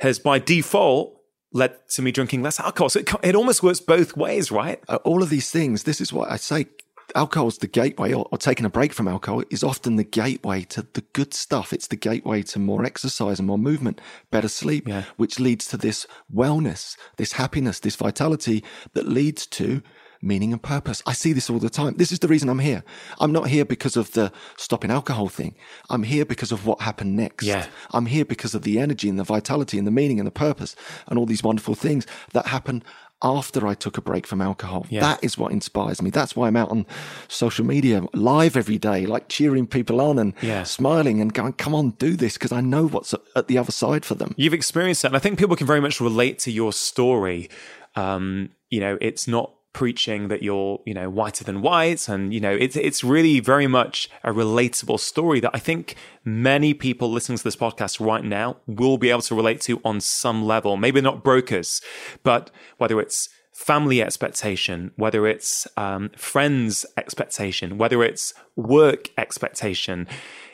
has 0.00 0.18
by 0.18 0.38
default 0.38 1.20
led 1.52 1.76
to 1.88 2.02
me 2.02 2.12
drinking 2.12 2.42
less 2.42 2.60
alcohol. 2.60 2.88
So 2.88 3.00
it, 3.00 3.10
it 3.22 3.34
almost 3.34 3.62
works 3.62 3.80
both 3.80 4.16
ways, 4.16 4.50
right? 4.50 4.82
Uh, 4.88 4.98
all 5.04 5.22
of 5.22 5.30
these 5.30 5.50
things, 5.50 5.84
this 5.84 6.00
is 6.00 6.12
what 6.12 6.30
I 6.30 6.36
say. 6.36 6.66
Alcohol's 7.14 7.58
the 7.58 7.66
gateway, 7.66 8.12
or, 8.12 8.26
or 8.30 8.38
taking 8.38 8.66
a 8.66 8.70
break 8.70 8.92
from 8.92 9.08
alcohol 9.08 9.42
is 9.50 9.62
often 9.64 9.96
the 9.96 10.04
gateway 10.04 10.62
to 10.64 10.86
the 10.92 11.00
good 11.12 11.32
stuff. 11.34 11.72
It's 11.72 11.86
the 11.88 11.96
gateway 11.96 12.42
to 12.42 12.58
more 12.58 12.84
exercise 12.84 13.38
and 13.38 13.46
more 13.48 13.58
movement, 13.58 14.00
better 14.30 14.48
sleep, 14.48 14.86
Yeah. 14.86 15.04
which 15.16 15.40
leads 15.40 15.66
to 15.68 15.76
this 15.76 16.06
wellness, 16.34 16.96
this 17.16 17.32
happiness, 17.32 17.80
this 17.80 17.96
vitality 17.96 18.62
that 18.94 19.08
leads 19.08 19.46
to 19.46 19.82
meaning 20.20 20.52
and 20.52 20.60
purpose. 20.60 21.00
I 21.06 21.12
see 21.12 21.32
this 21.32 21.48
all 21.48 21.60
the 21.60 21.70
time. 21.70 21.94
This 21.96 22.10
is 22.10 22.18
the 22.18 22.26
reason 22.28 22.48
I'm 22.48 22.58
here. 22.58 22.82
I'm 23.20 23.30
not 23.30 23.46
here 23.48 23.64
because 23.64 23.96
of 23.96 24.10
the 24.12 24.32
stopping 24.56 24.90
alcohol 24.90 25.28
thing. 25.28 25.54
I'm 25.90 26.02
here 26.02 26.24
because 26.24 26.50
of 26.50 26.66
what 26.66 26.80
happened 26.80 27.14
next. 27.16 27.44
Yeah. 27.46 27.66
I'm 27.92 28.06
here 28.06 28.24
because 28.24 28.52
of 28.54 28.62
the 28.62 28.80
energy 28.80 29.08
and 29.08 29.16
the 29.18 29.22
vitality 29.24 29.78
and 29.78 29.86
the 29.86 29.92
meaning 29.92 30.18
and 30.18 30.26
the 30.26 30.32
purpose 30.32 30.74
and 31.06 31.18
all 31.20 31.26
these 31.26 31.44
wonderful 31.44 31.76
things 31.76 32.04
that 32.32 32.46
happen 32.48 32.82
after 33.22 33.66
I 33.66 33.74
took 33.74 33.98
a 33.98 34.00
break 34.00 34.26
from 34.26 34.40
alcohol. 34.40 34.86
Yeah. 34.90 35.00
That 35.00 35.24
is 35.24 35.36
what 35.36 35.50
inspires 35.52 36.00
me. 36.00 36.10
That's 36.10 36.36
why 36.36 36.46
I'm 36.46 36.56
out 36.56 36.70
on 36.70 36.86
social 37.26 37.64
media 37.64 38.02
live 38.14 38.56
every 38.56 38.78
day, 38.78 39.06
like 39.06 39.28
cheering 39.28 39.66
people 39.66 40.00
on 40.00 40.18
and 40.18 40.34
Yeah. 40.40 40.62
smiling 40.62 41.20
and 41.20 41.34
going, 41.34 41.54
come 41.54 41.74
on, 41.74 41.90
do 41.98 42.14
this 42.16 42.34
because 42.34 42.52
I 42.52 42.60
know 42.60 42.86
what's 42.86 43.14
at 43.34 43.48
the 43.48 43.58
other 43.58 43.72
side 43.72 44.04
for 44.04 44.14
them. 44.14 44.34
You've 44.36 44.54
experienced 44.54 45.02
that. 45.02 45.08
And 45.08 45.16
I 45.16 45.20
think 45.20 45.38
people 45.38 45.56
can 45.56 45.66
very 45.66 45.80
much 45.80 46.00
relate 46.00 46.38
to 46.40 46.52
your 46.52 46.72
story. 46.72 47.50
Um, 47.96 48.50
you 48.70 48.78
know, 48.80 48.98
it's 49.00 49.26
not 49.26 49.52
preaching 49.72 50.28
that 50.28 50.42
you're, 50.42 50.80
you 50.86 50.94
know, 50.94 51.08
whiter 51.10 51.44
than 51.44 51.62
white. 51.62 52.08
And, 52.08 52.32
you 52.32 52.40
know, 52.40 52.52
it's, 52.52 52.76
it's 52.76 53.04
really 53.04 53.40
very 53.40 53.66
much 53.66 54.08
a 54.24 54.32
relatable 54.32 54.98
story 54.98 55.40
that 55.40 55.50
I 55.54 55.58
think 55.58 55.94
many 56.24 56.74
people 56.74 57.10
listening 57.10 57.38
to 57.38 57.44
this 57.44 57.56
podcast 57.56 58.04
right 58.04 58.24
now 58.24 58.56
will 58.66 58.98
be 58.98 59.10
able 59.10 59.22
to 59.22 59.34
relate 59.34 59.60
to 59.62 59.80
on 59.84 60.00
some 60.00 60.44
level. 60.44 60.76
Maybe 60.76 61.00
not 61.00 61.22
brokers, 61.22 61.80
but 62.22 62.50
whether 62.78 63.00
it's 63.00 63.28
family 63.52 64.00
expectation, 64.00 64.92
whether 64.94 65.26
it's 65.26 65.66
um, 65.76 66.10
friends 66.16 66.86
expectation, 66.96 67.76
whether 67.76 68.04
it's 68.04 68.32
work 68.54 69.10
expectation, 69.18 70.06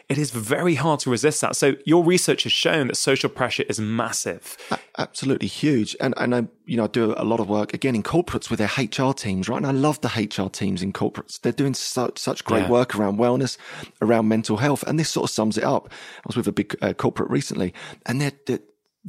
it 0.09 0.19
is 0.19 0.31
very 0.31 0.75
hard 0.75 1.01
to 1.01 1.11
resist 1.11 1.41
that. 1.41 1.57
So 1.57 1.77
your 1.87 2.05
research 2.05 2.43
has 2.43 2.53
shown 2.53 2.89
that 2.89 2.97
social 2.97 3.31
pressure 3.31 3.65
is 3.69 3.81
massive. 3.81 4.57
Absolutely 4.99 5.49
huge. 5.49 5.97
And, 6.01 6.13
and 6.19 6.35
I, 6.35 6.47
you 6.67 6.77
know, 6.77 6.85
I 6.85 6.89
do 6.89 7.15
a 7.17 7.25
lot 7.25 7.41
of 7.41 7.49
work 7.49 7.73
again 7.73 7.95
in 7.95 8.03
corporates 8.03 8.51
with 8.51 8.59
their 8.59 8.71
HR 8.77 9.13
teams, 9.15 9.49
right? 9.49 9.57
And 9.57 9.67
I 9.67 9.71
love 9.71 10.01
the 10.03 10.09
HR 10.09 10.49
teams 10.51 10.83
in 10.83 10.93
corporates. 10.93 11.41
They're 11.41 11.53
doing 11.53 11.75
such, 11.75 12.19
such 12.19 12.45
great 12.45 12.65
Yeah. 12.65 12.71
work 12.71 12.95
around 12.95 13.19
wellness, 13.19 13.57
around 14.03 14.29
mental 14.29 14.59
health. 14.59 14.83
And 14.87 15.01
this 15.01 15.09
sort 15.11 15.25
of 15.25 15.31
sums 15.31 15.57
it 15.57 15.65
up. 15.65 15.89
I 15.91 16.23
was 16.27 16.37
with 16.37 16.49
a 16.49 16.53
big 16.53 16.77
uh, 16.83 16.93
corporate 16.93 17.31
recently 17.31 17.73
and 18.07 18.21
they're, 18.21 18.33
they're 18.47 18.61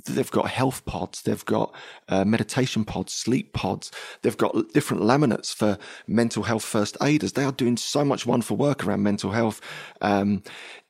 They've 0.03 0.29
got 0.29 0.49
health 0.49 0.83
pods. 0.83 1.21
They've 1.21 1.45
got 1.45 1.73
uh, 2.09 2.25
meditation 2.25 2.83
pods, 2.83 3.13
sleep 3.13 3.53
pods. 3.53 3.91
They've 4.23 4.35
got 4.35 4.53
different 4.73 5.03
laminates 5.03 5.55
for 5.55 5.77
mental 6.05 6.43
health 6.43 6.65
first 6.65 6.97
aiders. 7.01 7.31
They 7.31 7.45
are 7.45 7.53
doing 7.53 7.77
so 7.77 8.03
much 8.03 8.25
wonderful 8.25 8.57
work 8.57 8.85
around 8.85 9.03
mental 9.03 9.31
health 9.31 9.61
um, 10.01 10.43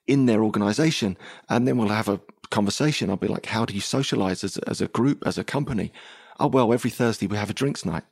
in 0.07 0.25
their 0.25 0.43
organization. 0.43 1.17
And 1.49 1.67
then 1.67 1.77
we'll 1.77 1.89
have 1.89 2.09
a 2.09 2.21
conversation. 2.49 3.09
I'll 3.09 3.17
be 3.17 3.27
like, 3.27 3.47
how 3.47 3.65
do 3.65 3.73
you 3.73 3.81
socialize 3.81 4.43
as, 4.43 4.57
as 4.59 4.81
a 4.81 4.87
group, 4.87 5.23
as 5.25 5.37
a 5.37 5.43
company? 5.43 5.91
Oh, 6.39 6.47
well, 6.47 6.73
every 6.73 6.91
Thursday 6.91 7.27
we 7.27 7.37
have 7.37 7.49
a 7.49 7.53
drinks 7.53 7.85
night. 7.85 8.03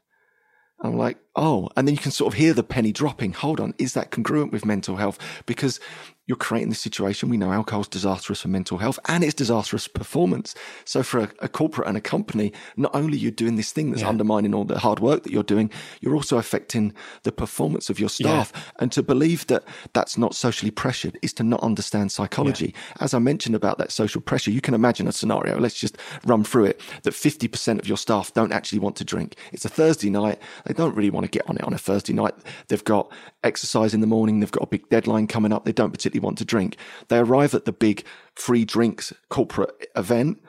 I'm 0.82 0.98
like, 0.98 1.18
oh, 1.36 1.70
and 1.76 1.88
then 1.88 1.96
you 1.96 2.02
can 2.02 2.12
sort 2.12 2.34
of 2.34 2.40
hear 2.40 2.54
the 2.54 2.64
penny 2.64 2.92
dropping. 2.92 3.34
Hold 3.34 3.60
on, 3.60 3.74
is 3.78 3.94
that 3.94 4.12
congruent 4.12 4.52
with 4.52 4.66
mental 4.66 4.98
health? 4.98 5.18
Because 5.46 5.80
you're 6.26 6.38
creating 6.38 6.70
this 6.70 6.80
situation. 6.80 7.28
We 7.28 7.36
know 7.36 7.52
alcohol's 7.52 7.90
disastrous 7.90 8.40
for 8.42 8.48
mental 8.48 8.78
health 8.78 8.98
and 9.10 9.26
it's 9.26 9.34
disastrous 9.34 9.90
performance. 9.90 10.56
So 10.86 11.04
for 11.04 11.20
a, 11.20 11.30
a 11.40 11.50
corporate 11.50 11.86
and 11.86 11.98
a 11.98 12.02
company, 12.02 12.54
not 12.78 12.96
only 12.96 13.18
you're 13.18 13.30
doing 13.32 13.58
this 13.58 13.74
thing 13.74 13.90
that's 13.90 14.04
Yeah. 14.04 14.08
undermining 14.08 14.54
all 14.54 14.64
the 14.64 14.80
hard 14.80 15.02
work 15.02 15.24
that 15.24 15.34
you're 15.34 15.44
doing, 15.44 15.70
you're 16.00 16.16
also 16.16 16.38
affecting 16.38 16.94
the 17.24 17.34
performance 17.34 17.90
of 17.90 18.00
your 18.00 18.08
staff. 18.08 18.54
And 18.80 18.90
to 18.94 19.04
believe 19.04 19.48
that 19.48 19.66
that's 19.92 20.18
not 20.18 20.34
socially 20.34 20.72
pressured 20.72 21.20
is 21.22 21.34
to 21.34 21.44
not 21.44 21.62
understand 21.62 22.14
psychology. 22.14 22.74
As 23.02 23.14
I 23.14 23.20
mentioned 23.20 23.56
about 23.56 23.78
that 23.80 23.92
social 23.92 24.22
pressure, 24.22 24.52
you 24.52 24.62
can 24.62 24.74
imagine 24.74 25.10
a 25.10 25.12
scenario. 25.12 25.60
Let's 25.60 25.76
just 25.78 25.98
run 26.26 26.46
through 26.46 26.66
it. 26.66 26.82
That 27.04 27.14
50% 27.14 27.80
of 27.80 27.88
your 27.88 27.98
staff 27.98 28.34
don't 28.34 28.54
actually 28.54 28.80
want 28.80 28.96
to 28.96 29.04
drink. 29.04 29.36
It's 29.52 29.66
a 29.66 29.70
Thursday 29.70 30.10
night. 30.10 30.40
They 30.66 30.74
don't 30.74 30.96
really 30.96 31.10
want 31.10 31.23
to 31.24 31.30
get 31.30 31.50
on 31.50 31.58
it 31.58 31.64
on 31.64 31.74
a 31.74 31.78
Thursday 31.78 32.14
night. 32.14 32.34
They've 32.68 32.84
got 32.84 33.12
exercise 33.44 33.94
in 33.94 34.02
the 34.02 34.08
morning. 34.08 34.40
They've 34.40 34.52
got 34.52 34.64
a 34.64 34.68
big 34.68 34.88
deadline 34.90 35.28
coming 35.28 35.52
up. 35.54 35.66
They 35.66 35.72
don't 35.72 35.92
particularly 35.92 36.24
want 36.24 36.38
to 36.40 36.46
drink. 36.46 36.78
They 37.10 37.18
arrive 37.18 37.54
at 37.54 37.66
the 37.66 37.72
big 37.74 38.04
free 38.36 38.66
drinks 38.66 39.14
corporate 39.30 39.88
event. 39.96 40.42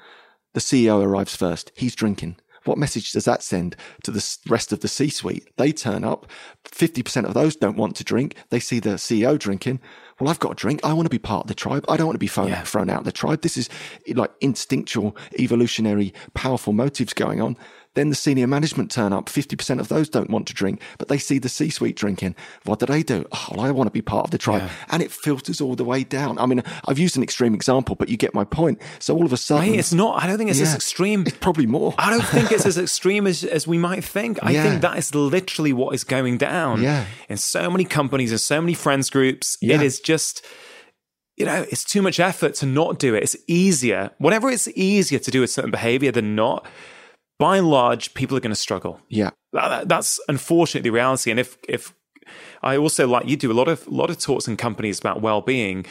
The 0.52 0.60
CEO 0.60 1.02
arrives 1.04 1.34
first. 1.34 1.72
He's 1.76 1.94
drinking. 1.94 2.36
What 2.64 2.78
message 2.78 3.12
does 3.12 3.26
that 3.26 3.42
send 3.42 3.76
to 4.04 4.10
the 4.10 4.38
rest 4.48 4.72
of 4.72 4.80
the 4.80 4.88
C 4.88 5.10
suite? 5.10 5.48
They 5.58 5.70
turn 5.70 6.02
up. 6.02 6.26
50% 6.64 7.26
of 7.26 7.34
those 7.34 7.56
don't 7.56 7.76
want 7.76 7.94
to 7.96 8.04
drink. 8.04 8.36
They 8.48 8.58
see 8.60 8.80
the 8.80 8.90
CEO 8.94 9.38
drinking. 9.38 9.80
Well, 10.18 10.30
I've 10.30 10.38
got 10.38 10.52
a 10.52 10.54
drink. 10.54 10.80
I 10.82 10.94
want 10.94 11.04
to 11.06 11.10
be 11.10 11.18
part 11.18 11.44
of 11.44 11.48
the 11.48 11.54
tribe. 11.54 11.84
I 11.88 11.96
don't 11.98 12.06
want 12.06 12.14
to 12.14 12.20
be 12.20 12.26
thrown, 12.26 12.48
Yeah. 12.48 12.62
thrown 12.62 12.88
out 12.88 13.00
of 13.00 13.04
the 13.04 13.12
tribe. 13.12 13.42
This 13.42 13.58
is 13.58 13.68
like 14.08 14.30
instinctual, 14.40 15.14
evolutionary, 15.38 16.14
powerful 16.32 16.72
motives 16.72 17.12
going 17.12 17.42
on. 17.42 17.58
Then 17.94 18.08
the 18.08 18.16
senior 18.16 18.46
management 18.48 18.90
turn 18.90 19.12
up. 19.12 19.26
50% 19.26 19.78
of 19.78 19.88
those 19.88 20.08
don't 20.08 20.28
want 20.28 20.46
to 20.48 20.54
drink, 20.54 20.80
but 20.98 21.08
they 21.08 21.18
see 21.18 21.38
the 21.38 21.48
C 21.48 21.70
suite 21.70 21.94
drinking. 21.96 22.34
What 22.64 22.80
do 22.80 22.86
they 22.86 23.02
do? 23.04 23.24
Oh, 23.30 23.46
well, 23.52 23.60
I 23.60 23.70
want 23.70 23.86
to 23.86 23.92
be 23.92 24.02
part 24.02 24.24
of 24.24 24.30
the 24.32 24.38
tribe. 24.38 24.62
Yeah. 24.62 24.70
And 24.90 25.02
it 25.02 25.12
filters 25.12 25.60
all 25.60 25.76
the 25.76 25.84
way 25.84 26.02
down. 26.04 26.38
I 26.38 26.46
mean, 26.46 26.62
I've 26.88 26.98
used 26.98 27.16
an 27.16 27.22
extreme 27.22 27.54
example, 27.54 27.94
but 27.94 28.08
you 28.08 28.16
get 28.16 28.34
my 28.34 28.42
point. 28.44 28.80
So 28.98 29.14
all 29.14 29.24
of 29.24 29.32
a 29.32 29.36
sudden, 29.36 29.64
Hey, 29.72 29.78
it's 29.78 29.92
not, 29.92 30.22
I 30.22 30.26
don't 30.26 30.38
think 30.38 30.50
it's 30.50 30.60
as 30.60 30.74
extreme. 30.74 31.22
it's 31.26 31.36
probably 31.38 31.66
more. 31.66 31.94
I 31.96 32.10
don't 32.10 32.24
think 32.26 32.50
it's 32.50 32.66
as 32.66 32.78
extreme 32.86 33.26
as, 33.28 33.44
as 33.44 33.66
we 33.68 33.78
might 33.78 34.02
think. 34.04 34.38
I 34.42 34.50
Yeah. 34.50 34.62
think 34.64 34.82
that 34.82 34.98
is 34.98 35.14
literally 35.14 35.72
what 35.72 35.94
is 35.94 36.02
going 36.04 36.38
down 36.38 36.82
Yeah. 36.82 37.04
in 37.28 37.36
so 37.36 37.70
many 37.70 37.84
companies 37.84 38.32
and 38.32 38.40
so 38.40 38.60
many 38.60 38.74
friends 38.74 39.08
groups. 39.08 39.56
Yeah. 39.60 39.76
It 39.76 39.82
is 39.82 40.00
just, 40.00 40.44
you 41.36 41.46
know, 41.46 41.64
it's 41.70 41.84
too 41.84 42.02
much 42.02 42.18
effort 42.18 42.54
to 42.56 42.66
not 42.66 42.98
do 42.98 43.14
it. 43.14 43.22
It's 43.22 43.36
easier. 43.46 44.10
Whatever 44.18 44.50
it's 44.50 44.66
easier 44.74 45.20
to 45.20 45.30
do 45.30 45.44
a 45.44 45.46
certain 45.48 45.70
behavior 45.70 46.10
than 46.10 46.34
not, 46.34 46.66
by 47.38 47.56
and 47.58 47.68
large, 47.70 48.14
people 48.14 48.36
are 48.36 48.40
going 48.40 48.50
to 48.54 48.60
struggle. 48.60 49.00
Yeah. 49.08 49.30
That- 49.52 49.68
that- 49.68 49.88
that's 49.88 50.20
unfortunately 50.28 50.88
the 50.88 50.94
reality. 50.94 51.30
And 51.30 51.40
if 51.40 51.56
if 51.68 51.94
I 52.62 52.76
also 52.76 53.06
like 53.06 53.28
you 53.28 53.36
do 53.36 53.52
a 53.52 53.54
lot 53.54 53.68
of 53.68 53.86
lot 53.88 54.10
of 54.10 54.18
talks 54.18 54.48
in 54.48 54.56
companies 54.56 54.98
about 54.98 55.20
well 55.20 55.40
being, 55.40 55.84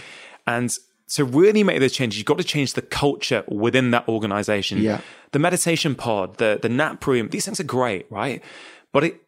and 0.48 0.74
to 1.16 1.26
really 1.26 1.64
make 1.64 1.80
those 1.80 1.92
changes, 1.94 2.18
you've 2.18 2.26
got 2.26 2.38
to 2.40 2.44
change 2.44 2.74
the 2.74 2.82
culture 2.82 3.44
within 3.48 3.92
that 3.92 4.08
organization. 4.08 4.80
Yeah. 4.80 5.02
The 5.32 5.40
meditation 5.40 5.96
pod, 5.96 6.38
the 6.38 6.60
the 6.62 6.70
nap 6.70 7.06
room, 7.06 7.30
these 7.30 7.46
things 7.46 7.60
are 7.60 7.64
great, 7.66 8.06
right? 8.12 8.42
But 8.92 9.04
it 9.04 9.22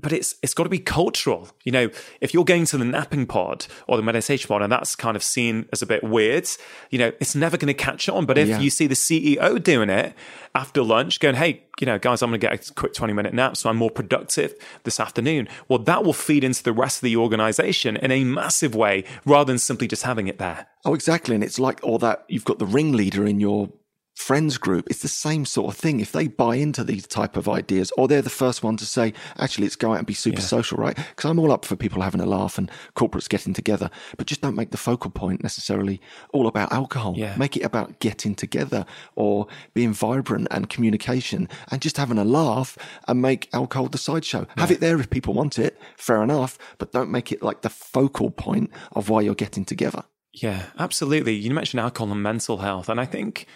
but 0.00 0.12
it's 0.12 0.34
it's 0.42 0.54
got 0.54 0.62
to 0.62 0.68
be 0.70 0.78
cultural. 0.78 1.48
You 1.64 1.72
know, 1.72 1.90
if 2.20 2.32
you're 2.32 2.44
going 2.44 2.64
to 2.66 2.78
the 2.78 2.84
napping 2.84 3.26
pod 3.26 3.66
or 3.88 3.96
the 3.96 4.02
meditation 4.02 4.46
pod 4.48 4.62
and 4.62 4.70
that's 4.72 4.94
kind 4.94 5.16
of 5.16 5.22
seen 5.22 5.66
as 5.72 5.82
a 5.82 5.86
bit 5.86 6.04
weird, 6.04 6.48
you 6.90 6.98
know, 6.98 7.12
it's 7.20 7.34
never 7.34 7.56
going 7.56 7.66
to 7.66 7.74
catch 7.74 8.08
on. 8.08 8.24
But 8.24 8.38
if 8.38 8.48
Yeah. 8.48 8.60
you 8.60 8.70
see 8.70 8.86
the 8.86 8.94
CEO 8.94 9.62
doing 9.62 9.90
it 9.90 10.14
after 10.54 10.82
lunch, 10.82 11.18
going, 11.20 11.34
hey, 11.34 11.64
you 11.80 11.86
know, 11.86 11.98
guys, 11.98 12.22
I'm 12.22 12.30
going 12.30 12.40
to 12.40 12.46
get 12.48 12.70
a 12.70 12.74
quick 12.74 12.94
20 12.94 13.12
minute 13.12 13.34
nap 13.34 13.56
so 13.56 13.68
I'm 13.68 13.76
more 13.76 13.90
productive 13.90 14.54
this 14.84 15.00
afternoon. 15.00 15.48
Well, 15.68 15.80
that 15.80 16.04
will 16.04 16.12
feed 16.12 16.44
into 16.44 16.62
the 16.62 16.72
rest 16.72 16.98
of 16.98 17.02
the 17.02 17.16
organization 17.16 17.96
in 17.96 18.10
a 18.10 18.24
massive 18.24 18.74
way 18.74 19.04
rather 19.24 19.50
than 19.52 19.58
simply 19.58 19.88
just 19.88 20.04
having 20.04 20.28
it 20.28 20.38
there. 20.38 20.68
Oh, 20.84 20.94
exactly. 20.94 21.34
And 21.34 21.42
it's 21.42 21.58
like 21.58 21.80
all 21.82 21.98
that 21.98 22.24
you've 22.28 22.44
got 22.44 22.58
the 22.58 22.66
ringleader 22.66 23.26
in 23.26 23.40
your 23.40 23.70
friends 24.18 24.58
group, 24.58 24.90
it's 24.90 25.00
the 25.00 25.08
same 25.08 25.44
sort 25.44 25.72
of 25.72 25.78
thing. 25.78 26.00
If 26.00 26.10
they 26.10 26.26
buy 26.26 26.56
into 26.56 26.82
these 26.82 27.06
type 27.06 27.36
of 27.36 27.48
ideas, 27.48 27.92
or 27.96 28.08
they're 28.08 28.20
the 28.20 28.28
first 28.28 28.64
one 28.64 28.76
to 28.78 28.84
say, 28.84 29.14
actually, 29.38 29.64
let's 29.64 29.76
go 29.76 29.92
out 29.92 29.98
and 29.98 30.06
be 30.06 30.12
super 30.12 30.40
yeah. 30.40 30.46
social, 30.46 30.76
right? 30.76 30.96
Because 30.96 31.30
I'm 31.30 31.38
all 31.38 31.52
up 31.52 31.64
for 31.64 31.76
people 31.76 32.02
having 32.02 32.20
a 32.20 32.26
laugh 32.26 32.58
and 32.58 32.68
corporates 32.96 33.28
getting 33.28 33.54
together, 33.54 33.90
but 34.16 34.26
just 34.26 34.40
don't 34.40 34.56
make 34.56 34.72
the 34.72 34.76
focal 34.76 35.12
point 35.12 35.44
necessarily 35.44 36.00
all 36.32 36.48
about 36.48 36.72
alcohol. 36.72 37.14
Yeah. 37.16 37.36
Make 37.36 37.56
it 37.56 37.62
about 37.62 38.00
getting 38.00 38.34
together 38.34 38.84
or 39.14 39.46
being 39.72 39.92
vibrant 39.92 40.48
and 40.50 40.68
communication 40.68 41.48
and 41.70 41.80
just 41.80 41.96
having 41.96 42.18
a 42.18 42.24
laugh 42.24 42.76
and 43.06 43.22
make 43.22 43.48
alcohol 43.52 43.86
the 43.86 43.98
sideshow. 43.98 44.40
Yeah. 44.40 44.62
Have 44.62 44.72
it 44.72 44.80
there 44.80 44.98
if 44.98 45.10
people 45.10 45.32
want 45.32 45.60
it, 45.60 45.80
fair 45.96 46.24
enough, 46.24 46.58
but 46.78 46.90
don't 46.90 47.10
make 47.10 47.30
it 47.30 47.40
like 47.40 47.62
the 47.62 47.70
focal 47.70 48.32
point 48.32 48.72
of 48.92 49.08
why 49.08 49.20
you're 49.20 49.36
getting 49.36 49.64
together. 49.64 50.02
Yeah, 50.32 50.66
absolutely. 50.76 51.34
You 51.34 51.52
mentioned 51.52 51.80
alcohol 51.80 52.12
and 52.12 52.22
mental 52.22 52.58
health, 52.58 52.88
and 52.88 53.00
I 53.00 53.04
think 53.04 53.46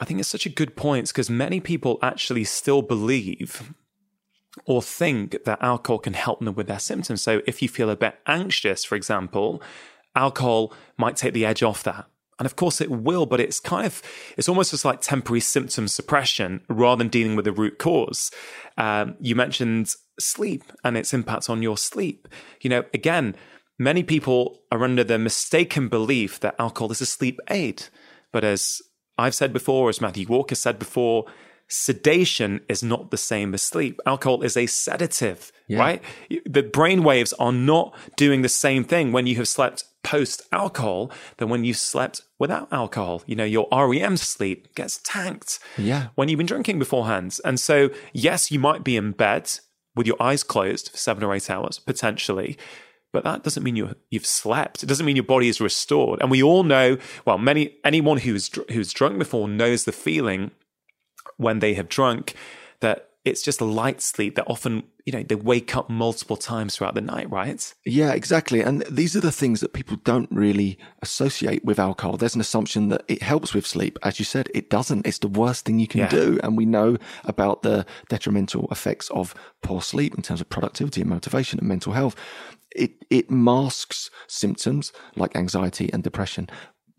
I 0.00 0.06
think 0.06 0.18
it's 0.18 0.28
such 0.28 0.46
a 0.46 0.50
good 0.50 0.76
point 0.76 1.08
because 1.08 1.28
many 1.28 1.60
people 1.60 1.98
actually 2.02 2.44
still 2.44 2.80
believe 2.80 3.74
or 4.64 4.82
think 4.82 5.44
that 5.44 5.62
alcohol 5.62 5.98
can 5.98 6.14
help 6.14 6.40
them 6.40 6.54
with 6.54 6.66
their 6.66 6.78
symptoms. 6.78 7.22
So 7.22 7.42
if 7.46 7.60
you 7.62 7.68
feel 7.68 7.90
a 7.90 7.96
bit 7.96 8.18
anxious, 8.26 8.82
for 8.84 8.96
example, 8.96 9.62
alcohol 10.16 10.72
might 10.96 11.16
take 11.16 11.34
the 11.34 11.44
edge 11.44 11.62
off 11.62 11.82
that. 11.84 12.06
And 12.38 12.46
of 12.46 12.56
course 12.56 12.80
it 12.80 12.90
will, 12.90 13.26
but 13.26 13.38
it's 13.38 13.60
kind 13.60 13.86
of, 13.86 14.02
it's 14.38 14.48
almost 14.48 14.70
just 14.70 14.86
like 14.86 15.02
temporary 15.02 15.40
symptom 15.40 15.86
suppression 15.86 16.62
rather 16.68 16.98
than 16.98 17.08
dealing 17.08 17.36
with 17.36 17.44
the 17.44 17.52
root 17.52 17.78
cause. 17.78 18.30
Um, 18.78 19.16
you 19.20 19.36
mentioned 19.36 19.94
sleep 20.18 20.64
and 20.82 20.96
its 20.96 21.12
impact 21.12 21.50
on 21.50 21.62
your 21.62 21.76
sleep. 21.76 22.26
You 22.62 22.70
know, 22.70 22.84
again, 22.94 23.36
many 23.78 24.02
people 24.02 24.62
are 24.72 24.82
under 24.82 25.04
the 25.04 25.18
mistaken 25.18 25.88
belief 25.88 26.40
that 26.40 26.54
alcohol 26.58 26.90
is 26.90 27.02
a 27.02 27.06
sleep 27.06 27.38
aid. 27.50 27.84
But 28.32 28.42
as 28.42 28.80
I've 29.20 29.34
said 29.34 29.52
before, 29.52 29.88
as 29.88 30.00
Matthew 30.00 30.26
Walker 30.26 30.54
said 30.54 30.78
before, 30.78 31.26
sedation 31.68 32.60
is 32.68 32.82
not 32.82 33.10
the 33.10 33.16
same 33.16 33.54
as 33.54 33.62
sleep. 33.62 34.00
Alcohol 34.04 34.42
is 34.42 34.56
a 34.56 34.66
sedative, 34.66 35.52
yeah. 35.68 35.78
right? 35.78 36.02
The 36.44 36.62
brain 36.62 37.04
waves 37.04 37.32
are 37.34 37.52
not 37.52 37.96
doing 38.16 38.42
the 38.42 38.48
same 38.48 38.82
thing 38.82 39.12
when 39.12 39.26
you 39.26 39.36
have 39.36 39.48
slept 39.48 39.84
post 40.02 40.42
alcohol 40.50 41.12
than 41.36 41.48
when 41.48 41.64
you 41.64 41.74
slept 41.74 42.22
without 42.38 42.72
alcohol. 42.72 43.22
You 43.26 43.36
know, 43.36 43.44
your 43.44 43.68
REM 43.70 44.16
sleep 44.16 44.74
gets 44.74 44.98
tanked 45.04 45.60
yeah. 45.78 46.08
when 46.14 46.28
you've 46.28 46.38
been 46.38 46.46
drinking 46.46 46.78
beforehand. 46.78 47.38
And 47.44 47.60
so, 47.60 47.90
yes, 48.12 48.50
you 48.50 48.58
might 48.58 48.82
be 48.82 48.96
in 48.96 49.12
bed 49.12 49.50
with 49.94 50.06
your 50.06 50.20
eyes 50.20 50.42
closed 50.42 50.90
for 50.90 50.96
seven 50.96 51.22
or 51.22 51.34
eight 51.34 51.50
hours, 51.50 51.78
potentially 51.78 52.56
but 53.12 53.24
that 53.24 53.42
doesn't 53.42 53.62
mean 53.62 53.76
you 53.76 53.94
you've 54.10 54.26
slept. 54.26 54.82
It 54.82 54.86
doesn't 54.86 55.06
mean 55.06 55.16
your 55.16 55.24
body 55.24 55.48
is 55.48 55.60
restored. 55.60 56.20
And 56.20 56.30
we 56.30 56.42
all 56.42 56.62
know, 56.62 56.98
well, 57.24 57.38
many 57.38 57.76
anyone 57.84 58.18
who's 58.18 58.50
who's 58.70 58.92
drunk 58.92 59.18
before 59.18 59.48
knows 59.48 59.84
the 59.84 59.92
feeling 59.92 60.50
when 61.36 61.58
they 61.58 61.74
have 61.74 61.88
drunk 61.88 62.34
that 62.80 63.10
it's 63.24 63.42
just 63.42 63.60
a 63.60 63.64
light 63.64 64.00
sleep 64.00 64.34
that 64.34 64.46
often 64.46 64.82
you 65.04 65.12
know 65.12 65.22
they 65.22 65.34
wake 65.34 65.76
up 65.76 65.90
multiple 65.90 66.36
times 66.36 66.76
throughout 66.76 66.94
the 66.94 67.00
night 67.00 67.30
right? 67.30 67.74
Yeah 67.84 68.12
exactly. 68.12 68.60
And 68.60 68.82
these 68.90 69.16
are 69.16 69.20
the 69.20 69.32
things 69.32 69.60
that 69.60 69.72
people 69.72 69.96
don't 70.04 70.30
really 70.30 70.78
associate 71.02 71.64
with 71.64 71.78
alcohol. 71.78 72.16
There's 72.16 72.34
an 72.34 72.40
assumption 72.40 72.88
that 72.88 73.04
it 73.08 73.22
helps 73.22 73.52
with 73.52 73.66
sleep. 73.66 73.98
As 74.02 74.18
you 74.18 74.24
said 74.24 74.48
it 74.54 74.70
doesn't. 74.70 75.06
It's 75.06 75.18
the 75.18 75.28
worst 75.28 75.64
thing 75.64 75.78
you 75.80 75.88
can 75.88 76.00
yeah. 76.00 76.08
do. 76.08 76.40
And 76.42 76.56
we 76.56 76.64
know 76.64 76.96
about 77.24 77.62
the 77.62 77.84
detrimental 78.08 78.68
effects 78.70 79.10
of 79.10 79.34
poor 79.62 79.82
sleep 79.82 80.14
in 80.14 80.22
terms 80.22 80.40
of 80.40 80.48
productivity 80.48 81.00
and 81.00 81.10
motivation 81.10 81.58
and 81.58 81.68
mental 81.68 81.92
health 81.92 82.14
it, 82.74 82.92
it 83.10 83.30
masks 83.30 84.10
symptoms 84.26 84.92
like 85.16 85.36
anxiety 85.36 85.90
and 85.92 86.02
depression, 86.02 86.48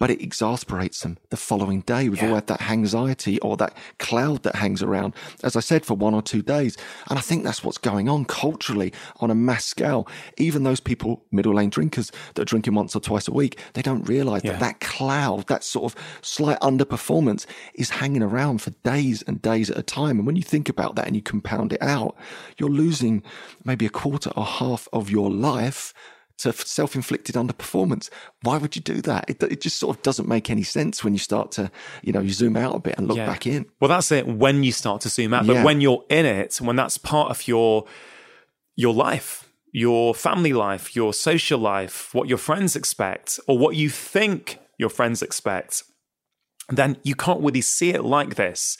but 0.01 0.09
it 0.09 0.19
exasperates 0.19 1.01
them 1.01 1.15
the 1.29 1.37
following 1.37 1.81
day 1.81 2.09
with 2.09 2.23
yeah. 2.23 2.29
all 2.29 2.33
had 2.33 2.47
that 2.47 2.71
anxiety 2.71 3.39
or 3.41 3.55
that 3.55 3.77
cloud 3.99 4.41
that 4.41 4.55
hangs 4.55 4.81
around, 4.81 5.13
as 5.43 5.55
I 5.55 5.59
said, 5.59 5.85
for 5.85 5.93
one 5.93 6.15
or 6.15 6.23
two 6.23 6.41
days. 6.41 6.75
And 7.11 7.19
I 7.19 7.21
think 7.21 7.43
that's 7.43 7.63
what's 7.63 7.77
going 7.77 8.09
on 8.09 8.25
culturally 8.25 8.91
on 9.17 9.29
a 9.29 9.35
mass 9.35 9.63
scale. 9.63 10.07
Even 10.37 10.63
those 10.63 10.79
people, 10.79 11.23
middle 11.31 11.53
lane 11.53 11.69
drinkers 11.69 12.11
that 12.33 12.41
are 12.41 12.45
drinking 12.45 12.73
once 12.73 12.95
or 12.95 12.99
twice 12.99 13.27
a 13.27 13.31
week, 13.31 13.59
they 13.73 13.83
don't 13.83 14.01
realize 14.09 14.43
yeah. 14.43 14.53
that 14.53 14.59
that 14.59 14.79
cloud, 14.79 15.45
that 15.49 15.63
sort 15.63 15.93
of 15.93 16.01
slight 16.23 16.59
underperformance 16.61 17.45
is 17.75 17.91
hanging 17.91 18.23
around 18.23 18.59
for 18.59 18.71
days 18.83 19.21
and 19.27 19.39
days 19.43 19.69
at 19.69 19.77
a 19.77 19.83
time. 19.83 20.17
And 20.17 20.25
when 20.25 20.35
you 20.35 20.41
think 20.41 20.67
about 20.67 20.95
that 20.95 21.05
and 21.05 21.15
you 21.15 21.21
compound 21.21 21.73
it 21.73 21.81
out, 21.83 22.15
you're 22.57 22.69
losing 22.69 23.21
maybe 23.63 23.85
a 23.85 23.89
quarter 23.89 24.31
or 24.35 24.45
half 24.45 24.87
of 24.91 25.11
your 25.11 25.29
life 25.29 25.93
to 26.41 26.53
self-inflicted 26.53 27.35
underperformance. 27.35 28.09
Why 28.41 28.57
would 28.57 28.75
you 28.75 28.81
do 28.81 29.01
that? 29.01 29.29
It, 29.29 29.41
it, 29.43 29.61
just 29.61 29.77
sort 29.77 29.95
of 29.95 30.03
doesn't 30.03 30.27
make 30.27 30.49
any 30.49 30.63
sense 30.63 31.03
when 31.03 31.13
you 31.13 31.19
start 31.19 31.51
to, 31.53 31.71
you 32.01 32.11
know, 32.13 32.19
you 32.21 32.31
zoom 32.31 32.57
out 32.57 32.75
a 32.75 32.79
bit 32.79 32.97
and 32.97 33.07
look 33.07 33.17
yeah. 33.17 33.25
back 33.25 33.47
in. 33.47 33.65
Well, 33.79 33.89
that's 33.89 34.11
it. 34.11 34.27
When 34.27 34.63
you 34.63 34.71
start 34.71 35.01
to 35.01 35.09
zoom 35.09 35.33
out, 35.33 35.47
but 35.47 35.57
yeah. 35.57 35.63
when 35.63 35.81
you're 35.81 36.03
in 36.09 36.25
it, 36.25 36.57
when 36.61 36.75
that's 36.75 36.97
part 36.97 37.31
of 37.31 37.47
your 37.47 37.85
your 38.75 38.93
life, 38.93 39.49
your 39.71 40.15
family 40.15 40.53
life, 40.53 40.95
your 40.95 41.13
social 41.13 41.59
life, 41.59 42.13
what 42.13 42.27
your 42.27 42.37
friends 42.37 42.75
expect, 42.75 43.39
or 43.47 43.57
what 43.57 43.75
you 43.75 43.89
think 43.89 44.59
your 44.77 44.89
friends 44.89 45.21
expect, 45.21 45.83
then 46.69 46.97
you 47.03 47.15
can't 47.15 47.41
really 47.41 47.61
see 47.61 47.91
it 47.91 48.03
like 48.03 48.35
this 48.35 48.77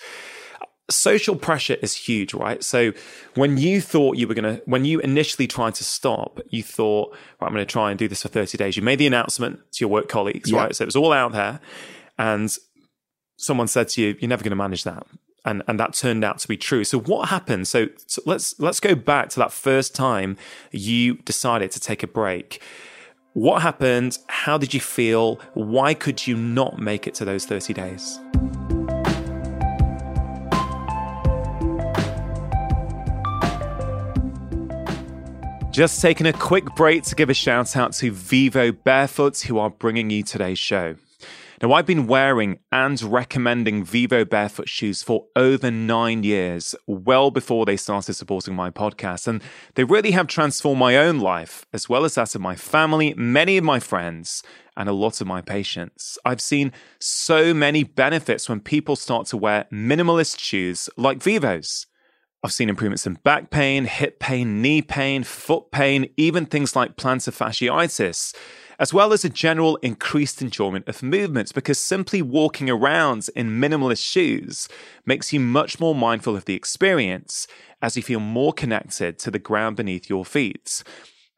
social 0.92 1.36
pressure 1.36 1.76
is 1.82 1.96
huge, 1.96 2.34
right? 2.34 2.64
So 2.64 2.94
when 3.36 3.58
you 3.58 3.82
thought 3.82 4.18
you 4.18 4.28
were 4.28 4.34
going 4.34 4.58
to, 4.58 4.62
when 4.66 4.86
you 4.86 5.00
initially 5.00 5.48
tried 5.48 5.76
to 5.76 5.84
stop, 5.84 6.39
you 6.50 6.64
thought, 6.64 7.12
right, 7.39 7.48
I'm 7.48 7.54
going 7.54 7.66
to 7.66 7.72
try 7.72 7.89
and 7.92 8.00
do 8.00 8.08
this 8.08 8.22
for 8.22 8.28
30 8.28 8.58
days. 8.58 8.76
You 8.78 8.84
made 8.84 9.00
the 9.00 9.08
announcement 9.08 9.60
to 9.74 9.84
your 9.84 9.89
work 9.89 10.08
colleagues, 10.08 10.52
yeah. 10.52 10.64
right? 10.64 10.76
So 10.76 10.84
it 10.84 10.88
was 10.88 10.96
all 10.96 11.14
out 11.14 11.32
there. 11.32 11.60
And 12.18 12.56
someone 13.38 13.68
said 13.68 13.89
to 13.89 14.02
you, 14.02 14.16
you're 14.20 14.30
never 14.30 14.44
going 14.44 14.52
to 14.52 14.56
manage 14.56 14.84
that. 14.84 15.06
And, 15.44 15.64
and 15.68 15.80
that 15.80 15.94
turned 15.94 16.24
out 16.24 16.38
to 16.39 16.48
be 16.48 16.58
true. 16.58 16.84
So 16.84 17.00
what 17.00 17.30
happened? 17.30 17.68
So, 17.68 17.88
so 18.06 18.22
let's, 18.26 18.60
let's 18.60 18.80
go 18.80 18.94
back 18.94 19.30
to 19.30 19.39
that 19.39 19.52
first 19.52 19.96
time 19.96 20.38
you 20.72 21.16
decided 21.16 21.72
to 21.72 21.80
take 21.80 22.04
a 22.04 22.08
break. 22.08 22.62
What 23.34 23.62
happened? 23.62 24.20
How 24.28 24.58
did 24.58 24.74
you 24.74 24.80
feel? 24.80 25.39
Why 25.54 25.94
could 25.94 26.28
you 26.28 26.36
not 26.36 26.80
make 26.80 27.08
it 27.08 27.16
to 27.16 27.26
those 27.26 27.46
30 27.46 27.74
days? 27.74 28.20
Just 35.72 36.01
taking 36.01 36.28
a 36.28 36.34
quick 36.34 36.65
break 36.76 37.03
to 37.03 37.15
give 37.15 37.30
a 37.30 37.34
shout 37.34 37.78
out 37.78 37.93
to 37.93 38.11
Vivo 38.11 38.74
Barefoot, 38.74 39.39
who 39.39 39.57
are 39.57 39.69
bringing 39.69 40.09
you 40.09 40.22
today's 40.22 40.59
show. 40.59 40.95
Now, 41.61 41.72
I've 41.72 41.86
been 41.86 42.07
wearing 42.07 42.59
and 42.74 43.01
recommending 43.01 43.86
Vivo 43.86 44.26
Barefoot 44.26 44.67
shoes 44.67 45.01
for 45.01 45.28
over 45.34 45.72
nine 45.72 46.24
years, 46.24 46.76
well 46.88 47.32
before 47.32 47.65
they 47.65 47.78
started 47.78 48.15
supporting 48.15 48.53
my 48.53 48.69
podcast. 48.69 49.30
And 49.30 49.41
they 49.76 49.86
really 49.86 50.11
have 50.11 50.28
transformed 50.28 50.80
my 50.80 50.97
own 50.97 51.19
life, 51.19 51.65
as 51.72 51.88
well 51.88 52.03
as 52.03 52.15
that 52.15 52.36
of 52.36 52.41
my 52.41 52.55
family, 52.57 53.13
many 53.15 53.57
of 53.57 53.63
my 53.63 53.80
friends, 53.80 54.43
and 54.76 54.89
a 54.89 54.93
lot 54.93 55.22
of 55.22 55.28
my 55.28 55.41
patients. 55.41 56.17
I've 56.26 56.41
seen 56.41 56.74
so 56.99 57.53
many 57.53 57.86
benefits 57.86 58.49
when 58.49 58.59
people 58.59 58.97
start 58.97 59.28
to 59.28 59.38
wear 59.38 59.67
minimalist 59.72 60.38
shoes 60.38 60.89
like 60.97 61.24
Vivo's. 61.24 61.88
I've 62.44 62.52
seen 62.52 62.70
improvements 62.70 63.06
in 63.06 63.16
back 63.24 63.52
pain, 63.52 63.86
hip 63.86 64.18
pain, 64.20 64.64
knee 64.64 64.82
pain, 64.82 65.24
foot 65.24 65.70
pain, 65.70 66.10
even 66.18 66.48
things 66.48 66.76
like 66.76 66.96
plantar 66.96 67.30
fasciitis, 67.30 68.36
as 68.80 68.92
well 68.92 69.14
as 69.14 69.24
a 69.24 69.30
general 69.30 69.76
increased 69.84 70.42
enjoyment 70.42 70.88
of 70.88 71.04
movements 71.04 71.52
because 71.52 71.78
simply 71.78 72.24
walking 72.24 72.68
around 72.68 73.28
in 73.36 73.62
minimalist 73.62 74.04
shoes 74.04 74.68
makes 75.06 75.32
you 75.32 75.39
much 75.39 75.80
more 75.80 75.94
mindful 75.94 76.36
of 76.36 76.46
the 76.46 76.56
experience 76.56 77.46
as 77.80 77.96
you 77.96 78.02
feel 78.02 78.20
more 78.20 78.54
connected 78.54 79.20
to 79.20 79.30
the 79.30 79.38
ground 79.38 79.76
beneath 79.76 80.10
your 80.10 80.26
feet. 80.26 80.84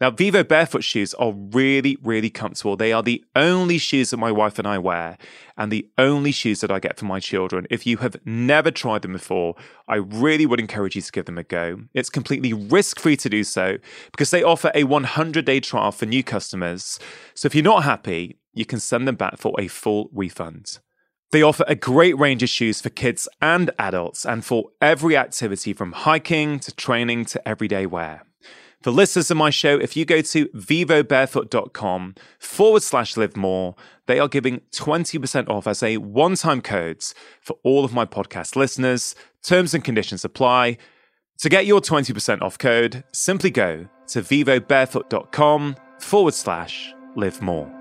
Now, 0.04 0.12
Vivo 0.12 0.44
barefoot 0.44 0.84
shoes 0.84 1.14
are 1.14 1.32
really, 1.32 1.98
really 2.04 2.30
comfortable. 2.30 2.76
They 2.76 2.92
are 2.92 3.02
the 3.02 3.24
only 3.38 3.78
shoes 3.78 4.10
that 4.10 4.18
my 4.18 4.34
wife 4.34 4.60
and 4.60 4.68
I 4.68 4.78
wear, 4.78 5.18
and 5.56 5.72
the 5.72 5.88
only 5.98 6.34
shoes 6.34 6.60
that 6.60 6.70
I 6.70 6.80
get 6.80 7.00
for 7.00 7.06
my 7.06 7.22
children. 7.22 7.66
If 7.70 7.88
you 7.88 7.96
have 8.00 8.18
never 8.26 8.70
tried 8.70 9.04
them 9.04 9.14
before, 9.14 9.56
I 9.88 9.96
really 9.96 10.46
would 10.46 10.60
encourage 10.60 10.98
you 10.98 11.02
to 11.02 11.12
give 11.14 11.24
them 11.24 11.38
a 11.38 11.44
go. 11.44 11.84
It's 11.94 12.10
completely 12.10 12.52
risk 12.52 13.00
free 13.00 13.16
to 13.16 13.30
do 13.30 13.46
so 13.46 13.78
because 14.12 14.30
they 14.30 14.44
offer 14.44 14.74
a 14.76 14.84
100 14.84 15.46
day 15.46 15.62
trial 15.62 15.94
for 15.94 16.06
new 16.06 16.22
customers. 16.22 17.00
So 17.34 17.46
if 17.46 17.56
you're 17.56 17.64
not 17.64 17.86
happy, 17.86 18.40
you 18.54 18.66
can 18.66 18.82
send 18.82 19.08
them 19.08 19.16
back 19.16 19.38
for 19.38 19.56
a 19.58 19.70
full 19.70 20.10
refund. 20.12 20.80
They 21.32 21.44
offer 21.44 21.64
a 21.66 21.76
great 21.76 22.20
range 22.20 22.44
of 22.44 22.50
shoes 22.50 22.82
for 22.82 22.90
kids 22.90 23.30
and 23.42 23.72
adults 23.80 24.26
and 24.26 24.44
for 24.44 24.72
every 24.82 25.16
activity 25.16 25.72
from 25.72 25.94
hiking 25.94 26.60
to 26.60 26.76
training 26.76 27.24
to 27.28 27.48
everyday 27.48 27.86
wear. 27.86 28.24
For 28.84 28.92
listeners 28.92 29.32
of 29.32 29.38
my 29.38 29.50
show, 29.50 29.80
if 29.80 29.96
you 29.96 30.04
go 30.04 30.20
to 30.20 30.48
vivobarefoot.com 30.48 32.16
forward 32.38 32.84
slash 32.84 33.16
live 33.16 33.38
more, 33.38 33.76
they 34.08 34.20
are 34.20 34.28
giving 34.28 34.60
20% 34.72 35.48
off 35.48 35.68
as 35.68 35.82
a 35.82 35.96
one 35.96 36.36
time 36.36 36.60
code 36.60 37.02
for 37.40 37.58
all 37.64 37.86
of 37.86 37.94
my 37.94 38.04
podcast 38.06 38.58
listeners. 38.58 39.16
Terms 39.42 39.74
and 39.74 39.86
conditions 39.86 40.26
apply. 40.26 40.78
To 41.38 41.48
get 41.48 41.66
your 41.66 41.80
20% 41.80 42.42
off 42.42 42.58
code, 42.58 43.06
simply 43.14 43.52
go 43.52 43.88
to 44.08 44.22
vivobarefoot.com 44.22 45.78
forward 46.00 46.34
slash 46.34 46.94
live 47.16 47.42
more. 47.42 47.72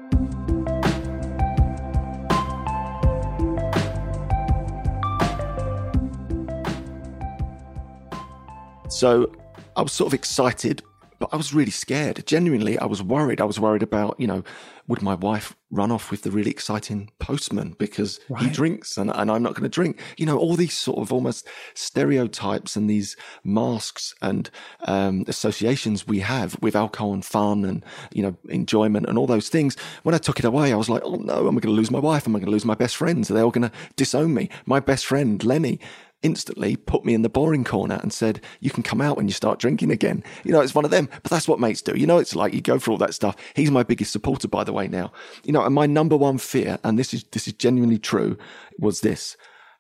So 8.89 9.33
I 9.75 9.83
was 9.83 9.91
sort 9.91 10.07
of 10.07 10.15
excited 10.15 10.83
but 11.23 11.33
I 11.33 11.37
was 11.37 11.55
really 11.55 11.71
scared. 11.71 12.27
Genuinely, 12.27 12.77
I 12.81 12.87
was 12.87 13.01
worried. 13.01 13.41
I 13.41 13.45
was 13.45 13.61
worried 13.61 13.85
about, 13.85 14.17
you 14.19 14.27
know, 14.27 14.43
would 14.89 15.03
my 15.03 15.15
wife 15.15 15.55
run 15.71 15.93
off 15.93 16.11
with 16.11 16.23
the 16.23 16.33
really 16.33 16.51
exciting 16.51 17.13
postman 17.21 17.77
because 17.79 18.19
right. 18.29 18.43
he 18.43 18.51
drinks 18.51 18.97
and, 18.97 19.09
and 19.15 19.31
I'm 19.31 19.41
not 19.41 19.55
going 19.55 19.63
to 19.63 19.69
drink? 19.69 20.01
You 20.19 20.27
know, 20.27 20.37
all 20.37 20.57
these 20.57 20.77
sort 20.77 20.99
of 20.99 21.13
almost 21.13 21.47
stereotypes 21.75 22.75
and 22.75 22.91
these 22.91 23.17
masks 23.45 24.17
and 24.21 24.51
um, 24.81 25.25
associations 25.29 26.09
we 26.09 26.19
have 26.19 26.61
with 26.61 26.75
alcohol 26.75 27.13
and 27.13 27.25
fun 27.25 27.65
and, 27.65 27.85
you 28.13 28.25
know, 28.25 28.37
enjoyment 28.49 29.07
and 29.07 29.17
all 29.17 29.29
those 29.29 29.49
things. 29.49 29.77
When 30.03 30.17
I 30.17 30.19
took 30.19 30.41
it 30.41 30.45
away, 30.45 30.73
I 30.73 30.77
was 30.77 30.91
like, 30.91 31.03
oh 31.05 31.15
no, 31.15 31.47
am 31.47 31.57
I 31.57 31.61
going 31.61 31.63
to 31.63 31.71
lose 31.71 31.93
my 31.93 32.01
wife? 32.01 32.27
Am 32.27 32.35
I 32.35 32.41
going 32.41 32.47
to 32.47 32.51
lose 32.51 32.65
my 32.65 32.75
best 32.75 32.97
friends? 32.97 33.31
Are 33.31 33.35
they 33.35 33.43
all 33.43 33.53
going 33.53 33.71
to 33.71 33.77
disown 33.95 34.35
me? 34.35 34.49
My 34.67 34.81
best 34.81 35.07
friend, 35.07 35.45
Lenny, 35.45 35.79
instantly 36.23 36.77
put 36.77 37.05
me 37.05 37.15
in 37.15 37.23
the 37.23 37.29
boring 37.29 37.65
corner 37.65 37.99
and 38.03 38.13
said, 38.13 38.41
You 38.61 38.71
can 38.71 38.83
come 38.83 39.01
out 39.01 39.17
when 39.17 39.29
you 39.29 39.35
start 39.35 39.59
drinking 39.59 39.91
again. 39.91 40.23
You 40.45 40.53
know, 40.53 40.61
it's 40.61 40.75
one 40.75 40.85
of 40.85 40.91
them. 40.91 41.09
But 41.23 41.31
that's 41.31 41.49
what 41.49 41.61
mates 41.61 41.83
do. 41.83 41.97
You 41.97 42.07
know, 42.07 42.19
it's 42.19 42.35
like 42.35 42.55
you 42.55 42.61
go 42.61 42.79
for 42.79 42.91
all 42.93 42.99
that 42.99 43.15
stuff. 43.15 43.37
He's 43.55 43.71
my 43.71 43.83
biggest 43.83 44.13
supporter, 44.13 44.49
by 44.49 44.65
the 44.65 44.73
way, 44.73 44.89
now. 44.89 45.13
You 45.45 45.53
know, 45.53 45.65
and 45.65 45.75
my 45.75 45.87
number 45.87 46.17
one 46.17 46.39
fear, 46.39 46.79
and 46.85 46.99
this 46.99 47.13
is 47.13 47.25
this 47.33 47.47
is 47.47 47.55
genuinely 47.55 47.99
true, 47.99 48.37
was 48.79 49.01
this. 49.01 49.37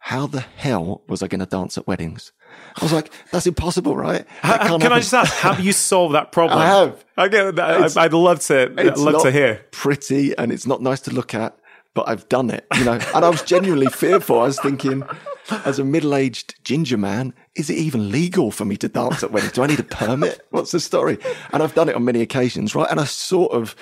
How 0.07 0.26
the 0.26 0.40
hell 0.40 1.03
was 1.07 1.22
I 1.22 1.28
going 1.28 1.38
to 1.38 1.47
dance 1.47 1.78
at 1.78 1.86
weddings? 1.86 2.32
I 2.76 2.84
was 2.84 2.93
like, 2.93 3.12
that's 3.30 3.47
impossible, 3.47 3.97
right? 3.97 4.26
That 4.43 4.62
can 4.62 4.80
happen. 4.80 4.93
I 4.93 4.99
just 4.99 5.14
ask, 5.14 5.32
have 5.34 5.61
you 5.61 5.72
solved 5.72 6.16
that 6.16 6.32
problem? 6.32 6.59
I 6.62 6.66
have. 6.66 7.05
I 7.16 7.28
get 7.28 7.55
that. 7.55 7.97
I'd 7.97 8.12
love 8.12 8.40
to, 8.40 8.74
I'd 8.76 8.99
love 8.99 9.22
to 9.22 9.30
hear. 9.30 9.64
Pretty, 9.70 10.36
and 10.36 10.51
it's 10.51 10.66
not 10.66 10.82
nice 10.82 11.01
to 11.03 11.12
look 11.12 11.34
at, 11.34 11.57
but 11.95 12.09
I've 12.09 12.28
done 12.28 12.51
it, 12.51 12.66
you 12.76 12.84
know. 12.84 12.99
And 13.14 13.24
I 13.24 13.28
was 13.28 13.43
genuinely 13.43 13.86
fearful. 13.86 14.40
I 14.40 14.45
was 14.45 14.59
thinking, 14.59 15.05
as 15.64 15.78
a 15.78 15.84
middle-aged 15.84 16.64
ginger 16.64 16.97
man, 16.97 17.34
is 17.55 17.68
it 17.70 17.76
even 17.76 18.11
legal 18.11 18.51
for 18.51 18.64
me 18.64 18.76
to 18.78 18.88
dance 18.88 19.22
at 19.22 19.32
weddings? 19.32 19.53
Do 19.53 19.62
I 19.62 19.66
need 19.66 19.80
a 19.80 19.84
permit? 19.84 20.47
What's 20.51 20.72
the 20.72 20.80
story? 20.80 21.18
And 21.53 21.62
I've 21.62 21.74
done 21.74 21.88
it 21.88 21.97
on 21.97 22.05
many 22.05 22.20
occasions, 22.20 22.74
right? 22.74 22.90
And 22.90 23.01
I 23.01 23.05
sort 23.05 23.53
of 23.53 23.74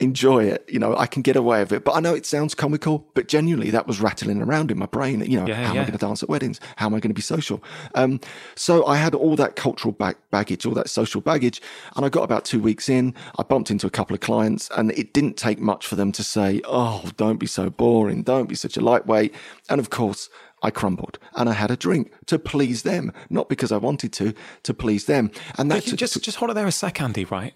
enjoy 0.00 0.44
it. 0.44 0.64
You 0.66 0.78
know, 0.78 0.96
I 0.96 1.06
can 1.06 1.22
get 1.22 1.36
away 1.36 1.60
with 1.60 1.72
it. 1.72 1.84
But 1.84 1.92
I 1.92 2.00
know 2.00 2.14
it 2.14 2.26
sounds 2.26 2.54
comical, 2.54 3.06
but 3.14 3.28
genuinely 3.28 3.70
that 3.70 3.86
was 3.86 4.00
rattling 4.00 4.42
around 4.42 4.70
in 4.70 4.78
my 4.78 4.86
brain. 4.86 5.20
You 5.20 5.40
know, 5.40 5.46
yeah, 5.46 5.54
how 5.54 5.62
yeah. 5.62 5.68
am 5.68 5.76
I 5.76 5.82
going 5.82 5.92
to 5.92 5.98
dance 5.98 6.22
at 6.22 6.28
weddings? 6.28 6.58
How 6.76 6.86
am 6.86 6.94
I 6.94 7.00
going 7.00 7.10
to 7.10 7.14
be 7.14 7.22
social? 7.22 7.62
Um, 7.94 8.18
so 8.56 8.84
I 8.86 8.96
had 8.96 9.14
all 9.14 9.36
that 9.36 9.56
cultural 9.56 9.92
bag- 9.92 10.16
baggage, 10.30 10.64
all 10.66 10.74
that 10.74 10.88
social 10.88 11.20
baggage. 11.20 11.60
And 11.96 12.04
I 12.04 12.08
got 12.08 12.22
about 12.22 12.44
two 12.44 12.60
weeks 12.60 12.88
in, 12.88 13.14
I 13.38 13.42
bumped 13.42 13.70
into 13.70 13.86
a 13.86 13.90
couple 13.90 14.14
of 14.14 14.20
clients 14.20 14.70
and 14.76 14.90
it 14.92 15.12
didn't 15.12 15.36
take 15.36 15.60
much 15.60 15.86
for 15.86 15.96
them 15.96 16.12
to 16.12 16.24
say, 16.24 16.62
Oh, 16.64 17.04
don't 17.16 17.38
be 17.38 17.46
so 17.46 17.68
boring. 17.68 18.22
Don't 18.22 18.48
be 18.48 18.54
such 18.54 18.76
a 18.76 18.80
lightweight. 18.80 19.34
And 19.68 19.78
of 19.78 19.90
course, 19.90 20.30
I 20.62 20.70
crumbled 20.70 21.18
and 21.34 21.48
I 21.48 21.52
had 21.52 21.70
a 21.70 21.76
drink 21.76 22.12
to 22.26 22.38
please 22.38 22.82
them, 22.82 23.12
not 23.28 23.48
because 23.48 23.72
I 23.72 23.76
wanted 23.76 24.12
to, 24.14 24.34
to 24.62 24.74
please 24.74 25.06
them. 25.06 25.30
And 25.56 25.70
that's 25.70 25.90
just 25.92 26.22
just 26.22 26.36
hold 26.38 26.50
it 26.50 26.54
there 26.54 26.66
a 26.66 26.72
sec, 26.72 27.00
Andy. 27.00 27.24
Right? 27.24 27.54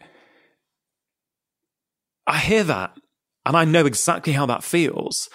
I 2.27 2.39
hear 2.39 2.65
that, 2.65 2.97
and 3.45 3.57
I 3.57 3.65
know 3.65 3.87
exactly 3.87 4.33
how 4.33 4.47
that 4.47 4.65
feels. 4.65 5.29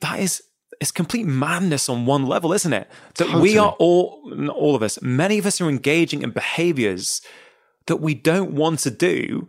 That 0.00 0.20
is 0.20 0.42
it's 0.80 0.90
complete 0.92 1.26
madness 1.26 1.88
on 1.88 2.06
one 2.06 2.26
level, 2.26 2.52
isn't 2.52 2.72
it? 2.72 2.88
That 3.16 3.26
totally. 3.26 3.42
we 3.42 3.58
are 3.58 3.74
all, 3.78 4.32
all 4.54 4.76
of 4.76 4.82
us, 4.82 5.00
many 5.02 5.38
of 5.38 5.46
us 5.46 5.60
are 5.60 5.68
engaging 5.68 6.22
in 6.22 6.30
behaviors 6.30 7.20
that 7.86 7.96
we 7.96 8.14
don't 8.14 8.52
want 8.52 8.80
to 8.80 8.90
do 8.90 9.48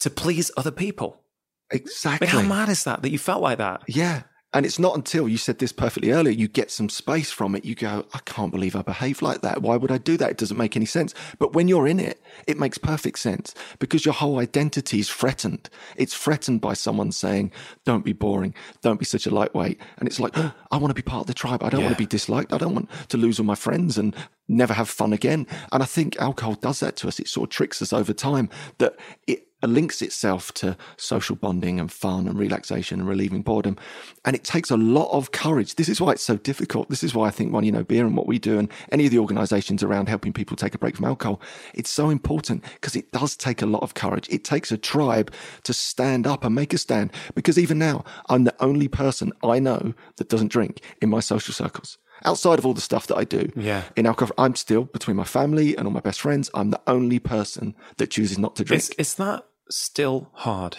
to 0.00 0.10
please 0.10 0.50
other 0.56 0.70
people. 0.70 1.22
Exactly. 1.70 2.26
I 2.26 2.32
mean, 2.32 2.42
how 2.44 2.48
mad 2.48 2.68
is 2.70 2.84
that 2.84 3.02
that 3.02 3.10
you 3.10 3.18
felt 3.18 3.42
like 3.42 3.58
that? 3.58 3.82
Yeah. 3.86 4.22
And 4.54 4.64
it's 4.64 4.78
not 4.78 4.96
until 4.96 5.28
you 5.28 5.36
said 5.36 5.58
this 5.58 5.72
perfectly 5.72 6.10
earlier, 6.10 6.32
you 6.32 6.48
get 6.48 6.70
some 6.70 6.88
space 6.88 7.30
from 7.30 7.54
it. 7.54 7.66
You 7.66 7.74
go, 7.74 8.06
I 8.14 8.18
can't 8.20 8.50
believe 8.50 8.74
I 8.74 8.80
behave 8.80 9.20
like 9.20 9.42
that. 9.42 9.60
Why 9.60 9.76
would 9.76 9.92
I 9.92 9.98
do 9.98 10.16
that? 10.16 10.30
It 10.30 10.38
doesn't 10.38 10.56
make 10.56 10.74
any 10.74 10.86
sense. 10.86 11.12
But 11.38 11.52
when 11.52 11.68
you're 11.68 11.86
in 11.86 12.00
it, 12.00 12.22
it 12.46 12.58
makes 12.58 12.78
perfect 12.78 13.18
sense 13.18 13.54
because 13.78 14.06
your 14.06 14.14
whole 14.14 14.38
identity 14.38 15.00
is 15.00 15.10
threatened. 15.10 15.68
It's 15.96 16.14
threatened 16.14 16.62
by 16.62 16.72
someone 16.72 17.12
saying, 17.12 17.52
don't 17.84 18.06
be 18.06 18.14
boring. 18.14 18.54
Don't 18.80 18.98
be 18.98 19.04
such 19.04 19.26
a 19.26 19.30
lightweight. 19.30 19.78
And 19.98 20.08
it's 20.08 20.18
like, 20.18 20.32
oh, 20.38 20.54
I 20.70 20.78
want 20.78 20.90
to 20.90 20.94
be 20.94 21.02
part 21.02 21.22
of 21.22 21.26
the 21.26 21.34
tribe. 21.34 21.62
I 21.62 21.68
don't 21.68 21.80
yeah. 21.80 21.86
want 21.88 21.98
to 21.98 22.02
be 22.02 22.06
disliked. 22.06 22.54
I 22.54 22.58
don't 22.58 22.74
want 22.74 22.88
to 23.10 23.18
lose 23.18 23.38
all 23.38 23.44
my 23.44 23.54
friends 23.54 23.98
and 23.98 24.16
never 24.48 24.72
have 24.72 24.88
fun 24.88 25.12
again. 25.12 25.46
And 25.72 25.82
I 25.82 25.86
think 25.86 26.16
alcohol 26.16 26.54
does 26.54 26.80
that 26.80 26.96
to 26.96 27.08
us. 27.08 27.20
It 27.20 27.28
sort 27.28 27.50
of 27.50 27.54
tricks 27.54 27.82
us 27.82 27.92
over 27.92 28.14
time 28.14 28.48
that 28.78 28.96
it 29.26 29.47
links 29.66 30.02
itself 30.02 30.52
to 30.54 30.76
social 30.96 31.36
bonding 31.36 31.80
and 31.80 31.90
fun 31.90 32.28
and 32.28 32.38
relaxation 32.38 33.00
and 33.00 33.08
relieving 33.08 33.42
boredom. 33.42 33.76
And 34.24 34.36
it 34.36 34.44
takes 34.44 34.70
a 34.70 34.76
lot 34.76 35.10
of 35.10 35.32
courage. 35.32 35.74
This 35.74 35.88
is 35.88 36.00
why 36.00 36.12
it's 36.12 36.22
so 36.22 36.36
difficult. 36.36 36.88
This 36.88 37.02
is 37.02 37.14
why 37.14 37.26
I 37.26 37.30
think, 37.30 37.52
One 37.52 37.64
Year 37.64 37.72
No 37.72 37.82
Beer 37.82 38.06
and 38.06 38.16
what 38.16 38.26
we 38.26 38.38
do 38.38 38.58
and 38.58 38.70
any 38.92 39.06
of 39.06 39.10
the 39.10 39.18
organizations 39.18 39.82
around 39.82 40.08
helping 40.08 40.32
people 40.32 40.56
take 40.56 40.74
a 40.74 40.78
break 40.78 40.96
from 40.96 41.06
alcohol, 41.06 41.40
it's 41.74 41.90
so 41.90 42.10
important 42.10 42.64
because 42.74 42.94
it 42.94 43.10
does 43.12 43.36
take 43.36 43.62
a 43.62 43.66
lot 43.66 43.82
of 43.82 43.94
courage. 43.94 44.28
It 44.30 44.44
takes 44.44 44.70
a 44.70 44.78
tribe 44.78 45.32
to 45.64 45.72
stand 45.72 46.26
up 46.26 46.44
and 46.44 46.54
make 46.54 46.72
a 46.72 46.78
stand. 46.78 47.12
Because 47.34 47.58
even 47.58 47.78
now, 47.78 48.04
I'm 48.28 48.44
the 48.44 48.54
only 48.60 48.88
person 48.88 49.32
I 49.42 49.58
know 49.58 49.94
that 50.16 50.28
doesn't 50.28 50.52
drink 50.52 50.80
in 51.02 51.10
my 51.10 51.20
social 51.20 51.54
circles 51.54 51.98
outside 52.24 52.58
of 52.58 52.66
all 52.66 52.74
the 52.74 52.80
stuff 52.80 53.06
that 53.08 53.16
I 53.16 53.24
do 53.24 53.50
yeah. 53.56 53.84
in 53.96 54.06
alcohol, 54.06 54.34
I'm 54.38 54.54
still 54.56 54.84
between 54.84 55.16
my 55.16 55.24
family 55.24 55.76
and 55.76 55.86
all 55.86 55.92
my 55.92 56.00
best 56.00 56.20
friends. 56.20 56.50
I'm 56.54 56.70
the 56.70 56.80
only 56.86 57.18
person 57.18 57.74
that 57.96 58.10
chooses 58.10 58.38
not 58.38 58.56
to 58.56 58.64
drink. 58.64 58.82
Is, 58.82 58.90
is 58.90 59.14
that 59.14 59.44
still 59.70 60.30
hard? 60.34 60.76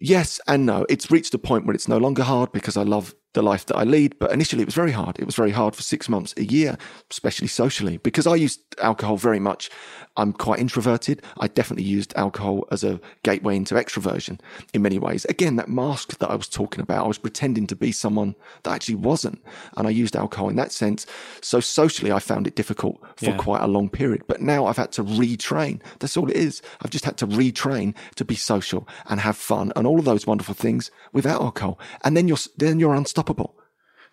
Yes 0.00 0.40
and 0.46 0.66
no. 0.66 0.84
It's 0.88 1.10
reached 1.10 1.34
a 1.34 1.38
point 1.38 1.66
where 1.66 1.74
it's 1.74 1.88
no 1.88 1.98
longer 1.98 2.24
hard 2.24 2.52
because 2.52 2.76
I 2.76 2.82
love 2.82 3.14
the 3.34 3.42
life 3.42 3.66
that 3.66 3.76
I 3.76 3.84
lead. 3.84 4.18
But 4.18 4.32
initially, 4.32 4.62
it 4.62 4.66
was 4.66 4.74
very 4.74 4.92
hard. 4.92 5.18
It 5.18 5.26
was 5.26 5.34
very 5.34 5.50
hard 5.50 5.74
for 5.74 5.82
six 5.82 6.08
months, 6.08 6.34
a 6.36 6.44
year, 6.44 6.76
especially 7.10 7.48
socially, 7.48 7.96
because 7.98 8.26
I 8.26 8.34
used 8.34 8.60
alcohol 8.78 9.16
very 9.16 9.40
much. 9.40 9.70
I'm 10.16 10.34
quite 10.34 10.58
introverted. 10.58 11.22
I 11.40 11.48
definitely 11.48 11.84
used 11.84 12.12
alcohol 12.16 12.66
as 12.70 12.84
a 12.84 13.00
gateway 13.22 13.56
into 13.56 13.74
extroversion 13.76 14.40
in 14.74 14.82
many 14.82 14.98
ways. 14.98 15.24
Again, 15.26 15.56
that 15.56 15.70
mask 15.70 16.18
that 16.18 16.30
I 16.30 16.34
was 16.34 16.48
talking 16.48 16.82
about, 16.82 17.04
I 17.04 17.08
was 17.08 17.16
pretending 17.16 17.66
to 17.68 17.76
be 17.76 17.92
someone 17.92 18.34
that 18.62 18.72
actually 18.72 18.96
wasn't. 18.96 19.42
And 19.76 19.86
I 19.86 19.90
used 19.90 20.14
alcohol 20.14 20.50
in 20.50 20.56
that 20.56 20.70
sense. 20.70 21.06
So 21.40 21.60
socially, 21.60 22.12
I 22.12 22.18
found 22.18 22.46
it 22.46 22.56
difficult 22.56 23.00
for 23.16 23.30
yeah. 23.30 23.36
quite 23.38 23.62
a 23.62 23.66
long 23.66 23.88
period. 23.88 24.24
But 24.26 24.42
now 24.42 24.66
I've 24.66 24.76
had 24.76 24.92
to 24.92 25.04
retrain. 25.04 25.80
That's 26.00 26.16
all 26.18 26.30
it 26.30 26.36
is. 26.36 26.60
I've 26.82 26.90
just 26.90 27.06
had 27.06 27.16
to 27.18 27.26
retrain 27.26 27.94
to 28.16 28.24
be 28.24 28.34
social 28.34 28.86
and 29.06 29.18
have 29.20 29.38
fun 29.38 29.72
and 29.76 29.86
all 29.86 29.98
of 29.98 30.04
those 30.04 30.26
wonderful 30.26 30.54
things 30.54 30.90
without 31.14 31.40
alcohol. 31.40 31.78
And 32.04 32.16
then 32.16 32.28
you're, 32.28 32.38
then 32.58 32.78
you're 32.78 32.94
unstoppable 32.94 33.21
unstoppable. 33.22 33.54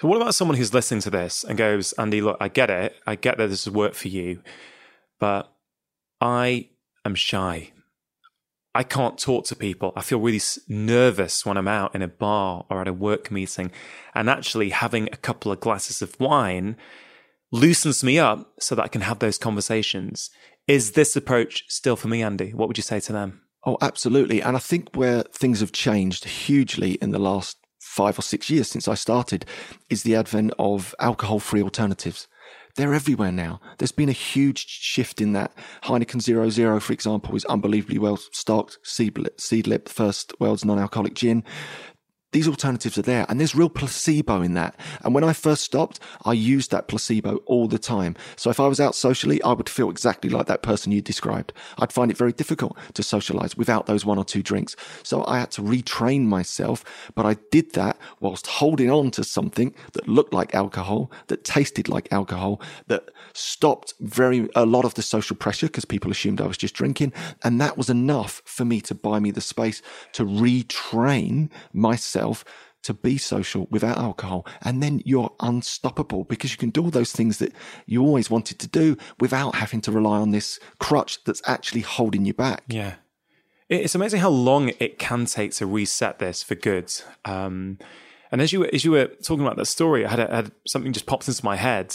So, 0.01 0.07
what 0.07 0.21
about 0.21 0.35
someone 0.35 0.57
who's 0.57 0.73
listening 0.73 1.01
to 1.01 1.09
this 1.09 1.43
and 1.43 1.57
goes, 1.57 1.93
Andy, 1.93 2.21
look, 2.21 2.37
I 2.39 2.47
get 2.47 2.69
it. 2.69 2.95
I 3.05 3.15
get 3.15 3.37
that 3.37 3.47
this 3.49 3.65
has 3.65 3.73
worked 3.73 3.95
for 3.95 4.07
you, 4.07 4.41
but 5.19 5.51
I 6.21 6.69
am 7.05 7.15
shy. 7.15 7.71
I 8.73 8.83
can't 8.83 9.17
talk 9.17 9.45
to 9.45 9.55
people. 9.55 9.91
I 9.95 10.01
feel 10.01 10.19
really 10.19 10.41
nervous 10.67 11.45
when 11.45 11.57
I'm 11.57 11.67
out 11.67 11.95
in 11.95 12.01
a 12.01 12.07
bar 12.07 12.65
or 12.69 12.81
at 12.81 12.87
a 12.87 12.93
work 12.93 13.31
meeting. 13.31 13.71
And 14.13 14.29
actually, 14.29 14.69
having 14.69 15.09
a 15.11 15.17
couple 15.17 15.51
of 15.51 15.59
glasses 15.59 16.01
of 16.01 16.17
wine 16.19 16.77
loosens 17.51 18.03
me 18.03 18.19
up 18.19 18.53
so 18.59 18.75
that 18.75 18.83
I 18.83 18.87
can 18.87 19.01
have 19.01 19.19
those 19.19 19.39
conversations. 19.39 20.29
Is 20.67 20.91
this 20.91 21.15
approach 21.15 21.65
still 21.67 21.95
for 21.95 22.07
me, 22.07 22.21
Andy? 22.21 22.53
What 22.53 22.67
would 22.67 22.77
you 22.77 22.83
say 22.83 22.99
to 23.01 23.11
them? 23.11 23.41
Oh, 23.65 23.77
absolutely. 23.81 24.41
And 24.41 24.55
I 24.55 24.59
think 24.59 24.95
where 24.95 25.23
things 25.23 25.59
have 25.59 25.71
changed 25.71 26.23
hugely 26.25 26.93
in 27.01 27.09
the 27.09 27.19
last 27.19 27.58
five 27.99 28.17
or 28.17 28.21
six 28.21 28.49
years 28.49 28.69
since 28.69 28.87
I 28.87 28.93
started 28.93 29.43
is 29.89 30.03
the 30.03 30.15
advent 30.15 30.53
of 30.57 30.95
alcohol 31.01 31.39
free 31.39 31.61
alternatives. 31.61 32.29
They're 32.77 32.93
everywhere 32.93 33.33
now. 33.33 33.59
There's 33.77 33.91
been 33.91 34.07
a 34.07 34.13
huge 34.13 34.65
shift 34.65 35.19
in 35.19 35.33
that. 35.33 35.51
Heineken 35.83 36.21
00, 36.21 36.79
for 36.79 36.93
example, 36.93 37.35
is 37.35 37.43
unbelievably 37.43 37.99
well 37.99 38.15
stocked. 38.15 38.77
Seedlip, 38.85 39.89
first 39.89 40.33
world's 40.39 40.63
non 40.63 40.79
alcoholic 40.79 41.13
gin 41.13 41.43
these 42.31 42.47
alternatives 42.47 42.97
are 42.97 43.03
there 43.03 43.25
and 43.27 43.39
there's 43.39 43.55
real 43.55 43.69
placebo 43.69 44.41
in 44.41 44.53
that. 44.53 44.75
And 45.03 45.15
when 45.15 45.23
I 45.23 45.33
first 45.33 45.63
stopped, 45.63 45.99
I 46.25 46.33
used 46.33 46.71
that 46.71 46.87
placebo 46.87 47.37
all 47.45 47.67
the 47.67 47.79
time. 47.79 48.15
So 48.35 48.49
if 48.49 48.59
I 48.59 48.67
was 48.67 48.79
out 48.79 48.93
socially, 48.93 49.41
I 49.41 49.53
would 49.53 49.69
feel 49.69 49.89
exactly 49.89 50.29
like 50.29 50.45
that 50.45 50.61
person 50.61 50.91
you 50.91 51.01
described. 51.01 51.53
I'd 51.79 51.91
find 51.91 52.11
it 52.11 52.17
very 52.17 52.31
difficult 52.31 52.77
to 52.93 53.03
socialize 53.03 53.57
without 53.57 53.87
those 53.87 54.05
one 54.05 54.19
or 54.19 54.25
two 54.25 54.43
drinks. 54.43 54.75
So 55.01 55.25
I 55.25 55.39
had 55.39 55.51
to 55.51 55.61
retrain 55.61 56.25
myself, 56.25 56.85
but 57.15 57.25
I 57.25 57.37
did 57.51 57.73
that 57.73 57.97
whilst 58.19 58.45
holding 58.45 58.91
on 58.91 59.11
to 59.11 59.23
something 59.23 59.73
that 59.93 60.07
looked 60.07 60.33
like 60.33 60.53
alcohol, 60.53 61.11
that 61.27 61.43
tasted 61.43 61.89
like 61.89 62.07
alcohol, 62.11 62.61
that 62.87 63.09
stopped 63.33 63.95
very, 63.99 64.47
a 64.55 64.65
lot 64.65 64.85
of 64.85 64.93
the 64.93 65.01
social 65.01 65.35
pressure 65.35 65.67
because 65.67 65.85
people 65.85 66.11
assumed 66.11 66.41
I 66.41 66.47
was 66.47 66.57
just 66.57 66.75
drinking. 66.75 67.11
And 67.43 67.59
that 67.59 67.77
was 67.77 67.89
enough 67.89 68.43
for 68.45 68.65
me 68.65 68.81
to 68.81 68.93
buy 68.93 69.19
me 69.19 69.31
the 69.31 69.41
space 69.41 69.81
to 70.13 70.25
retrain 70.25 71.49
myself 71.73 72.18
yourself 72.19 72.45
to 72.81 72.93
be 72.93 73.17
social 73.17 73.67
without 73.69 73.97
alcohol. 73.97 74.45
And 74.61 74.81
then 74.81 75.01
you're 75.03 75.33
unstoppable 75.41 76.23
because 76.23 76.51
you 76.51 76.57
can 76.57 76.69
do 76.69 76.83
all 76.83 76.89
those 76.89 77.11
things 77.11 77.39
that 77.39 77.53
you 77.85 78.01
always 78.01 78.29
wanted 78.29 78.59
to 78.59 78.67
do 78.67 78.97
without 79.19 79.55
having 79.55 79.81
to 79.81 79.91
rely 79.91 80.17
on 80.19 80.31
this 80.31 80.59
crutch 80.79 81.23
that's 81.25 81.41
actually 81.45 81.81
holding 81.81 82.25
you 82.25 82.33
back. 82.33 82.63
Yeah. 82.69 82.95
It's 83.67 83.95
amazing 83.95 84.21
how 84.21 84.29
long 84.29 84.71
it 84.79 84.97
can 84.97 85.25
take 85.25 85.51
to 85.55 85.65
reset 85.65 86.19
this 86.19 86.41
for 86.41 86.55
good. 86.55 86.91
Um, 87.25 87.79
and 88.31 88.41
as 88.41 88.53
you 88.53 88.65
as 88.65 88.85
you 88.85 88.91
were 88.91 89.07
talking 89.07 89.45
about 89.45 89.57
that 89.57 89.65
story, 89.65 90.05
I 90.05 90.09
had, 90.09 90.19
a, 90.19 90.35
had 90.35 90.51
something 90.65 90.93
just 90.93 91.05
popped 91.05 91.27
into 91.27 91.45
my 91.45 91.55
head, 91.55 91.93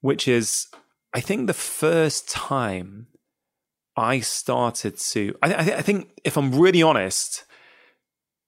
which 0.00 0.28
is 0.28 0.68
I 1.12 1.20
think 1.20 1.46
the 1.46 1.54
first 1.54 2.30
time 2.30 3.08
I 3.96 4.20
started 4.20 4.98
to, 4.98 5.34
I, 5.42 5.52
I, 5.52 5.60
I 5.78 5.82
think 5.82 6.10
if 6.24 6.36
I'm 6.38 6.58
really 6.58 6.82
honest, 6.82 7.44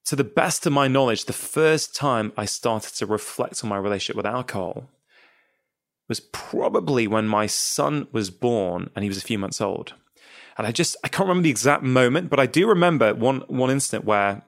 to 0.06 0.16
the 0.16 0.24
best 0.24 0.66
of 0.66 0.72
my 0.72 0.88
knowledge, 0.88 1.24
the 1.24 1.32
first 1.32 1.94
time 1.94 2.32
I 2.36 2.44
started 2.44 2.94
to 2.94 3.06
reflect 3.06 3.62
on 3.62 3.70
my 3.70 3.76
relationship 3.76 4.16
with 4.16 4.26
alcohol 4.26 4.88
was 6.08 6.20
probably 6.20 7.06
when 7.08 7.26
my 7.26 7.46
son 7.46 8.06
was 8.12 8.30
born 8.30 8.90
and 8.94 9.02
he 9.02 9.08
was 9.08 9.18
a 9.18 9.22
few 9.22 9.38
months 9.38 9.60
old. 9.60 9.94
And 10.56 10.66
I 10.66 10.72
just 10.72 10.96
I 11.04 11.08
can't 11.08 11.28
remember 11.28 11.44
the 11.44 11.50
exact 11.50 11.82
moment, 11.82 12.30
but 12.30 12.40
I 12.40 12.46
do 12.46 12.68
remember 12.68 13.14
one 13.14 13.42
one 13.48 13.70
instant 13.70 14.04
where 14.04 14.42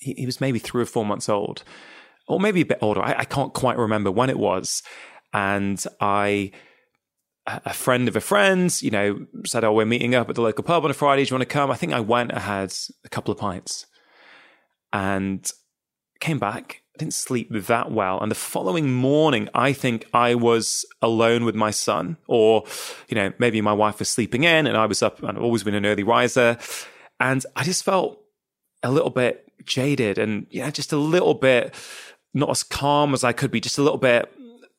he, 0.00 0.14
he 0.14 0.26
was 0.26 0.40
maybe 0.40 0.58
three 0.58 0.82
or 0.82 0.86
four 0.86 1.04
months 1.04 1.28
old, 1.28 1.62
or 2.26 2.40
maybe 2.40 2.62
a 2.62 2.66
bit 2.66 2.78
older. 2.80 3.02
I, 3.02 3.14
I 3.18 3.24
can't 3.24 3.52
quite 3.52 3.78
remember 3.78 4.10
when 4.10 4.30
it 4.30 4.38
was. 4.38 4.82
And 5.32 5.82
I 6.00 6.50
a 7.46 7.72
friend 7.72 8.08
of 8.08 8.16
a 8.16 8.20
friend, 8.20 8.82
you 8.82 8.90
know, 8.90 9.26
said, 9.46 9.64
"Oh, 9.64 9.72
we're 9.72 9.86
meeting 9.86 10.14
up 10.14 10.28
at 10.28 10.34
the 10.34 10.42
local 10.42 10.64
pub 10.64 10.84
on 10.84 10.90
a 10.90 10.94
Friday. 10.94 11.24
Do 11.24 11.30
you 11.30 11.38
want 11.38 11.48
to 11.48 11.54
come?" 11.54 11.70
I 11.70 11.76
think 11.76 11.92
I 11.92 12.00
went. 12.00 12.32
I 12.34 12.40
had 12.40 12.74
a 13.04 13.08
couple 13.08 13.32
of 13.32 13.38
pints, 13.38 13.86
and 14.92 15.50
came 16.20 16.38
back 16.38 16.82
I 16.94 16.98
didn't 16.98 17.14
sleep 17.14 17.48
that 17.50 17.90
well. 17.90 18.20
And 18.20 18.30
the 18.30 18.36
following 18.36 18.92
morning, 18.92 19.48
I 19.54 19.72
think 19.72 20.06
I 20.12 20.34
was 20.34 20.84
alone 21.00 21.46
with 21.46 21.54
my 21.54 21.70
son, 21.70 22.18
or, 22.26 22.64
you 23.08 23.14
know, 23.14 23.32
maybe 23.38 23.62
my 23.62 23.72
wife 23.72 23.98
was 23.98 24.10
sleeping 24.10 24.44
in 24.44 24.66
and 24.66 24.76
I 24.76 24.84
was 24.84 25.02
up 25.02 25.24
I've 25.24 25.38
always 25.38 25.62
been 25.62 25.74
an 25.74 25.86
early 25.86 26.02
riser. 26.02 26.58
And 27.18 27.44
I 27.56 27.64
just 27.64 27.82
felt 27.82 28.20
a 28.82 28.90
little 28.90 29.10
bit 29.10 29.50
jaded 29.64 30.18
and, 30.18 30.46
you 30.50 30.62
know, 30.62 30.70
just 30.70 30.92
a 30.92 30.98
little 30.98 31.34
bit 31.34 31.74
not 32.34 32.50
as 32.50 32.62
calm 32.62 33.14
as 33.14 33.24
I 33.24 33.32
could 33.32 33.50
be, 33.50 33.60
just 33.60 33.78
a 33.78 33.82
little 33.82 33.98
bit, 33.98 34.30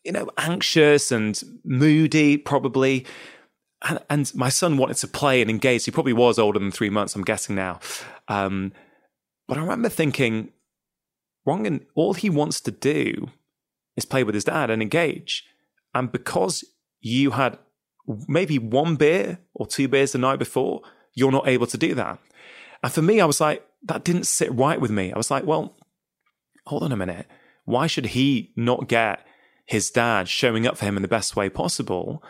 you 0.03 0.11
know, 0.11 0.29
anxious 0.37 1.11
and 1.11 1.41
moody, 1.63 2.37
probably. 2.37 3.07
And, 3.81 3.99
and 4.09 4.35
my 4.35 4.49
son 4.49 4.77
wanted 4.77 4.97
to 4.97 5.07
play 5.07 5.41
and 5.41 5.49
engage. 5.49 5.85
He 5.85 5.91
probably 5.91 6.13
was 6.13 6.37
older 6.37 6.59
than 6.59 6.71
three 6.71 6.91
months, 6.91 7.15
I'm 7.15 7.23
guessing 7.23 7.55
now. 7.55 7.79
Um, 8.27 8.71
but 9.47 9.57
I 9.57 9.61
remember 9.61 9.89
thinking, 9.89 10.49
Rangan, 11.47 11.85
all 11.95 12.13
he 12.13 12.29
wants 12.29 12.61
to 12.61 12.71
do 12.71 13.29
is 13.95 14.05
play 14.05 14.23
with 14.23 14.35
his 14.35 14.45
dad 14.45 14.69
and 14.69 14.81
engage. 14.81 15.45
And 15.93 16.11
because 16.11 16.63
you 17.01 17.31
had 17.31 17.57
maybe 18.27 18.57
one 18.57 18.95
beer 18.95 19.39
or 19.53 19.67
two 19.67 19.87
beers 19.87 20.13
the 20.13 20.17
night 20.17 20.39
before, 20.39 20.81
you're 21.13 21.31
not 21.31 21.47
able 21.47 21.67
to 21.67 21.77
do 21.77 21.93
that. 21.95 22.19
And 22.81 22.91
for 22.91 23.01
me, 23.01 23.21
I 23.21 23.25
was 23.25 23.39
like, 23.39 23.65
that 23.83 24.03
didn't 24.03 24.25
sit 24.25 24.53
right 24.53 24.79
with 24.79 24.91
me. 24.91 25.11
I 25.11 25.17
was 25.17 25.29
like, 25.29 25.45
well, 25.45 25.75
hold 26.65 26.83
on 26.83 26.91
a 26.91 26.97
minute. 26.97 27.27
Why 27.65 27.87
should 27.87 28.07
he 28.07 28.51
not 28.55 28.87
get 28.87 29.25
his 29.65 29.89
dad 29.91 30.27
showing 30.27 30.65
up 30.65 30.77
for 30.77 30.85
him 30.85 30.97
in 30.97 31.01
the 31.01 31.07
best 31.07 31.35
way 31.35 31.49
possible? 31.49 32.23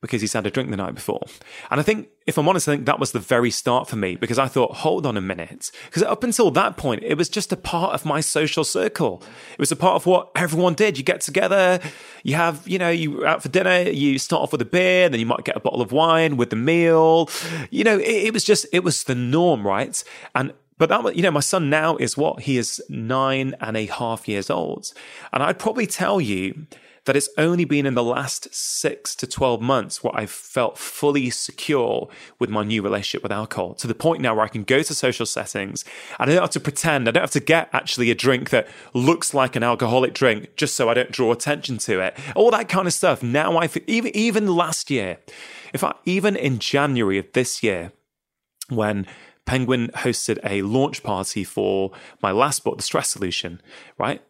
Because 0.00 0.20
he's 0.20 0.32
had 0.32 0.46
a 0.46 0.50
drink 0.50 0.70
the 0.70 0.76
night 0.76 0.94
before. 0.94 1.22
And 1.70 1.78
I 1.78 1.82
think, 1.82 2.08
if 2.26 2.38
I'm 2.38 2.48
honest, 2.48 2.68
I 2.68 2.72
think 2.72 2.86
that 2.86 2.98
was 2.98 3.12
the 3.12 3.18
very 3.18 3.50
start 3.50 3.88
for 3.88 3.96
me 3.96 4.16
because 4.16 4.38
I 4.38 4.48
thought, 4.48 4.76
hold 4.76 5.04
on 5.04 5.16
a 5.16 5.20
minute. 5.20 5.70
Because 5.86 6.02
up 6.02 6.24
until 6.24 6.50
that 6.52 6.76
point, 6.76 7.02
it 7.02 7.16
was 7.16 7.28
just 7.28 7.52
a 7.52 7.56
part 7.56 7.92
of 7.92 8.06
my 8.06 8.20
social 8.20 8.64
circle. 8.64 9.22
It 9.52 9.58
was 9.58 9.70
a 9.70 9.76
part 9.76 9.96
of 9.96 10.06
what 10.06 10.30
everyone 10.34 10.74
did. 10.74 10.96
You 10.96 11.04
get 11.04 11.20
together, 11.20 11.80
you 12.22 12.34
have, 12.34 12.66
you 12.66 12.78
know, 12.78 12.90
you 12.90 13.26
out 13.26 13.42
for 13.42 13.50
dinner, 13.50 13.80
you 13.90 14.18
start 14.18 14.42
off 14.42 14.52
with 14.52 14.62
a 14.62 14.66
beer, 14.66 15.08
then 15.08 15.20
you 15.20 15.26
might 15.26 15.44
get 15.44 15.56
a 15.56 15.60
bottle 15.60 15.82
of 15.82 15.92
wine 15.92 16.36
with 16.38 16.50
the 16.50 16.56
meal. 16.56 17.28
You 17.70 17.84
know, 17.84 17.98
it, 17.98 18.26
it 18.26 18.32
was 18.32 18.44
just, 18.44 18.66
it 18.72 18.82
was 18.82 19.04
the 19.04 19.14
norm, 19.14 19.66
right? 19.66 20.02
And 20.34 20.54
but 20.78 20.88
that, 20.88 21.14
you 21.14 21.22
know, 21.22 21.30
my 21.30 21.40
son 21.40 21.68
now 21.68 21.98
is 21.98 22.16
what? 22.16 22.40
He 22.40 22.56
is 22.56 22.82
nine 22.88 23.54
and 23.60 23.76
a 23.76 23.84
half 23.84 24.26
years 24.26 24.48
old. 24.48 24.94
And 25.30 25.42
I'd 25.42 25.58
probably 25.58 25.86
tell 25.86 26.22
you 26.22 26.66
that 27.10 27.16
it's 27.16 27.28
only 27.36 27.64
been 27.64 27.86
in 27.86 27.94
the 27.94 28.04
last 28.04 28.54
six 28.54 29.16
to 29.16 29.26
12 29.26 29.60
months 29.60 30.00
where 30.00 30.14
I've 30.14 30.30
felt 30.30 30.78
fully 30.78 31.28
secure 31.28 32.08
with 32.38 32.50
my 32.50 32.62
new 32.62 32.82
relationship 32.82 33.24
with 33.24 33.32
alcohol 33.32 33.74
to 33.74 33.88
the 33.88 33.96
point 33.96 34.22
now 34.22 34.36
where 34.36 34.44
I 34.44 34.48
can 34.48 34.62
go 34.62 34.80
to 34.80 34.94
social 34.94 35.26
settings 35.26 35.84
and 36.20 36.30
I 36.30 36.34
don't 36.34 36.42
have 36.44 36.50
to 36.50 36.60
pretend, 36.60 37.08
I 37.08 37.10
don't 37.10 37.24
have 37.24 37.32
to 37.32 37.40
get 37.40 37.68
actually 37.72 38.12
a 38.12 38.14
drink 38.14 38.50
that 38.50 38.68
looks 38.94 39.34
like 39.34 39.56
an 39.56 39.64
alcoholic 39.64 40.14
drink 40.14 40.54
just 40.54 40.76
so 40.76 40.88
I 40.88 40.94
don't 40.94 41.10
draw 41.10 41.32
attention 41.32 41.78
to 41.78 41.98
it. 41.98 42.16
All 42.36 42.52
that 42.52 42.68
kind 42.68 42.86
of 42.86 42.92
stuff. 42.92 43.24
Now 43.24 43.58
I 43.58 43.68
even, 43.88 44.16
even 44.16 44.46
last 44.46 44.88
year, 44.88 45.18
if 45.74 45.82
I, 45.82 45.94
even 46.04 46.36
in 46.36 46.60
January 46.60 47.18
of 47.18 47.26
this 47.32 47.60
year, 47.60 47.90
when 48.68 49.04
Penguin 49.46 49.88
hosted 49.96 50.38
a 50.44 50.62
launch 50.62 51.02
party 51.02 51.42
for 51.42 51.90
my 52.22 52.30
last 52.30 52.62
book, 52.62 52.76
The 52.76 52.84
Stress 52.84 53.08
Solution, 53.08 53.60
right? 53.98 54.22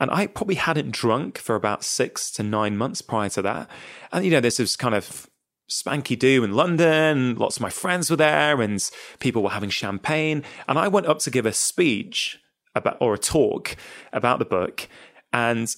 And 0.00 0.10
I 0.10 0.26
probably 0.26 0.54
hadn't 0.54 0.92
drunk 0.92 1.38
for 1.38 1.54
about 1.54 1.84
six 1.84 2.30
to 2.32 2.42
nine 2.42 2.76
months 2.76 3.02
prior 3.02 3.28
to 3.30 3.42
that. 3.42 3.68
And, 4.12 4.24
you 4.24 4.30
know, 4.30 4.40
this 4.40 4.58
was 4.58 4.76
kind 4.76 4.94
of 4.94 5.28
spanky 5.68 6.18
do 6.18 6.44
in 6.44 6.54
London. 6.54 7.34
Lots 7.34 7.56
of 7.56 7.62
my 7.62 7.70
friends 7.70 8.10
were 8.10 8.16
there 8.16 8.60
and 8.60 8.88
people 9.18 9.42
were 9.42 9.50
having 9.50 9.70
champagne. 9.70 10.44
And 10.68 10.78
I 10.78 10.88
went 10.88 11.06
up 11.06 11.18
to 11.20 11.30
give 11.30 11.46
a 11.46 11.52
speech 11.52 12.38
about, 12.74 12.96
or 13.00 13.14
a 13.14 13.18
talk 13.18 13.76
about 14.12 14.38
the 14.38 14.44
book. 14.44 14.88
And 15.32 15.74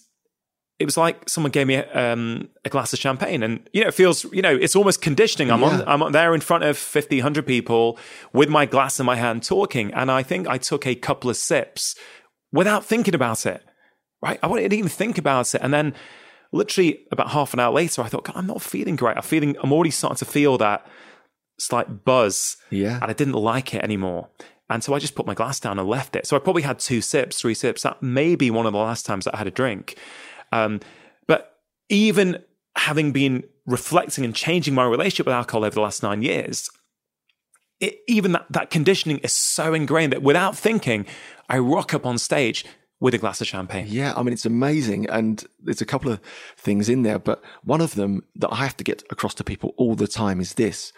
it 0.80 0.86
was 0.86 0.96
like 0.96 1.28
someone 1.28 1.52
gave 1.52 1.66
me 1.66 1.74
a, 1.74 2.12
um, 2.12 2.48
a, 2.64 2.70
glass 2.70 2.92
of 2.92 2.98
champagne 2.98 3.42
and 3.42 3.68
you 3.72 3.82
know 3.82 3.88
it 3.88 3.94
feels 3.94 4.24
you 4.32 4.40
know 4.42 4.56
it's 4.56 4.74
almost 4.74 5.02
conditioning 5.02 5.50
i'm 5.50 5.60
yeah. 5.60 5.82
on 5.82 6.02
i'm 6.02 6.12
there 6.12 6.34
in 6.34 6.40
front 6.40 6.64
of 6.64 6.76
50 6.76 7.18
100 7.18 7.46
people 7.46 7.98
with 8.32 8.48
my 8.48 8.64
glass 8.64 8.98
in 8.98 9.04
my 9.04 9.16
hand 9.16 9.42
talking 9.42 9.92
and 9.92 10.10
i 10.10 10.22
think 10.22 10.48
i 10.48 10.56
took 10.56 10.86
a 10.86 10.94
couple 10.94 11.28
of 11.28 11.36
sips 11.36 11.94
without 12.50 12.84
thinking 12.84 13.14
about 13.14 13.44
it 13.44 13.62
right? 14.22 14.38
I 14.42 14.48
didn't 14.48 14.72
even 14.74 14.88
think 14.88 15.18
about 15.18 15.54
it. 15.54 15.60
And 15.62 15.72
then 15.72 15.94
literally 16.52 17.06
about 17.10 17.30
half 17.30 17.54
an 17.54 17.60
hour 17.60 17.72
later, 17.72 18.02
I 18.02 18.08
thought, 18.08 18.24
God, 18.24 18.36
I'm 18.36 18.46
not 18.46 18.62
feeling 18.62 18.96
great. 18.96 19.16
I'm 19.16 19.22
feeling, 19.22 19.56
I'm 19.62 19.72
already 19.72 19.90
starting 19.90 20.18
to 20.18 20.24
feel 20.24 20.58
that 20.58 20.86
slight 21.58 22.04
buzz. 22.04 22.56
Yeah. 22.70 22.98
And 23.00 23.10
I 23.10 23.12
didn't 23.12 23.34
like 23.34 23.74
it 23.74 23.82
anymore. 23.82 24.28
And 24.68 24.84
so 24.84 24.94
I 24.94 24.98
just 24.98 25.14
put 25.14 25.26
my 25.26 25.34
glass 25.34 25.58
down 25.58 25.78
and 25.78 25.88
left 25.88 26.14
it. 26.14 26.26
So 26.26 26.36
I 26.36 26.38
probably 26.38 26.62
had 26.62 26.78
two 26.78 27.00
sips, 27.00 27.40
three 27.40 27.54
sips. 27.54 27.82
That 27.82 28.02
may 28.02 28.36
be 28.36 28.50
one 28.50 28.66
of 28.66 28.72
the 28.72 28.78
last 28.78 29.04
times 29.04 29.24
that 29.24 29.34
I 29.34 29.38
had 29.38 29.48
a 29.48 29.50
drink. 29.50 29.96
Um, 30.52 30.80
but 31.26 31.58
even 31.88 32.44
having 32.76 33.10
been 33.10 33.44
reflecting 33.66 34.24
and 34.24 34.34
changing 34.34 34.74
my 34.74 34.84
relationship 34.84 35.26
with 35.26 35.34
alcohol 35.34 35.64
over 35.64 35.74
the 35.74 35.80
last 35.80 36.02
nine 36.04 36.22
years, 36.22 36.70
it, 37.80 37.98
even 38.06 38.32
that, 38.32 38.46
that 38.50 38.70
conditioning 38.70 39.18
is 39.18 39.32
so 39.32 39.74
ingrained 39.74 40.12
that 40.12 40.22
without 40.22 40.56
thinking, 40.56 41.04
I 41.48 41.58
rock 41.58 41.92
up 41.92 42.06
on 42.06 42.18
stage 42.18 42.64
with 43.01 43.14
a 43.14 43.18
glass 43.18 43.40
of 43.40 43.46
champagne. 43.46 43.86
Yeah, 43.88 44.12
I 44.16 44.22
mean, 44.22 44.32
it's 44.32 44.46
amazing. 44.46 45.09
And 45.09 45.44
there's 45.59 45.80
a 45.80 45.86
couple 45.86 46.12
of 46.12 46.20
things 46.57 46.88
in 46.88 47.03
there, 47.03 47.18
but 47.18 47.42
one 47.64 47.80
of 47.80 47.94
them 47.94 48.22
that 48.36 48.53
I 48.53 48.57
have 48.57 48.76
to 48.76 48.84
get 48.84 49.03
across 49.11 49.34
to 49.34 49.44
people 49.44 49.74
all 49.76 49.94
the 49.94 50.07
time 50.07 50.40
is 50.40 50.55
this 50.55 50.92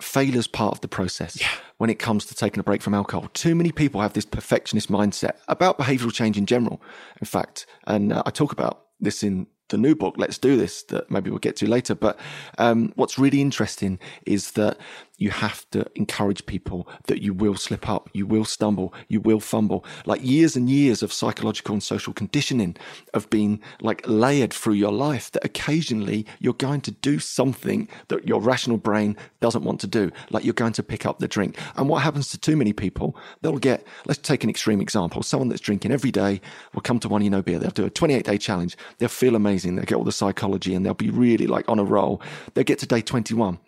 failure's 0.00 0.46
part 0.46 0.72
of 0.72 0.80
the 0.80 0.88
process 0.88 1.40
yeah. 1.40 1.48
when 1.78 1.90
it 1.90 1.98
comes 1.98 2.26
to 2.26 2.34
taking 2.34 2.60
a 2.60 2.62
break 2.62 2.82
from 2.82 2.94
alcohol. 2.94 3.28
Too 3.34 3.54
many 3.54 3.72
people 3.72 4.00
have 4.00 4.14
this 4.14 4.24
perfectionist 4.24 4.90
mindset 4.90 5.36
about 5.48 5.78
behavioral 5.78 6.12
change 6.12 6.38
in 6.38 6.46
general, 6.46 6.80
in 7.20 7.26
fact. 7.26 7.66
And 7.86 8.12
uh, 8.12 8.22
I 8.24 8.30
talk 8.30 8.52
about 8.52 8.86
this 9.00 9.22
in 9.22 9.46
the 9.68 9.78
new 9.78 9.94
book, 9.94 10.14
Let's 10.18 10.38
Do 10.38 10.56
This, 10.56 10.82
that 10.84 11.10
maybe 11.10 11.30
we'll 11.30 11.38
get 11.38 11.56
to 11.56 11.68
later. 11.68 11.94
But 11.94 12.18
um, 12.58 12.92
what's 12.96 13.18
really 13.18 13.40
interesting 13.40 13.98
is 14.26 14.52
that 14.52 14.78
you 15.22 15.30
have 15.30 15.70
to 15.70 15.86
encourage 15.94 16.44
people 16.46 16.88
that 17.06 17.22
you 17.22 17.32
will 17.32 17.54
slip 17.54 17.88
up, 17.88 18.10
you 18.12 18.26
will 18.26 18.44
stumble, 18.44 18.92
you 19.06 19.20
will 19.20 19.38
fumble. 19.38 19.84
Like 20.04 20.24
years 20.24 20.56
and 20.56 20.68
years 20.68 21.00
of 21.00 21.12
psychological 21.12 21.74
and 21.74 21.82
social 21.82 22.12
conditioning 22.12 22.76
have 23.14 23.30
been 23.30 23.60
like 23.80 24.02
layered 24.06 24.52
through 24.52 24.74
your 24.74 24.90
life 24.90 25.30
that 25.30 25.44
occasionally 25.44 26.26
you're 26.40 26.54
going 26.54 26.80
to 26.82 26.90
do 26.90 27.20
something 27.20 27.88
that 28.08 28.26
your 28.26 28.40
rational 28.40 28.78
brain 28.78 29.16
doesn't 29.40 29.62
want 29.62 29.80
to 29.80 29.86
do. 29.86 30.10
Like 30.30 30.44
you're 30.44 30.54
going 30.54 30.72
to 30.72 30.82
pick 30.82 31.06
up 31.06 31.20
the 31.20 31.28
drink. 31.28 31.56
And 31.76 31.88
what 31.88 32.02
happens 32.02 32.28
to 32.32 32.38
too 32.38 32.56
many 32.56 32.72
people, 32.72 33.16
they'll 33.42 33.58
get, 33.58 33.86
let's 34.06 34.20
take 34.20 34.42
an 34.42 34.50
extreme 34.50 34.80
example. 34.80 35.22
Someone 35.22 35.48
that's 35.48 35.60
drinking 35.60 35.92
every 35.92 36.10
day 36.10 36.40
will 36.74 36.82
come 36.82 36.98
to 36.98 37.08
One 37.08 37.22
Year 37.22 37.30
No 37.30 37.42
Beer. 37.42 37.60
They'll 37.60 37.70
do 37.70 37.86
a 37.86 37.90
28 37.90 38.24
day 38.24 38.38
challenge. 38.38 38.76
They'll 38.98 39.08
feel 39.08 39.36
amazing. 39.36 39.76
They'll 39.76 39.84
get 39.84 39.94
all 39.94 40.04
the 40.04 40.10
psychology 40.10 40.74
and 40.74 40.84
they'll 40.84 40.94
be 40.94 41.10
really 41.10 41.46
like 41.46 41.68
on 41.68 41.78
a 41.78 41.84
roll. 41.84 42.20
They'll 42.54 42.64
get 42.64 42.80
to 42.80 42.86
day 42.86 43.02
21 43.02 43.60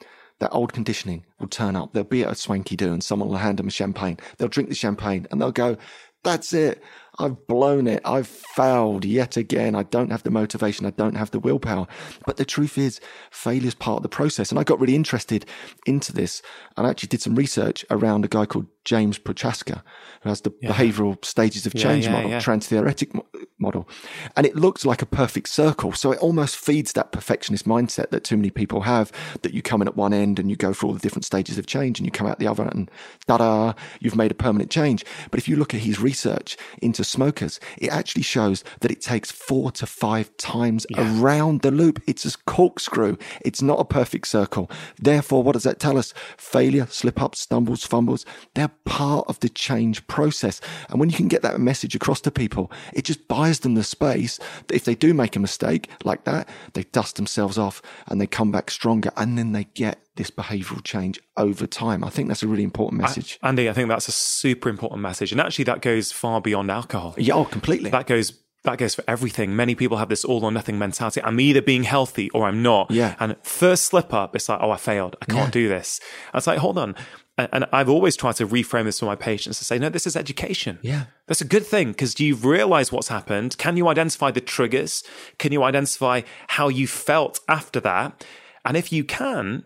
that 0.45 0.53
old 0.53 0.75
conditioning 0.75 1.25
will 1.41 1.49
turn 1.49 1.75
up. 1.75 1.95
They'll 1.95 2.05
be 2.05 2.23
at 2.23 2.33
a 2.33 2.35
swanky 2.35 2.77
do 2.77 2.93
and 2.93 3.03
someone 3.03 3.31
will 3.31 3.39
hand 3.39 3.59
them 3.59 3.69
a 3.69 3.71
champagne. 3.71 4.19
They'll 4.37 4.49
drink 4.49 4.69
the 4.69 4.75
champagne 4.75 5.27
and 5.31 5.41
they'll 5.41 5.53
go, 5.53 5.79
that's 6.23 6.53
it. 6.53 6.83
I've 7.19 7.47
blown 7.47 7.87
it. 7.87 8.03
I've 8.05 8.27
failed 8.27 9.05
yet 9.05 9.37
again. 9.37 9.75
I 9.75 9.85
don't 9.85 10.11
have 10.11 10.23
the 10.23 10.31
motivation. 10.31 10.87
I 10.87 10.91
don't 10.91 11.17
have 11.17 11.31
the 11.31 11.39
willpower. 11.39 11.87
But 12.27 12.37
the 12.37 12.45
truth 12.45 12.77
is, 12.77 13.01
failure 13.31 13.69
is 13.69 13.75
part 13.75 13.99
of 13.99 14.03
the 14.03 14.09
process. 14.09 14.51
And 14.51 14.59
I 14.59 14.65
got 14.65 14.81
really 14.81 14.97
interested 14.97 15.47
into 15.87 16.13
this 16.13 16.43
and 16.77 16.87
I 16.87 16.91
actually 16.91 17.09
did 17.09 17.23
some 17.23 17.35
research 17.35 17.85
around 17.91 18.25
a 18.25 18.29
guy 18.29 18.47
called 18.47 18.67
James 18.85 19.17
Prochaska, 19.17 19.83
who 20.23 20.29
has 20.29 20.43
the 20.43 20.53
yeah. 20.61 20.73
behavioral 20.73 21.25
stages 21.25 21.67
of 21.67 21.75
change 21.75 22.05
yeah, 22.05 22.17
yeah, 22.17 22.23
model, 22.25 22.41
trans-theoretic 22.41 23.13
model. 23.59 23.89
And 24.37 24.45
it 24.47 24.57
looks 24.57 24.85
like 24.85 25.01
a 25.01 25.07
perfect 25.07 25.49
circle. 25.49 25.93
So 25.93 26.13
it 26.13 26.19
almost 26.19 26.57
feeds 26.57 26.93
that 26.93 27.13
perfectionist 27.13 27.67
mindset 27.67 28.11
that 28.11 28.25
too 28.25 28.37
many 28.37 28.51
people 28.51 28.83
have 28.83 29.11
that 29.43 29.55
you 29.55 29.63
come 29.63 29.81
in 29.81 29.89
at 29.89 29.97
one 29.97 30.13
end 30.13 30.39
and 30.39 30.51
you 30.51 30.57
go 30.57 30.73
through 30.73 30.89
all 30.91 30.95
the 30.95 31.01
different 31.01 31.25
stages 31.25 31.57
of 31.57 31.67
change 31.67 31.99
and 31.99 32.07
you 32.07 32.11
come 32.11 32.27
out 32.27 32.39
the 32.39 32.49
other 32.49 32.65
and 32.65 32.91
da-da, 33.27 33.73
you've 34.01 34.17
made 34.17 34.31
a 34.31 34.35
permanent 34.35 34.71
change. 34.71 35.05
But 35.31 35.39
if 35.39 35.49
you 35.49 35.57
look 35.57 35.73
at 35.73 35.81
his 35.81 36.01
research 36.01 36.57
into 36.83 37.04
smokers, 37.05 37.61
it 37.79 37.91
actually 37.91 38.23
shows 38.23 38.65
that 38.81 38.91
it 38.91 39.01
takes 39.01 39.31
four 39.31 39.71
to 39.73 39.87
five 39.87 40.37
times 40.37 40.87
yeah. 40.91 41.21
around 41.21 41.63
the 41.63 41.71
loop. 41.71 42.03
It's 42.07 42.25
a 42.25 42.37
corkscrew. 42.39 43.17
It's 43.45 43.63
not 43.63 43.81
a 43.81 43.85
perfect 43.85 44.27
circle. 44.27 44.71
Therefore, 45.01 45.43
what 45.43 45.53
does 45.53 45.63
that 45.65 45.81
tell 45.81 45.99
us? 45.99 46.13
Failure, 46.37 46.87
slip 46.87 47.21
ups, 47.21 47.41
stumbles, 47.41 47.85
fumbles, 47.85 48.25
they're 48.55 48.71
part 48.85 49.27
of 49.29 49.41
the 49.41 49.49
change 49.49 50.07
process. 50.07 50.61
And 50.89 51.01
when 51.01 51.11
you 51.11 51.17
can 51.17 51.29
get 51.29 51.43
that 51.43 51.61
message 51.61 51.95
across 51.95 52.21
to 52.23 52.31
people, 52.31 52.71
it 52.93 53.05
just 53.05 53.27
buys 53.29 53.61
them 53.61 53.75
the 53.75 53.85
space 53.85 54.39
that 54.67 54.75
if 54.75 54.85
they 54.85 54.95
do 54.95 55.15
make 55.15 55.37
a 55.37 55.41
mistake 55.41 55.91
like 56.05 56.25
that, 56.25 56.49
they 56.73 56.85
dust 56.85 57.17
themselves 57.17 57.59
off 57.59 57.83
and 58.07 58.21
they 58.21 58.27
come 58.27 58.51
back 58.51 58.71
stronger 58.71 59.11
and 59.17 59.39
then 59.39 59.53
they 59.53 59.65
get 59.75 60.04
this 60.17 60.31
behavioral 60.31 60.83
change 60.85 61.21
over 61.37 61.67
time. 61.67 62.05
I 62.05 62.11
think 62.11 62.29
that's 62.29 62.43
a 62.43 62.49
really 62.49 62.63
important 62.63 63.01
message. 63.01 63.39
I, 63.43 63.49
Andy, 63.49 63.69
I 63.69 63.73
think 63.73 63.89
that's 63.89 64.09
a 64.09 64.13
super 64.13 64.69
important 64.69 65.01
message. 65.01 65.33
And 65.33 65.41
actually, 65.41 65.65
that 65.65 65.83
goes 65.83 66.13
far 66.13 66.41
beyond 66.41 66.71
alcohol. 66.71 67.15
Yeah, 67.19 67.35
oh, 67.35 67.45
completely. 67.45 67.91
That 67.91 68.07
goes 68.07 68.33
that 68.65 68.79
goes 68.79 68.95
for 68.95 69.05
everything. 69.07 69.55
Many 69.55 69.75
people 69.75 69.99
have 69.99 70.09
this 70.09 70.25
all 70.25 70.43
or 70.43 70.51
nothing 70.51 70.79
mentality. 70.79 71.23
I'm 71.23 71.39
either 71.39 71.61
being 71.61 71.85
healthy 71.85 72.31
or 72.31 72.47
I'm 72.47 72.63
not. 72.63 72.91
Yeah. 72.91 73.15
And 73.21 73.37
first 73.43 73.85
slip 73.85 74.13
up, 74.15 74.35
it's 74.35 74.49
like, 74.49 74.59
oh, 74.63 74.71
I 74.71 74.79
failed. 74.79 75.17
I 75.21 75.27
can't 75.27 75.49
yeah. 75.49 75.51
do 75.51 75.69
this. 75.69 76.01
And 76.33 76.39
it's 76.39 76.47
like, 76.47 76.59
hold 76.59 76.79
on. 76.79 76.95
And 77.37 77.67
I've 77.73 77.89
always 77.89 78.17
tried 78.17 78.37
to 78.37 78.47
reframe 78.47 78.85
this 78.85 79.01
for 79.01 79.07
my 79.07 79.17
patients 79.17 79.59
to 79.59 79.65
say, 79.65 79.79
no, 79.79 79.89
this 79.89 80.07
is 80.07 80.17
education. 80.17 80.79
Yeah. 80.83 81.07
That's 81.27 81.41
a 81.41 81.47
good 81.47 81.67
thing 81.67 81.89
because 81.89 82.19
you've 82.21 82.45
realized 82.45 82.91
what's 82.91 83.09
happened. 83.09 83.59
Can 83.59 83.77
you 83.77 83.89
identify 83.89 84.31
the 84.31 84.41
triggers? 84.41 85.03
Can 85.39 85.53
you 85.53 85.63
identify 85.63 86.23
how 86.49 86.69
you 86.69 86.87
felt 86.87 87.41
after 87.49 87.81
that? 87.81 88.25
And 88.65 88.77
if 88.77 88.93
you 88.93 89.05
can, 89.05 89.65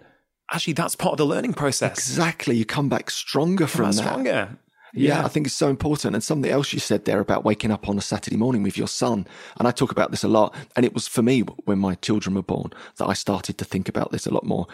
actually 0.52 0.72
that's 0.72 0.96
part 0.96 1.12
of 1.12 1.18
the 1.18 1.26
learning 1.26 1.54
process. 1.54 1.98
Exactly. 1.98 2.56
You 2.56 2.64
come 2.64 2.88
back 2.88 3.10
stronger 3.10 3.66
come 3.66 3.68
from 3.68 3.92
that. 3.92 4.04
Stronger. 4.04 4.58
Yeah, 4.94 5.16
yeah, 5.16 5.24
I 5.24 5.28
think 5.28 5.46
it's 5.46 5.54
so 5.54 5.68
important. 5.68 6.14
And 6.14 6.24
something 6.24 6.50
else 6.50 6.72
you 6.72 6.78
said 6.78 7.04
there 7.04 7.20
about 7.20 7.44
waking 7.44 7.70
up 7.70 7.88
on 7.88 7.98
a 7.98 8.00
Saturday 8.00 8.36
morning 8.36 8.62
with 8.62 8.78
your 8.78 8.88
son. 8.88 9.26
And 9.58 9.68
I 9.68 9.70
talk 9.70 9.92
about 9.92 10.10
this 10.10 10.24
a 10.24 10.28
lot. 10.28 10.54
And 10.76 10.86
it 10.86 10.94
was 10.94 11.06
for 11.06 11.22
me 11.22 11.40
when 11.40 11.78
my 11.78 11.94
children 11.96 12.34
were 12.34 12.42
born 12.42 12.72
that 12.96 13.06
I 13.06 13.12
started 13.12 13.58
to 13.58 13.64
think 13.64 13.88
about 13.88 14.12
this 14.12 14.26
a 14.26 14.32
lot 14.32 14.44
more. 14.44 14.66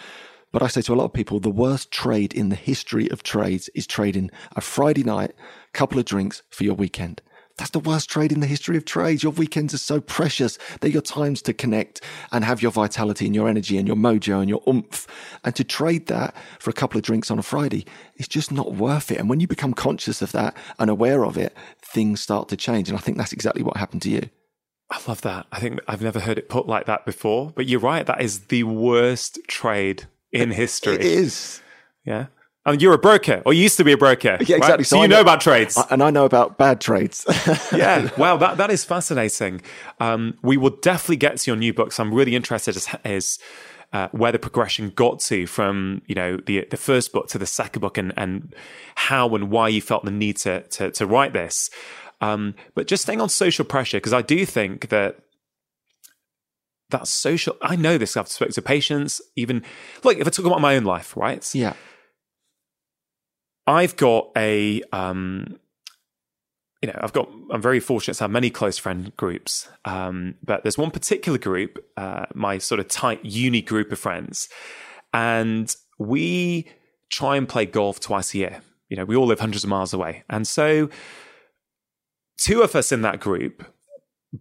But 0.53 0.63
I 0.63 0.69
say 0.69 0.83
to 0.83 0.95
a 0.95 0.95
lot 0.95 1.07
of 1.07 1.13
people, 1.13 1.41
the 1.41 1.51
worst 1.51 1.91
trade 1.91 2.33
in 2.33 2.49
the 2.49 2.57
history 2.57 3.11
of 3.11 3.25
trades 3.25 3.69
is 3.75 3.89
trading 3.89 4.31
a 4.55 4.61
Friday 4.61 5.03
night, 5.03 5.33
couple 5.73 5.99
of 5.99 6.05
drinks 6.05 6.43
for 6.49 6.63
your 6.63 6.75
weekend. 6.75 7.21
That's 7.57 7.71
the 7.71 7.79
worst 7.79 8.11
trade 8.11 8.33
in 8.33 8.41
the 8.41 8.47
history 8.47 8.77
of 8.77 8.85
trades. 8.85 9.23
Your 9.23 9.33
weekends 9.33 9.73
are 9.75 9.79
so 9.79 10.01
precious. 10.01 10.59
They're 10.81 10.91
your 10.91 11.03
times 11.03 11.41
to 11.43 11.53
connect 11.53 12.01
and 12.33 12.45
have 12.45 12.63
your 12.63 12.73
vitality 12.73 13.27
and 13.27 13.35
your 13.35 13.49
energy 13.49 13.79
and 13.79 13.87
your 13.87 13.97
mojo 13.97 14.41
and 14.41 14.49
your 14.49 14.63
oomph. 14.69 15.07
And 15.45 15.55
to 15.55 15.63
trade 15.63 16.07
that 16.07 16.35
for 16.59 16.71
a 16.71 16.75
couple 16.75 16.99
of 16.99 17.05
drinks 17.05 17.31
on 17.31 17.39
a 17.39 17.43
Friday, 17.43 17.87
is 18.17 18.27
just 18.27 18.51
not 18.51 18.75
worth 18.75 19.13
it. 19.13 19.19
And 19.19 19.29
when 19.29 19.39
you 19.39 19.47
become 19.47 19.73
conscious 19.73 20.21
of 20.21 20.33
that 20.33 20.57
and 20.79 20.91
aware 20.91 21.25
of 21.25 21.39
it, 21.39 21.57
things 21.81 22.21
start 22.21 22.49
to 22.49 22.57
change. 22.57 22.89
And 22.89 22.99
I 22.99 23.01
think 23.01 23.19
that's 23.19 23.33
exactly 23.33 23.63
what 23.63 23.77
happened 23.77 24.03
to 24.03 24.11
you. 24.11 24.31
I 24.91 25.01
love 25.07 25.23
that. 25.23 25.47
I 25.53 25.61
think 25.61 25.81
I've 25.89 26.03
never 26.03 26.21
heard 26.21 26.39
it 26.39 26.49
put 26.49 26.67
like 26.67 26.87
that 26.87 27.07
before, 27.07 27.53
but 27.55 27.67
you're 27.67 27.81
right. 27.81 28.05
That 28.05 28.21
is 28.21 28.47
the 28.47 28.65
worst 28.65 29.39
trade 29.49 30.07
in 30.33 30.51
history. 30.51 30.95
It 30.95 31.03
is. 31.03 31.63
Yeah. 32.05 32.27
I 32.67 32.71
mean, 32.71 32.81
you're 32.81 32.95
a 32.95 32.99
broker, 32.99 33.43
or 33.45 33.53
you 33.53 33.63
used 33.63 33.77
to 33.77 33.85
be 33.85 33.93
a 33.93 33.97
broker. 33.97 34.39
Yeah, 34.41 34.57
exactly. 34.57 34.69
Right? 34.69 34.87
So, 34.87 34.97
so 34.97 35.03
you 35.03 35.09
know, 35.09 35.17
know, 35.17 35.21
about 35.21 35.41
trades, 35.43 35.79
and 35.91 36.03
I 36.03 36.11
know 36.11 36.25
about 36.25 36.57
bad 36.57 36.81
trades. 36.81 37.25
yeah, 37.73 38.09
wow, 38.17 38.39
that 38.39 38.57
that 38.57 38.71
is 38.71 38.85
fascinating. 38.85 39.61
Um, 40.01 40.39
we 40.43 40.57
will 40.57 40.71
definitely 40.71 41.17
get 41.17 41.37
to 41.39 41.51
your 41.51 41.57
new 41.57 41.75
books. 41.75 42.01
I'm 42.01 42.13
really 42.13 42.35
interested 42.35 42.77
as, 42.77 42.89
as 43.05 43.39
uh, 43.93 44.09
where 44.13 44.33
the 44.33 44.39
progression 44.39 44.91
got 44.91 45.21
to 45.21 45.47
from 45.47 46.01
you 46.07 46.15
know 46.15 46.39
the 46.39 46.67
the 46.71 46.79
first 46.79 47.13
book 47.13 47.29
to 47.29 47.39
the 47.39 47.47
second 47.47 47.81
book, 47.81 47.99
and 47.99 48.15
and 48.17 48.55
how 48.95 49.35
and 49.35 49.51
why 49.51 49.69
you 49.69 49.83
felt 49.83 50.07
the 50.07 50.11
need 50.11 50.39
to 50.39 50.63
to, 50.63 50.91
to 50.93 51.07
write 51.07 51.35
this. 51.35 51.69
Um, 52.23 52.55
but 52.75 52.87
just 52.87 53.03
staying 53.03 53.21
on 53.21 53.29
social 53.29 53.67
pressure, 53.67 53.99
because 53.99 54.15
I 54.15 54.23
do 54.23 54.47
think 54.47 54.89
that 54.89 55.19
that 56.89 57.09
social. 57.09 57.59
I 57.61 57.77
know 57.77 57.99
this. 57.99 58.17
I've 58.17 58.29
spoken 58.29 58.55
to 58.55 58.63
patients. 58.63 59.21
Even 59.37 59.63
like 60.03 60.17
if 60.17 60.27
I 60.27 60.31
talk 60.31 60.47
about 60.47 60.63
my 60.63 60.77
own 60.77 60.85
life, 60.85 61.15
right? 61.15 61.55
Yeah 61.55 61.75
I've 63.67 63.97
got 63.97 64.31
a, 64.37 64.83
um, 64.93 65.59
you 66.83 66.89
know, 66.93 66.99
I've 67.01 67.13
got, 67.13 67.29
I'm 67.51 67.63
very 67.63 67.81
fortunate 67.81 68.15
to 68.15 68.25
have 68.25 68.31
many 68.31 68.51
close 68.51 68.77
friend 68.79 69.17
groups. 69.17 69.69
Um, 69.85 70.35
but 70.43 70.63
there's 70.63 70.77
one 70.77 70.91
particular 70.91 71.39
group, 71.39 71.85
uh, 71.97 72.27
my 72.35 72.59
sort 72.59 72.79
of 72.79 72.89
tight 72.89 73.25
uni 73.25 73.63
group 73.63 73.91
of 73.91 73.99
friends. 73.99 74.49
And 75.13 75.75
we 75.99 76.69
try 77.11 77.37
and 77.37 77.49
play 77.49 77.65
golf 77.65 78.01
twice 78.01 78.35
a 78.35 78.39
year. 78.39 78.63
You 78.89 78.97
know, 78.97 79.05
we 79.05 79.17
all 79.17 79.27
live 79.27 79.41
hundreds 79.41 79.65
of 79.65 79.71
miles 79.71 79.95
away. 79.95 80.25
And 80.29 80.47
so 80.47 80.91
two 82.39 82.63
of 82.63 82.77
us 82.77 82.93
in 82.93 83.03
that 83.03 83.21
group 83.21 83.65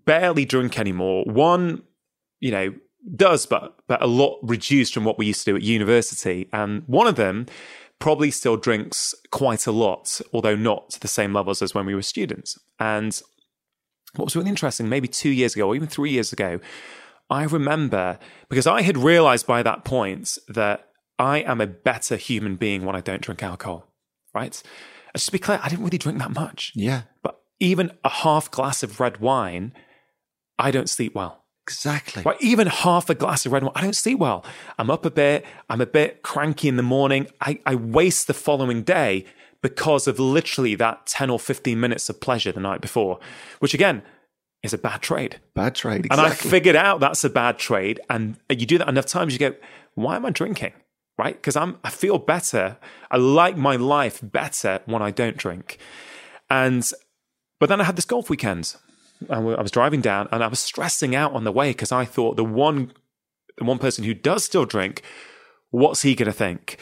barely 0.05 0.43
drink 0.43 0.77
anymore. 0.79 1.23
One, 1.25 1.83
you 2.39 2.51
know, 2.51 2.73
does, 3.15 3.45
but 3.45 3.77
but 3.87 4.01
a 4.01 4.07
lot 4.07 4.39
reduced 4.41 4.93
from 4.93 5.03
what 5.03 5.17
we 5.17 5.25
used 5.25 5.45
to 5.45 5.51
do 5.51 5.55
at 5.55 5.61
university. 5.61 6.49
And 6.51 6.83
one 6.87 7.07
of 7.07 7.15
them 7.15 7.45
probably 8.03 8.29
still 8.31 8.57
drinks 8.57 9.15
quite 9.31 9.65
a 9.65 9.71
lot, 9.71 10.19
although 10.33 10.57
not 10.57 10.89
to 10.89 10.99
the 10.99 11.07
same 11.07 11.31
levels 11.31 11.61
as 11.61 11.73
when 11.73 11.85
we 11.85 11.95
were 11.95 12.01
students. 12.01 12.59
And 12.77 13.17
what 14.15 14.25
was 14.25 14.35
really 14.35 14.49
interesting, 14.49 14.89
maybe 14.89 15.07
two 15.07 15.29
years 15.29 15.55
ago 15.55 15.69
or 15.69 15.75
even 15.77 15.87
three 15.87 16.11
years 16.11 16.33
ago, 16.33 16.59
I 17.29 17.45
remember 17.45 18.19
because 18.49 18.67
I 18.67 18.81
had 18.81 18.97
realized 18.97 19.47
by 19.47 19.63
that 19.63 19.85
point 19.85 20.37
that 20.49 20.89
I 21.17 21.43
am 21.43 21.61
a 21.61 21.65
better 21.65 22.17
human 22.17 22.57
being 22.57 22.83
when 22.83 22.93
I 22.93 22.99
don't 22.99 23.21
drink 23.21 23.41
alcohol, 23.41 23.87
right? 24.33 24.61
Just 25.15 25.27
to 25.27 25.31
be 25.31 25.39
clear, 25.39 25.61
I 25.63 25.69
didn't 25.69 25.85
really 25.85 25.97
drink 25.97 26.19
that 26.19 26.33
much. 26.33 26.73
Yeah. 26.75 27.03
But 27.21 27.39
even 27.61 27.91
a 28.03 28.09
half 28.09 28.51
glass 28.51 28.83
of 28.83 28.99
red 28.99 29.21
wine, 29.21 29.71
I 30.59 30.71
don't 30.71 30.89
sleep 30.89 31.15
well. 31.15 31.42
Exactly. 31.63 32.23
Right, 32.23 32.37
even 32.41 32.67
half 32.67 33.09
a 33.09 33.15
glass 33.15 33.45
of 33.45 33.53
red 33.53 33.63
wine, 33.63 33.71
I 33.75 33.81
don't 33.81 33.95
sleep 33.95 34.19
well. 34.19 34.43
I'm 34.77 34.89
up 34.89 35.05
a 35.05 35.11
bit. 35.11 35.45
I'm 35.69 35.79
a 35.79 35.85
bit 35.85 36.21
cranky 36.21 36.67
in 36.67 36.75
the 36.75 36.83
morning. 36.83 37.27
I, 37.39 37.59
I 37.65 37.75
waste 37.75 38.27
the 38.27 38.33
following 38.33 38.83
day 38.83 39.25
because 39.61 40.07
of 40.07 40.19
literally 40.19 40.75
that 40.75 41.05
10 41.05 41.29
or 41.29 41.39
15 41.39 41.79
minutes 41.79 42.09
of 42.09 42.19
pleasure 42.19 42.51
the 42.51 42.59
night 42.59 42.81
before, 42.81 43.17
which 43.59 43.73
again 43.73 44.03
is 44.61 44.73
a 44.73 44.77
bad 44.77 45.01
trade. 45.01 45.39
Bad 45.55 45.73
trade. 45.73 46.05
Exactly. 46.05 46.25
And 46.25 46.33
I 46.33 46.35
figured 46.35 46.75
out 46.75 46.99
that's 46.99 47.23
a 47.23 47.29
bad 47.29 47.57
trade. 47.57 48.01
And 48.09 48.37
you 48.49 48.65
do 48.65 48.77
that 48.77 48.89
enough 48.89 49.05
times, 49.05 49.33
you 49.33 49.39
go, 49.39 49.55
why 49.95 50.17
am 50.17 50.25
I 50.25 50.31
drinking? 50.31 50.73
Right? 51.17 51.35
Because 51.35 51.55
I'm 51.55 51.77
I 51.83 51.91
feel 51.91 52.17
better. 52.17 52.77
I 53.09 53.17
like 53.17 53.55
my 53.55 53.75
life 53.77 54.19
better 54.21 54.81
when 54.85 55.01
I 55.01 55.11
don't 55.11 55.37
drink. 55.37 55.77
And 56.49 56.89
but 57.59 57.69
then 57.69 57.79
I 57.79 57.83
had 57.85 57.95
this 57.95 58.05
golf 58.05 58.29
weekend 58.29 58.75
I 59.29 59.39
was 59.39 59.71
driving 59.71 60.01
down 60.01 60.27
and 60.31 60.43
I 60.43 60.47
was 60.47 60.59
stressing 60.59 61.15
out 61.15 61.33
on 61.33 61.43
the 61.43 61.51
way 61.51 61.71
because 61.71 61.91
I 61.91 62.05
thought 62.05 62.35
the 62.35 62.43
one, 62.43 62.91
the 63.57 63.63
one 63.63 63.79
person 63.79 64.03
who 64.03 64.13
does 64.13 64.43
still 64.43 64.65
drink, 64.65 65.01
what's 65.71 66.01
he 66.01 66.15
going 66.15 66.27
to 66.27 66.33
think? 66.33 66.77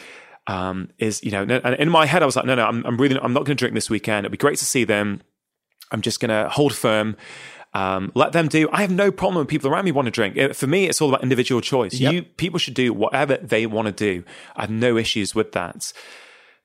Um, 0.46 0.90
is 0.98 1.22
you 1.22 1.30
know, 1.30 1.42
and 1.42 1.74
in 1.76 1.88
my 1.88 2.06
head 2.06 2.22
I 2.22 2.26
was 2.26 2.36
like, 2.36 2.44
no, 2.44 2.54
no, 2.54 2.66
I'm, 2.66 2.84
I'm 2.84 2.96
really, 2.96 3.18
I'm 3.20 3.32
not 3.32 3.44
going 3.44 3.56
to 3.56 3.60
drink 3.60 3.74
this 3.74 3.88
weekend. 3.88 4.24
It'd 4.24 4.32
be 4.32 4.38
great 4.38 4.58
to 4.58 4.64
see 4.64 4.84
them. 4.84 5.22
I'm 5.90 6.00
just 6.00 6.20
going 6.20 6.30
to 6.30 6.48
hold 6.48 6.74
firm. 6.74 7.16
Um, 7.74 8.12
let 8.14 8.32
them 8.32 8.48
do. 8.48 8.68
I 8.72 8.82
have 8.82 8.90
no 8.90 9.10
problem 9.10 9.36
when 9.36 9.46
people 9.46 9.70
around 9.70 9.84
me 9.84 9.92
want 9.92 10.06
to 10.06 10.10
drink. 10.10 10.36
For 10.54 10.66
me, 10.66 10.86
it's 10.86 11.00
all 11.00 11.08
about 11.08 11.22
individual 11.22 11.60
choice. 11.60 11.94
Yep. 11.94 12.12
You 12.12 12.22
people 12.22 12.58
should 12.58 12.74
do 12.74 12.92
whatever 12.92 13.36
they 13.38 13.66
want 13.66 13.86
to 13.86 13.92
do. 13.92 14.24
I 14.56 14.62
have 14.62 14.70
no 14.70 14.96
issues 14.96 15.34
with 15.34 15.52
that. 15.52 15.92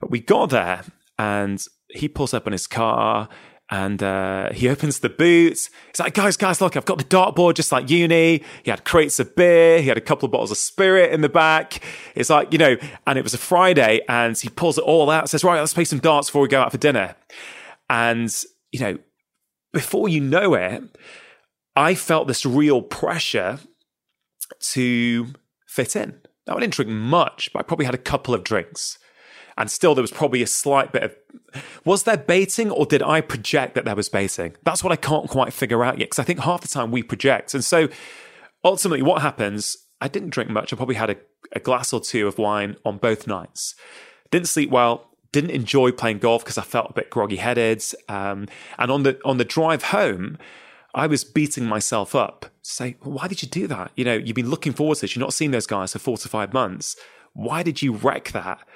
But 0.01 0.11
we 0.11 0.19
got 0.19 0.49
there, 0.49 0.83
and 1.17 1.63
he 1.89 2.09
pulls 2.09 2.33
up 2.33 2.45
in 2.45 2.51
his 2.51 2.67
car 2.67 3.29
and 3.69 4.01
uh, 4.01 4.51
he 4.53 4.69
opens 4.69 4.99
the 4.99 5.09
boots. 5.09 5.69
He's 5.87 5.99
like, 5.99 6.13
guys, 6.13 6.37
guys, 6.37 6.61
look, 6.61 6.77
I've 6.77 6.85
got 6.85 6.97
the 6.97 7.03
dartboard 7.03 7.55
just 7.55 7.71
like 7.71 7.89
uni. 7.89 8.43
He 8.63 8.71
had 8.71 8.85
crates 8.85 9.19
of 9.19 9.35
beer. 9.35 9.81
He 9.81 9.89
had 9.89 9.97
a 9.97 10.01
couple 10.01 10.25
of 10.25 10.31
bottles 10.31 10.51
of 10.51 10.57
spirit 10.57 11.11
in 11.11 11.21
the 11.21 11.29
back. 11.29 11.83
It's 12.15 12.29
like, 12.29 12.53
you 12.53 12.59
know, 12.59 12.77
and 13.05 13.19
it 13.19 13.23
was 13.23 13.33
a 13.33 13.37
Friday 13.37 14.01
and 14.07 14.37
he 14.37 14.47
pulls 14.49 14.77
it 14.77 14.83
all 14.85 15.09
out, 15.09 15.29
says, 15.29 15.43
right, 15.43 15.59
let's 15.59 15.73
play 15.73 15.83
some 15.83 15.99
darts 15.99 16.29
before 16.29 16.41
we 16.41 16.47
go 16.47 16.61
out 16.61 16.71
for 16.71 16.77
dinner. 16.77 17.15
And, 17.89 18.33
you 18.71 18.79
know, 18.79 18.97
before 19.73 20.07
you 20.07 20.21
know 20.21 20.53
it, 20.53 20.83
I 21.75 21.93
felt 21.93 22.27
this 22.27 22.45
real 22.45 22.81
pressure 22.81 23.59
to 24.71 25.27
fit 25.67 25.95
in. 25.95 26.21
Now, 26.47 26.55
I 26.55 26.61
didn't 26.61 26.73
drink 26.73 26.89
much, 26.89 27.51
but 27.51 27.59
I 27.59 27.63
probably 27.63 27.85
had 27.85 27.95
a 27.95 27.99
couple 27.99 28.33
of 28.33 28.45
drinks 28.45 28.97
and 29.57 29.71
still 29.71 29.95
there 29.95 30.01
was 30.03 30.11
probably 30.11 30.41
a 30.41 30.47
slight 30.47 30.91
bit 30.91 31.03
of 31.03 31.15
was 31.85 32.03
there 32.03 32.17
baiting 32.17 32.69
or 32.69 32.85
did 32.85 33.01
I 33.01 33.21
project 33.21 33.75
that 33.75 33.85
there 33.85 33.95
was 33.95 34.09
baiting? 34.09 34.55
That's 34.63 34.83
what 34.83 34.91
I 34.91 34.95
can't 34.95 35.29
quite 35.29 35.53
figure 35.53 35.83
out 35.83 35.97
yet 35.97 36.07
because 36.07 36.19
I 36.19 36.23
think 36.23 36.39
half 36.39 36.61
the 36.61 36.67
time 36.67 36.91
we 36.91 37.01
project. 37.03 37.53
And 37.53 37.63
so 37.63 37.89
ultimately, 38.63 39.01
what 39.01 39.21
happens? 39.21 39.77
I 39.99 40.07
didn't 40.07 40.29
drink 40.29 40.49
much. 40.49 40.71
I 40.71 40.75
probably 40.75 40.95
had 40.95 41.09
a, 41.09 41.17
a 41.53 41.59
glass 41.59 41.93
or 41.93 41.99
two 41.99 42.27
of 42.27 42.37
wine 42.37 42.75
on 42.85 42.97
both 42.97 43.25
nights. 43.25 43.75
Didn't 44.29 44.47
sleep 44.47 44.69
well. 44.69 45.09
Didn't 45.31 45.51
enjoy 45.51 45.91
playing 45.91 46.19
golf 46.19 46.43
because 46.43 46.57
I 46.57 46.63
felt 46.63 46.91
a 46.91 46.93
bit 46.93 47.09
groggy 47.09 47.37
headed. 47.37 47.83
Um, 48.07 48.47
and 48.77 48.91
on 48.91 49.03
the 49.03 49.19
on 49.25 49.37
the 49.37 49.45
drive 49.45 49.83
home, 49.83 50.37
I 50.93 51.07
was 51.07 51.23
beating 51.23 51.65
myself 51.65 52.13
up. 52.13 52.47
Say, 52.61 52.97
well, 53.03 53.15
why 53.15 53.27
did 53.27 53.41
you 53.41 53.47
do 53.47 53.67
that? 53.67 53.91
You 53.95 54.05
know, 54.05 54.15
you've 54.15 54.35
been 54.35 54.49
looking 54.49 54.73
forward 54.73 54.95
to 54.95 55.01
this. 55.01 55.15
You're 55.15 55.25
not 55.25 55.33
seeing 55.33 55.51
those 55.51 55.67
guys 55.67 55.93
for 55.93 55.99
four 55.99 56.17
to 56.17 56.29
five 56.29 56.53
months. 56.53 56.95
Why 57.33 57.63
did 57.63 57.81
you 57.81 57.93
wreck 57.93 58.31
that? 58.31 58.66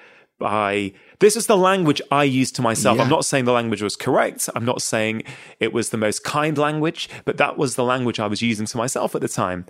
By 0.41 0.91
this 1.19 1.37
is 1.37 1.47
the 1.47 1.55
language 1.55 2.01
I 2.11 2.25
used 2.25 2.55
to 2.57 2.61
myself. 2.61 2.97
Yeah. 2.97 3.03
I'm 3.03 3.09
not 3.09 3.23
saying 3.23 3.45
the 3.45 3.53
language 3.53 3.81
was 3.81 3.95
correct. 3.95 4.49
I'm 4.55 4.65
not 4.65 4.81
saying 4.81 5.23
it 5.59 5.71
was 5.71 5.91
the 5.91 5.97
most 5.97 6.25
kind 6.25 6.57
language, 6.57 7.07
but 7.23 7.37
that 7.37 7.57
was 7.57 7.75
the 7.75 7.83
language 7.83 8.19
I 8.19 8.27
was 8.27 8.41
using 8.41 8.65
to 8.65 8.77
myself 8.77 9.15
at 9.15 9.21
the 9.21 9.29
time. 9.29 9.65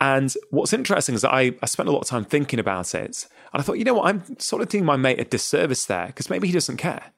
And 0.00 0.32
what's 0.50 0.72
interesting 0.72 1.16
is 1.16 1.22
that 1.22 1.34
I, 1.34 1.52
I 1.60 1.66
spent 1.66 1.88
a 1.88 1.92
lot 1.92 2.02
of 2.02 2.06
time 2.06 2.24
thinking 2.24 2.60
about 2.60 2.94
it. 2.94 3.26
And 3.52 3.60
I 3.60 3.62
thought, 3.62 3.78
you 3.78 3.84
know 3.84 3.94
what, 3.94 4.06
I'm 4.06 4.38
sort 4.38 4.62
of 4.62 4.68
doing 4.68 4.84
my 4.84 4.96
mate 4.96 5.20
a 5.20 5.24
disservice 5.24 5.84
there 5.84 6.06
because 6.06 6.30
maybe 6.30 6.46
he 6.46 6.52
doesn't 6.52 6.76
care. 6.76 7.12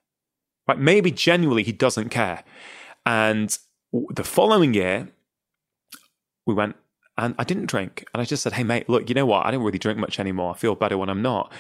Right? 0.66 0.78
Maybe 0.78 1.10
genuinely 1.10 1.62
he 1.62 1.72
doesn't 1.72 2.08
care. 2.08 2.42
And 3.04 3.56
the 3.92 4.24
following 4.24 4.72
year, 4.72 5.08
we 6.46 6.54
went 6.54 6.76
and 7.18 7.34
I 7.38 7.44
didn't 7.44 7.66
drink. 7.66 8.06
And 8.14 8.22
I 8.22 8.24
just 8.24 8.42
said, 8.42 8.54
hey, 8.54 8.64
mate, 8.64 8.88
look, 8.88 9.08
you 9.10 9.14
know 9.14 9.26
what? 9.26 9.44
I 9.44 9.50
don't 9.50 9.62
really 9.62 9.78
drink 9.78 9.98
much 9.98 10.18
anymore. 10.18 10.54
I 10.54 10.56
feel 10.56 10.74
better 10.74 10.96
when 10.96 11.10
I'm 11.10 11.22
not. 11.22 11.52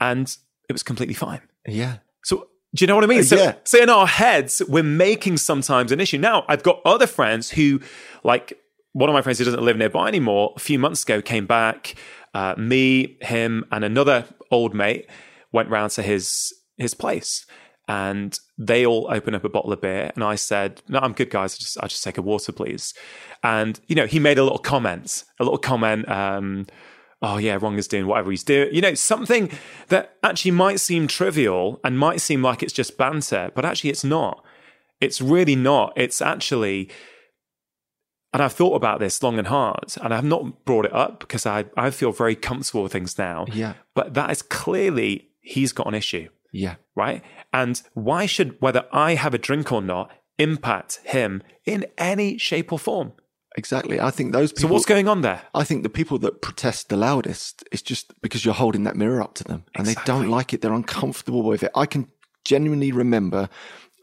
And 0.00 0.36
it 0.68 0.72
was 0.72 0.82
completely 0.82 1.14
fine. 1.14 1.40
Yeah. 1.66 1.98
So 2.24 2.48
do 2.74 2.82
you 2.82 2.86
know 2.86 2.94
what 2.94 3.04
I 3.04 3.06
mean? 3.06 3.24
So, 3.24 3.36
Yeah. 3.36 3.54
so 3.64 3.82
in 3.82 3.88
our 3.88 4.06
heads, 4.06 4.60
we're 4.68 4.82
making 4.82 5.38
sometimes 5.38 5.90
an 5.90 6.00
issue. 6.00 6.18
Now, 6.18 6.44
I've 6.48 6.62
got 6.62 6.80
other 6.84 7.06
friends 7.06 7.50
who, 7.50 7.80
like 8.24 8.52
one 8.92 9.08
of 9.08 9.14
my 9.14 9.22
friends 9.22 9.38
who 9.38 9.44
doesn't 9.46 9.62
live 9.62 9.76
nearby 9.76 10.08
anymore, 10.08 10.52
a 10.56 10.60
few 10.60 10.78
months 10.78 11.02
ago 11.02 11.22
came 11.22 11.46
back. 11.46 11.94
Uh, 12.34 12.54
me, 12.58 13.16
him, 13.22 13.64
and 13.72 13.84
another 13.84 14.26
old 14.50 14.74
mate 14.74 15.06
went 15.52 15.70
round 15.70 15.90
to 15.92 16.02
his 16.02 16.52
his 16.76 16.92
place, 16.94 17.46
and 17.88 18.38
they 18.58 18.84
all 18.84 19.08
opened 19.10 19.34
up 19.34 19.44
a 19.44 19.48
bottle 19.48 19.72
of 19.72 19.80
beer. 19.80 20.12
And 20.14 20.22
I 20.22 20.34
said, 20.34 20.82
"No, 20.88 20.98
I'm 20.98 21.14
good, 21.14 21.30
guys. 21.30 21.54
I 21.54 21.58
just 21.58 21.78
I 21.82 21.86
just 21.86 22.04
take 22.04 22.18
a 22.18 22.22
water, 22.22 22.52
please." 22.52 22.92
And 23.42 23.80
you 23.88 23.94
know, 23.96 24.06
he 24.06 24.18
made 24.18 24.38
a 24.38 24.42
little 24.42 24.58
comment, 24.58 25.24
a 25.40 25.44
little 25.44 25.58
comment. 25.58 26.06
Um, 26.08 26.66
oh 27.22 27.38
yeah, 27.38 27.58
Wrong 27.60 27.76
is 27.78 27.88
doing 27.88 28.06
whatever 28.06 28.30
he's 28.30 28.44
doing. 28.44 28.72
You 28.74 28.80
know, 28.80 28.94
something 28.94 29.50
that 29.88 30.16
actually 30.22 30.52
might 30.52 30.80
seem 30.80 31.06
trivial 31.08 31.80
and 31.84 31.98
might 31.98 32.20
seem 32.20 32.42
like 32.42 32.62
it's 32.62 32.72
just 32.72 32.96
banter, 32.96 33.50
but 33.54 33.64
actually 33.64 33.90
it's 33.90 34.04
not. 34.04 34.44
It's 35.00 35.20
really 35.20 35.56
not. 35.56 35.92
It's 35.96 36.20
actually, 36.20 36.90
and 38.32 38.42
I've 38.42 38.52
thought 38.52 38.74
about 38.74 39.00
this 39.00 39.22
long 39.22 39.38
and 39.38 39.46
hard, 39.48 39.94
and 40.02 40.12
I've 40.12 40.24
not 40.24 40.64
brought 40.64 40.84
it 40.86 40.92
up 40.92 41.20
because 41.20 41.46
I, 41.46 41.64
I 41.76 41.90
feel 41.90 42.12
very 42.12 42.34
comfortable 42.36 42.82
with 42.82 42.92
things 42.92 43.16
now. 43.18 43.46
Yeah. 43.52 43.74
But 43.94 44.14
that 44.14 44.30
is 44.30 44.42
clearly 44.42 45.28
he's 45.40 45.72
got 45.72 45.86
an 45.86 45.94
issue, 45.94 46.28
Yeah. 46.52 46.76
right? 46.94 47.22
And 47.52 47.80
why 47.94 48.26
should 48.26 48.56
whether 48.60 48.86
I 48.92 49.14
have 49.14 49.34
a 49.34 49.38
drink 49.38 49.72
or 49.72 49.80
not 49.80 50.10
impact 50.38 51.00
him 51.04 51.42
in 51.64 51.86
any 51.96 52.38
shape 52.38 52.72
or 52.72 52.78
form? 52.78 53.12
Exactly. 53.58 54.00
I 54.00 54.12
think 54.12 54.32
those 54.32 54.52
people. 54.52 54.68
So 54.68 54.72
what's 54.72 54.86
going 54.86 55.08
on 55.08 55.22
there? 55.22 55.42
I 55.52 55.64
think 55.64 55.82
the 55.82 55.88
people 55.88 56.16
that 56.20 56.40
protest 56.40 56.90
the 56.90 56.96
loudest 56.96 57.64
is 57.72 57.82
just 57.82 58.14
because 58.22 58.44
you're 58.44 58.54
holding 58.54 58.84
that 58.84 58.94
mirror 58.94 59.20
up 59.20 59.34
to 59.34 59.44
them 59.44 59.64
and 59.74 59.84
they 59.84 59.96
don't 60.04 60.30
like 60.30 60.54
it. 60.54 60.60
They're 60.60 60.72
uncomfortable 60.72 61.42
with 61.42 61.64
it. 61.64 61.72
I 61.74 61.84
can 61.84 62.06
genuinely 62.44 62.92
remember 62.92 63.48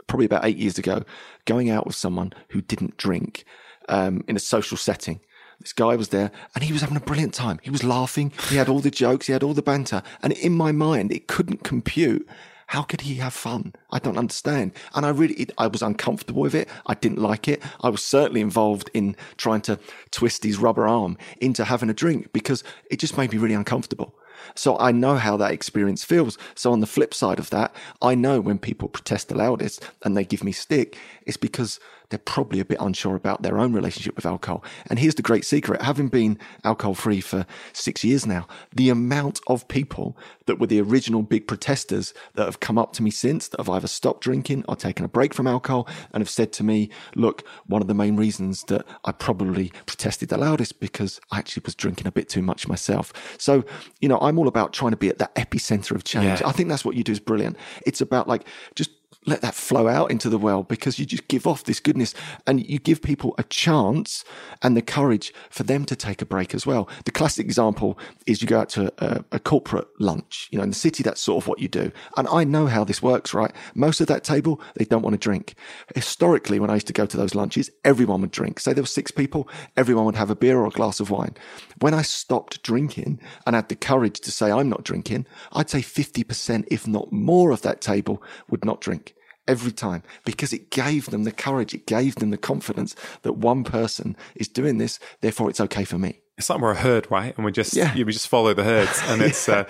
probably 0.07 0.25
about 0.25 0.43
eight 0.43 0.57
years 0.57 0.77
ago 0.77 1.03
going 1.45 1.69
out 1.69 1.87
with 1.87 1.95
someone 1.95 2.33
who 2.49 2.61
didn't 2.61 2.97
drink 2.97 3.45
um, 3.87 4.25
in 4.27 4.35
a 4.35 4.39
social 4.39 4.75
setting. 4.75 5.21
This 5.61 5.71
guy 5.71 5.95
was 5.95 6.09
there 6.09 6.31
and 6.53 6.65
he 6.65 6.73
was 6.73 6.81
having 6.81 6.97
a 6.97 6.99
brilliant 6.99 7.33
time. 7.33 7.59
He 7.63 7.69
was 7.69 7.83
laughing. 7.85 8.33
He 8.49 8.57
had 8.57 8.67
all 8.67 8.81
the 8.81 8.91
jokes. 8.91 9.27
He 9.27 9.33
had 9.33 9.41
all 9.41 9.53
the 9.53 9.61
banter. 9.61 10.03
And 10.21 10.33
in 10.33 10.51
my 10.51 10.73
mind, 10.73 11.13
it 11.13 11.29
couldn't 11.29 11.63
compute. 11.63 12.27
How 12.67 12.81
could 12.81 13.01
he 13.01 13.15
have 13.15 13.33
fun? 13.33 13.73
I 13.91 13.99
don't 13.99 14.17
understand. 14.17 14.73
And 14.95 15.05
I 15.05 15.09
really, 15.09 15.35
it, 15.35 15.51
I 15.57 15.67
was 15.67 15.81
uncomfortable 15.81 16.41
with 16.41 16.55
it. 16.55 16.67
I 16.87 16.95
didn't 16.95 17.19
like 17.19 17.47
it. 17.47 17.61
I 17.81 17.89
was 17.89 18.03
certainly 18.03 18.41
involved 18.41 18.89
in 18.93 19.15
trying 19.37 19.61
to 19.61 19.79
twist 20.11 20.43
his 20.43 20.57
rubber 20.57 20.87
arm 20.87 21.17
into 21.39 21.65
having 21.65 21.89
a 21.89 21.93
drink 21.93 22.33
because 22.33 22.63
it 22.89 22.99
just 22.99 23.17
made 23.17 23.31
me 23.31 23.37
really 23.37 23.53
uncomfortable. 23.53 24.15
So 24.53 24.77
I 24.77 24.91
know 24.91 25.15
how 25.15 25.37
that 25.37 25.51
experience 25.51 26.03
feels. 26.03 26.37
So 26.55 26.71
on 26.71 26.79
the 26.79 26.87
flip 26.87 27.13
side 27.13 27.39
of 27.39 27.49
that, 27.51 27.73
I 28.01 28.15
know 28.15 28.41
when 28.41 28.59
people 28.59 28.89
protest 28.89 29.29
the 29.29 29.35
loudest 29.35 29.83
and 30.03 30.15
they 30.15 30.25
give 30.25 30.43
me 30.43 30.51
stick, 30.51 30.97
it's 31.25 31.37
because 31.37 31.79
they're 32.09 32.19
probably 32.19 32.59
a 32.59 32.65
bit 32.65 32.77
unsure 32.79 33.15
about 33.15 33.41
their 33.41 33.57
own 33.57 33.73
relationship 33.73 34.15
with 34.15 34.25
alcohol. 34.25 34.63
And 34.89 34.99
here's 34.99 35.15
the 35.15 35.21
great 35.21 35.45
secret. 35.45 35.81
Having 35.81 36.09
been 36.09 36.39
alcohol 36.63 36.93
free 36.93 37.21
for 37.21 37.45
six 37.73 38.03
years 38.03 38.25
now, 38.25 38.47
the 38.73 38.89
amount 38.89 39.39
of 39.47 39.67
people 39.67 40.17
that 40.45 40.59
were 40.59 40.67
the 40.67 40.81
original 40.81 41.23
big 41.23 41.47
protesters 41.47 42.13
that 42.35 42.45
have 42.45 42.59
come 42.59 42.77
up 42.77 42.93
to 42.93 43.03
me 43.03 43.11
since 43.11 43.47
that 43.49 43.59
have 43.59 43.69
either 43.69 43.87
stopped 43.87 44.21
drinking 44.21 44.63
or 44.67 44.75
taken 44.75 45.05
a 45.05 45.07
break 45.07 45.33
from 45.33 45.47
alcohol 45.47 45.87
and 46.11 46.21
have 46.21 46.29
said 46.29 46.53
to 46.53 46.63
me, 46.63 46.89
look, 47.15 47.43
one 47.65 47.81
of 47.81 47.87
the 47.87 47.93
main 47.93 48.15
reasons 48.15 48.63
that 48.65 48.85
I 49.03 49.11
probably 49.11 49.71
protested 49.85 50.29
the 50.29 50.37
loudest 50.37 50.79
because 50.79 51.19
I 51.31 51.39
actually 51.39 51.63
was 51.65 51.75
drinking 51.75 52.07
a 52.07 52.11
bit 52.11 52.29
too 52.29 52.41
much 52.41 52.67
myself. 52.67 53.13
So, 53.39 53.63
you 53.99 54.09
know, 54.09 54.19
I'm 54.19 54.37
all 54.37 54.47
about 54.47 54.73
trying 54.73 54.91
to 54.91 54.97
be 54.97 55.09
at 55.09 55.17
that 55.19 55.33
epicenter 55.35 55.91
of 55.91 56.03
change. 56.03 56.41
Yeah. 56.41 56.47
I 56.47 56.51
think 56.51 56.69
that's 56.69 56.85
what 56.85 56.95
you 56.95 57.03
do 57.03 57.11
is 57.11 57.19
brilliant. 57.19 57.57
It's 57.85 58.01
about 58.01 58.27
like 58.27 58.45
just 58.75 58.91
let 59.25 59.41
that 59.41 59.55
flow 59.55 59.87
out 59.87 60.11
into 60.11 60.29
the 60.29 60.37
world 60.37 60.67
because 60.67 60.99
you 60.99 61.05
just 61.05 61.27
give 61.27 61.47
off 61.47 61.63
this 61.63 61.79
goodness 61.79 62.13
and 62.45 62.67
you 62.67 62.79
give 62.79 63.01
people 63.01 63.33
a 63.37 63.43
chance 63.43 64.23
and 64.61 64.77
the 64.77 64.81
courage 64.81 65.33
for 65.49 65.63
them 65.63 65.85
to 65.85 65.95
take 65.95 66.21
a 66.21 66.25
break 66.25 66.53
as 66.53 66.65
well. 66.65 66.87
The 67.05 67.11
classic 67.11 67.45
example 67.45 67.97
is 68.27 68.41
you 68.41 68.47
go 68.47 68.59
out 68.59 68.69
to 68.69 68.93
a, 68.99 69.23
a 69.31 69.39
corporate 69.39 69.87
lunch, 69.99 70.47
you 70.51 70.57
know, 70.57 70.63
in 70.63 70.69
the 70.69 70.75
city, 70.75 71.03
that's 71.03 71.21
sort 71.21 71.43
of 71.43 71.47
what 71.47 71.59
you 71.59 71.67
do. 71.67 71.91
And 72.17 72.27
I 72.27 72.43
know 72.43 72.67
how 72.67 72.83
this 72.83 73.01
works, 73.01 73.33
right? 73.33 73.51
Most 73.73 73.99
of 74.01 74.07
that 74.07 74.23
table, 74.23 74.61
they 74.75 74.85
don't 74.85 75.01
want 75.01 75.13
to 75.13 75.19
drink. 75.19 75.55
Historically, 75.95 76.59
when 76.59 76.69
I 76.69 76.75
used 76.75 76.87
to 76.87 76.93
go 76.93 77.05
to 77.05 77.17
those 77.17 77.35
lunches, 77.35 77.69
everyone 77.83 78.21
would 78.21 78.31
drink. 78.31 78.59
Say 78.59 78.73
there 78.73 78.83
were 78.83 78.87
six 78.87 79.11
people, 79.11 79.49
everyone 79.75 80.05
would 80.05 80.15
have 80.15 80.29
a 80.29 80.35
beer 80.35 80.59
or 80.59 80.67
a 80.67 80.71
glass 80.71 80.99
of 80.99 81.09
wine. 81.09 81.35
When 81.79 81.93
I 81.93 82.03
stopped 82.03 82.61
drinking 82.63 83.19
and 83.45 83.55
had 83.55 83.69
the 83.69 83.75
courage 83.75 84.19
to 84.21 84.31
say 84.31 84.51
I'm 84.51 84.69
not 84.69 84.83
drinking, 84.83 85.25
I'd 85.51 85.69
say 85.69 85.79
50%, 85.79 86.65
if 86.67 86.87
not 86.87 87.11
more 87.11 87.51
of 87.51 87.61
that 87.63 87.81
table 87.81 88.21
would 88.49 88.63
not 88.63 88.81
drink 88.81 89.14
every 89.47 89.71
time 89.71 90.03
because 90.25 90.53
it 90.53 90.71
gave 90.71 91.07
them 91.07 91.23
the 91.23 91.31
courage. 91.31 91.73
It 91.73 91.85
gave 91.85 92.15
them 92.15 92.29
the 92.31 92.37
confidence 92.37 92.95
that 93.23 93.33
one 93.33 93.63
person 93.63 94.15
is 94.35 94.47
doing 94.47 94.77
this. 94.77 94.99
Therefore, 95.21 95.49
it's 95.49 95.59
okay 95.61 95.83
for 95.85 95.97
me. 95.97 96.19
It's 96.37 96.49
like 96.49 96.59
we're 96.59 96.71
a 96.71 96.75
herd, 96.75 97.09
right? 97.09 97.35
And 97.35 97.45
we 97.45 97.51
just 97.51 97.75
Yeah. 97.75 97.93
we 97.95 98.03
just 98.05 98.27
follow 98.27 98.53
the 98.53 98.63
herds, 98.63 98.99
and 99.05 99.21
it's 99.21 99.47
uh, 99.55 99.65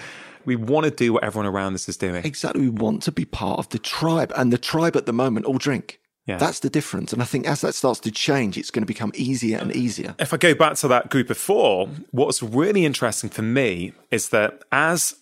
we 0.45 0.55
want 0.55 0.85
to 0.85 0.91
do 0.91 1.13
what 1.13 1.23
everyone 1.23 1.47
around 1.47 1.73
us 1.73 1.87
is 1.89 1.97
doing. 1.97 2.23
Exactly. 2.25 2.61
We 2.61 2.69
want 2.69 3.03
to 3.03 3.11
be 3.11 3.25
part 3.25 3.59
of 3.59 3.69
the 3.69 3.79
tribe 3.79 4.31
and 4.35 4.51
the 4.53 4.57
tribe 4.57 4.95
at 4.95 5.05
the 5.05 5.13
moment 5.13 5.45
all 5.45 5.57
drink. 5.57 5.99
Yeah. 6.27 6.37
That's 6.37 6.59
the 6.61 6.71
difference. 6.71 7.13
And 7.13 7.21
I 7.21 7.25
think 7.25 7.45
as 7.47 7.61
that 7.61 7.75
starts 7.75 7.99
to 7.99 8.09
change, 8.09 8.57
it's 8.57 8.71
going 8.71 8.81
to 8.81 8.87
become 8.87 9.11
easier 9.13 9.59
and 9.59 9.75
easier. 9.75 10.15
if 10.17 10.33
I 10.33 10.37
go 10.37 10.55
back 10.55 10.75
to 10.77 10.87
that 10.87 11.11
group 11.11 11.29
of 11.29 11.37
four, 11.37 11.87
what's 12.09 12.41
really 12.41 12.83
interesting 12.83 13.29
for 13.29 13.43
me 13.43 13.93
is 14.09 14.29
that 14.29 14.63
as 14.71 15.13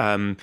um, 0.00 0.36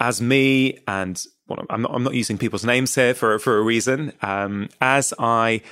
as 0.00 0.20
me 0.22 0.78
and 0.88 1.22
well, 1.48 1.64
I'm 1.70 1.82
not 1.82 1.90
I'm 1.94 2.02
not 2.02 2.14
using 2.14 2.38
people's 2.38 2.64
names 2.64 2.94
here 2.94 3.14
for 3.14 3.38
for 3.38 3.58
a 3.58 3.62
reason. 3.62 4.12
Um, 4.22 4.68
as 4.80 5.12
I 5.18 5.62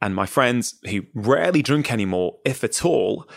and 0.00 0.14
my 0.14 0.26
friends 0.26 0.78
who 0.88 1.02
rarely 1.14 1.62
drink 1.62 1.92
anymore, 1.92 2.38
if 2.44 2.64
at 2.64 2.84
all, 2.84 3.28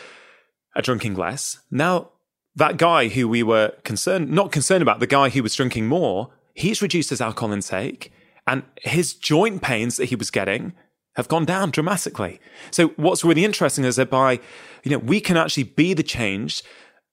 are 0.76 0.82
drinking 0.82 1.16
less. 1.16 1.60
Now 1.72 2.12
that 2.56 2.78
guy 2.78 3.08
who 3.08 3.28
we 3.28 3.44
were 3.44 3.74
concerned 3.84 4.30
not 4.30 4.52
concerned 4.52 4.82
about, 4.82 5.00
the 5.00 5.08
guy 5.08 5.30
who 5.30 5.44
was 5.44 5.56
drinking 5.56 5.88
more, 5.88 6.32
he's 6.54 6.82
reduced 6.82 7.10
his 7.10 7.22
alcohol 7.22 7.52
intake 7.52 8.12
and 8.48 8.64
his 8.82 9.14
joint 9.14 9.62
pains 9.62 9.98
that 9.98 10.06
he 10.06 10.16
was 10.16 10.30
getting 10.30 10.74
have 11.16 11.28
gone 11.28 11.46
down 11.46 11.72
dramatically. 11.72 12.40
So 12.72 12.90
what's 12.90 13.24
really 13.24 13.46
interesting 13.46 13.86
is 13.86 13.98
that 13.98 14.10
by, 14.10 14.40
you 14.84 14.92
know, 14.92 14.98
we 14.98 15.22
can 15.22 15.38
actually 15.38 15.64
be 15.64 15.94
the 15.94 16.04
change, 16.04 16.64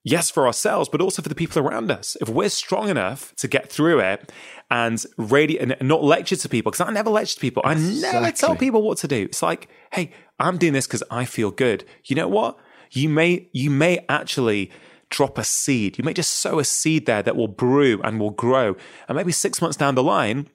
yes, 0.03 0.29
for 0.29 0.47
ourselves, 0.47 0.89
but 0.89 1.01
also 1.01 1.21
for 1.21 1.29
the 1.29 1.35
people 1.35 1.61
around 1.61 1.91
us. 1.91 2.17
If 2.21 2.29
we're 2.29 2.49
strong 2.49 2.89
enough 2.89 3.33
to 3.37 3.47
get 3.47 3.71
through 3.71 3.99
it 3.99 4.31
and 4.69 5.05
and 5.17 5.75
not 5.81 6.03
lecture 6.03 6.35
to 6.35 6.49
people, 6.49 6.71
because 6.71 6.87
I 6.87 6.91
never 6.91 7.09
lecture 7.09 7.35
to 7.35 7.41
people. 7.41 7.61
I 7.65 7.75
never 7.75 8.31
tell 8.31 8.55
people 8.55 8.81
what 8.81 8.97
to 8.99 9.07
do. 9.07 9.23
It's 9.23 9.41
like, 9.41 9.69
hey, 9.91 10.11
I'm 10.39 10.57
doing 10.57 10.73
this 10.73 10.87
because 10.87 11.03
I 11.11 11.25
feel 11.25 11.51
good. 11.51 11.85
You 12.05 12.15
know 12.15 12.27
what? 12.27 12.57
You 12.91 13.09
may 13.09 13.49
you 13.53 13.69
may 13.69 14.05
actually 14.09 14.71
drop 15.09 15.37
a 15.37 15.43
seed. 15.43 15.97
You 15.97 16.03
may 16.03 16.13
just 16.13 16.31
sow 16.31 16.57
a 16.57 16.63
seed 16.63 17.05
there 17.05 17.21
that 17.21 17.35
will 17.35 17.49
brew 17.49 18.01
and 18.03 18.19
will 18.19 18.31
grow. 18.31 18.75
And 19.07 19.15
maybe 19.15 19.31
six 19.31 19.61
months 19.61 19.77
down 19.77 19.95
the 19.95 20.03
line, 20.03 20.47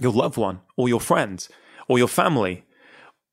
your 0.00 0.12
loved 0.12 0.36
one 0.36 0.60
or 0.76 0.88
your 0.88 1.00
friend 1.00 1.46
or 1.88 1.96
your 1.96 2.08
family 2.08 2.64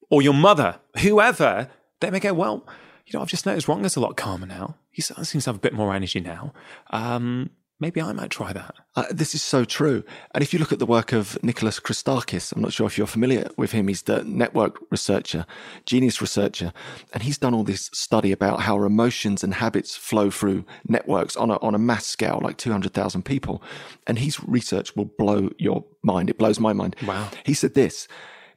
or 0.09 0.21
your 0.21 0.33
mother, 0.33 0.79
whoever, 0.99 1.69
they 1.99 2.11
may 2.11 2.19
go, 2.19 2.33
well, 2.33 2.67
you 3.05 3.13
know, 3.13 3.21
I've 3.21 3.29
just 3.29 3.45
noticed 3.45 3.67
Rangan's 3.67 3.95
a 3.95 3.99
lot 3.99 4.17
calmer 4.17 4.47
now. 4.47 4.75
He 4.91 5.01
seems 5.01 5.43
to 5.43 5.49
have 5.49 5.55
a 5.55 5.59
bit 5.59 5.73
more 5.73 5.93
energy 5.93 6.19
now. 6.19 6.53
Um, 6.91 7.49
maybe 7.79 8.01
I 8.01 8.13
might 8.13 8.29
try 8.29 8.53
that. 8.53 8.75
Uh, 8.95 9.05
this 9.11 9.35
is 9.35 9.41
so 9.41 9.65
true. 9.65 10.03
And 10.33 10.41
if 10.41 10.53
you 10.53 10.59
look 10.59 10.71
at 10.71 10.79
the 10.79 10.85
work 10.85 11.11
of 11.11 11.41
Nicholas 11.43 11.79
Christakis, 11.79 12.53
I'm 12.55 12.61
not 12.61 12.71
sure 12.71 12.87
if 12.87 12.97
you're 12.97 13.07
familiar 13.07 13.49
with 13.57 13.71
him. 13.71 13.89
He's 13.89 14.03
the 14.03 14.23
network 14.23 14.79
researcher, 14.89 15.45
genius 15.85 16.21
researcher. 16.21 16.71
And 17.11 17.23
he's 17.23 17.37
done 17.37 17.53
all 17.53 17.63
this 17.63 17.89
study 17.93 18.31
about 18.31 18.61
how 18.61 18.75
our 18.75 18.85
emotions 18.85 19.43
and 19.43 19.55
habits 19.55 19.97
flow 19.97 20.29
through 20.29 20.63
networks 20.87 21.35
on 21.35 21.51
a, 21.51 21.57
on 21.57 21.75
a 21.75 21.79
mass 21.79 22.05
scale, 22.05 22.39
like 22.41 22.57
200,000 22.57 23.23
people. 23.23 23.61
And 24.07 24.19
his 24.19 24.41
research 24.43 24.95
will 24.95 25.11
blow 25.17 25.49
your 25.57 25.83
mind. 26.03 26.29
It 26.29 26.37
blows 26.37 26.59
my 26.59 26.71
mind. 26.71 26.95
Wow. 27.05 27.29
He 27.43 27.53
said 27.53 27.73
this 27.73 28.07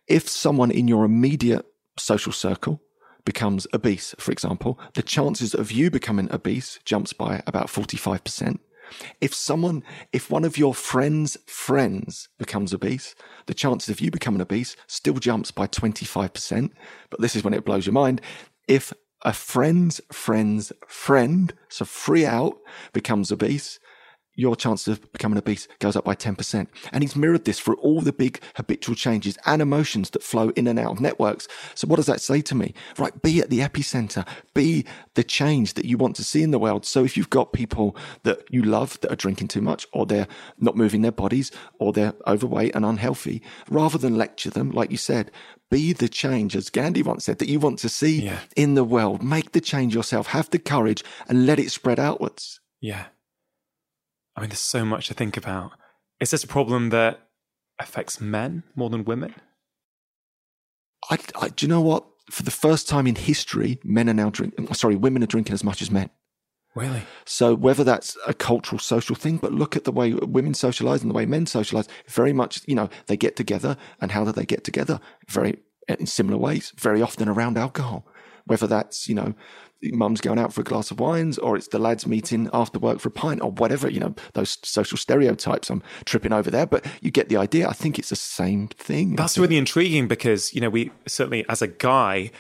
if 0.07 0.29
someone 0.29 0.71
in 0.71 0.87
your 0.87 1.05
immediate 1.05 1.67
social 1.99 2.31
circle 2.31 2.81
becomes 3.27 3.67
obese, 3.75 4.15
for 4.19 4.33
example, 4.33 4.79
the 4.95 5.03
chances 5.03 5.53
of 5.53 5.71
you 5.71 5.91
becoming 5.91 6.33
obese 6.33 6.79
jumps 6.87 7.13
by 7.13 7.43
about 7.47 7.67
45%. 7.67 8.59
If 9.21 9.35
someone, 9.35 9.83
if 10.13 10.31
one 10.31 10.45
of 10.45 10.57
your 10.57 10.73
friends' 10.73 11.37
friends 11.45 12.29
becomes 12.39 12.73
obese, 12.73 13.15
the 13.47 13.53
chances 13.53 13.91
of 13.91 14.01
you 14.01 14.11
becoming 14.11 14.41
obese 14.41 14.77
still 14.87 15.17
jumps 15.17 15.51
by 15.51 15.67
25%. 15.67 16.71
But 17.11 17.21
this 17.21 17.37
is 17.37 17.45
when 17.45 17.53
it 17.53 17.65
blows 17.65 17.85
your 17.85 17.93
mind. 17.93 18.23
If 18.69 18.95
a 19.23 19.33
friend's 19.33 20.01
friend's 20.13 20.73
friend, 20.87 21.53
so 21.69 21.85
free 21.85 22.25
out, 22.25 22.57
becomes 22.93 23.33
obese, 23.33 23.81
your 24.37 24.55
chance 24.55 24.87
of 24.87 25.13
becoming 25.13 25.39
obese 25.39 25.67
goes 25.79 25.97
up 25.97 26.05
by 26.05 26.15
10%. 26.15 26.69
And 26.93 27.03
he's 27.03 27.17
mirrored 27.17 27.45
this 27.45 27.59
for 27.59 27.75
all 27.77 28.01
the 28.01 28.13
big 28.13 28.41
habitual 28.55 28.95
changes 28.95 29.37
and 29.47 29.61
emotions 29.61 30.11
that 30.11 30.23
flow 30.23 30.51
in 30.51 30.67
and 30.67 30.79
out 30.79 30.93
of 30.93 31.01
networks. 31.01 31.49
So 31.75 31.89
what 31.89 31.97
does 31.97 32.07
that 32.07 32.21
say 32.21 32.43
to 32.43 32.55
me? 32.55 32.75
Right. 32.99 33.21
Be 33.23 33.41
at 33.41 33.51
the 33.51 33.61
epicenter, 33.61 34.27
be 34.55 34.85
the 35.15 35.25
change 35.25 35.75
that 35.75 35.87
you 35.87 35.97
want 35.97 36.17
to 36.17 36.25
see 36.25 36.43
in 36.43 36.51
the 36.51 36.59
world. 36.59 36.85
So 36.85 37.05
if 37.05 37.17
you've 37.17 37.31
got 37.31 37.53
people 37.53 37.97
that 38.23 38.43
you 38.51 38.63
love 38.63 39.01
that 39.01 39.11
are 39.11 39.17
drinking 39.17 39.49
too 39.49 39.63
much 39.63 39.87
or 39.93 40.07
they're 40.07 40.29
not 40.59 40.77
moving 40.77 41.03
their 41.03 41.13
bodies 41.13 41.51
or 41.79 41.93
they're 41.93 42.15
overweight 42.27 42.75
and 42.75 42.85
unhealthy, 42.85 43.43
rather 43.71 43.99
than 43.99 44.17
lecture 44.17 44.51
them, 44.51 44.71
like 44.71 44.91
you 44.91 44.99
said, 44.99 45.31
be 45.71 45.93
the 45.93 46.09
change, 46.09 46.55
as 46.55 46.71
Gandhi 46.71 47.03
once 47.03 47.25
said, 47.25 47.39
that 47.39 47.49
you 47.49 47.59
want 47.59 47.79
to 47.81 47.89
see 47.89 48.23
yeah. 48.23 48.41
in 48.55 48.75
the 48.75 48.85
world. 48.85 49.23
Make 49.23 49.53
the 49.53 49.61
change 49.61 49.95
yourself. 49.95 50.29
Have 50.29 50.51
the 50.51 50.59
courage 50.59 51.03
and 51.29 51.47
let 51.47 51.59
it 51.59 51.73
spread 51.73 51.99
outwards. 51.99 52.61
Yeah. 52.81 53.07
I 54.37 54.41
mean, 54.41 54.51
there's 54.51 54.59
so 54.61 54.85
much 54.85 55.09
to 55.09 55.15
think 55.15 55.37
about. 55.37 55.73
Is 56.21 56.31
this 56.31 56.45
a 56.45 56.49
problem 56.49 56.91
that 56.91 57.21
affects 57.79 58.21
men 58.21 58.65
more 58.75 58.91
than 58.91 59.05
women? 59.05 59.35
I, 61.11 61.19
I, 61.41 61.49
do 61.49 61.67
you 61.67 61.71
know 61.71 61.81
what? 61.81 62.07
For 62.31 62.43
the 62.43 62.51
first 62.51 62.89
time 62.89 63.07
in 63.07 63.15
history, 63.15 63.79
men 63.85 64.11
are 64.11 64.15
now 64.15 64.31
drinking. 64.31 64.73
Sorry, 64.75 64.97
women 64.97 65.23
are 65.23 65.27
drinking 65.27 65.55
as 65.55 65.63
much 65.63 65.81
as 65.81 65.91
men. 65.91 66.11
Really? 66.75 67.05
So 67.25 67.55
whether 67.55 67.85
that's 67.85 68.19
a 68.27 68.35
cultural, 68.35 68.79
social 68.79 69.17
thing, 69.17 69.39
but 69.39 69.53
look 69.53 69.77
at 69.77 69.85
the 69.85 69.93
way 69.93 70.13
women 70.13 70.53
socialize 70.53 71.01
and 71.01 71.11
the 71.11 71.15
way 71.15 71.25
men 71.25 71.47
socialize. 71.47 71.89
Very 72.07 72.35
much, 72.35 72.61
you 72.67 72.75
know, 72.75 72.91
they 73.07 73.17
get 73.17 73.35
together, 73.35 73.79
and 74.01 74.11
how 74.11 74.25
do 74.25 74.33
they 74.33 74.45
get 74.45 74.63
together? 74.63 75.01
Very 75.29 75.59
in 75.89 76.07
similar 76.07 76.37
ways. 76.37 76.73
Very 76.77 77.01
often 77.01 77.29
around 77.29 77.57
alcohol. 77.57 78.07
Whether 78.45 78.67
that's 78.67 79.09
you 79.09 79.15
know 79.15 79.35
mum's 79.83 80.21
going 80.21 80.39
out 80.39 80.53
for 80.53 80.63
a 80.63 80.65
glass 80.65 80.91
of 80.91 81.01
wines 81.01 81.39
or 81.39 81.57
it's 81.57 81.69
the 81.69 81.79
lads 81.79 82.07
meeting 82.07 82.49
after 82.53 82.79
work 82.79 82.99
for 82.99 83.09
a 83.09 83.13
pint 83.13 83.43
or 83.43 83.51
whatever, 83.51 83.91
you 83.91 84.01
know, 84.01 84.15
those 84.35 84.59
social 84.63 84.99
stereotypes. 84.99 85.71
I'm 85.71 85.83
tripping 86.05 86.33
over 86.33 86.51
there, 86.51 86.67
but 86.67 86.85
you 87.01 87.11
get 87.11 87.29
the 87.29 87.37
idea. 87.37 87.69
I 87.69 87.73
think 87.73 87.99
it's 87.99 88.11
the 88.11 88.17
same 88.17 88.69
thing. 88.69 89.17
That's 89.17 89.39
really 89.39 89.57
intriguing 89.57 90.09
because, 90.09 90.55
you 90.55 90.61
know, 90.61 90.71
we 90.71 90.91
certainly 91.07 91.45
as 91.49 91.63
a 91.63 91.69
guy, 91.69 92.31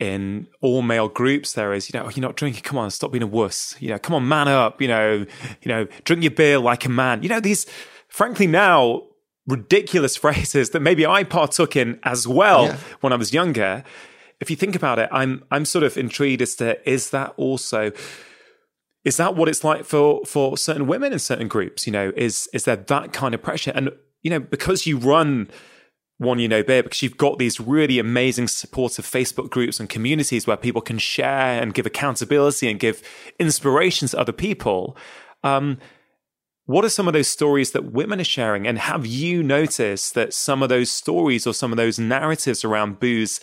in 0.00 0.48
all 0.60 0.82
male 0.82 1.08
groups 1.08 1.52
there 1.52 1.72
is 1.72 1.88
you 1.88 1.98
know 1.98 2.10
you're 2.10 2.20
not 2.20 2.34
drinking 2.34 2.60
come 2.62 2.76
on 2.76 2.90
stop 2.90 3.12
being 3.12 3.22
a 3.22 3.26
wuss 3.28 3.76
you 3.78 3.88
know 3.88 3.98
come 3.98 4.12
on 4.12 4.26
man 4.26 4.48
up 4.48 4.82
you 4.82 4.88
know 4.88 5.24
you 5.62 5.68
know 5.68 5.86
drink 6.02 6.20
your 6.20 6.32
beer 6.32 6.58
like 6.58 6.84
a 6.84 6.88
man 6.88 7.22
you 7.22 7.28
know 7.28 7.38
these 7.38 7.64
frankly 8.08 8.48
now 8.48 9.02
ridiculous 9.46 10.16
phrases 10.24 10.70
that 10.70 10.80
maybe 10.80 11.06
I 11.06 11.22
partook 11.22 11.76
in 11.76 12.00
as 12.02 12.26
well 12.26 12.66
yeah. 12.66 12.76
when 13.02 13.12
I 13.12 13.16
was 13.16 13.32
younger 13.32 13.84
if 14.44 14.50
you 14.50 14.56
think 14.56 14.76
about 14.76 14.98
it, 14.98 15.08
I'm 15.10 15.42
I'm 15.50 15.64
sort 15.64 15.84
of 15.84 15.96
intrigued 15.96 16.42
as 16.42 16.54
to 16.56 16.76
is 16.88 17.08
that 17.10 17.32
also 17.38 17.92
is 19.02 19.16
that 19.16 19.34
what 19.34 19.48
it's 19.48 19.64
like 19.64 19.86
for 19.86 20.22
for 20.26 20.58
certain 20.58 20.86
women 20.86 21.14
in 21.14 21.18
certain 21.18 21.48
groups? 21.48 21.86
You 21.86 21.94
know, 21.94 22.12
is 22.14 22.46
is 22.52 22.64
there 22.64 22.76
that 22.76 23.14
kind 23.14 23.34
of 23.34 23.42
pressure? 23.42 23.72
And 23.74 23.90
you 24.22 24.28
know, 24.28 24.40
because 24.40 24.86
you 24.86 24.98
run 24.98 25.48
One 26.18 26.38
Year 26.38 26.48
No 26.48 26.62
Beer 26.62 26.82
because 26.82 27.00
you've 27.00 27.16
got 27.16 27.38
these 27.38 27.58
really 27.58 27.98
amazing 27.98 28.48
supportive 28.48 29.06
facebook 29.06 29.48
groups 29.48 29.80
and 29.80 29.88
communities 29.88 30.46
where 30.46 30.58
people 30.58 30.82
can 30.82 30.98
share 30.98 31.62
and 31.62 31.72
give 31.72 31.86
accountability 31.86 32.70
and 32.70 32.78
give 32.78 33.02
inspirations 33.38 34.10
to 34.10 34.20
other 34.20 34.32
people 34.32 34.94
um, 35.42 35.78
what 36.66 36.84
are 36.84 36.88
some 36.88 37.06
of 37.06 37.12
those 37.12 37.28
stories 37.28 37.72
that 37.72 37.92
women 37.92 38.20
are 38.20 38.24
sharing 38.24 38.66
and 38.66 38.78
have 38.78 39.04
you 39.04 39.42
noticed 39.42 40.14
that 40.14 40.32
some 40.32 40.62
of 40.62 40.70
those 40.70 40.90
stories 40.90 41.46
or 41.46 41.52
some 41.52 41.72
of 41.72 41.76
those 41.76 41.98
narratives 41.98 42.64
around 42.64 42.98
booze 43.00 43.40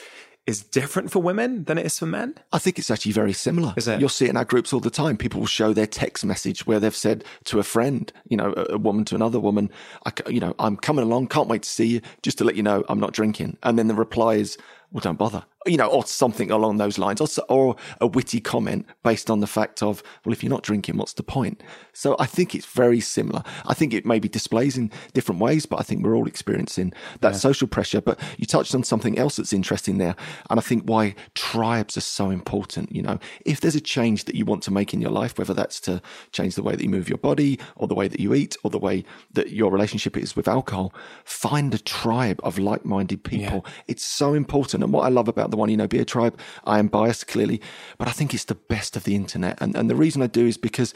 is 0.51 0.61
different 0.61 1.11
for 1.11 1.19
women 1.19 1.63
than 1.63 1.79
it 1.79 1.85
is 1.85 1.97
for 1.97 2.05
men? 2.05 2.35
I 2.51 2.59
think 2.59 2.77
it's 2.77 2.91
actually 2.91 3.13
very 3.13 3.33
similar. 3.33 3.73
Is 3.75 3.87
it? 3.87 3.99
You'll 3.99 4.09
see 4.09 4.25
it 4.25 4.29
in 4.29 4.37
our 4.37 4.45
groups 4.45 4.71
all 4.73 4.79
the 4.79 4.91
time. 4.91 5.17
People 5.17 5.39
will 5.39 5.47
show 5.47 5.73
their 5.73 5.87
text 5.87 6.23
message 6.23 6.67
where 6.67 6.79
they've 6.79 6.95
said 6.95 7.23
to 7.45 7.57
a 7.57 7.63
friend, 7.63 8.11
you 8.27 8.37
know, 8.37 8.53
a, 8.55 8.75
a 8.75 8.77
woman 8.77 9.05
to 9.05 9.15
another 9.15 9.39
woman, 9.39 9.71
I, 10.05 10.11
you 10.29 10.39
know, 10.39 10.53
I'm 10.59 10.77
coming 10.77 11.03
along, 11.03 11.27
can't 11.29 11.47
wait 11.47 11.63
to 11.63 11.69
see 11.69 11.87
you, 11.87 12.01
just 12.21 12.37
to 12.37 12.43
let 12.43 12.55
you 12.55 12.61
know 12.61 12.83
I'm 12.87 12.99
not 12.99 13.13
drinking. 13.13 13.57
And 13.63 13.79
then 13.79 13.87
the 13.87 13.95
reply 13.95 14.35
is, 14.35 14.57
well, 14.91 15.01
don't 15.01 15.17
bother 15.17 15.45
you 15.67 15.77
know, 15.77 15.87
or 15.87 16.05
something 16.05 16.49
along 16.49 16.77
those 16.77 16.97
lines, 16.97 17.21
or, 17.21 17.27
or 17.49 17.75
a 17.99 18.07
witty 18.07 18.39
comment 18.39 18.85
based 19.03 19.29
on 19.29 19.41
the 19.41 19.47
fact 19.47 19.83
of, 19.83 20.01
well, 20.25 20.33
if 20.33 20.43
you're 20.43 20.49
not 20.49 20.63
drinking, 20.63 20.97
what's 20.97 21.13
the 21.13 21.23
point? 21.23 21.61
So 21.93 22.15
I 22.19 22.25
think 22.25 22.55
it's 22.55 22.65
very 22.65 22.99
similar. 22.99 23.43
I 23.65 23.75
think 23.75 23.93
it 23.93 24.05
maybe 24.05 24.27
displays 24.27 24.75
in 24.75 24.91
different 25.13 25.39
ways, 25.39 25.67
but 25.67 25.79
I 25.79 25.83
think 25.83 26.03
we're 26.03 26.15
all 26.15 26.27
experiencing 26.27 26.93
that 27.19 27.33
yeah. 27.33 27.37
social 27.37 27.67
pressure. 27.67 28.01
But 28.01 28.19
you 28.37 28.45
touched 28.47 28.73
on 28.73 28.83
something 28.83 29.19
else 29.19 29.35
that's 29.35 29.53
interesting 29.53 29.99
there. 29.99 30.15
And 30.49 30.59
I 30.59 30.63
think 30.63 30.83
why 30.85 31.13
tribes 31.35 31.95
are 31.95 32.01
so 32.01 32.31
important. 32.31 32.91
You 32.91 33.03
know, 33.03 33.19
if 33.45 33.61
there's 33.61 33.75
a 33.75 33.81
change 33.81 34.25
that 34.25 34.35
you 34.35 34.45
want 34.45 34.63
to 34.63 34.71
make 34.71 34.95
in 34.95 35.01
your 35.01 35.11
life, 35.11 35.37
whether 35.37 35.53
that's 35.53 35.79
to 35.81 36.01
change 36.31 36.55
the 36.55 36.63
way 36.63 36.75
that 36.75 36.83
you 36.83 36.89
move 36.89 37.07
your 37.07 37.19
body 37.19 37.59
or 37.75 37.87
the 37.87 37.95
way 37.95 38.07
that 38.07 38.19
you 38.19 38.33
eat 38.33 38.57
or 38.63 38.71
the 38.71 38.79
way 38.79 39.03
that 39.33 39.51
your 39.51 39.71
relationship 39.71 40.17
is 40.17 40.35
with 40.35 40.47
alcohol, 40.47 40.91
find 41.23 41.73
a 41.75 41.77
tribe 41.77 42.39
of 42.43 42.57
like 42.57 42.83
minded 42.83 43.23
people. 43.23 43.63
Yeah. 43.63 43.71
It's 43.87 44.03
so 44.03 44.33
important. 44.33 44.80
And 44.83 44.93
what 44.93 45.05
I 45.05 45.09
love 45.09 45.27
about 45.27 45.51
the 45.51 45.57
One 45.57 45.69
Year 45.69 45.77
No 45.77 45.87
Beer 45.87 46.05
tribe. 46.05 46.37
I 46.65 46.79
am 46.79 46.87
biased 46.87 47.27
clearly, 47.27 47.61
but 47.97 48.07
I 48.07 48.11
think 48.11 48.33
it's 48.33 48.45
the 48.45 48.55
best 48.55 48.95
of 48.95 49.03
the 49.03 49.15
internet. 49.15 49.61
And 49.61 49.75
and 49.75 49.89
the 49.89 49.95
reason 49.95 50.21
I 50.21 50.27
do 50.27 50.45
is 50.45 50.57
because 50.57 50.93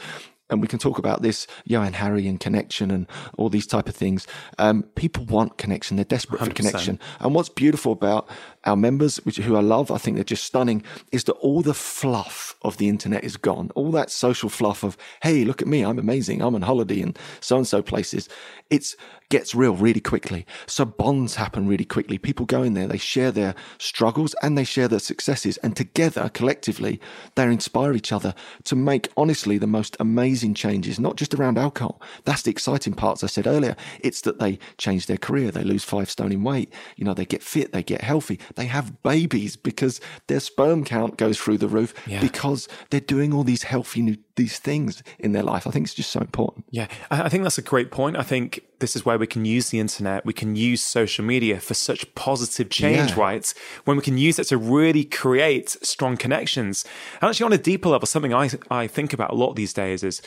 and 0.50 0.60
we 0.60 0.68
can 0.68 0.78
talk 0.78 0.98
about 0.98 1.22
this, 1.22 1.46
Johann 1.64 1.94
Hari 1.94 2.28
and 2.28 2.38
connection 2.38 2.90
and 2.90 3.06
all 3.36 3.48
these 3.48 3.66
type 3.66 3.88
of 3.88 3.96
things. 3.96 4.26
Um, 4.58 4.84
people 4.94 5.24
want 5.24 5.58
connection; 5.58 5.96
they're 5.96 6.04
desperate 6.04 6.40
100%. 6.40 6.46
for 6.46 6.54
connection. 6.54 7.00
And 7.20 7.34
what's 7.34 7.48
beautiful 7.48 7.92
about 7.92 8.28
our 8.64 8.76
members, 8.76 9.18
which 9.18 9.38
who 9.38 9.56
I 9.56 9.60
love, 9.60 9.90
I 9.90 9.98
think 9.98 10.16
they're 10.16 10.24
just 10.24 10.44
stunning, 10.44 10.82
is 11.12 11.24
that 11.24 11.34
all 11.34 11.62
the 11.62 11.74
fluff 11.74 12.56
of 12.62 12.76
the 12.76 12.88
internet 12.88 13.24
is 13.24 13.36
gone. 13.36 13.70
All 13.74 13.90
that 13.92 14.10
social 14.10 14.48
fluff 14.48 14.82
of, 14.82 14.96
hey, 15.22 15.44
look 15.44 15.62
at 15.62 15.68
me, 15.68 15.84
I'm 15.84 15.98
amazing, 15.98 16.42
I'm 16.42 16.54
on 16.54 16.62
holiday 16.62 17.00
in 17.00 17.14
so 17.40 17.56
and 17.56 17.66
so 17.66 17.82
places. 17.82 18.28
It's 18.70 18.96
gets 19.28 19.54
real 19.54 19.74
really 19.74 20.00
quickly. 20.00 20.46
So 20.66 20.84
bonds 20.84 21.34
happen 21.34 21.66
really 21.66 21.84
quickly. 21.84 22.18
People 22.18 22.46
go 22.46 22.62
in 22.62 22.74
there, 22.74 22.86
they 22.86 22.98
share 22.98 23.32
their 23.32 23.54
struggles 23.78 24.34
and 24.42 24.56
they 24.56 24.64
share 24.64 24.88
their 24.88 25.00
successes. 25.00 25.56
And 25.58 25.76
together, 25.76 26.30
collectively, 26.32 27.00
they 27.34 27.44
inspire 27.44 27.92
each 27.94 28.12
other 28.12 28.34
to 28.64 28.76
make, 28.76 29.08
honestly, 29.16 29.58
the 29.58 29.66
most 29.66 29.96
amazing 29.98 30.35
changes, 30.54 30.98
not 30.98 31.16
just 31.16 31.34
around 31.34 31.58
alcohol. 31.58 32.00
That's 32.24 32.42
the 32.42 32.50
exciting 32.50 32.94
parts 32.94 33.22
I 33.22 33.26
said 33.26 33.46
earlier. 33.46 33.76
It's 34.00 34.20
that 34.22 34.38
they 34.38 34.58
change 34.78 35.06
their 35.06 35.16
career, 35.16 35.50
they 35.50 35.64
lose 35.64 35.84
five 35.84 36.10
stone 36.10 36.32
in 36.32 36.42
weight, 36.42 36.72
you 36.96 37.04
know, 37.04 37.14
they 37.14 37.24
get 37.24 37.42
fit, 37.42 37.72
they 37.72 37.82
get 37.82 38.00
healthy, 38.00 38.38
they 38.54 38.66
have 38.66 39.02
babies 39.02 39.56
because 39.56 40.00
their 40.26 40.40
sperm 40.40 40.84
count 40.84 41.16
goes 41.16 41.38
through 41.38 41.58
the 41.58 41.68
roof 41.68 41.94
yeah. 42.06 42.20
because 42.20 42.68
they're 42.90 43.00
doing 43.00 43.32
all 43.32 43.44
these 43.44 43.64
healthy 43.64 44.02
new 44.02 44.16
these 44.36 44.58
things 44.58 45.02
in 45.18 45.32
their 45.32 45.42
life. 45.42 45.66
I 45.66 45.70
think 45.70 45.86
it's 45.86 45.94
just 45.94 46.12
so 46.12 46.20
important. 46.20 46.66
Yeah, 46.70 46.88
I 47.10 47.28
think 47.28 47.42
that's 47.42 47.58
a 47.58 47.62
great 47.62 47.90
point. 47.90 48.16
I 48.16 48.22
think 48.22 48.60
this 48.78 48.94
is 48.94 49.04
where 49.04 49.18
we 49.18 49.26
can 49.26 49.44
use 49.44 49.70
the 49.70 49.80
internet, 49.80 50.24
we 50.24 50.34
can 50.34 50.54
use 50.56 50.82
social 50.82 51.24
media 51.24 51.58
for 51.58 51.74
such 51.74 52.14
positive 52.14 52.70
change, 52.70 53.10
yeah. 53.10 53.20
right? 53.20 53.54
When 53.84 53.96
we 53.96 54.02
can 54.02 54.18
use 54.18 54.38
it 54.38 54.44
to 54.48 54.58
really 54.58 55.04
create 55.04 55.70
strong 55.82 56.16
connections. 56.16 56.84
And 57.20 57.30
actually, 57.30 57.46
on 57.46 57.52
a 57.54 57.58
deeper 57.58 57.88
level, 57.88 58.06
something 58.06 58.34
I, 58.34 58.50
I 58.70 58.86
think 58.86 59.12
about 59.12 59.30
a 59.30 59.34
lot 59.34 59.54
these 59.56 59.72
days 59.72 60.04
is 60.04 60.22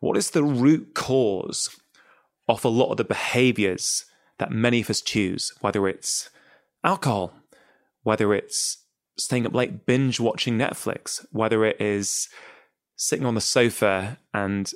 what 0.00 0.16
is 0.16 0.30
the 0.30 0.44
root 0.44 0.94
cause 0.94 1.68
of 2.48 2.64
a 2.64 2.68
lot 2.68 2.90
of 2.90 2.96
the 2.96 3.04
behaviors 3.04 4.04
that 4.38 4.52
many 4.52 4.80
of 4.80 4.88
us 4.88 5.00
choose, 5.00 5.52
whether 5.60 5.88
it's 5.88 6.30
alcohol, 6.84 7.32
whether 8.04 8.32
it's 8.32 8.84
staying 9.18 9.44
up 9.44 9.54
late 9.54 9.84
binge 9.84 10.20
watching 10.20 10.56
Netflix, 10.56 11.26
whether 11.32 11.64
it 11.64 11.80
is 11.80 12.28
sitting 12.98 13.24
on 13.24 13.36
the 13.36 13.40
sofa 13.40 14.18
and 14.34 14.72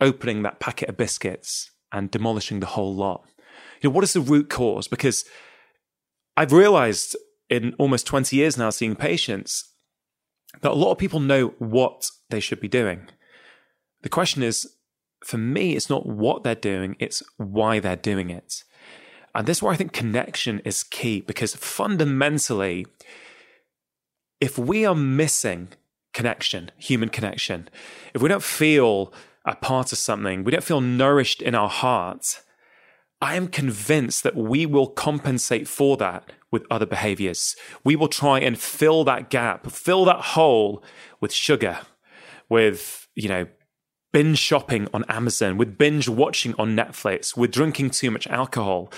opening 0.00 0.42
that 0.42 0.58
packet 0.58 0.88
of 0.88 0.96
biscuits 0.96 1.70
and 1.92 2.10
demolishing 2.10 2.58
the 2.58 2.66
whole 2.66 2.94
lot. 2.94 3.28
You 3.80 3.90
know, 3.90 3.94
what 3.94 4.02
is 4.02 4.14
the 4.14 4.20
root 4.20 4.48
cause? 4.48 4.88
Because 4.88 5.24
I've 6.36 6.52
realized 6.52 7.16
in 7.48 7.74
almost 7.78 8.06
20 8.06 8.34
years 8.34 8.56
now 8.56 8.70
seeing 8.70 8.96
patients 8.96 9.72
that 10.62 10.72
a 10.72 10.74
lot 10.74 10.92
of 10.92 10.98
people 10.98 11.20
know 11.20 11.48
what 11.58 12.10
they 12.30 12.40
should 12.40 12.60
be 12.60 12.68
doing. 12.68 13.08
The 14.02 14.08
question 14.08 14.42
is, 14.42 14.74
for 15.22 15.36
me, 15.36 15.76
it's 15.76 15.90
not 15.90 16.06
what 16.06 16.44
they're 16.44 16.54
doing, 16.54 16.96
it's 16.98 17.22
why 17.36 17.78
they're 17.78 17.94
doing 17.94 18.30
it. 18.30 18.64
And 19.34 19.46
this 19.46 19.58
is 19.58 19.62
where 19.62 19.72
I 19.72 19.76
think 19.76 19.92
connection 19.92 20.60
is 20.60 20.82
key 20.82 21.20
because 21.20 21.54
fundamentally, 21.54 22.86
if 24.40 24.56
we 24.56 24.86
are 24.86 24.94
missing 24.94 25.68
connection, 26.16 26.70
human 26.78 27.10
connection, 27.10 27.68
if 28.14 28.22
we 28.22 28.28
don't 28.30 28.42
feel 28.42 29.12
a 29.44 29.54
part 29.54 29.92
of 29.92 29.98
something, 29.98 30.44
we 30.44 30.50
don't 30.50 30.64
feel 30.64 30.80
nourished 30.80 31.42
in 31.42 31.54
our 31.54 31.68
hearts, 31.68 32.42
I 33.20 33.36
am 33.36 33.48
convinced 33.48 34.22
that 34.22 34.34
we 34.34 34.64
will 34.64 34.86
compensate 34.86 35.68
for 35.68 35.98
that 35.98 36.32
with 36.50 36.64
other 36.70 36.86
behaviors. 36.86 37.54
We 37.84 37.96
will 37.96 38.08
try 38.08 38.40
and 38.40 38.58
fill 38.58 39.04
that 39.04 39.28
gap, 39.28 39.70
fill 39.70 40.06
that 40.06 40.22
hole 40.36 40.82
with 41.20 41.34
sugar, 41.34 41.80
with, 42.48 43.06
you 43.14 43.28
know, 43.28 43.46
binge 44.10 44.38
shopping 44.38 44.88
on 44.94 45.04
Amazon, 45.10 45.58
with 45.58 45.76
binge 45.76 46.08
watching 46.08 46.54
on 46.58 46.74
Netflix, 46.74 47.36
with 47.36 47.52
drinking 47.52 47.90
too 47.90 48.10
much 48.10 48.26
alcohol. 48.28 48.90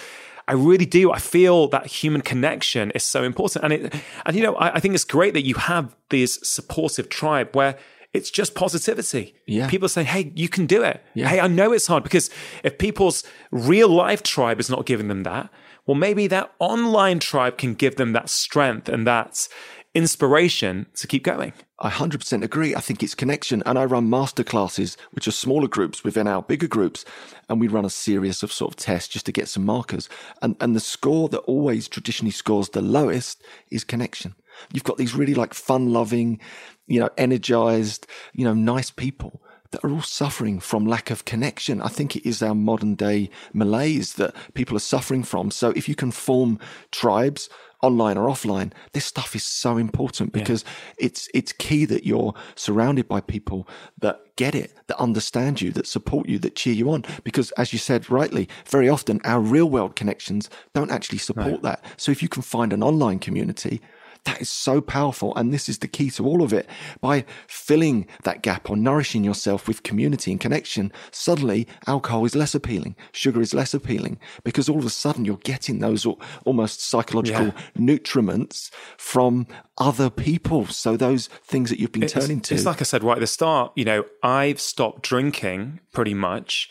I 0.48 0.54
really 0.54 0.86
do. 0.86 1.12
I 1.12 1.18
feel 1.18 1.68
that 1.68 1.86
human 1.86 2.22
connection 2.22 2.90
is 2.92 3.04
so 3.04 3.22
important. 3.22 3.64
And 3.64 3.72
it, 3.72 3.94
and 4.24 4.34
you 4.34 4.42
know, 4.42 4.54
I, 4.56 4.76
I 4.76 4.80
think 4.80 4.94
it's 4.94 5.04
great 5.04 5.34
that 5.34 5.44
you 5.44 5.54
have 5.54 5.94
this 6.08 6.40
supportive 6.42 7.08
tribe 7.08 7.54
where 7.54 7.76
it's 8.14 8.30
just 8.30 8.54
positivity. 8.54 9.34
Yeah. 9.46 9.68
People 9.68 9.88
say, 9.88 10.04
hey, 10.04 10.32
you 10.34 10.48
can 10.48 10.66
do 10.66 10.82
it. 10.82 11.04
Yeah. 11.14 11.28
Hey, 11.28 11.40
I 11.40 11.46
know 11.46 11.72
it's 11.72 11.86
hard 11.86 12.02
because 12.02 12.30
if 12.64 12.78
people's 12.78 13.22
real 13.50 13.88
life 13.88 14.22
tribe 14.22 14.58
is 14.58 14.70
not 14.70 14.86
giving 14.86 15.08
them 15.08 15.22
that, 15.24 15.50
well, 15.86 15.94
maybe 15.94 16.26
that 16.28 16.52
online 16.58 17.18
tribe 17.18 17.58
can 17.58 17.74
give 17.74 17.96
them 17.96 18.12
that 18.12 18.28
strength 18.28 18.88
and 18.88 19.06
that 19.06 19.48
inspiration 19.94 20.86
to 20.94 21.06
keep 21.06 21.24
going. 21.24 21.52
I 21.80 21.90
100% 21.90 22.42
agree. 22.42 22.74
I 22.74 22.80
think 22.80 23.02
it's 23.02 23.14
connection. 23.14 23.62
And 23.64 23.78
I 23.78 23.84
run 23.84 24.08
masterclasses, 24.08 24.96
which 25.12 25.28
are 25.28 25.32
smaller 25.32 25.68
groups 25.68 26.04
within 26.04 26.26
our 26.26 26.42
bigger 26.42 26.66
groups. 26.66 27.04
And 27.48 27.60
we 27.60 27.68
run 27.68 27.84
a 27.84 27.90
series 27.90 28.42
of 28.42 28.52
sort 28.52 28.72
of 28.72 28.76
tests 28.76 29.08
just 29.08 29.26
to 29.26 29.32
get 29.32 29.48
some 29.48 29.64
markers. 29.64 30.08
And, 30.42 30.56
and 30.60 30.74
the 30.74 30.80
score 30.80 31.28
that 31.30 31.38
always 31.40 31.88
traditionally 31.88 32.32
scores 32.32 32.70
the 32.70 32.82
lowest 32.82 33.42
is 33.70 33.84
connection. 33.84 34.34
You've 34.72 34.84
got 34.84 34.98
these 34.98 35.14
really 35.14 35.34
like 35.34 35.54
fun 35.54 35.92
loving, 35.92 36.40
you 36.86 37.00
know, 37.00 37.10
energized, 37.16 38.06
you 38.32 38.44
know, 38.44 38.54
nice 38.54 38.90
people 38.90 39.40
that 39.70 39.84
are 39.84 39.90
all 39.90 40.02
suffering 40.02 40.60
from 40.60 40.86
lack 40.86 41.10
of 41.10 41.24
connection. 41.24 41.82
I 41.82 41.88
think 41.88 42.16
it 42.16 42.26
is 42.26 42.42
our 42.42 42.54
modern 42.54 42.94
day 42.94 43.30
malaise 43.52 44.14
that 44.14 44.34
people 44.54 44.76
are 44.76 44.80
suffering 44.80 45.22
from. 45.22 45.50
So 45.50 45.70
if 45.70 45.88
you 45.88 45.94
can 45.94 46.10
form 46.10 46.58
tribes, 46.90 47.50
online 47.82 48.18
or 48.18 48.28
offline, 48.28 48.72
this 48.92 49.04
stuff 49.04 49.36
is 49.36 49.44
so 49.44 49.76
important 49.76 50.32
because 50.32 50.64
yeah. 50.64 51.06
it's 51.06 51.28
it's 51.34 51.52
key 51.52 51.84
that 51.84 52.04
you're 52.04 52.34
surrounded 52.54 53.06
by 53.08 53.20
people 53.20 53.68
that 53.98 54.20
get 54.36 54.54
it, 54.54 54.72
that 54.86 54.98
understand 54.98 55.60
you, 55.60 55.70
that 55.72 55.86
support 55.86 56.28
you, 56.28 56.38
that 56.38 56.54
cheer 56.54 56.74
you 56.74 56.90
on. 56.90 57.04
Because 57.24 57.50
as 57.52 57.72
you 57.72 57.78
said 57.78 58.10
rightly, 58.10 58.48
very 58.66 58.88
often 58.88 59.20
our 59.24 59.40
real 59.40 59.68
world 59.68 59.96
connections 59.96 60.50
don't 60.74 60.90
actually 60.90 61.18
support 61.18 61.62
that. 61.62 61.84
So 61.96 62.12
if 62.12 62.22
you 62.22 62.28
can 62.28 62.42
find 62.42 62.72
an 62.72 62.82
online 62.82 63.18
community 63.18 63.80
that 64.24 64.40
is 64.40 64.48
so 64.48 64.80
powerful. 64.80 65.34
And 65.36 65.52
this 65.52 65.68
is 65.68 65.78
the 65.78 65.88
key 65.88 66.10
to 66.10 66.26
all 66.26 66.42
of 66.42 66.52
it. 66.52 66.68
By 67.00 67.24
filling 67.46 68.06
that 68.24 68.42
gap 68.42 68.70
or 68.70 68.76
nourishing 68.76 69.24
yourself 69.24 69.66
with 69.66 69.82
community 69.82 70.30
and 70.30 70.40
connection, 70.40 70.92
suddenly 71.10 71.66
alcohol 71.86 72.24
is 72.24 72.34
less 72.34 72.54
appealing. 72.54 72.96
Sugar 73.12 73.40
is 73.40 73.54
less 73.54 73.74
appealing 73.74 74.18
because 74.44 74.68
all 74.68 74.78
of 74.78 74.86
a 74.86 74.90
sudden 74.90 75.24
you're 75.24 75.36
getting 75.38 75.78
those 75.78 76.06
almost 76.44 76.80
psychological 76.80 77.46
yeah. 77.46 77.52
nutriments 77.76 78.70
from 78.96 79.46
other 79.78 80.10
people. 80.10 80.66
So 80.66 80.96
those 80.96 81.28
things 81.44 81.70
that 81.70 81.78
you've 81.78 81.92
been 81.92 82.04
it's, 82.04 82.12
turning 82.12 82.40
to. 82.42 82.54
It's 82.54 82.66
like 82.66 82.80
I 82.80 82.84
said 82.84 83.02
right 83.02 83.16
at 83.16 83.20
the 83.20 83.26
start, 83.26 83.72
you 83.76 83.84
know, 83.84 84.04
I've 84.22 84.60
stopped 84.60 85.02
drinking 85.02 85.80
pretty 85.92 86.14
much 86.14 86.68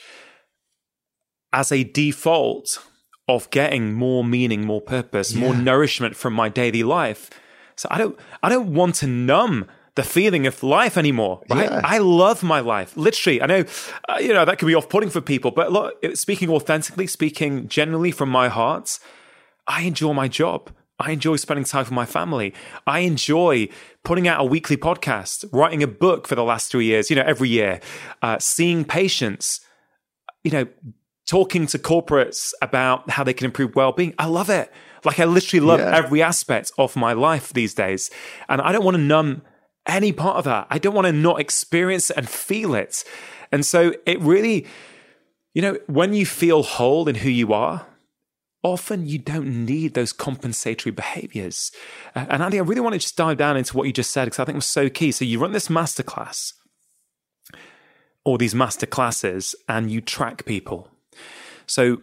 as 1.53 1.71
a 1.71 1.83
default 1.83 2.79
of 3.27 3.49
getting 3.49 3.93
more 3.93 4.23
meaning, 4.23 4.65
more 4.65 4.81
purpose, 4.81 5.33
yeah. 5.33 5.41
more 5.41 5.55
nourishment 5.55 6.15
from 6.15 6.33
my 6.33 6.49
daily 6.49 6.83
life. 6.83 7.29
So 7.75 7.87
I 7.91 7.97
don't 7.97 8.17
I 8.41 8.49
don't 8.49 8.73
want 8.73 8.95
to 8.95 9.07
numb 9.07 9.67
the 9.95 10.03
feeling 10.03 10.45
of 10.45 10.61
life 10.61 10.95
anymore, 10.95 11.41
right? 11.49 11.71
Yeah. 11.71 11.81
I 11.83 11.97
love 11.97 12.43
my 12.43 12.59
life. 12.59 12.95
Literally, 12.95 13.41
I 13.41 13.47
know, 13.47 13.65
uh, 14.07 14.19
you 14.19 14.31
know, 14.31 14.45
that 14.45 14.59
could 14.59 14.67
be 14.67 14.75
off-putting 14.75 15.09
for 15.09 15.21
people, 15.21 15.49
but 15.49 15.71
look, 15.71 15.95
speaking 16.15 16.49
authentically, 16.51 17.07
speaking 17.07 17.67
genuinely 17.67 18.11
from 18.11 18.29
my 18.29 18.47
heart, 18.47 18.99
I 19.65 19.81
enjoy 19.81 20.13
my 20.13 20.27
job. 20.27 20.69
I 20.99 21.11
enjoy 21.11 21.37
spending 21.37 21.65
time 21.65 21.85
with 21.85 21.91
my 21.91 22.05
family. 22.05 22.53
I 22.85 22.99
enjoy 22.99 23.69
putting 24.03 24.27
out 24.27 24.39
a 24.39 24.43
weekly 24.43 24.77
podcast, 24.77 25.45
writing 25.51 25.81
a 25.81 25.87
book 25.87 26.27
for 26.27 26.35
the 26.35 26.43
last 26.43 26.71
three 26.71 26.85
years, 26.85 27.09
you 27.09 27.15
know, 27.15 27.23
every 27.25 27.49
year, 27.49 27.79
uh, 28.21 28.37
seeing 28.37 28.85
patients, 28.85 29.61
you 30.43 30.51
know, 30.51 30.67
talking 31.27 31.67
to 31.67 31.77
corporates 31.77 32.53
about 32.61 33.09
how 33.11 33.23
they 33.23 33.33
can 33.33 33.45
improve 33.45 33.75
well-being. 33.75 34.13
I 34.17 34.25
love 34.25 34.49
it. 34.49 34.71
Like 35.03 35.19
I 35.19 35.25
literally 35.25 35.65
love 35.65 35.79
yeah. 35.79 35.95
every 35.95 36.21
aspect 36.21 36.71
of 36.77 36.95
my 36.95 37.13
life 37.13 37.53
these 37.53 37.73
days. 37.73 38.09
And 38.49 38.61
I 38.61 38.71
don't 38.71 38.83
want 38.83 38.95
to 38.95 39.03
numb 39.03 39.43
any 39.85 40.11
part 40.11 40.37
of 40.37 40.45
that. 40.45 40.67
I 40.69 40.79
don't 40.79 40.95
want 40.95 41.05
to 41.05 41.13
not 41.13 41.39
experience 41.39 42.09
it 42.09 42.17
and 42.17 42.27
feel 42.27 42.73
it. 42.73 43.03
And 43.51 43.65
so 43.65 43.93
it 44.05 44.19
really, 44.21 44.65
you 45.53 45.61
know, 45.61 45.77
when 45.87 46.13
you 46.13 46.25
feel 46.25 46.63
whole 46.63 47.07
in 47.07 47.15
who 47.15 47.29
you 47.29 47.53
are, 47.53 47.85
often 48.63 49.05
you 49.05 49.17
don't 49.17 49.65
need 49.65 49.93
those 49.93 50.11
compensatory 50.13 50.91
behaviors. 50.91 51.71
And 52.15 52.41
Andy, 52.41 52.59
I 52.59 52.63
really 52.63 52.81
want 52.81 52.93
to 52.93 52.99
just 52.99 53.15
dive 53.15 53.37
down 53.37 53.55
into 53.55 53.77
what 53.77 53.85
you 53.85 53.93
just 53.93 54.11
said 54.11 54.25
because 54.25 54.39
I 54.39 54.45
think 54.45 54.55
it 54.55 54.57
was 54.57 54.65
so 54.65 54.89
key. 54.89 55.11
So 55.11 55.25
you 55.25 55.39
run 55.39 55.51
this 55.51 55.67
masterclass 55.67 56.53
or 58.25 58.37
these 58.37 58.55
master 58.55 58.85
classes 58.85 59.55
and 59.69 59.91
you 59.91 60.01
track 60.01 60.45
people 60.45 60.89
so, 61.67 62.01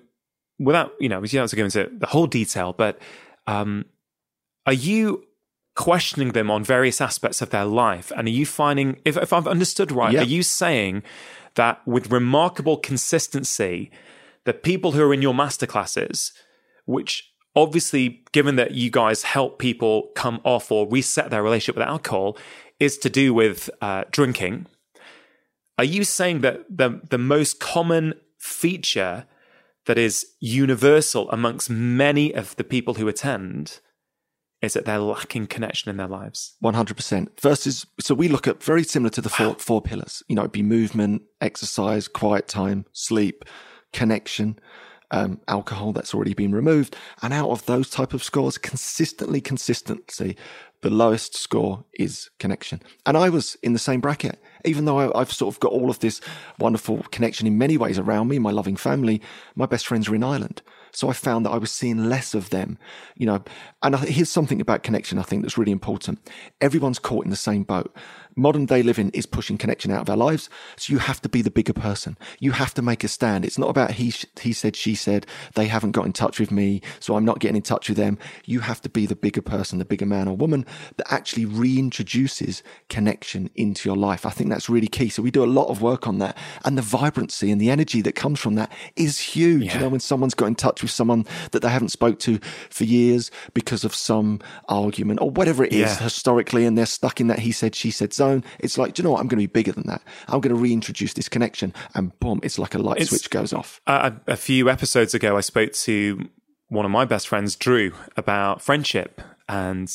without 0.58 0.92
you 1.00 1.08
know, 1.08 1.20
we 1.20 1.28
don't 1.28 1.42
have 1.42 1.50
to 1.50 1.56
go 1.56 1.64
into 1.64 1.90
the 1.92 2.06
whole 2.06 2.26
detail, 2.26 2.72
but 2.72 2.98
um, 3.46 3.86
are 4.66 4.72
you 4.72 5.24
questioning 5.74 6.32
them 6.32 6.50
on 6.50 6.62
various 6.62 7.00
aspects 7.00 7.42
of 7.42 7.50
their 7.50 7.64
life? 7.64 8.12
And 8.16 8.28
are 8.28 8.30
you 8.30 8.46
finding, 8.46 9.00
if, 9.04 9.16
if 9.16 9.32
I've 9.32 9.48
understood 9.48 9.90
right, 9.90 10.14
are 10.16 10.22
you 10.24 10.42
saying 10.42 11.02
that 11.54 11.86
with 11.86 12.10
remarkable 12.10 12.76
consistency, 12.76 13.90
the 14.44 14.52
people 14.52 14.92
who 14.92 15.02
are 15.02 15.14
in 15.14 15.22
your 15.22 15.34
masterclasses, 15.34 16.32
which 16.86 17.32
obviously, 17.56 18.22
given 18.32 18.56
that 18.56 18.72
you 18.72 18.90
guys 18.90 19.22
help 19.22 19.58
people 19.58 20.10
come 20.14 20.40
off 20.44 20.70
or 20.70 20.88
reset 20.88 21.30
their 21.30 21.42
relationship 21.42 21.76
with 21.76 21.86
alcohol, 21.86 22.36
is 22.80 22.98
to 22.98 23.10
do 23.10 23.32
with 23.32 23.70
uh, 23.80 24.04
drinking. 24.10 24.66
Are 25.78 25.84
you 25.84 26.04
saying 26.04 26.40
that 26.42 26.64
the 26.70 27.00
the 27.10 27.18
most 27.18 27.58
common 27.58 28.14
feature 28.38 29.26
that 29.86 29.98
is 29.98 30.26
universal 30.40 31.30
amongst 31.30 31.68
many 31.70 32.34
of 32.34 32.56
the 32.56 32.64
people 32.64 32.94
who 32.94 33.08
attend 33.08 33.80
is 34.62 34.72
that 34.72 34.86
they're 34.86 34.98
lacking 34.98 35.46
connection 35.46 35.90
in 35.90 35.98
their 35.98 36.08
lives. 36.08 36.54
100%. 36.62 37.28
First 37.38 37.66
is, 37.66 37.86
so 38.00 38.14
we 38.14 38.28
look 38.28 38.48
at 38.48 38.62
very 38.62 38.82
similar 38.82 39.10
to 39.10 39.20
the 39.20 39.28
four, 39.28 39.54
four 39.56 39.82
pillars, 39.82 40.22
you 40.28 40.34
know, 40.34 40.42
it'd 40.42 40.52
be 40.52 40.62
movement, 40.62 41.22
exercise, 41.40 42.08
quiet 42.08 42.48
time, 42.48 42.86
sleep, 42.92 43.44
connection, 43.92 44.58
um, 45.14 45.40
alcohol 45.46 45.92
that's 45.92 46.12
already 46.12 46.34
been 46.34 46.52
removed. 46.52 46.96
And 47.22 47.32
out 47.32 47.50
of 47.50 47.64
those 47.66 47.88
type 47.88 48.12
of 48.14 48.24
scores, 48.24 48.58
consistently, 48.58 49.40
consistency, 49.40 50.36
the 50.82 50.90
lowest 50.90 51.36
score 51.36 51.84
is 51.94 52.30
connection. 52.40 52.82
And 53.06 53.16
I 53.16 53.28
was 53.28 53.56
in 53.62 53.72
the 53.72 53.78
same 53.78 54.00
bracket 54.00 54.38
even 54.64 54.84
though 54.86 55.12
I, 55.14 55.18
have 55.18 55.32
sort 55.32 55.54
of 55.54 55.60
got 55.60 55.72
all 55.72 55.90
of 55.90 56.00
this 56.00 56.20
wonderful 56.58 57.04
connection 57.10 57.46
in 57.46 57.58
many 57.58 57.76
ways 57.76 57.98
around 57.98 58.28
me, 58.28 58.38
my 58.38 58.50
loving 58.50 58.76
family, 58.76 59.20
my 59.54 59.66
best 59.66 59.86
friends 59.86 60.08
are 60.08 60.14
in 60.14 60.24
Ireland. 60.24 60.62
So 60.92 61.08
I 61.08 61.12
found 61.12 61.44
that 61.44 61.50
I 61.50 61.58
was 61.58 61.72
seeing 61.72 62.08
less 62.08 62.34
of 62.34 62.50
them, 62.50 62.78
you 63.16 63.26
know. 63.26 63.42
And 63.82 63.96
here's 63.98 64.30
something 64.30 64.60
about 64.60 64.84
connection 64.84 65.18
I 65.18 65.22
think 65.22 65.42
that's 65.42 65.58
really 65.58 65.72
important. 65.72 66.20
Everyone's 66.60 67.00
caught 67.00 67.24
in 67.24 67.30
the 67.30 67.36
same 67.36 67.64
boat 67.64 67.94
modern 68.36 68.66
day 68.66 68.82
living 68.82 69.10
is 69.10 69.26
pushing 69.26 69.58
connection 69.58 69.90
out 69.90 70.02
of 70.02 70.10
our 70.10 70.16
lives. 70.16 70.48
So 70.76 70.92
you 70.92 70.98
have 70.98 71.20
to 71.22 71.28
be 71.28 71.42
the 71.42 71.50
bigger 71.50 71.72
person. 71.72 72.16
You 72.40 72.52
have 72.52 72.74
to 72.74 72.82
make 72.82 73.04
a 73.04 73.08
stand. 73.08 73.44
It's 73.44 73.58
not 73.58 73.70
about 73.70 73.92
he, 73.92 74.12
he 74.40 74.52
said, 74.52 74.76
she 74.76 74.94
said, 74.94 75.26
they 75.54 75.66
haven't 75.66 75.92
got 75.92 76.06
in 76.06 76.12
touch 76.12 76.40
with 76.40 76.50
me. 76.50 76.82
So 77.00 77.16
I'm 77.16 77.24
not 77.24 77.38
getting 77.38 77.56
in 77.56 77.62
touch 77.62 77.88
with 77.88 77.98
them. 77.98 78.18
You 78.44 78.60
have 78.60 78.80
to 78.82 78.88
be 78.88 79.06
the 79.06 79.16
bigger 79.16 79.42
person, 79.42 79.78
the 79.78 79.84
bigger 79.84 80.06
man 80.06 80.28
or 80.28 80.36
woman 80.36 80.66
that 80.96 81.12
actually 81.12 81.46
reintroduces 81.46 82.62
connection 82.88 83.50
into 83.54 83.88
your 83.88 83.96
life. 83.96 84.26
I 84.26 84.30
think 84.30 84.50
that's 84.50 84.68
really 84.68 84.88
key. 84.88 85.08
So 85.08 85.22
we 85.22 85.30
do 85.30 85.44
a 85.44 85.46
lot 85.46 85.68
of 85.68 85.82
work 85.82 86.06
on 86.06 86.18
that 86.18 86.36
and 86.64 86.76
the 86.76 86.82
vibrancy 86.82 87.50
and 87.50 87.60
the 87.60 87.70
energy 87.70 88.00
that 88.02 88.14
comes 88.14 88.40
from 88.40 88.54
that 88.56 88.72
is 88.96 89.20
huge. 89.20 89.64
Yeah. 89.66 89.74
You 89.74 89.80
know, 89.80 89.88
when 89.90 90.00
someone's 90.00 90.34
got 90.34 90.46
in 90.46 90.54
touch 90.54 90.82
with 90.82 90.90
someone 90.90 91.26
that 91.52 91.62
they 91.62 91.68
haven't 91.68 91.90
spoke 91.90 92.18
to 92.20 92.38
for 92.70 92.84
years 92.84 93.30
because 93.54 93.84
of 93.84 93.94
some 93.94 94.40
argument 94.68 95.20
or 95.20 95.30
whatever 95.30 95.64
it 95.64 95.72
is 95.72 95.90
yeah. 95.90 96.02
historically 96.02 96.64
and 96.64 96.76
they're 96.76 96.86
stuck 96.86 97.20
in 97.20 97.28
that 97.28 97.40
he 97.40 97.52
said, 97.52 97.74
she 97.74 97.90
said 97.90 98.12
zone. 98.12 98.23
It's 98.58 98.78
like, 98.78 98.94
do 98.94 99.02
you 99.02 99.04
know 99.04 99.12
what? 99.12 99.20
I'm 99.20 99.28
going 99.28 99.40
to 99.40 99.48
be 99.48 99.52
bigger 99.52 99.72
than 99.72 99.86
that. 99.86 100.02
I'm 100.28 100.40
going 100.40 100.54
to 100.54 100.60
reintroduce 100.60 101.14
this 101.14 101.28
connection, 101.28 101.72
and 101.94 102.18
boom, 102.20 102.40
it's 102.42 102.58
like 102.58 102.74
a 102.74 102.78
light 102.78 103.00
it's, 103.00 103.10
switch 103.10 103.30
goes 103.30 103.52
off. 103.52 103.80
Uh, 103.86 104.12
a 104.26 104.36
few 104.36 104.68
episodes 104.68 105.14
ago, 105.14 105.36
I 105.36 105.40
spoke 105.40 105.72
to 105.72 106.28
one 106.68 106.84
of 106.84 106.90
my 106.90 107.04
best 107.04 107.28
friends, 107.28 107.56
Drew, 107.56 107.92
about 108.16 108.62
friendship, 108.62 109.20
and 109.48 109.90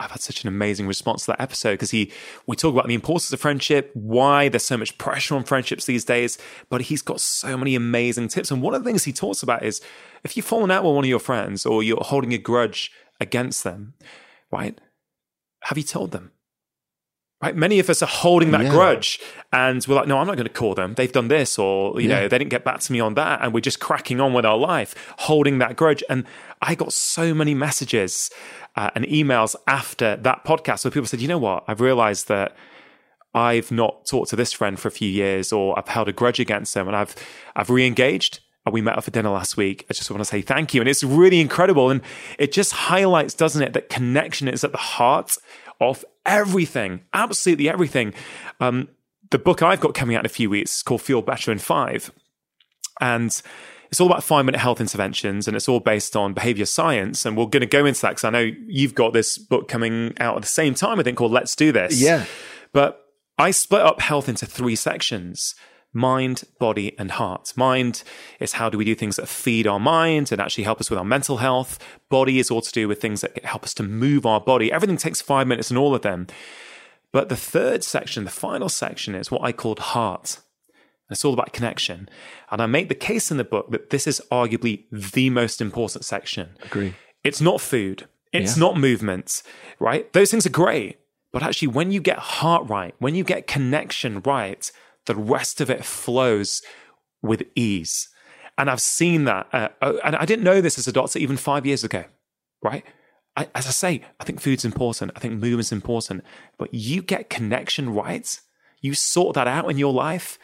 I've 0.00 0.10
had 0.10 0.20
such 0.22 0.42
an 0.42 0.48
amazing 0.48 0.86
response 0.86 1.24
to 1.24 1.32
that 1.32 1.40
episode 1.40 1.72
because 1.72 1.90
he 1.90 2.10
we 2.46 2.56
talk 2.56 2.72
about 2.72 2.88
the 2.88 2.94
importance 2.94 3.32
of 3.32 3.40
friendship, 3.40 3.90
why 3.92 4.48
there's 4.48 4.64
so 4.64 4.78
much 4.78 4.96
pressure 4.96 5.34
on 5.34 5.44
friendships 5.44 5.84
these 5.84 6.04
days, 6.04 6.38
but 6.70 6.82
he's 6.82 7.02
got 7.02 7.20
so 7.20 7.56
many 7.56 7.74
amazing 7.74 8.28
tips. 8.28 8.50
And 8.50 8.62
one 8.62 8.74
of 8.74 8.82
the 8.82 8.88
things 8.88 9.04
he 9.04 9.12
talks 9.12 9.42
about 9.42 9.62
is 9.62 9.82
if 10.24 10.36
you've 10.36 10.46
fallen 10.46 10.70
out 10.70 10.84
with 10.84 10.94
one 10.94 11.04
of 11.04 11.08
your 11.08 11.18
friends 11.18 11.66
or 11.66 11.82
you're 11.82 12.02
holding 12.02 12.32
a 12.32 12.38
grudge 12.38 12.90
against 13.20 13.62
them, 13.62 13.92
right? 14.50 14.80
Have 15.64 15.76
you 15.76 15.84
told 15.84 16.12
them? 16.12 16.32
Right? 17.42 17.56
Many 17.56 17.78
of 17.78 17.88
us 17.88 18.02
are 18.02 18.06
holding 18.06 18.50
that 18.50 18.64
yeah. 18.64 18.70
grudge 18.70 19.18
and 19.50 19.84
we're 19.88 19.94
like, 19.94 20.06
no, 20.06 20.18
I'm 20.18 20.26
not 20.26 20.36
going 20.36 20.46
to 20.46 20.52
call 20.52 20.74
them. 20.74 20.92
They've 20.94 21.10
done 21.10 21.28
this 21.28 21.58
or, 21.58 21.98
you 21.98 22.08
yeah. 22.08 22.20
know, 22.20 22.28
they 22.28 22.36
didn't 22.36 22.50
get 22.50 22.64
back 22.64 22.80
to 22.80 22.92
me 22.92 23.00
on 23.00 23.14
that. 23.14 23.40
And 23.42 23.54
we're 23.54 23.60
just 23.60 23.80
cracking 23.80 24.20
on 24.20 24.34
with 24.34 24.44
our 24.44 24.58
life, 24.58 24.94
holding 25.18 25.58
that 25.58 25.74
grudge. 25.74 26.04
And 26.10 26.26
I 26.60 26.74
got 26.74 26.92
so 26.92 27.32
many 27.32 27.54
messages 27.54 28.30
uh, 28.76 28.90
and 28.94 29.06
emails 29.06 29.56
after 29.66 30.16
that 30.16 30.44
podcast 30.44 30.84
where 30.84 30.90
people 30.90 31.06
said, 31.06 31.22
you 31.22 31.28
know 31.28 31.38
what? 31.38 31.64
I've 31.66 31.80
realized 31.80 32.28
that 32.28 32.54
I've 33.32 33.70
not 33.70 34.04
talked 34.04 34.28
to 34.30 34.36
this 34.36 34.52
friend 34.52 34.78
for 34.78 34.88
a 34.88 34.90
few 34.90 35.08
years 35.08 35.50
or 35.52 35.78
I've 35.78 35.88
held 35.88 36.08
a 36.08 36.12
grudge 36.12 36.40
against 36.40 36.74
them 36.74 36.88
and 36.88 36.96
I've 36.96 37.14
I've 37.56 37.70
re-engaged 37.70 38.40
and 38.40 38.49
we 38.70 38.80
met 38.80 38.98
up 38.98 39.04
for 39.04 39.10
dinner 39.10 39.30
last 39.30 39.56
week. 39.56 39.86
I 39.88 39.94
just 39.94 40.10
want 40.10 40.20
to 40.20 40.24
say 40.24 40.42
thank 40.42 40.74
you. 40.74 40.80
And 40.80 40.88
it's 40.88 41.02
really 41.02 41.40
incredible. 41.40 41.90
And 41.90 42.02
it 42.38 42.52
just 42.52 42.72
highlights, 42.72 43.34
doesn't 43.34 43.62
it, 43.62 43.72
that 43.72 43.88
connection 43.88 44.48
is 44.48 44.64
at 44.64 44.72
the 44.72 44.78
heart 44.78 45.36
of 45.80 46.04
everything, 46.26 47.00
absolutely 47.14 47.68
everything. 47.68 48.12
Um, 48.60 48.88
the 49.30 49.38
book 49.38 49.62
I've 49.62 49.80
got 49.80 49.94
coming 49.94 50.14
out 50.14 50.20
in 50.20 50.26
a 50.26 50.30
few 50.30 50.50
weeks 50.50 50.76
is 50.76 50.82
called 50.82 51.00
Feel 51.02 51.22
Better 51.22 51.50
in 51.50 51.58
Five. 51.58 52.12
And 53.00 53.40
it's 53.90 54.00
all 54.00 54.06
about 54.06 54.22
five 54.22 54.44
minute 54.44 54.60
health 54.60 54.80
interventions 54.80 55.48
and 55.48 55.56
it's 55.56 55.68
all 55.68 55.80
based 55.80 56.14
on 56.14 56.34
behavior 56.34 56.66
science. 56.66 57.24
And 57.24 57.36
we're 57.36 57.46
going 57.46 57.62
to 57.62 57.66
go 57.66 57.86
into 57.86 58.02
that 58.02 58.10
because 58.10 58.24
I 58.24 58.30
know 58.30 58.50
you've 58.66 58.94
got 58.94 59.12
this 59.12 59.38
book 59.38 59.68
coming 59.68 60.14
out 60.20 60.36
at 60.36 60.42
the 60.42 60.48
same 60.48 60.74
time, 60.74 61.00
I 61.00 61.02
think, 61.02 61.16
called 61.16 61.32
Let's 61.32 61.56
Do 61.56 61.72
This. 61.72 62.00
Yeah. 62.00 62.26
But 62.72 63.04
I 63.38 63.50
split 63.52 63.82
up 63.82 64.00
health 64.00 64.28
into 64.28 64.46
three 64.46 64.76
sections 64.76 65.54
mind, 65.92 66.44
body, 66.58 66.94
and 66.98 67.10
heart. 67.12 67.52
Mind 67.56 68.02
is 68.38 68.54
how 68.54 68.68
do 68.68 68.78
we 68.78 68.84
do 68.84 68.94
things 68.94 69.16
that 69.16 69.28
feed 69.28 69.66
our 69.66 69.80
mind 69.80 70.30
and 70.30 70.40
actually 70.40 70.64
help 70.64 70.80
us 70.80 70.90
with 70.90 70.98
our 70.98 71.04
mental 71.04 71.38
health. 71.38 71.78
Body 72.08 72.38
is 72.38 72.50
all 72.50 72.60
to 72.60 72.72
do 72.72 72.86
with 72.88 73.00
things 73.00 73.20
that 73.22 73.44
help 73.44 73.64
us 73.64 73.74
to 73.74 73.82
move 73.82 74.24
our 74.26 74.40
body. 74.40 74.70
Everything 74.72 74.96
takes 74.96 75.20
five 75.20 75.46
minutes 75.46 75.70
in 75.70 75.76
all 75.76 75.94
of 75.94 76.02
them. 76.02 76.26
But 77.12 77.28
the 77.28 77.36
third 77.36 77.82
section, 77.82 78.24
the 78.24 78.30
final 78.30 78.68
section, 78.68 79.14
is 79.14 79.30
what 79.30 79.42
I 79.42 79.50
called 79.52 79.80
heart. 79.80 80.38
It's 81.10 81.24
all 81.24 81.34
about 81.34 81.52
connection. 81.52 82.08
And 82.52 82.62
I 82.62 82.66
make 82.66 82.88
the 82.88 82.94
case 82.94 83.32
in 83.32 83.36
the 83.36 83.42
book 83.44 83.72
that 83.72 83.90
this 83.90 84.06
is 84.06 84.22
arguably 84.30 84.84
the 84.92 85.28
most 85.28 85.60
important 85.60 86.04
section. 86.04 86.50
Agree. 86.62 86.94
It's 87.24 87.40
not 87.40 87.60
food. 87.60 88.06
It's 88.32 88.56
Yeah. 88.56 88.60
not 88.60 88.76
movement, 88.78 89.42
right? 89.80 90.10
Those 90.12 90.30
things 90.30 90.46
are 90.46 90.50
great. 90.50 90.98
But 91.32 91.42
actually, 91.42 91.68
when 91.68 91.90
you 91.90 92.00
get 92.00 92.18
heart 92.18 92.68
right, 92.68 92.94
when 92.98 93.14
you 93.16 93.24
get 93.24 93.46
connection 93.48 94.20
right, 94.24 94.70
the 95.06 95.14
rest 95.14 95.60
of 95.60 95.70
it 95.70 95.84
flows 95.84 96.62
with 97.22 97.42
ease. 97.54 98.08
And 98.58 98.70
I've 98.70 98.80
seen 98.80 99.24
that. 99.24 99.48
Uh, 99.52 99.68
uh, 99.80 99.94
and 100.04 100.16
I 100.16 100.24
didn't 100.24 100.44
know 100.44 100.60
this 100.60 100.78
as 100.78 100.86
a 100.86 100.92
doctor 100.92 101.18
even 101.18 101.36
five 101.36 101.64
years 101.64 101.84
ago, 101.84 102.04
right? 102.62 102.84
I, 103.36 103.48
as 103.54 103.66
I 103.66 103.70
say, 103.70 104.02
I 104.18 104.24
think 104.24 104.40
food's 104.40 104.64
important. 104.64 105.12
I 105.16 105.20
think 105.20 105.40
movement's 105.40 105.72
important. 105.72 106.24
But 106.58 106.74
you 106.74 107.02
get 107.02 107.30
connection 107.30 107.90
right, 107.94 108.38
you 108.80 108.94
sort 108.94 109.34
that 109.34 109.46
out 109.46 109.70
in 109.70 109.78
your 109.78 109.92
life, 109.92 110.38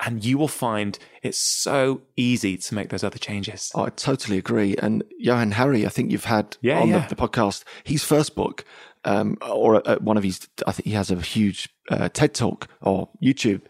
and 0.00 0.24
you 0.24 0.38
will 0.38 0.48
find 0.48 0.98
it's 1.22 1.38
so 1.38 2.02
easy 2.16 2.56
to 2.56 2.74
make 2.74 2.88
those 2.90 3.02
other 3.02 3.18
changes. 3.18 3.72
I 3.74 3.90
totally 3.90 4.38
agree. 4.38 4.76
And 4.76 5.02
Johann 5.18 5.52
Hari, 5.52 5.84
I 5.84 5.88
think 5.88 6.12
you've 6.12 6.24
had 6.24 6.56
Yeah, 6.60 6.80
on 6.80 6.88
yeah. 6.88 7.06
The, 7.06 7.14
the 7.14 7.20
podcast, 7.20 7.64
his 7.84 8.04
first 8.04 8.34
book, 8.36 8.64
um, 9.04 9.36
or 9.42 9.86
uh, 9.88 9.96
one 9.98 10.16
of 10.16 10.22
his, 10.22 10.48
I 10.66 10.72
think 10.72 10.86
he 10.86 10.92
has 10.92 11.10
a 11.10 11.20
huge 11.20 11.68
uh, 11.90 12.08
TED 12.08 12.34
talk 12.34 12.68
or 12.80 13.08
YouTube 13.22 13.62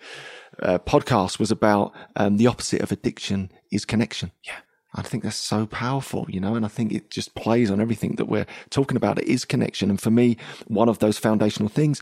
uh, 0.63 0.79
podcast 0.79 1.39
was 1.39 1.51
about 1.51 1.93
um, 2.17 2.37
the 2.37 2.47
opposite 2.47 2.83
of 2.83 2.93
addiction 2.93 3.51
is 3.71 3.85
connection. 3.85 4.33
Yeah. 4.45 4.57
I 4.95 5.03
think 5.03 5.23
that's 5.23 5.37
so 5.37 5.67
powerful, 5.67 6.27
you 6.29 6.41
know, 6.41 6.55
and 6.55 6.65
I 6.65 6.69
think 6.69 6.93
it 6.93 7.11
just 7.11 7.35
plays 7.35 7.71
on 7.71 7.81
everything 7.81 8.17
that 8.17 8.25
we're 8.25 8.47
talking 8.71 8.97
about. 8.97 9.19
It 9.19 9.29
is 9.29 9.45
connection. 9.45 9.91
And 9.91 10.01
for 10.01 10.11
me, 10.11 10.39
one 10.67 10.89
of 10.89 10.99
those 10.99 11.19
foundational 11.19 11.69
things 11.69 12.01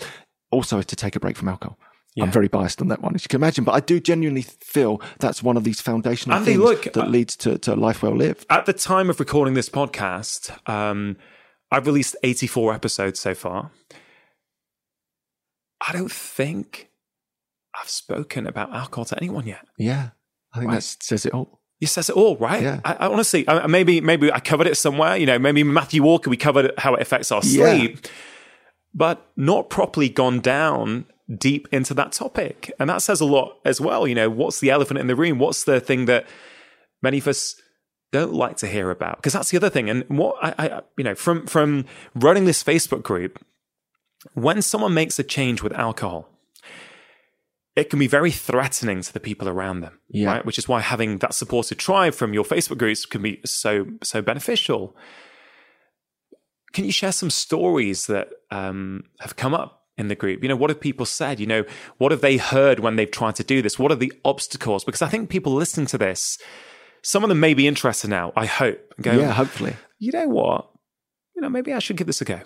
also 0.50 0.78
is 0.78 0.86
to 0.86 0.96
take 0.96 1.16
a 1.16 1.20
break 1.20 1.36
from 1.36 1.48
alcohol. 1.48 1.78
I'm 2.18 2.30
very 2.30 2.48
biased 2.48 2.80
on 2.80 2.88
that 2.88 3.02
one, 3.02 3.14
as 3.14 3.24
you 3.24 3.28
can 3.28 3.40
imagine, 3.40 3.64
but 3.64 3.72
I 3.72 3.80
do 3.80 4.00
genuinely 4.00 4.40
feel 4.40 5.02
that's 5.18 5.42
one 5.42 5.58
of 5.58 5.64
these 5.64 5.82
foundational 5.82 6.38
Andy, 6.38 6.52
things 6.52 6.62
look, 6.64 6.84
that 6.84 6.96
uh, 6.96 7.06
leads 7.06 7.36
to, 7.36 7.58
to 7.58 7.74
a 7.74 7.76
life 7.76 8.02
well 8.02 8.16
lived. 8.16 8.46
At 8.48 8.64
the 8.64 8.72
time 8.72 9.10
of 9.10 9.20
recording 9.20 9.52
this 9.52 9.68
podcast, 9.68 10.50
um, 10.66 11.18
I've 11.70 11.86
released 11.86 12.16
84 12.22 12.74
episodes 12.74 13.18
so 13.20 13.34
far. 13.34 13.70
I 15.86 15.92
don't 15.92 16.10
think 16.12 16.88
I've 17.80 17.88
spoken 17.88 18.46
about 18.46 18.72
alcohol 18.74 19.04
to 19.06 19.16
anyone 19.18 19.46
yet. 19.46 19.66
Yeah. 19.78 20.10
I 20.52 20.58
think 20.58 20.70
Right. 20.70 20.76
that 20.76 20.82
says 21.02 21.26
it 21.26 21.34
all. 21.34 21.60
You 21.80 21.86
says 21.86 22.08
it 22.08 22.16
all, 22.16 22.36
right? 22.38 22.62
Yeah. 22.62 22.80
I, 22.84 22.94
I 22.94 23.06
honestly, 23.08 23.46
I, 23.48 23.66
maybe 23.66 24.00
maybe 24.00 24.32
I 24.32 24.40
covered 24.40 24.66
it 24.66 24.76
somewhere. 24.76 25.16
You 25.16 25.26
know, 25.26 25.38
maybe 25.38 25.62
Matthew 25.62 26.02
Walker, 26.02 26.30
we 26.30 26.36
covered 26.38 26.72
how 26.78 26.94
it 26.94 27.02
affects 27.02 27.30
our 27.30 27.42
Yeah. 27.44 27.76
sleep, 27.76 28.06
but 28.94 29.26
not 29.36 29.68
properly 29.68 30.08
gone 30.08 30.40
down 30.40 31.04
deep 31.36 31.68
into 31.72 31.92
that 31.94 32.12
topic. 32.12 32.72
And 32.78 32.88
that 32.88 33.02
says 33.02 33.20
a 33.20 33.26
lot 33.26 33.58
as 33.66 33.78
well. 33.80 34.06
You 34.08 34.14
know, 34.14 34.30
what's 34.30 34.60
the 34.60 34.70
elephant 34.70 35.00
in 35.00 35.06
the 35.06 35.16
room? 35.16 35.38
What's 35.38 35.64
the 35.64 35.80
thing 35.80 36.06
that 36.06 36.26
many 37.02 37.18
of 37.18 37.28
us 37.28 37.60
don't 38.18 38.32
like 38.44 38.56
to 38.58 38.66
hear 38.66 38.90
about? 38.90 39.16
Because 39.18 39.32
that's 39.36 39.50
the 39.50 39.56
other 39.56 39.70
thing. 39.70 39.90
And 39.90 40.04
what 40.08 40.36
I, 40.42 40.50
I, 40.66 40.80
you 40.98 41.04
know, 41.04 41.14
from 41.14 41.46
from 41.46 41.84
running 42.14 42.44
this 42.46 42.62
Facebook 42.62 43.02
group, 43.02 43.32
when 44.34 44.62
someone 44.62 44.94
makes 44.94 45.18
a 45.18 45.24
change 45.24 45.62
with 45.62 45.72
alcohol, 45.74 46.28
it 47.76 47.90
can 47.90 47.98
be 47.98 48.06
very 48.18 48.30
threatening 48.30 49.02
to 49.02 49.12
the 49.12 49.20
people 49.20 49.48
around 49.48 49.80
them, 49.80 49.98
Yeah. 50.08 50.28
right? 50.32 50.46
Which 50.46 50.58
is 50.58 50.66
why 50.68 50.80
having 50.80 51.18
that 51.18 51.34
supported 51.34 51.78
tribe 51.78 52.14
from 52.14 52.32
your 52.34 52.44
Facebook 52.44 52.78
groups 52.78 53.06
can 53.06 53.22
be 53.22 53.40
so 53.44 53.72
so 54.02 54.22
beneficial. 54.22 54.96
Can 56.72 56.84
you 56.84 56.92
share 56.92 57.12
some 57.12 57.30
stories 57.30 58.06
that 58.06 58.28
um, 58.50 59.04
have 59.20 59.36
come 59.36 59.54
up 59.54 59.84
in 59.96 60.08
the 60.08 60.14
group? 60.14 60.42
You 60.42 60.48
know, 60.48 60.56
what 60.56 60.70
have 60.70 60.80
people 60.80 61.06
said? 61.06 61.40
You 61.40 61.46
know, 61.46 61.64
what 61.98 62.12
have 62.12 62.20
they 62.20 62.36
heard 62.36 62.80
when 62.80 62.96
they've 62.96 63.10
tried 63.20 63.36
to 63.36 63.44
do 63.44 63.62
this? 63.62 63.78
What 63.78 63.92
are 63.92 63.96
the 64.04 64.12
obstacles? 64.24 64.84
Because 64.84 65.02
I 65.02 65.08
think 65.08 65.30
people 65.30 65.52
listening 65.54 65.86
to 65.88 65.98
this, 65.98 66.38
some 67.12 67.22
of 67.24 67.28
them 67.28 67.40
may 67.40 67.54
be 67.54 67.66
interested 67.66 68.08
now. 68.10 68.32
I 68.36 68.46
hope. 68.46 68.78
Go, 69.00 69.12
Yeah, 69.12 69.32
hopefully. 69.32 69.74
you 69.98 70.12
know 70.12 70.28
what? 70.28 70.68
You 71.34 71.42
know, 71.42 71.48
maybe 71.50 71.72
I 71.72 71.78
should 71.80 71.96
give 71.98 72.06
this 72.06 72.20
a 72.20 72.24
go 72.24 72.40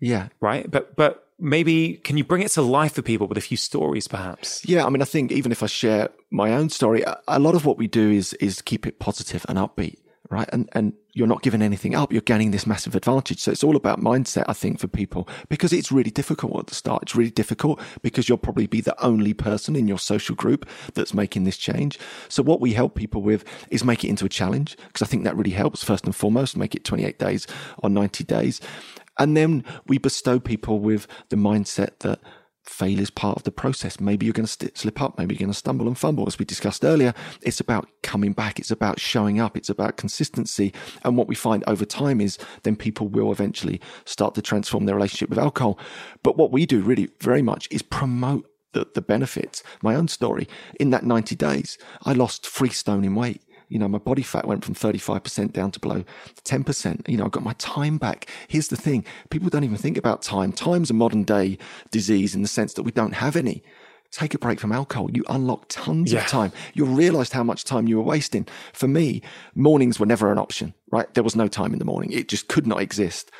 Yeah. 0.00 0.28
right? 0.40 0.70
But 0.70 0.96
but 0.96 1.12
maybe 1.40 1.76
can 2.06 2.16
you 2.18 2.24
bring 2.24 2.42
it 2.42 2.50
to 2.52 2.62
life 2.62 2.92
for 2.94 3.02
people 3.02 3.26
with 3.28 3.38
a 3.38 3.46
few 3.50 3.56
stories, 3.56 4.08
perhaps? 4.08 4.62
Yeah, 4.64 4.84
I 4.86 4.88
mean, 4.90 5.02
I 5.02 5.04
think 5.14 5.30
even 5.32 5.52
if 5.52 5.62
I 5.62 5.66
share 5.66 6.08
my 6.30 6.48
own 6.58 6.68
story, 6.70 7.02
a- 7.02 7.18
a 7.28 7.38
lot 7.38 7.54
of 7.54 7.64
what 7.66 7.76
we 7.78 7.86
do 7.88 8.10
is 8.20 8.34
is 8.34 8.62
keep 8.62 8.86
it 8.86 8.98
positive 8.98 9.44
and 9.48 9.58
upbeat, 9.58 9.98
right? 10.30 10.48
And 10.52 10.68
and 10.72 10.92
you're 11.12 11.26
not 11.26 11.42
giving 11.42 11.62
anything 11.62 11.94
up; 11.94 12.12
you're 12.12 12.20
gaining 12.22 12.50
this 12.50 12.66
massive 12.66 12.94
advantage. 12.94 13.40
So 13.40 13.50
it's 13.50 13.64
all 13.64 13.76
about 13.76 14.00
mindset, 14.00 14.44
I 14.48 14.52
think, 14.52 14.78
for 14.78 14.88
people 14.88 15.28
because 15.48 15.72
it's 15.72 15.90
really 15.90 16.10
difficult 16.10 16.58
at 16.58 16.66
the 16.66 16.74
start. 16.74 17.02
It's 17.02 17.16
really 17.16 17.30
difficult 17.30 17.80
because 18.02 18.28
you'll 18.28 18.38
probably 18.38 18.66
be 18.66 18.80
the 18.80 19.00
only 19.02 19.34
person 19.34 19.76
in 19.76 19.88
your 19.88 19.98
social 19.98 20.34
group 20.34 20.68
that's 20.94 21.14
making 21.14 21.44
this 21.44 21.56
change. 21.56 21.98
So 22.28 22.42
what 22.42 22.60
we 22.60 22.72
help 22.72 22.94
people 22.94 23.22
with 23.22 23.44
is 23.70 23.84
make 23.84 24.04
it 24.04 24.08
into 24.08 24.24
a 24.24 24.30
challenge 24.30 24.76
because 24.86 25.02
I 25.02 25.06
think 25.06 25.24
that 25.24 25.36
really 25.36 25.50
helps. 25.50 25.82
First 25.82 26.04
and 26.04 26.14
foremost, 26.14 26.56
make 26.56 26.74
it 26.74 26.84
28 26.84 27.18
days 27.18 27.46
or 27.78 27.90
90 27.90 28.24
days. 28.24 28.60
And 29.18 29.36
then 29.36 29.64
we 29.86 29.98
bestow 29.98 30.38
people 30.38 30.78
with 30.78 31.06
the 31.28 31.36
mindset 31.36 31.98
that 32.00 32.20
failure 32.68 33.02
is 33.02 33.10
part 33.10 33.36
of 33.36 33.44
the 33.44 33.50
process. 33.50 34.00
Maybe 34.00 34.26
you're 34.26 34.32
going 34.32 34.46
to 34.46 34.52
st- 34.52 34.76
slip 34.76 35.00
up. 35.00 35.18
Maybe 35.18 35.34
you're 35.34 35.40
going 35.40 35.52
to 35.52 35.58
stumble 35.58 35.86
and 35.86 35.96
fumble. 35.96 36.26
As 36.26 36.38
we 36.38 36.44
discussed 36.44 36.84
earlier, 36.84 37.14
it's 37.42 37.60
about 37.60 37.88
coming 38.02 38.32
back. 38.32 38.58
It's 38.58 38.70
about 38.70 39.00
showing 39.00 39.40
up. 39.40 39.56
It's 39.56 39.70
about 39.70 39.96
consistency. 39.96 40.72
And 41.04 41.16
what 41.16 41.28
we 41.28 41.34
find 41.34 41.64
over 41.66 41.84
time 41.84 42.20
is 42.20 42.38
then 42.62 42.76
people 42.76 43.08
will 43.08 43.32
eventually 43.32 43.80
start 44.04 44.34
to 44.34 44.42
transform 44.42 44.86
their 44.86 44.94
relationship 44.94 45.30
with 45.30 45.38
alcohol. 45.38 45.78
But 46.22 46.36
what 46.36 46.52
we 46.52 46.66
do 46.66 46.80
really 46.80 47.08
very 47.20 47.42
much 47.42 47.68
is 47.70 47.82
promote 47.82 48.48
the, 48.72 48.86
the 48.94 49.02
benefits. 49.02 49.62
My 49.82 49.94
own 49.94 50.08
story 50.08 50.48
in 50.78 50.90
that 50.90 51.04
90 51.04 51.34
days, 51.36 51.78
I 52.04 52.12
lost 52.12 52.46
three 52.46 52.70
stone 52.70 53.04
in 53.04 53.14
weight. 53.14 53.42
You 53.68 53.78
know, 53.78 53.88
my 53.88 53.98
body 53.98 54.22
fat 54.22 54.46
went 54.46 54.64
from 54.64 54.74
35% 54.74 55.52
down 55.52 55.70
to 55.72 55.80
below 55.80 56.04
10%. 56.44 57.08
You 57.08 57.16
know, 57.18 57.26
I 57.26 57.28
got 57.28 57.42
my 57.42 57.52
time 57.54 57.98
back. 57.98 58.26
Here's 58.48 58.68
the 58.68 58.76
thing. 58.76 59.04
People 59.30 59.50
don't 59.50 59.64
even 59.64 59.76
think 59.76 59.96
about 59.96 60.22
time. 60.22 60.52
Time's 60.52 60.90
a 60.90 60.94
modern 60.94 61.24
day 61.24 61.58
disease 61.90 62.34
in 62.34 62.42
the 62.42 62.48
sense 62.48 62.72
that 62.74 62.82
we 62.82 62.92
don't 62.92 63.12
have 63.14 63.36
any. 63.36 63.62
Take 64.10 64.32
a 64.32 64.38
break 64.38 64.58
from 64.58 64.72
alcohol. 64.72 65.10
You 65.12 65.22
unlock 65.28 65.66
tons 65.68 66.12
Yeah. 66.12 66.20
of 66.20 66.28
time. 66.28 66.52
You'll 66.72 66.88
realize 66.94 67.30
how 67.30 67.42
much 67.42 67.64
time 67.64 67.86
you 67.88 67.98
were 67.98 68.02
wasting. 68.02 68.46
For 68.72 68.88
me, 68.88 69.20
mornings 69.54 70.00
were 70.00 70.06
never 70.06 70.32
an 70.32 70.38
option, 70.38 70.72
right? 70.90 71.12
There 71.12 71.22
was 71.24 71.36
no 71.36 71.46
time 71.46 71.74
in 71.74 71.78
the 71.78 71.84
morning. 71.84 72.10
It 72.12 72.28
just 72.28 72.48
could 72.48 72.66
not 72.66 72.80
exist. 72.80 73.30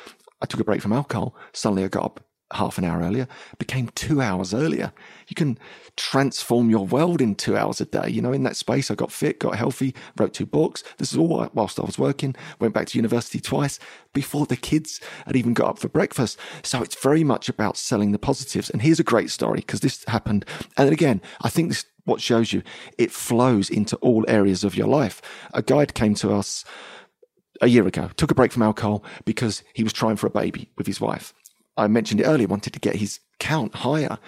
I 0.41 0.45
took 0.45 0.59
a 0.59 0.63
break 0.63 0.81
from 0.81 0.93
alcohol. 0.93 1.35
Suddenly 1.53 1.85
I 1.85 1.87
got 1.87 2.05
up 2.05 2.23
half 2.53 2.77
an 2.77 2.83
hour 2.85 3.01
earlier, 3.01 3.27
became 3.57 3.89
two 3.95 4.21
hours 4.21 4.53
earlier. 4.53 4.91
You 5.27 5.35
can 5.35 5.57
transform 5.95 6.69
your 6.69 6.85
world 6.85 7.21
in 7.21 7.35
two 7.35 7.55
hours 7.55 7.79
a 7.79 7.85
day. 7.85 8.09
You 8.09 8.21
know, 8.21 8.31
in 8.31 8.43
that 8.43 8.55
space, 8.55 8.89
I 8.89 8.95
got 8.95 9.11
fit, 9.11 9.39
got 9.39 9.55
healthy, 9.55 9.93
wrote 10.17 10.33
two 10.33 10.45
books. 10.45 10.83
This 10.97 11.11
is 11.11 11.17
all 11.17 11.49
whilst 11.53 11.79
I 11.79 11.83
was 11.85 11.99
working, 11.99 12.35
went 12.59 12.73
back 12.73 12.87
to 12.87 12.97
university 12.97 13.39
twice 13.39 13.79
before 14.13 14.45
the 14.45 14.57
kids 14.57 14.99
had 15.25 15.35
even 15.35 15.53
got 15.53 15.69
up 15.69 15.79
for 15.79 15.89
breakfast. 15.89 16.39
So 16.63 16.81
it's 16.81 17.01
very 17.01 17.23
much 17.23 17.49
about 17.49 17.77
selling 17.77 18.11
the 18.11 18.19
positives. 18.19 18.69
And 18.69 18.81
here's 18.81 18.99
a 18.99 19.03
great 19.03 19.29
story 19.29 19.59
because 19.59 19.81
this 19.81 20.03
happened. 20.07 20.45
And 20.77 20.91
again, 20.91 21.21
I 21.41 21.49
think 21.49 21.69
this 21.69 21.85
what 22.05 22.21
shows 22.21 22.51
you 22.51 22.63
it 22.97 23.11
flows 23.11 23.69
into 23.69 23.95
all 23.97 24.25
areas 24.27 24.63
of 24.63 24.75
your 24.75 24.87
life. 24.87 25.21
A 25.53 25.61
guide 25.61 25.93
came 25.93 26.15
to 26.15 26.33
us 26.33 26.65
a 27.61 27.67
year 27.67 27.85
ago, 27.87 28.09
took 28.15 28.31
a 28.31 28.35
break 28.35 28.51
from 28.51 28.63
alcohol 28.63 29.03
because 29.25 29.63
he 29.73 29.83
was 29.83 29.93
trying 29.93 30.15
for 30.15 30.27
a 30.27 30.31
baby 30.31 30.69
with 30.77 30.87
his 30.87 30.99
wife. 31.01 31.33
I 31.79 31.87
mentioned 31.87 32.21
it 32.21 32.25
earlier, 32.25 32.47
wanted 32.47 32.73
to 32.73 32.79
get 32.79 32.95
his 32.95 33.19
count 33.39 33.73
higher. 33.75 34.19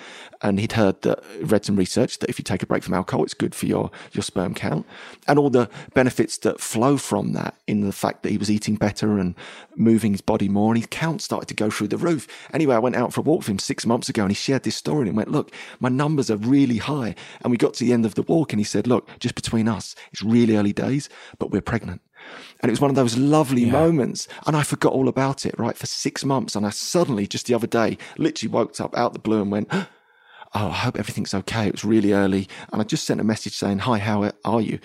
And 0.42 0.60
he'd 0.60 0.72
heard 0.72 1.02
that, 1.04 1.24
read 1.42 1.66
some 1.66 1.76
research 1.76 2.18
that 2.20 2.30
if 2.30 2.40
you 2.40 2.44
take 2.44 2.64
a 2.64 2.66
break 2.66 2.82
from 2.82 2.96
alcohol, 2.96 3.24
it's 3.24 3.36
good 3.36 3.54
for 3.54 3.68
your, 3.68 3.92
your 4.12 4.24
sperm 4.24 4.56
count 4.56 4.88
and 5.28 5.38
all 5.38 5.52
the 5.52 5.70
benefits 5.94 6.38
that 6.40 6.60
flow 6.60 6.98
from 6.98 7.34
that 7.34 7.56
in 7.68 7.82
the 7.82 7.92
fact 7.92 8.24
that 8.24 8.32
he 8.32 8.38
was 8.40 8.50
eating 8.50 8.76
better 8.76 9.20
and 9.20 9.36
moving 9.76 10.14
his 10.14 10.22
body 10.22 10.50
more 10.50 10.72
and 10.72 10.80
his 10.80 10.88
count 10.90 11.22
started 11.22 11.48
to 11.48 11.54
go 11.54 11.70
through 11.70 11.90
the 11.90 11.98
roof. 11.98 12.28
Anyway, 12.54 12.74
I 12.74 12.80
went 12.80 12.96
out 12.96 13.14
for 13.14 13.22
a 13.22 13.24
walk 13.24 13.40
with 13.40 13.50
him 13.50 13.60
six 13.60 13.86
months 13.86 14.10
ago 14.10 14.24
and 14.24 14.32
he 14.32 14.36
shared 14.36 14.64
this 14.64 14.76
story 14.76 15.02
and 15.02 15.10
he 15.10 15.16
went, 15.16 15.30
look, 15.30 15.52
my 15.80 15.90
numbers 15.90 16.32
are 16.32 16.38
really 16.38 16.78
high. 16.78 17.14
And 17.42 17.52
we 17.52 17.58
got 17.58 17.76
to 17.76 17.86
the 17.86 17.94
end 17.94 18.06
of 18.06 18.16
the 18.16 18.24
walk 18.24 18.54
and 18.54 18.60
he 18.60 18.64
said, 18.64 18.88
look, 18.88 19.08
just 19.20 19.36
between 19.36 19.68
us, 19.68 19.96
it's 20.12 20.24
really 20.24 20.56
early 20.56 20.74
days, 20.74 21.08
but 21.38 21.52
we're 21.52 21.62
pregnant. 21.62 22.02
And 22.62 22.70
it 22.70 22.74
was 22.74 22.82
one 22.82 22.90
of 22.90 22.96
those 22.96 23.18
lovely 23.18 23.64
yeah. 23.64 23.72
moments. 23.72 24.28
And 24.46 24.56
I 24.56 24.64
forgot 24.64 24.94
all 24.94 25.08
about 25.08 25.46
it, 25.46 25.56
right? 25.58 25.78
For 25.78 25.88
six 25.88 26.24
months. 26.24 26.56
And 26.56 26.66
I 26.66 26.70
suddenly, 26.70 27.28
just 27.28 27.48
the 27.48 27.54
other 27.54 27.68
day, 27.68 27.98
literally 28.18 28.52
woke 28.52 28.80
up 28.80 28.96
out 28.96 29.14
the 29.14 29.20
blue 29.20 29.42
and 29.42 29.52
went, 29.52 29.74
Oh, 30.54 30.68
I 30.68 30.74
hope 30.74 31.00
everything's 31.00 31.34
okay. 31.34 31.68
It 31.68 31.72
was 31.72 31.86
really 31.86 32.12
early. 32.12 32.48
And 32.74 32.82
I 32.82 32.84
just 32.84 33.06
sent 33.06 33.22
a 33.22 33.24
message 33.24 33.56
saying, 33.56 33.80
Hi, 33.80 33.98
how 33.98 34.32
are 34.44 34.62
you? 34.62 34.80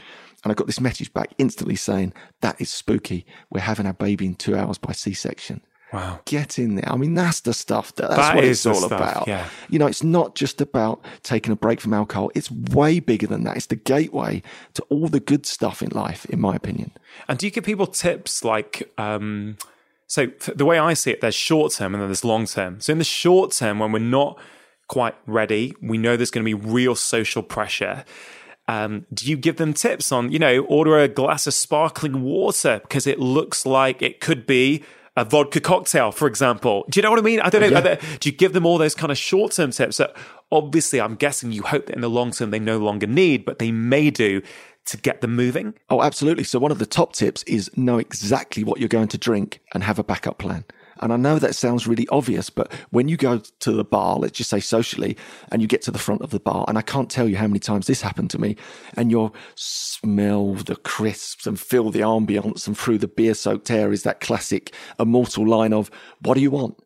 And 0.45 0.53
I 0.53 0.55
got 0.55 0.69
this 0.69 0.81
message 0.81 1.13
back 1.13 1.35
instantly 1.39 1.77
saying, 1.77 2.13
That 2.41 2.61
is 2.61 2.71
spooky. 2.71 3.27
We're 3.51 3.61
having 3.61 3.87
our 3.87 3.93
baby 3.93 4.27
in 4.27 4.37
two 4.37 4.57
hours 4.57 4.79
by 4.79 4.93
C 4.93 5.13
section. 5.13 5.61
Wow. 5.97 6.21
Get 6.27 6.59
in 6.59 6.75
there. 6.75 6.93
I 6.93 6.97
mean, 6.97 7.15
that's 7.15 7.41
the 7.41 7.55
stuff. 7.55 7.95
That, 7.95 8.11
that's 8.11 8.21
that 8.21 8.35
what 8.37 8.45
it's 8.45 8.67
all 8.67 8.75
stuff, 8.75 8.93
about. 8.93 9.27
Yeah. 9.27 9.49
You 9.71 9.79
know, 9.79 9.87
it's 9.87 10.03
not 10.03 10.35
just 10.35 10.61
about 10.61 11.03
taking 11.23 11.53
a 11.53 11.57
break 11.57 11.81
from 11.81 11.95
alcohol. 11.95 12.31
It's 12.35 12.51
way 12.51 13.01
bigger 13.01 13.27
than 13.27 13.45
that. 13.45 13.57
It's 13.57 13.67
the 13.67 13.77
gateway 13.77 14.43
to 14.75 14.83
all 14.91 15.09
the 15.09 15.21
good 15.21 15.47
stuff 15.47 15.83
in 15.83 15.89
life, 15.91 16.27
in 16.27 16.39
my 16.39 16.55
opinion. 16.55 16.93
And 17.29 17.39
do 17.39 17.47
you 17.47 17.51
give 17.51 17.65
people 17.65 17.87
tips 17.87 18.45
like, 18.45 18.93
um, 18.99 19.57
so 20.07 20.27
the 20.55 20.67
way 20.67 20.79
I 20.79 20.93
see 20.93 21.13
it, 21.13 21.23
there's 21.23 21.35
short 21.35 21.73
term 21.73 21.95
and 21.95 22.03
then 22.03 22.09
there's 22.11 22.25
long 22.25 22.45
term. 22.45 22.81
So 22.81 22.93
in 22.93 22.99
the 22.99 23.05
short 23.05 23.53
term, 23.53 23.79
when 23.79 23.91
we're 23.91 23.99
not 23.99 24.39
quite 24.89 25.15
ready, 25.27 25.75
we 25.81 25.97
know 25.97 26.17
there's 26.17 26.31
going 26.31 26.45
to 26.45 26.49
be 26.49 26.55
real 26.55 26.95
social 26.95 27.43
pressure. 27.43 28.05
Um, 28.69 29.07
do 29.15 29.29
you 29.31 29.37
give 29.37 29.57
them 29.57 29.73
tips 29.73 30.13
on, 30.13 30.31
you 30.31 30.39
know, 30.39 30.65
order 30.65 30.99
a 30.99 31.09
glass 31.09 31.47
of 31.47 31.55
sparkling 31.55 32.23
water 32.23 32.81
because 32.83 33.07
it 33.07 33.19
looks 33.19 33.65
like 33.65 34.03
it 34.03 34.21
could 34.21 34.45
be 34.47 34.83
a 35.17 35.25
vodka 35.25 35.61
cocktail, 35.61 36.13
for 36.13 36.29
example. 36.29 36.85
Do 36.91 36.99
you 36.99 37.03
know 37.03 37.11
what 37.11 37.19
I 37.19 37.23
mean? 37.23 37.41
I 37.41 37.49
don't 37.49 37.63
know. 37.63 37.81
Yeah. 37.81 38.01
Do 38.21 38.29
you 38.29 38.35
give 38.35 38.53
them 38.53 38.67
all 38.67 38.79
those 38.79 38.95
kind 38.95 39.11
of 39.11 39.19
short 39.19 39.53
term 39.53 39.71
tips 39.71 39.97
that 39.97 40.15
obviously 40.53 41.01
I'm 41.01 41.15
guessing 41.15 41.53
you 41.53 41.63
hope 41.63 41.87
that 41.87 41.95
in 41.95 42.03
the 42.03 42.11
long 42.11 42.33
term 42.33 42.51
they 42.51 42.59
no 42.59 42.79
longer 42.79 43.07
need, 43.07 43.45
but 43.45 43.59
they 43.59 43.71
may 43.71 44.11
do 44.11 44.43
to 44.87 44.97
get 44.97 45.23
them 45.23 45.35
moving? 45.35 45.75
Oh, 45.89 46.03
absolutely. 46.03 46.45
So, 46.45 46.59
one 46.59 46.71
of 46.71 46.79
the 46.79 46.87
top 46.87 47.15
tips 47.15 47.43
is 47.45 47.75
know 47.77 47.99
exactly 47.99 48.63
what 48.63 48.79
you're 48.79 48.89
going 48.89 49.09
to 49.09 49.19
drink 49.19 49.61
and 49.73 49.83
have 49.83 49.99
a 49.99 50.05
backup 50.05 50.39
plan. 50.39 50.65
And 51.01 51.13
I 51.13 51.17
know 51.17 51.39
that 51.39 51.55
sounds 51.55 51.87
really 51.87 52.09
obvious, 52.09 52.51
but 52.51 52.73
when 52.91 53.09
you 53.09 53.17
go 53.17 53.39
to 53.39 53.73
the 53.73 53.85
bar, 53.85 54.17
let's 54.17 54.39
just 54.39 54.51
say 54.51 54.61
socially, 54.61 55.17
and 55.53 55.61
you 55.61 55.69
get 55.69 55.83
to 55.83 55.91
the 55.91 55.99
front 55.99 56.23
of 56.23 56.31
the 56.31 56.41
bar, 56.41 56.65
and 56.69 56.79
I 56.79 56.83
can't 56.83 57.11
tell 57.11 57.29
you 57.29 57.37
how 57.37 57.47
many 57.47 57.59
times 57.59 57.87
this 57.87 58.03
happened 58.03 58.31
to 58.31 58.41
me, 58.41 58.57
and 58.97 59.11
you 59.11 59.33
smell 59.55 60.55
the 60.55 60.77
crisps 60.77 61.47
and 61.47 61.61
feel 61.61 61.91
the 61.91 62.01
ambience, 62.01 62.67
and 62.67 62.77
through 62.77 62.99
the 62.99 63.09
beer 63.09 63.35
soaked 63.35 63.71
air 63.71 63.93
is 63.93 64.03
that 64.05 64.21
classic 64.21 64.75
immortal 64.99 65.47
line 65.47 65.73
of, 65.73 65.91
What 66.23 66.35
do 66.35 66.41
you 66.41 66.51
want? 66.51 66.83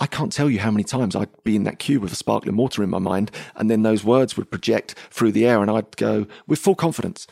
I 0.00 0.06
can't 0.06 0.32
tell 0.32 0.48
you 0.48 0.58
how 0.58 0.70
many 0.70 0.84
times 0.84 1.14
I'd 1.14 1.28
be 1.44 1.54
in 1.54 1.64
that 1.64 1.78
queue 1.78 2.00
with 2.00 2.12
a 2.12 2.16
sparkling 2.16 2.56
water 2.56 2.82
in 2.82 2.90
my 2.90 2.98
mind, 2.98 3.30
and 3.56 3.70
then 3.70 3.82
those 3.82 4.04
words 4.04 4.36
would 4.36 4.50
project 4.50 4.94
through 5.10 5.32
the 5.32 5.46
air, 5.46 5.60
and 5.60 5.70
I'd 5.70 5.96
go 5.96 6.26
with 6.46 6.58
full 6.58 6.74
confidence, 6.74 7.26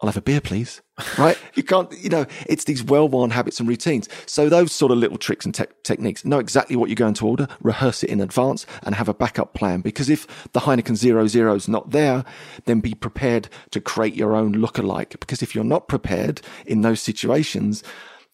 I'll 0.00 0.08
have 0.08 0.16
a 0.16 0.22
beer, 0.22 0.40
please. 0.40 0.80
Right? 1.18 1.36
you 1.54 1.62
can't, 1.62 1.92
you 1.98 2.08
know, 2.08 2.26
it's 2.46 2.64
these 2.64 2.82
well 2.82 3.06
worn 3.06 3.30
habits 3.30 3.60
and 3.60 3.68
routines. 3.68 4.08
So, 4.24 4.48
those 4.48 4.72
sort 4.72 4.92
of 4.92 4.98
little 4.98 5.18
tricks 5.18 5.44
and 5.44 5.54
te- 5.54 5.64
techniques, 5.82 6.24
know 6.24 6.38
exactly 6.38 6.74
what 6.74 6.88
you're 6.88 6.96
going 6.96 7.14
to 7.14 7.26
order, 7.26 7.48
rehearse 7.60 8.02
it 8.02 8.10
in 8.10 8.20
advance, 8.20 8.64
and 8.82 8.94
have 8.94 9.08
a 9.08 9.14
backup 9.14 9.52
plan. 9.52 9.82
Because 9.82 10.08
if 10.08 10.26
the 10.52 10.60
Heineken 10.60 10.96
Zero 10.96 11.26
Zero 11.26 11.54
is 11.54 11.68
not 11.68 11.90
there, 11.90 12.24
then 12.64 12.80
be 12.80 12.94
prepared 12.94 13.48
to 13.72 13.80
create 13.80 14.14
your 14.14 14.34
own 14.34 14.52
look-alike. 14.52 15.16
Because 15.20 15.42
if 15.42 15.54
you're 15.54 15.64
not 15.64 15.88
prepared 15.88 16.40
in 16.66 16.80
those 16.80 17.00
situations, 17.00 17.82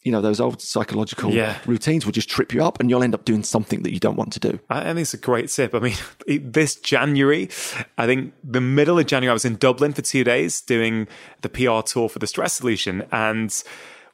you 0.07 0.13
know, 0.13 0.21
those 0.21 0.39
old 0.39 0.63
psychological 0.63 1.33
yeah. 1.33 1.59
routines 1.67 2.07
will 2.07 2.13
just 2.13 2.31
trip 2.31 2.55
you 2.55 2.63
up 2.63 2.79
and 2.79 2.89
you'll 2.89 3.03
end 3.03 3.13
up 3.13 3.25
doing 3.25 3.43
something 3.43 3.83
that 3.83 3.93
you 3.93 3.99
don't 3.99 4.15
want 4.15 4.33
to 4.35 4.39
do. 4.39 4.61
I 4.71 4.85
think 4.85 5.01
it's 5.01 5.15
a 5.15 5.19
great 5.19 5.49
tip. 5.49 5.75
I 5.75 5.81
mean, 5.81 5.97
this 6.45 6.77
January, 6.77 7.51
I 7.99 8.07
think 8.07 8.33
the 8.45 8.61
middle 8.61 9.01
of 9.01 9.07
January, 9.07 9.31
I 9.31 9.33
was 9.33 9.45
in 9.45 9.57
Dublin 9.57 9.93
for 9.93 10.03
two 10.03 10.23
days 10.23 10.61
doing 10.61 11.09
the 11.41 11.49
PR 11.49 11.81
tour 11.81 12.09
for 12.09 12.21
the 12.21 12.29
Stress 12.29 12.53
Solution. 12.53 13.05
And 13.11 13.53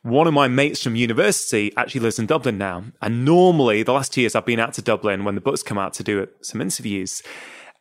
one 0.00 0.26
of 0.26 0.32
my 0.32 0.48
mates 0.48 0.82
from 0.82 0.96
university 0.96 1.74
actually 1.76 2.00
lives 2.00 2.18
in 2.18 2.24
Dublin 2.24 2.56
now. 2.56 2.84
And 3.02 3.26
normally, 3.26 3.82
the 3.82 3.92
last 3.92 4.14
two 4.14 4.22
years, 4.22 4.34
I've 4.34 4.46
been 4.46 4.60
out 4.60 4.72
to 4.74 4.82
Dublin 4.82 5.24
when 5.24 5.34
the 5.34 5.42
books 5.42 5.62
come 5.62 5.76
out 5.76 5.92
to 5.94 6.02
do 6.02 6.26
some 6.40 6.62
interviews. 6.62 7.22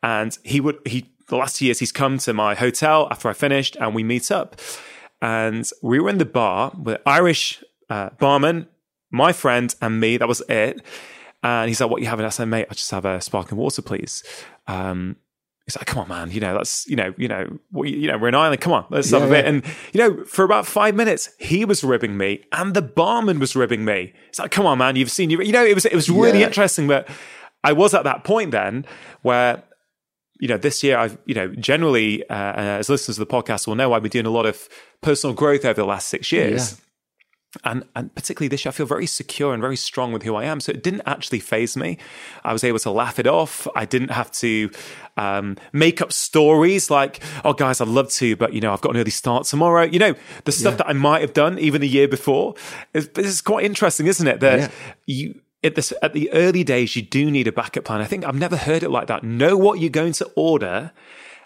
And 0.02 0.36
he 0.42 0.60
would, 0.60 0.80
he, 0.84 1.10
the 1.28 1.36
last 1.36 1.56
two 1.56 1.64
years, 1.64 1.78
he's 1.78 1.92
come 1.92 2.18
to 2.18 2.34
my 2.34 2.54
hotel 2.56 3.08
after 3.10 3.30
I 3.30 3.32
finished 3.32 3.74
and 3.80 3.94
we 3.94 4.04
meet 4.04 4.30
up. 4.30 4.60
And 5.22 5.66
we 5.82 5.98
were 5.98 6.10
in 6.10 6.18
the 6.18 6.26
bar 6.26 6.72
with 6.76 7.00
Irish 7.06 7.64
uh, 7.92 8.08
barman, 8.18 8.66
my 9.10 9.32
friend, 9.32 9.74
and 9.82 10.00
me. 10.00 10.16
That 10.16 10.26
was 10.26 10.40
it. 10.48 10.80
And 11.42 11.68
he's 11.68 11.80
like, 11.80 11.90
"What 11.90 12.00
you 12.00 12.08
having?" 12.08 12.24
I 12.24 12.30
said, 12.30 12.46
"Mate, 12.46 12.66
I 12.70 12.74
just 12.74 12.90
have 12.90 13.04
a 13.04 13.20
sparkling 13.20 13.60
water, 13.60 13.82
please." 13.82 14.22
Um, 14.66 15.16
he's 15.66 15.76
like, 15.76 15.86
"Come 15.86 15.98
on, 15.98 16.08
man. 16.08 16.30
You 16.30 16.40
know 16.40 16.54
that's 16.54 16.86
you 16.88 16.96
know 16.96 17.12
you 17.18 17.28
know 17.28 17.58
we, 17.70 17.90
you 17.90 18.08
know 18.08 18.16
we're 18.16 18.28
in 18.28 18.34
Ireland. 18.34 18.62
Come 18.62 18.72
on, 18.72 18.86
let's 18.88 19.12
yeah, 19.12 19.18
have 19.18 19.28
a 19.28 19.30
bit." 19.30 19.44
And 19.44 19.62
you 19.92 20.00
know, 20.00 20.24
for 20.24 20.42
about 20.42 20.66
five 20.66 20.94
minutes, 20.94 21.28
he 21.38 21.66
was 21.66 21.84
ribbing 21.84 22.16
me, 22.16 22.44
and 22.52 22.72
the 22.72 22.80
barman 22.80 23.38
was 23.38 23.54
ribbing 23.54 23.84
me. 23.84 24.14
It's 24.28 24.38
like, 24.38 24.50
"Come 24.50 24.64
on, 24.64 24.78
man. 24.78 24.96
You've 24.96 25.10
seen 25.10 25.28
you." 25.28 25.42
You 25.42 25.52
know, 25.52 25.64
it 25.64 25.74
was 25.74 25.84
it 25.84 25.94
was 25.94 26.08
really 26.08 26.40
yeah. 26.40 26.46
interesting. 26.46 26.88
But 26.88 27.08
I 27.62 27.72
was 27.72 27.92
at 27.92 28.04
that 28.04 28.24
point 28.24 28.52
then 28.52 28.86
where 29.20 29.62
you 30.40 30.48
know, 30.48 30.56
this 30.56 30.82
year 30.82 30.98
I've, 30.98 31.18
you 31.24 31.34
know, 31.34 31.54
generally, 31.54 32.28
uh, 32.28 32.34
as 32.34 32.88
listeners 32.88 33.16
of 33.16 33.28
the 33.28 33.32
podcast 33.32 33.68
will 33.68 33.76
know, 33.76 33.92
I've 33.92 34.02
been 34.02 34.10
doing 34.10 34.26
a 34.26 34.30
lot 34.30 34.44
of 34.44 34.68
personal 35.00 35.34
growth 35.34 35.64
over 35.64 35.80
the 35.80 35.86
last 35.86 36.08
six 36.08 36.32
years. 36.32 36.72
Yeah 36.72 36.78
and 37.64 37.84
and 37.94 38.14
particularly 38.14 38.48
this 38.48 38.64
year, 38.64 38.70
I 38.70 38.72
feel 38.72 38.86
very 38.86 39.06
secure 39.06 39.52
and 39.52 39.60
very 39.60 39.76
strong 39.76 40.12
with 40.12 40.22
who 40.22 40.34
I 40.34 40.44
am. 40.44 40.60
So 40.60 40.72
it 40.72 40.82
didn't 40.82 41.02
actually 41.06 41.40
phase 41.40 41.76
me. 41.76 41.98
I 42.44 42.52
was 42.52 42.64
able 42.64 42.78
to 42.80 42.90
laugh 42.90 43.18
it 43.18 43.26
off. 43.26 43.68
I 43.74 43.84
didn't 43.84 44.10
have 44.10 44.30
to 44.32 44.70
um, 45.16 45.56
make 45.72 46.00
up 46.00 46.12
stories 46.12 46.90
like, 46.90 47.20
"Oh, 47.44 47.52
guys, 47.52 47.80
I'd 47.80 47.88
love 47.88 48.10
to, 48.12 48.36
but 48.36 48.52
you 48.52 48.60
know, 48.60 48.72
I've 48.72 48.80
got 48.80 48.94
an 48.94 49.00
early 49.00 49.10
start 49.10 49.44
tomorrow." 49.44 49.82
You 49.82 49.98
know, 49.98 50.14
the 50.44 50.52
stuff 50.52 50.74
yeah. 50.74 50.78
that 50.78 50.88
I 50.88 50.92
might 50.94 51.20
have 51.20 51.34
done 51.34 51.58
even 51.58 51.80
the 51.80 51.88
year 51.88 52.08
before. 52.08 52.54
This 52.92 53.26
is 53.26 53.42
quite 53.42 53.64
interesting, 53.64 54.06
isn't 54.06 54.26
it? 54.26 54.40
That 54.40 54.58
yeah. 54.58 54.70
you 55.06 55.40
at 55.62 55.74
this 55.74 55.92
at 56.02 56.12
the 56.14 56.32
early 56.32 56.64
days, 56.64 56.96
you 56.96 57.02
do 57.02 57.30
need 57.30 57.46
a 57.46 57.52
backup 57.52 57.84
plan. 57.84 58.00
I 58.00 58.06
think 58.06 58.24
I've 58.24 58.38
never 58.38 58.56
heard 58.56 58.82
it 58.82 58.90
like 58.90 59.08
that. 59.08 59.22
Know 59.24 59.56
what 59.56 59.78
you're 59.78 59.90
going 59.90 60.12
to 60.14 60.30
order 60.34 60.92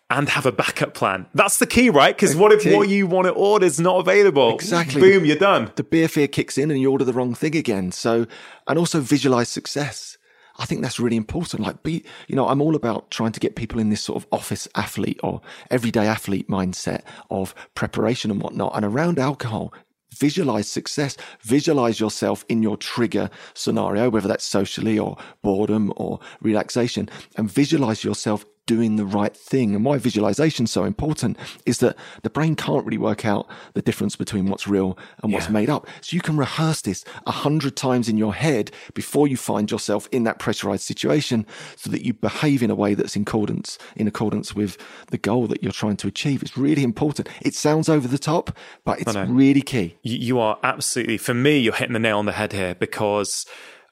and 0.09 0.28
have 0.28 0.47
a 0.47 0.53
backup 0.53 0.95
plan. 0.95 1.27
That's 1.35 1.59
the 1.59 1.66
key, 1.66 1.91
right? 1.91 2.15
Because 2.15 2.37
what 2.37 2.53
if 2.53 2.65
what 2.73 2.89
you 2.89 3.07
want 3.07 3.27
to 3.27 3.33
order 3.33 3.66
is 3.66 3.81
not 3.81 3.99
available? 3.99 4.55
Exactly. 4.55 5.01
Boom, 5.01 5.24
you're 5.24 5.37
done. 5.37 5.73
The 5.74 5.83
beer 5.83 6.09
fear 6.09 6.28
kicks 6.28 6.57
in 6.57 6.70
and 6.70 6.81
you 6.81 6.91
order 6.91 7.05
the 7.05 7.12
wrong 7.12 7.35
thing 7.35 7.57
again. 7.57 7.91
So, 7.93 8.27
and 8.66 8.78
also 8.78 9.01
visualize 9.01 9.49
success. 9.49 10.16
I 10.59 10.65
think 10.65 10.81
that's 10.81 10.99
really 10.99 11.16
important. 11.16 11.62
Like, 11.62 11.83
be, 11.83 12.05
you 12.28 12.37
know, 12.37 12.49
I'm 12.49 12.62
all 12.62 12.77
about 12.77 13.11
trying 13.11 13.33
to 13.33 13.41
get 13.41 13.57
people 13.57 13.78
in 13.78 13.91
this 13.91 14.01
sort 14.01 14.23
of 14.23 14.28
office 14.33 14.66
athlete 14.74 15.20
or 15.23 15.43
everyday 15.70 16.07
athlete 16.07 16.49
mindset 16.49 17.03
of 17.31 17.55
preparation 17.74 18.31
and 18.31 18.41
whatnot. 18.41 18.73
And 18.74 18.85
around 18.85 19.19
alcohol, 19.19 19.74
visualize 20.15 20.69
success, 20.69 21.16
visualize 21.43 22.01
yourself 22.01 22.45
in 22.49 22.62
your 22.62 22.78
trigger 22.78 23.28
scenario, 23.53 24.09
whether 24.09 24.28
that's 24.28 24.45
socially 24.45 24.99
or 24.99 25.19
boredom 25.43 25.93
or 25.97 26.20
relaxation, 26.41 27.11
and 27.37 27.51
visualize 27.51 28.03
yourself 28.03 28.47
doing 28.66 28.97
the 28.97 29.05
right 29.05 29.36
thing. 29.36 29.74
And 29.74 29.84
why 29.84 29.98
visualization 29.98 30.64
is 30.64 30.70
so 30.70 30.84
important 30.84 31.38
is 31.64 31.78
that 31.78 31.97
the 32.22 32.30
brain 32.30 32.56
can't 32.56 32.84
really 32.84 32.98
work 32.98 33.24
out 33.24 33.48
the 33.74 33.82
difference 33.82 34.16
between 34.16 34.48
what's 34.48 34.66
real 34.66 34.98
and 35.22 35.32
what's 35.32 35.47
yeah. 35.47 35.52
made 35.52 35.70
up. 35.70 35.86
So 36.01 36.14
you 36.14 36.20
can 36.20 36.36
rehearse 36.36 36.82
this 36.82 37.05
a 37.26 37.30
hundred 37.30 37.76
times 37.76 38.09
in 38.09 38.18
your 38.18 38.34
head 38.34 38.70
before 38.94 39.28
you 39.28 39.36
find 39.36 39.70
yourself 39.70 40.09
in 40.12 40.24
that 40.24 40.38
pressurized 40.38 40.82
situation 40.82 41.47
so 41.76 41.90
that 41.90 42.05
you 42.05 42.12
behave 42.12 42.62
in 42.62 42.70
a 42.70 42.74
way 42.74 42.94
that's 42.94 43.16
in 43.16 43.22
accordance, 43.22 43.78
in 43.94 44.09
accordance 44.09 44.55
with 44.55 44.76
the 45.09 45.18
goal 45.18 45.47
that 45.47 45.62
you're 45.62 45.72
trying 45.72 45.97
to 45.97 46.09
achieve. 46.09 46.43
It's 46.43 46.56
really 46.56 46.82
important. 46.82 47.28
It 47.43 47.55
sounds 47.55 47.88
over 47.88 48.09
the 48.09 48.18
top, 48.18 48.56
but 48.84 49.01
it's 49.01 49.14
really 49.14 49.62
key. 49.62 49.97
You 50.02 50.38
are 50.40 50.59
absolutely, 50.62 51.18
for 51.18 51.34
me, 51.34 51.59
you're 51.59 51.74
hitting 51.74 51.93
the 51.93 51.98
nail 51.98 52.18
on 52.18 52.26
the 52.26 52.32
head 52.32 52.52
here 52.52 52.74
because, 52.74 53.47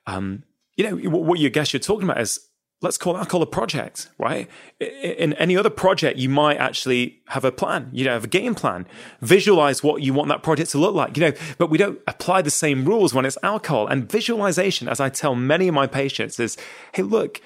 um, 0.06 0.42
you 0.76 0.84
know, 0.84 0.96
what 1.09 1.38
you 1.38 1.51
guess 1.51 1.72
you're 1.72 1.80
talking 1.80 2.05
about 2.05 2.20
is 2.20 2.40
let's 2.85 2.98
call 2.98 3.23
call 3.24 3.43
a 3.43 3.47
project, 3.47 4.11
right? 4.19 4.48
In 4.81 5.32
any 5.35 5.56
other 5.56 5.70
project, 5.70 6.19
you 6.19 6.28
might 6.28 6.59
actually 6.59 7.20
have 7.28 7.44
a 7.44 7.51
plan, 7.51 7.89
you 7.93 8.05
know, 8.05 8.12
have 8.12 8.24
a 8.24 8.28
game 8.28 8.55
plan, 8.55 8.86
visualize 9.20 9.82
what 9.82 10.02
you 10.02 10.12
want 10.12 10.28
that 10.28 10.43
project 10.43 10.70
to 10.73 10.78
look 10.78 10.94
like, 10.94 11.16
you 11.16 11.23
know, 11.23 11.32
but 11.59 11.70
we 11.70 11.78
don't 11.78 11.98
apply 12.06 12.43
the 12.43 12.51
same 12.51 12.85
rules 12.85 13.12
when 13.12 13.24
it's 13.24 13.39
alcohol. 13.43 13.86
And 13.86 14.09
visualization, 14.09 14.89
as 14.89 15.01
I 15.01 15.09
tell 15.09 15.35
many 15.35 15.66
of 15.69 15.74
my 15.74 15.86
patients, 15.86 16.39
is 16.39 16.56
hey, 16.93 17.02
look, 17.02 17.40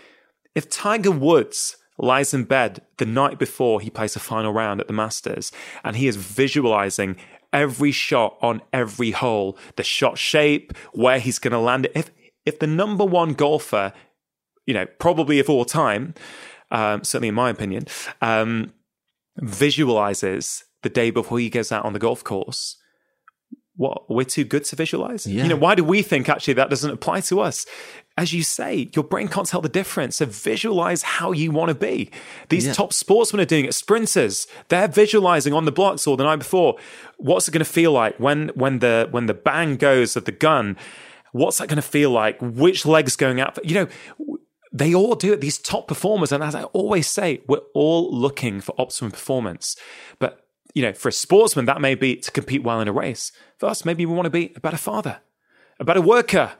if 0.55 0.69
Tiger 0.69 1.12
Woods 1.12 1.77
lies 1.98 2.35
in 2.35 2.44
bed 2.44 2.82
the 2.98 3.06
night 3.06 3.39
before 3.39 3.81
he 3.81 3.90
plays 3.90 4.16
a 4.16 4.20
final 4.20 4.52
round 4.52 4.81
at 4.81 4.86
the 4.86 4.93
Masters 4.93 5.51
and 5.82 5.97
he 5.97 6.06
is 6.06 6.16
visualizing 6.16 7.16
every 7.52 7.93
shot 7.93 8.36
on 8.40 8.60
every 8.73 9.12
hole, 9.12 9.56
the 9.77 9.82
shot 9.82 10.19
shape, 10.19 10.77
where 10.93 11.19
he's 11.19 11.39
going 11.39 11.52
to 11.52 11.59
land 11.59 11.86
it. 11.86 11.93
If 11.94 12.10
if 12.44 12.60
the 12.60 12.66
number 12.66 13.05
one 13.05 13.35
golfer 13.35 13.93
you 14.69 14.74
know, 14.74 14.86
probably 14.99 15.39
of 15.40 15.49
all 15.49 15.65
time, 15.65 16.12
um, 16.70 17.03
certainly 17.03 17.28
in 17.28 17.35
my 17.35 17.49
opinion, 17.49 17.86
um, 18.20 18.73
visualizes 19.39 20.65
the 20.82 20.89
day 20.90 21.11
before 21.11 21.39
he 21.39 21.49
goes 21.51 21.73
out 21.73 21.85
on 21.85 21.93
the 21.95 21.99
golf 21.99 22.23
course. 22.23 22.77
What 23.77 24.11
we're 24.11 24.24
too 24.24 24.45
good 24.45 24.65
to 24.65 24.77
visualize. 24.77 25.24
Yeah. 25.27 25.45
You 25.45 25.49
know, 25.51 25.57
why 25.57 25.74
do 25.77 25.85
we 25.85 26.03
think 26.03 26.28
actually 26.28 26.55
that 26.55 26.69
doesn't 26.69 26.90
apply 26.90 27.20
to 27.23 27.40
us? 27.40 27.65
As 28.16 28.32
you 28.32 28.43
say, 28.43 28.90
your 28.93 29.05
brain 29.05 29.28
can't 29.28 29.47
tell 29.47 29.61
the 29.61 29.69
difference. 29.69 30.16
So 30.16 30.27
visualize 30.27 31.03
how 31.03 31.31
you 31.31 31.53
want 31.53 31.69
to 31.69 31.74
be. 31.77 32.11
These 32.49 32.66
Yeah. 32.66 32.73
top 32.73 32.93
sportsmen 32.93 33.40
are 33.40 33.45
doing 33.45 33.65
it. 33.66 33.74
Sprinters, 33.74 34.49
they're 34.69 34.89
visualizing 34.89 35.53
on 35.55 35.65
the 35.65 35.70
blocks 35.73 36.07
or 36.09 36.16
the 36.16 36.24
night 36.24 36.40
before. 36.40 36.77
What's 37.19 37.47
it 37.47 37.53
going 37.53 37.65
to 37.65 37.73
feel 37.78 37.93
like 37.93 38.16
when 38.19 38.49
when 38.62 38.81
the 38.81 39.07
when 39.12 39.27
the 39.27 39.35
bang 39.35 39.77
goes 39.77 40.16
of 40.16 40.24
the 40.24 40.32
gun? 40.32 40.77
What's 41.32 41.59
that 41.59 41.69
going 41.69 41.77
to 41.77 41.90
feel 41.99 42.11
like? 42.11 42.36
Which 42.40 42.85
leg's 42.85 43.15
going 43.15 43.40
out? 43.40 43.55
For, 43.55 43.61
you 43.62 43.74
know, 43.74 43.89
they 44.73 44.95
all 44.95 45.15
do 45.15 45.32
it. 45.32 45.40
These 45.40 45.59
top 45.59 45.89
performers, 45.89 46.32
and 46.32 46.43
as 46.43 46.55
I 46.55 46.65
always 46.65 47.07
say, 47.07 47.40
we're 47.47 47.59
all 47.74 48.12
looking 48.15 48.61
for 48.61 48.74
optimum 48.78 49.12
performance. 49.12 49.77
But 50.19 50.45
you 50.74 50.82
know, 50.82 50.93
for 50.93 51.09
a 51.09 51.12
sportsman, 51.12 51.65
that 51.65 51.81
may 51.81 51.95
be 51.95 52.16
to 52.16 52.31
compete 52.31 52.62
well 52.62 52.81
in 52.81 52.89
a 52.89 52.93
race. 52.93 53.32
For 53.57 53.66
us, 53.66 53.85
maybe 53.85 54.05
we 54.07 54.15
want 54.15 54.27
to 54.27 54.31
be 54.31 54.53
a 54.55 54.61
better 54.61 54.77
father, 54.77 55.20
a 55.81 55.85
better 55.85 56.03
worker, 56.03 56.53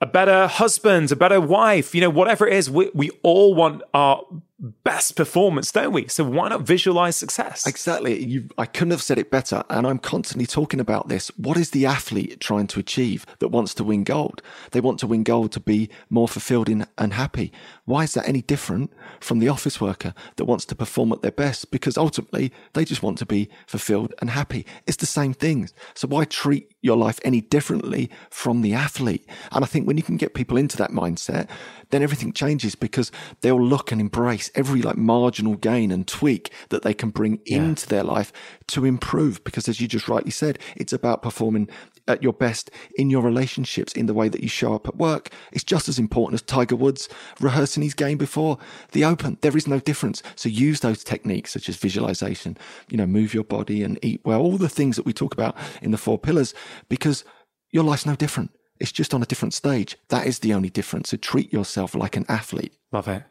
a 0.00 0.06
better 0.06 0.46
husband, 0.46 1.12
a 1.12 1.16
better 1.16 1.40
wife. 1.40 1.94
You 1.94 2.00
know, 2.00 2.10
whatever 2.10 2.46
it 2.46 2.54
is, 2.54 2.70
we 2.70 2.90
we 2.94 3.10
all 3.22 3.54
want 3.54 3.82
our 3.92 4.22
best 4.58 5.16
performance, 5.16 5.72
don't 5.72 5.92
we? 5.92 6.06
So 6.08 6.24
why 6.24 6.48
not 6.48 6.62
visualize 6.62 7.16
success? 7.16 7.66
Exactly. 7.66 8.24
You, 8.24 8.48
I 8.56 8.66
couldn't 8.66 8.92
have 8.92 9.02
said 9.02 9.18
it 9.18 9.30
better. 9.30 9.64
And 9.68 9.86
I'm 9.86 9.98
constantly 9.98 10.46
talking 10.46 10.80
about 10.80 11.08
this. 11.08 11.28
What 11.36 11.56
is 11.56 11.70
the 11.70 11.86
athlete 11.86 12.40
trying 12.40 12.68
to 12.68 12.80
achieve 12.80 13.26
that 13.40 13.48
wants 13.48 13.74
to 13.74 13.84
win 13.84 14.04
gold? 14.04 14.42
They 14.70 14.80
want 14.80 15.00
to 15.00 15.06
win 15.06 15.24
gold 15.24 15.52
to 15.52 15.60
be 15.60 15.90
more 16.08 16.28
fulfilled 16.28 16.68
and 16.68 17.12
happy. 17.12 17.52
Why 17.84 18.04
is 18.04 18.14
that 18.14 18.28
any 18.28 18.42
different 18.42 18.92
from 19.20 19.40
the 19.40 19.48
office 19.48 19.80
worker 19.80 20.14
that 20.36 20.44
wants 20.44 20.64
to 20.66 20.74
perform 20.74 21.12
at 21.12 21.22
their 21.22 21.32
best? 21.32 21.70
Because 21.70 21.98
ultimately 21.98 22.52
they 22.74 22.84
just 22.84 23.02
want 23.02 23.18
to 23.18 23.26
be 23.26 23.50
fulfilled 23.66 24.14
and 24.20 24.30
happy. 24.30 24.66
It's 24.86 24.96
the 24.96 25.06
same 25.06 25.34
things. 25.34 25.74
So 25.94 26.08
why 26.08 26.24
treat 26.24 26.72
your 26.80 26.96
life 26.96 27.18
any 27.24 27.40
differently 27.40 28.08
from 28.30 28.62
the 28.62 28.74
athlete? 28.74 29.28
And 29.50 29.64
I 29.64 29.66
think 29.66 29.86
when 29.86 29.96
you 29.96 30.02
can 30.02 30.16
get 30.16 30.34
people 30.34 30.56
into 30.56 30.76
that 30.76 30.90
mindset, 30.90 31.48
then 31.90 32.02
everything 32.02 32.32
changes 32.32 32.74
because 32.74 33.10
they'll 33.40 33.62
look 33.62 33.92
and 33.92 34.00
embrace 34.00 34.43
every 34.54 34.82
like 34.82 34.96
marginal 34.96 35.56
gain 35.56 35.90
and 35.90 36.06
tweak 36.06 36.52
that 36.68 36.82
they 36.82 36.94
can 36.94 37.10
bring 37.10 37.40
into 37.46 37.86
their 37.86 38.04
life 38.04 38.32
to 38.68 38.84
improve. 38.84 39.42
Because 39.44 39.68
as 39.68 39.80
you 39.80 39.88
just 39.88 40.08
rightly 40.08 40.30
said, 40.30 40.58
it's 40.76 40.92
about 40.92 41.22
performing 41.22 41.68
at 42.06 42.22
your 42.22 42.32
best 42.32 42.70
in 42.96 43.10
your 43.10 43.22
relationships, 43.22 43.92
in 43.94 44.06
the 44.06 44.14
way 44.14 44.28
that 44.28 44.42
you 44.42 44.48
show 44.48 44.74
up 44.74 44.86
at 44.86 44.96
work. 44.96 45.30
It's 45.52 45.64
just 45.64 45.88
as 45.88 45.98
important 45.98 46.34
as 46.34 46.42
Tiger 46.42 46.76
Woods 46.76 47.08
rehearsing 47.40 47.82
his 47.82 47.94
game 47.94 48.18
before 48.18 48.58
the 48.92 49.04
Open. 49.04 49.38
There 49.40 49.56
is 49.56 49.66
no 49.66 49.80
difference. 49.80 50.22
So 50.36 50.48
use 50.48 50.80
those 50.80 51.04
techniques 51.04 51.52
such 51.52 51.68
as 51.68 51.76
visualization, 51.76 52.58
you 52.88 52.96
know, 52.96 53.06
move 53.06 53.32
your 53.34 53.44
body 53.44 53.82
and 53.82 53.98
eat 54.02 54.20
well, 54.24 54.40
all 54.40 54.58
the 54.58 54.68
things 54.68 54.96
that 54.96 55.06
we 55.06 55.12
talk 55.12 55.32
about 55.32 55.56
in 55.80 55.90
the 55.90 55.98
four 55.98 56.18
pillars, 56.18 56.54
because 56.88 57.24
your 57.70 57.84
life's 57.84 58.06
no 58.06 58.14
different. 58.14 58.50
It's 58.80 58.92
just 58.92 59.14
on 59.14 59.22
a 59.22 59.26
different 59.26 59.54
stage. 59.54 59.96
That 60.08 60.26
is 60.26 60.40
the 60.40 60.52
only 60.52 60.70
difference. 60.70 61.10
So 61.10 61.16
treat 61.16 61.52
yourself 61.52 61.94
like 61.94 62.16
an 62.16 62.26
athlete. 62.28 62.74
Love 62.92 63.08
it. 63.08 63.22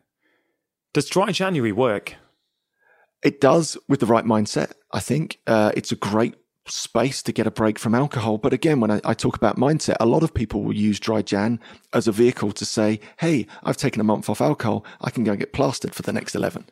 Does 0.94 1.10
dry 1.10 1.32
January 1.32 1.72
work? 1.72 2.16
It 3.24 3.42
does 3.42 3.78
with 3.88 4.00
the 4.00 4.06
right 4.06 4.26
mindset. 4.26 4.74
I 4.92 5.00
think 5.00 5.40
uh, 5.48 5.72
it's 5.76 5.92
a 5.92 5.96
great 5.96 6.36
space 6.66 7.22
to 7.24 7.34
get 7.34 7.46
a 7.46 7.52
break 7.52 7.78
from 7.78 7.94
alcohol. 7.94 8.38
But 8.38 8.54
again, 8.54 8.80
when 8.80 8.92
I, 8.92 9.02
I 9.04 9.14
talk 9.14 9.36
about 9.36 9.58
mindset, 9.58 9.98
a 10.00 10.06
lot 10.06 10.24
of 10.24 10.34
people 10.34 10.64
will 10.64 10.76
use 10.76 11.00
dry 11.00 11.22
Jan 11.22 11.60
as 11.94 12.08
a 12.08 12.12
vehicle 12.12 12.52
to 12.54 12.66
say, 12.66 13.00
Hey, 13.18 13.48
I've 13.64 13.78
taken 13.78 14.00
a 14.00 14.06
month 14.06 14.30
off 14.30 14.42
alcohol. 14.42 14.86
I 15.02 15.10
can 15.10 15.24
go 15.24 15.32
and 15.32 15.40
get 15.40 15.54
plastered 15.54 15.94
for 15.94 16.04
the 16.04 16.14
next 16.14 16.36
11. 16.36 16.66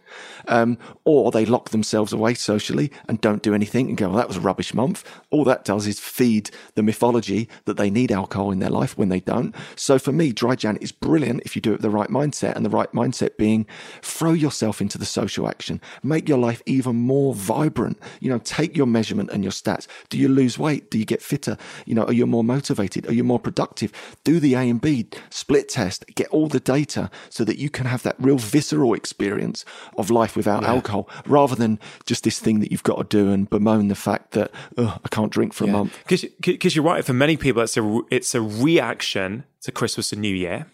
Um, 0.47 0.77
or 1.03 1.31
they 1.31 1.45
lock 1.45 1.69
themselves 1.69 2.13
away 2.13 2.33
socially 2.35 2.91
and 3.07 3.19
don't 3.21 3.43
do 3.43 3.53
anything 3.53 3.89
and 3.89 3.97
go, 3.97 4.09
well, 4.09 4.17
that 4.17 4.27
was 4.27 4.37
a 4.37 4.41
rubbish 4.41 4.73
month. 4.73 5.03
All 5.29 5.43
that 5.45 5.65
does 5.65 5.87
is 5.87 5.99
feed 5.99 6.49
the 6.75 6.83
mythology 6.83 7.49
that 7.65 7.77
they 7.77 7.89
need 7.89 8.11
alcohol 8.11 8.51
in 8.51 8.59
their 8.59 8.69
life 8.69 8.97
when 8.97 9.09
they 9.09 9.19
don't. 9.19 9.53
So 9.75 9.99
for 9.99 10.11
me, 10.11 10.31
dry 10.31 10.55
Jan 10.55 10.77
is 10.77 10.91
brilliant 10.91 11.41
if 11.45 11.55
you 11.55 11.61
do 11.61 11.71
it 11.71 11.73
with 11.73 11.81
the 11.81 11.89
right 11.89 12.09
mindset 12.09 12.55
and 12.55 12.65
the 12.65 12.69
right 12.69 12.91
mindset 12.93 13.37
being 13.37 13.65
throw 14.01 14.33
yourself 14.33 14.81
into 14.81 14.97
the 14.97 15.05
social 15.05 15.47
action, 15.47 15.81
make 16.03 16.29
your 16.29 16.37
life 16.37 16.61
even 16.65 16.95
more 16.95 17.33
vibrant. 17.33 17.99
You 18.19 18.29
know, 18.29 18.39
take 18.39 18.77
your 18.77 18.87
measurement 18.87 19.31
and 19.31 19.43
your 19.43 19.51
stats. 19.51 19.80
Do 20.09 20.17
you 20.17 20.27
lose 20.27 20.57
weight? 20.57 20.91
Do 20.91 20.97
you 20.97 21.05
get 21.05 21.21
fitter? 21.21 21.57
You 21.85 21.95
know, 21.95 22.03
are 22.03 22.13
you 22.13 22.25
more 22.25 22.43
motivated? 22.43 23.07
Are 23.07 23.13
you 23.13 23.23
more 23.23 23.39
productive? 23.39 23.91
Do 24.23 24.39
the 24.39 24.55
A 24.55 24.69
and 24.69 24.81
B 24.81 25.07
split 25.29 25.69
test, 25.69 26.05
get 26.15 26.27
all 26.29 26.47
the 26.47 26.59
data 26.59 27.09
so 27.29 27.43
that 27.43 27.57
you 27.57 27.69
can 27.69 27.85
have 27.85 28.03
that 28.03 28.15
real 28.19 28.37
visceral 28.37 28.93
experience 28.93 29.65
of 29.97 30.09
life 30.09 30.35
without 30.35 30.63
alcohol 30.63 31.09
rather 31.25 31.55
than 31.55 31.79
just 32.05 32.23
this 32.23 32.39
thing 32.39 32.59
that 32.59 32.71
you've 32.71 32.83
got 32.83 32.97
to 32.97 33.03
do 33.03 33.31
and 33.31 33.49
bemoan 33.49 33.87
the 33.87 33.95
fact 33.95 34.31
that, 34.31 34.51
oh, 34.77 34.97
I 35.03 35.07
can't 35.09 35.31
drink 35.31 35.53
for 35.53 35.65
a 35.65 35.67
month. 35.67 35.97
Because 36.07 36.75
you're 36.75 36.85
right. 36.85 37.03
For 37.03 37.13
many 37.13 37.37
people, 37.37 37.61
it's 37.61 37.77
a 37.77 38.01
it's 38.09 38.35
a 38.35 38.41
reaction 38.41 39.43
to 39.61 39.71
Christmas 39.71 40.11
and 40.11 40.21
New 40.21 40.35
Year, 40.35 40.67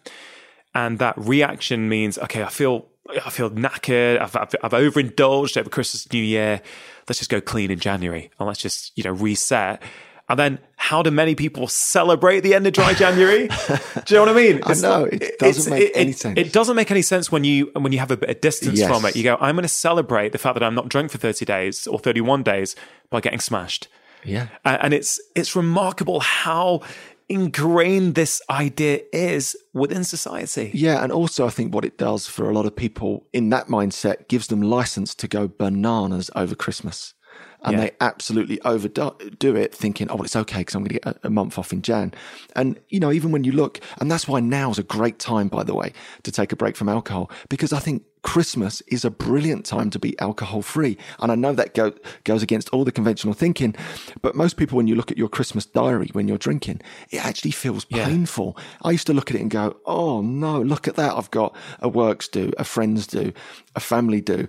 and 0.73 0.99
that 0.99 1.17
reaction 1.17 1.89
means 1.89 2.17
okay, 2.17 2.43
I 2.43 2.49
feel 2.49 2.87
I 3.25 3.29
feel 3.29 3.49
knackered. 3.49 4.19
I've, 4.21 4.35
I've, 4.35 4.55
I've 4.63 4.73
overindulged 4.73 5.57
over 5.57 5.69
Christmas 5.69 6.11
New 6.11 6.21
Year. 6.23 6.61
Let's 7.07 7.19
just 7.19 7.29
go 7.29 7.39
clean 7.41 7.71
in 7.71 7.79
January 7.79 8.29
and 8.39 8.47
let's 8.47 8.59
just 8.61 8.91
you 8.97 9.03
know 9.03 9.11
reset. 9.11 9.81
And 10.29 10.37
then, 10.37 10.59
how 10.75 11.03
do 11.03 11.09
many 11.09 11.35
people 11.35 11.69
celebrate 11.69 12.41
the 12.41 12.53
end 12.53 12.67
of 12.67 12.73
dry 12.73 12.93
January? 12.93 13.47
do 13.67 13.73
you 14.09 14.15
know 14.15 14.25
what 14.25 14.29
I 14.29 14.33
mean? 14.33 14.59
I 14.65 14.73
know, 14.73 15.05
it 15.05 15.39
doesn't 15.39 15.71
make 15.73 15.91
any 15.95 16.11
sense. 16.11 16.37
It 16.37 16.51
doesn't 16.51 16.75
make 16.75 16.91
any 16.91 17.01
sense 17.01 17.31
when 17.31 17.45
you 17.45 17.71
when 17.73 17.93
you 17.93 17.99
have 17.99 18.11
a 18.11 18.17
bit 18.17 18.29
of 18.29 18.41
distance 18.41 18.77
Yes. 18.79 18.89
from 18.89 19.05
it. 19.05 19.15
You 19.15 19.23
go, 19.23 19.37
I'm 19.39 19.55
going 19.55 19.63
to 19.63 19.69
celebrate 19.69 20.33
the 20.33 20.37
fact 20.37 20.55
that 20.55 20.63
I'm 20.63 20.75
not 20.75 20.89
drunk 20.89 21.11
for 21.11 21.17
30 21.17 21.45
days 21.45 21.87
or 21.87 21.97
31 21.97 22.43
days 22.43 22.75
by 23.09 23.21
getting 23.21 23.39
smashed. 23.39 23.87
Yeah. 24.25 24.47
And 24.65 24.93
it's 24.93 25.21
it's 25.33 25.55
remarkable 25.55 26.19
how 26.19 26.81
ingrained 27.29 28.15
this 28.15 28.41
idea 28.49 29.01
is 29.11 29.55
within 29.73 30.03
society. 30.03 30.71
Yeah, 30.73 31.03
and 31.03 31.11
also 31.11 31.45
I 31.45 31.49
think 31.49 31.73
what 31.73 31.85
it 31.85 31.97
does 31.97 32.27
for 32.27 32.49
a 32.49 32.53
lot 32.53 32.65
of 32.65 32.75
people 32.75 33.27
in 33.33 33.49
that 33.49 33.67
mindset 33.67 34.27
gives 34.27 34.47
them 34.47 34.61
license 34.61 35.13
to 35.15 35.27
go 35.27 35.47
bananas 35.47 36.29
over 36.35 36.55
Christmas. 36.55 37.13
And 37.63 37.73
Yeah. 37.73 37.79
they 37.85 37.91
absolutely 38.01 38.61
overdo 38.61 39.55
it, 39.55 39.73
thinking, 39.73 40.09
"Oh, 40.09 40.15
well, 40.15 40.23
it's 40.25 40.35
okay 40.35 40.59
because 40.59 40.75
I'm 40.75 40.83
going 40.83 40.99
to 40.99 40.99
get 40.99 41.05
a, 41.23 41.27
a 41.27 41.29
month 41.29 41.57
off 41.57 41.73
in 41.73 41.81
Jan." 41.81 42.13
And 42.55 42.79
you 42.89 42.99
know, 42.99 43.11
even 43.11 43.31
when 43.31 43.43
you 43.43 43.51
look, 43.51 43.79
and 43.99 44.09
that's 44.11 44.27
why 44.27 44.39
now 44.39 44.69
is 44.71 44.77
a 44.79 44.83
great 44.83 45.17
time, 45.19 45.47
by 45.47 45.63
the 45.63 45.73
way, 45.73 45.91
to 46.23 46.31
take 46.31 46.51
a 46.51 46.55
break 46.55 46.75
from 46.75 46.87
alcohol 46.87 47.31
because 47.49 47.73
I 47.73 47.79
think 47.79 48.03
Christmas 48.21 48.81
is 48.87 49.05
a 49.05 49.09
brilliant 49.09 49.65
time 49.65 49.89
to 49.89 49.99
be 49.99 50.17
alcohol 50.19 50.61
free. 50.61 50.97
And 51.19 51.31
I 51.31 51.35
know 51.35 51.53
that 51.53 51.73
go, 51.73 51.93
goes 52.25 52.43
against 52.43 52.67
all 52.69 52.83
the 52.83 52.91
conventional 52.91 53.33
thinking, 53.33 53.73
but 54.21 54.35
most 54.35 54.57
people, 54.57 54.75
when 54.75 54.87
you 54.87 54.95
look 54.95 55.11
at 55.11 55.17
your 55.17 55.29
Christmas 55.29 55.65
diary 55.65 56.09
when 56.13 56.27
you're 56.27 56.37
drinking, 56.37 56.81
it 57.09 57.25
actually 57.25 57.51
feels 57.51 57.85
Yeah. 57.89 58.05
painful. 58.05 58.57
I 58.81 58.91
used 58.91 59.07
to 59.07 59.13
look 59.13 59.29
at 59.31 59.37
it 59.37 59.41
and 59.41 59.49
go, 59.51 59.77
"Oh 59.85 60.21
no, 60.21 60.61
look 60.61 60.87
at 60.87 60.95
that! 60.95 61.15
I've 61.15 61.31
got 61.31 61.55
a 61.79 61.87
works 61.89 62.27
do, 62.27 62.51
a 62.57 62.63
friends 62.63 63.07
do, 63.07 63.31
a 63.75 63.79
family 63.79 64.21
do." 64.21 64.47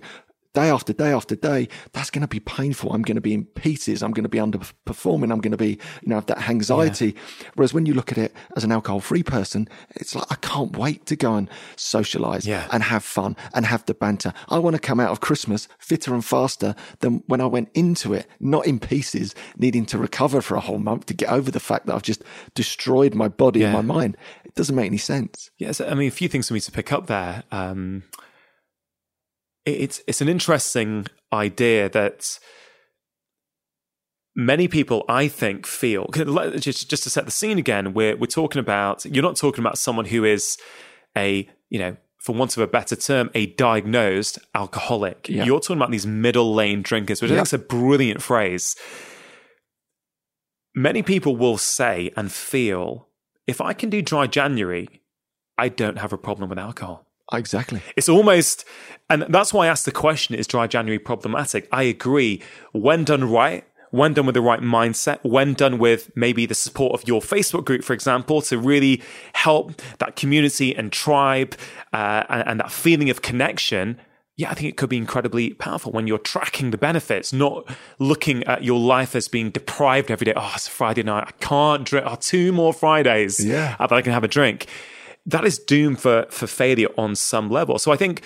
Day 0.55 0.69
after 0.69 0.93
day 0.93 1.11
after 1.11 1.35
day, 1.35 1.67
that's 1.93 2.09
going 2.09 2.23
to 2.23 2.27
be 2.27 2.39
painful. 2.39 2.91
I'm 2.91 3.03
going 3.03 3.15
to 3.15 3.21
be 3.21 3.35
in 3.35 3.45
pieces. 3.45 4.01
I'm 4.01 4.11
going 4.11 4.23
to 4.23 4.29
be 4.29 4.39
underperforming. 4.39 5.31
I'm 5.31 5.41
going 5.41 5.51
to 5.51 5.57
be, 5.57 5.73
you 6.01 6.07
know, 6.07 6.15
have 6.15 6.25
that 6.25 6.49
anxiety. 6.49 7.15
Whereas 7.53 7.71
when 7.71 7.85
you 7.85 7.93
look 7.93 8.11
at 8.11 8.17
it 8.17 8.33
as 8.55 8.63
an 8.63 8.71
alcohol 8.71 8.99
free 8.99 9.21
person, 9.21 9.67
it's 9.91 10.15
like, 10.15 10.25
I 10.31 10.35
can't 10.35 10.75
wait 10.75 11.05
to 11.05 11.15
go 11.15 11.35
and 11.35 11.47
socialize 11.75 12.47
Yeah. 12.47 12.67
and 12.71 12.81
have 12.81 13.03
fun 13.03 13.35
and 13.53 13.65
have 13.67 13.85
the 13.85 13.93
banter. 13.93 14.33
I 14.49 14.57
want 14.57 14.75
to 14.75 14.79
come 14.81 14.99
out 14.99 15.11
of 15.11 15.19
Christmas 15.19 15.67
fitter 15.77 16.15
and 16.15 16.25
faster 16.25 16.73
than 17.01 17.23
when 17.27 17.41
I 17.41 17.45
went 17.45 17.69
into 17.75 18.13
it, 18.15 18.25
not 18.39 18.65
in 18.65 18.79
pieces, 18.79 19.35
needing 19.57 19.85
to 19.87 19.99
recover 19.99 20.41
for 20.41 20.55
a 20.55 20.61
whole 20.61 20.79
month 20.79 21.05
to 21.07 21.13
get 21.13 21.29
over 21.29 21.51
the 21.51 21.59
fact 21.59 21.85
that 21.85 21.93
I've 21.95 22.01
just 22.01 22.23
destroyed 22.55 23.13
my 23.13 23.27
body 23.27 23.63
and 23.63 23.73
my 23.73 23.81
mind. 23.81 24.17
It 24.45 24.55
doesn't 24.55 24.75
make 24.75 24.87
any 24.87 24.97
sense. 24.97 25.51
Yes, 25.59 25.79
I 25.79 25.93
mean 25.93 26.07
a 26.07 26.11
few 26.11 26.27
things 26.27 26.47
for 26.47 26.55
me 26.55 26.59
to 26.61 26.71
pick 26.71 26.91
up 26.91 27.05
there. 27.05 27.43
Um, 27.51 28.01
it's 29.65 30.01
it's 30.07 30.21
an 30.21 30.29
interesting 30.29 31.05
idea 31.33 31.89
that 31.89 32.39
many 34.35 34.67
people, 34.67 35.03
I 35.09 35.27
think, 35.27 35.65
feel 35.65 36.07
just 36.13 36.89
just 36.89 37.03
to 37.03 37.09
set 37.09 37.25
the 37.25 37.31
scene 37.31 37.57
again. 37.57 37.93
We're 37.93 38.15
we're 38.15 38.27
talking 38.27 38.59
about 38.59 39.05
you're 39.05 39.23
not 39.23 39.35
talking 39.35 39.63
about 39.63 39.77
someone 39.77 40.05
who 40.05 40.23
is 40.23 40.57
a 41.17 41.47
you 41.69 41.79
know. 41.79 41.97
For 42.21 42.35
want 42.35 42.57
of 42.57 42.61
a 42.61 42.67
better 42.67 42.97
term, 42.97 43.29
a 43.33 43.45
diagnosed 43.45 44.39
alcoholic. 44.53 45.29
Yeah. 45.29 45.45
You're 45.45 45.61
talking 45.61 45.77
about 45.77 45.89
these 45.89 46.05
middle 46.05 46.53
lane 46.53 46.81
drinkers, 46.81 47.21
which 47.21 47.31
I 47.31 47.35
Yeah. 47.35 47.39
think 47.39 47.47
is 47.47 47.53
a 47.53 47.57
brilliant 47.59 48.21
phrase. 48.21 48.75
Many 50.75 51.01
people 51.01 51.37
will 51.37 51.57
say 51.57 52.11
and 52.17 52.29
feel, 52.29 53.07
if 53.47 53.61
I 53.61 53.71
can 53.71 53.89
do 53.89 54.01
dry 54.01 54.27
January, 54.27 55.01
I 55.57 55.69
don't 55.69 55.97
have 55.97 56.11
a 56.11 56.17
problem 56.17 56.49
with 56.49 56.59
alcohol. 56.59 57.08
Exactly. 57.31 57.81
It's 57.95 58.09
almost, 58.09 58.65
and 59.09 59.25
that's 59.29 59.53
why 59.53 59.65
I 59.65 59.69
asked 59.69 59.85
the 59.85 59.91
question: 59.91 60.35
Is 60.35 60.47
dry 60.47 60.67
January 60.67 60.99
problematic? 60.99 61.67
I 61.71 61.83
agree. 61.83 62.41
When 62.71 63.03
done 63.03 63.29
right, 63.29 63.65
when 63.91 64.13
done 64.13 64.25
with 64.25 64.35
the 64.35 64.41
right 64.41 64.61
mindset, 64.61 65.19
when 65.23 65.53
done 65.53 65.77
with 65.79 66.11
maybe 66.15 66.45
the 66.45 66.55
support 66.55 66.93
of 66.93 67.07
your 67.07 67.21
Facebook 67.21 67.65
group, 67.65 67.83
for 67.83 67.93
example, 67.93 68.41
to 68.43 68.57
really 68.57 69.01
help 69.33 69.81
that 69.99 70.15
community 70.15 70.75
and 70.75 70.91
tribe 70.91 71.55
uh, 71.93 72.23
and, 72.29 72.47
and 72.47 72.59
that 72.59 72.71
feeling 72.71 73.09
of 73.09 73.21
connection, 73.21 73.99
yeah, 74.35 74.51
I 74.51 74.53
think 74.53 74.69
it 74.69 74.77
could 74.77 74.89
be 74.89 74.97
incredibly 74.97 75.53
powerful 75.53 75.91
when 75.91 76.07
you're 76.07 76.17
tracking 76.17 76.71
the 76.71 76.77
benefits, 76.77 77.33
not 77.33 77.69
looking 77.97 78.43
at 78.45 78.63
your 78.63 78.79
life 78.79 79.15
as 79.15 79.27
being 79.27 79.49
deprived 79.49 80.09
every 80.09 80.25
day. 80.25 80.33
Oh, 80.35 80.51
it's 80.55 80.67
Friday 80.67 81.03
night. 81.03 81.25
I 81.27 81.31
can't 81.43 81.85
drink. 81.85 82.05
Oh, 82.07 82.15
two 82.15 82.51
more 82.51 82.73
Fridays. 82.73 83.43
Yeah. 83.43 83.75
That 83.79 83.91
I 83.91 84.01
can 84.01 84.13
have 84.13 84.23
a 84.23 84.29
drink. 84.29 84.67
That 85.29 85.45
is 85.45 85.59
doomed 85.59 85.99
for, 85.99 86.25
for 86.29 86.47
failure 86.47 86.89
on 86.97 87.15
some 87.15 87.49
level. 87.49 87.77
So 87.79 87.91
I 87.91 87.97
think 87.97 88.21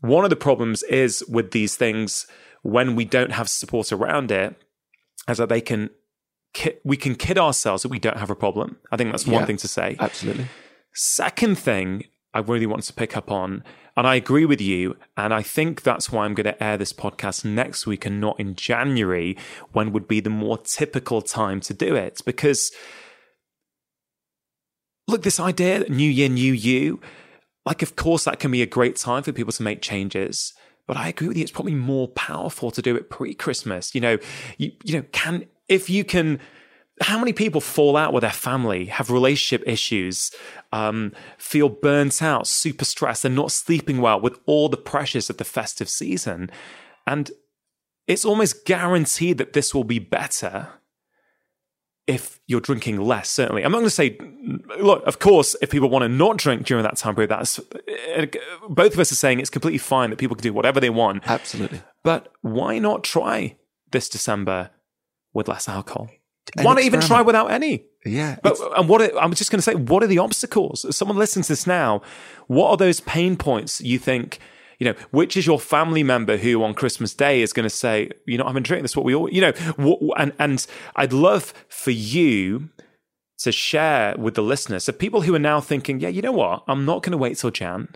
one 0.00 0.24
of 0.24 0.30
the 0.30 0.36
problems 0.36 0.82
is 0.84 1.24
with 1.28 1.52
these 1.52 1.76
things 1.76 2.26
when 2.62 2.94
we 2.96 3.04
don't 3.04 3.32
have 3.32 3.48
support 3.48 3.92
around 3.92 4.30
it, 4.30 4.54
is 5.28 5.38
that 5.38 5.48
they 5.48 5.60
can, 5.60 5.90
we 6.84 6.96
can 6.96 7.14
kid 7.14 7.38
ourselves 7.38 7.82
that 7.82 7.88
we 7.88 7.98
don't 7.98 8.18
have 8.18 8.30
a 8.30 8.36
problem. 8.36 8.76
I 8.90 8.96
think 8.96 9.10
that's 9.10 9.26
one 9.26 9.40
Yeah. 9.42 9.46
thing 9.46 9.56
to 9.58 9.68
say. 9.68 9.96
Absolutely. 9.98 10.46
Second 10.92 11.58
thing 11.58 12.04
I 12.34 12.40
really 12.40 12.66
want 12.66 12.82
to 12.84 12.92
pick 12.92 13.16
up 13.16 13.30
on, 13.30 13.62
and 13.96 14.06
I 14.06 14.14
agree 14.14 14.46
with 14.46 14.60
you, 14.60 14.96
and 15.16 15.34
I 15.34 15.42
think 15.42 15.82
that's 15.82 16.10
why 16.10 16.24
I'm 16.24 16.34
going 16.34 16.44
to 16.46 16.62
air 16.62 16.76
this 16.78 16.92
podcast 16.92 17.44
next 17.44 17.86
week 17.86 18.06
and 18.06 18.20
not 18.20 18.40
in 18.40 18.54
January, 18.54 19.36
when 19.72 19.92
would 19.92 20.08
be 20.08 20.20
the 20.20 20.30
more 20.30 20.58
typical 20.58 21.20
time 21.22 21.60
to 21.60 21.74
do 21.74 21.94
it. 21.94 22.22
Because, 22.24 22.72
look, 25.08 25.22
this 25.22 25.40
idea 25.40 25.80
that 25.80 25.90
new 25.90 26.10
year, 26.10 26.28
new 26.28 26.52
you, 26.52 27.00
like, 27.64 27.82
of 27.82 27.96
course, 27.96 28.24
that 28.24 28.40
can 28.40 28.50
be 28.50 28.62
a 28.62 28.66
great 28.66 28.96
time 28.96 29.22
for 29.22 29.32
people 29.32 29.52
to 29.52 29.62
make 29.62 29.82
changes. 29.82 30.52
But 30.86 30.96
I 30.96 31.08
agree 31.08 31.28
with 31.28 31.36
you. 31.36 31.42
It's 31.42 31.52
probably 31.52 31.74
more 31.74 32.08
powerful 32.08 32.70
to 32.72 32.82
do 32.82 32.96
it 32.96 33.08
pre-Christmas. 33.08 33.94
You 33.94 34.00
know, 34.00 34.18
you 34.58 34.72
you 34.82 34.96
know, 34.96 35.04
can 35.12 35.46
if 35.68 35.88
you 35.88 36.04
can 36.04 36.40
how 37.00 37.18
many 37.18 37.32
people 37.32 37.60
fall 37.60 37.96
out 37.96 38.12
with 38.12 38.22
their 38.22 38.30
family, 38.30 38.86
have 38.86 39.10
relationship 39.10 39.66
issues, 39.66 40.30
um, 40.72 41.12
feel 41.38 41.68
burnt 41.68 42.22
out, 42.22 42.46
super 42.46 42.84
stressed, 42.84 43.24
and 43.24 43.34
not 43.34 43.50
sleeping 43.50 44.00
well 44.00 44.20
with 44.20 44.38
all 44.46 44.68
the 44.68 44.76
pressures 44.76 45.30
of 45.30 45.38
the 45.38 45.44
festive 45.44 45.88
season? 45.88 46.50
And 47.06 47.30
it's 48.06 48.24
almost 48.24 48.64
guaranteed 48.64 49.38
that 49.38 49.52
this 49.52 49.74
will 49.74 49.84
be 49.84 49.98
better 49.98 50.68
if 52.06 52.40
you're 52.46 52.60
drinking 52.60 53.00
less, 53.00 53.30
certainly. 53.30 53.62
I'm 53.62 53.70
not 53.70 53.78
going 53.78 53.86
to 53.86 53.90
say, 53.90 54.18
look, 54.80 55.06
of 55.06 55.18
course, 55.18 55.54
if 55.62 55.70
people 55.70 55.88
want 55.88 56.02
to 56.02 56.08
not 56.08 56.36
drink 56.36 56.66
during 56.66 56.82
that 56.82 56.96
time 56.96 57.14
period, 57.14 57.30
that's 57.30 57.60
eh, 58.08 58.26
both 58.68 58.94
of 58.94 58.98
us 58.98 59.12
are 59.12 59.16
saying 59.16 59.40
it's 59.40 59.50
completely 59.50 59.78
fine 59.78 60.10
that 60.10 60.16
people 60.16 60.36
can 60.36 60.42
do 60.42 60.52
whatever 60.52 60.80
they 60.80 60.90
want. 60.90 61.22
Absolutely. 61.26 61.82
But 62.02 62.32
why 62.40 62.78
not 62.78 63.04
try 63.04 63.56
this 63.92 64.08
December 64.08 64.70
with 65.32 65.48
less 65.48 65.68
alcohol? 65.68 66.08
An 66.56 66.64
why 66.64 66.74
not 66.74 66.82
even 66.82 67.00
try 67.00 67.22
without 67.22 67.50
any? 67.52 67.84
Yeah. 68.04 68.36
But 68.42 68.58
and 68.76 68.88
what 68.88 69.00
are, 69.00 69.16
I'm 69.18 69.32
just 69.34 69.50
going 69.50 69.58
to 69.58 69.62
say, 69.62 69.74
what 69.74 70.02
are 70.02 70.08
the 70.08 70.18
obstacles? 70.18 70.84
If 70.84 70.94
someone 70.96 71.16
listens 71.16 71.46
to 71.46 71.52
this 71.52 71.66
now, 71.66 72.02
what 72.48 72.70
are 72.70 72.76
those 72.76 73.00
pain 73.00 73.36
points 73.36 73.80
you 73.80 73.98
think? 73.98 74.40
You 74.82 74.88
know, 74.88 74.94
which 75.12 75.36
is 75.36 75.46
your 75.46 75.60
family 75.60 76.02
member 76.02 76.36
who 76.36 76.64
on 76.64 76.74
Christmas 76.74 77.14
Day 77.14 77.40
is 77.40 77.52
going 77.52 77.62
to 77.62 77.70
say, 77.70 78.10
"You're 78.26 78.38
not 78.38 78.48
having 78.48 78.62
a 78.62 78.64
drink." 78.64 78.82
That's 78.82 78.96
what 78.96 79.04
we 79.04 79.14
all, 79.14 79.30
you 79.30 79.40
know. 79.40 79.52
wh- 79.78 80.20
And 80.20 80.32
and 80.40 80.66
I'd 80.96 81.12
love 81.12 81.54
for 81.68 81.92
you 81.92 82.70
to 83.44 83.52
share 83.52 84.16
with 84.18 84.34
the 84.34 84.42
listeners, 84.42 84.82
so 84.84 84.92
people 84.92 85.22
who 85.22 85.34
are 85.36 85.38
now 85.52 85.60
thinking, 85.60 86.00
"Yeah, 86.00 86.08
you 86.08 86.20
know 86.20 86.32
what? 86.32 86.64
I'm 86.66 86.84
not 86.84 87.04
going 87.04 87.12
to 87.12 87.18
wait 87.18 87.36
till 87.38 87.52
Jan. 87.52 87.90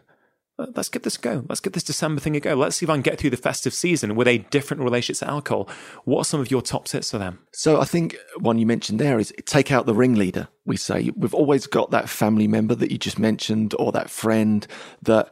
Let's 0.58 0.88
give 0.88 1.02
this 1.02 1.16
a 1.16 1.20
go. 1.20 1.44
Let's 1.50 1.60
give 1.60 1.74
this 1.74 1.82
December 1.82 2.18
thing 2.18 2.34
a 2.34 2.40
go. 2.40 2.54
Let's 2.54 2.76
see 2.76 2.86
if 2.86 2.90
I 2.90 2.94
can 2.94 3.02
get 3.02 3.18
through 3.18 3.28
the 3.28 3.36
festive 3.36 3.74
season 3.74 4.14
with 4.16 4.26
a 4.26 4.38
different 4.38 4.82
relationship 4.82 5.26
to 5.26 5.30
alcohol. 5.30 5.68
What 6.04 6.20
are 6.20 6.24
some 6.24 6.40
of 6.40 6.50
your 6.50 6.62
top 6.62 6.86
tips 6.86 7.10
for 7.10 7.18
them? 7.18 7.40
So 7.52 7.78
I 7.78 7.84
think 7.84 8.16
one 8.38 8.58
you 8.58 8.64
mentioned 8.64 8.98
there 8.98 9.18
is 9.18 9.34
take 9.44 9.70
out 9.70 9.84
the 9.84 9.92
ringleader. 9.94 10.48
We 10.64 10.78
say 10.78 11.10
we've 11.14 11.34
always 11.34 11.66
got 11.66 11.90
that 11.90 12.08
family 12.08 12.48
member 12.48 12.74
that 12.74 12.90
you 12.90 12.96
just 12.96 13.18
mentioned 13.18 13.74
or 13.78 13.92
that 13.92 14.08
friend 14.08 14.66
that 15.02 15.30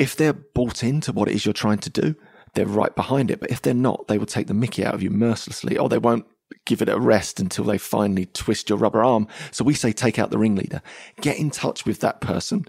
if 0.00 0.16
they're 0.16 0.32
bought 0.32 0.82
into 0.82 1.12
what 1.12 1.28
it 1.28 1.34
is 1.34 1.44
you're 1.44 1.52
trying 1.52 1.78
to 1.78 1.90
do, 1.90 2.16
they're 2.54 2.66
right 2.66 2.96
behind 2.96 3.30
it. 3.30 3.38
But 3.38 3.50
if 3.50 3.60
they're 3.62 3.74
not, 3.74 4.08
they 4.08 4.18
will 4.18 4.26
take 4.26 4.46
the 4.46 4.54
mickey 4.54 4.84
out 4.84 4.94
of 4.94 5.02
you 5.02 5.10
mercilessly 5.10 5.76
or 5.76 5.88
they 5.88 5.98
won't 5.98 6.24
give 6.64 6.82
it 6.82 6.88
a 6.88 6.98
rest 6.98 7.38
until 7.38 7.64
they 7.64 7.78
finally 7.78 8.26
twist 8.26 8.70
your 8.70 8.78
rubber 8.78 9.04
arm. 9.04 9.28
So 9.52 9.62
we 9.62 9.74
say 9.74 9.92
take 9.92 10.18
out 10.18 10.30
the 10.30 10.38
ringleader. 10.38 10.80
Get 11.20 11.38
in 11.38 11.50
touch 11.50 11.84
with 11.84 12.00
that 12.00 12.22
person. 12.22 12.64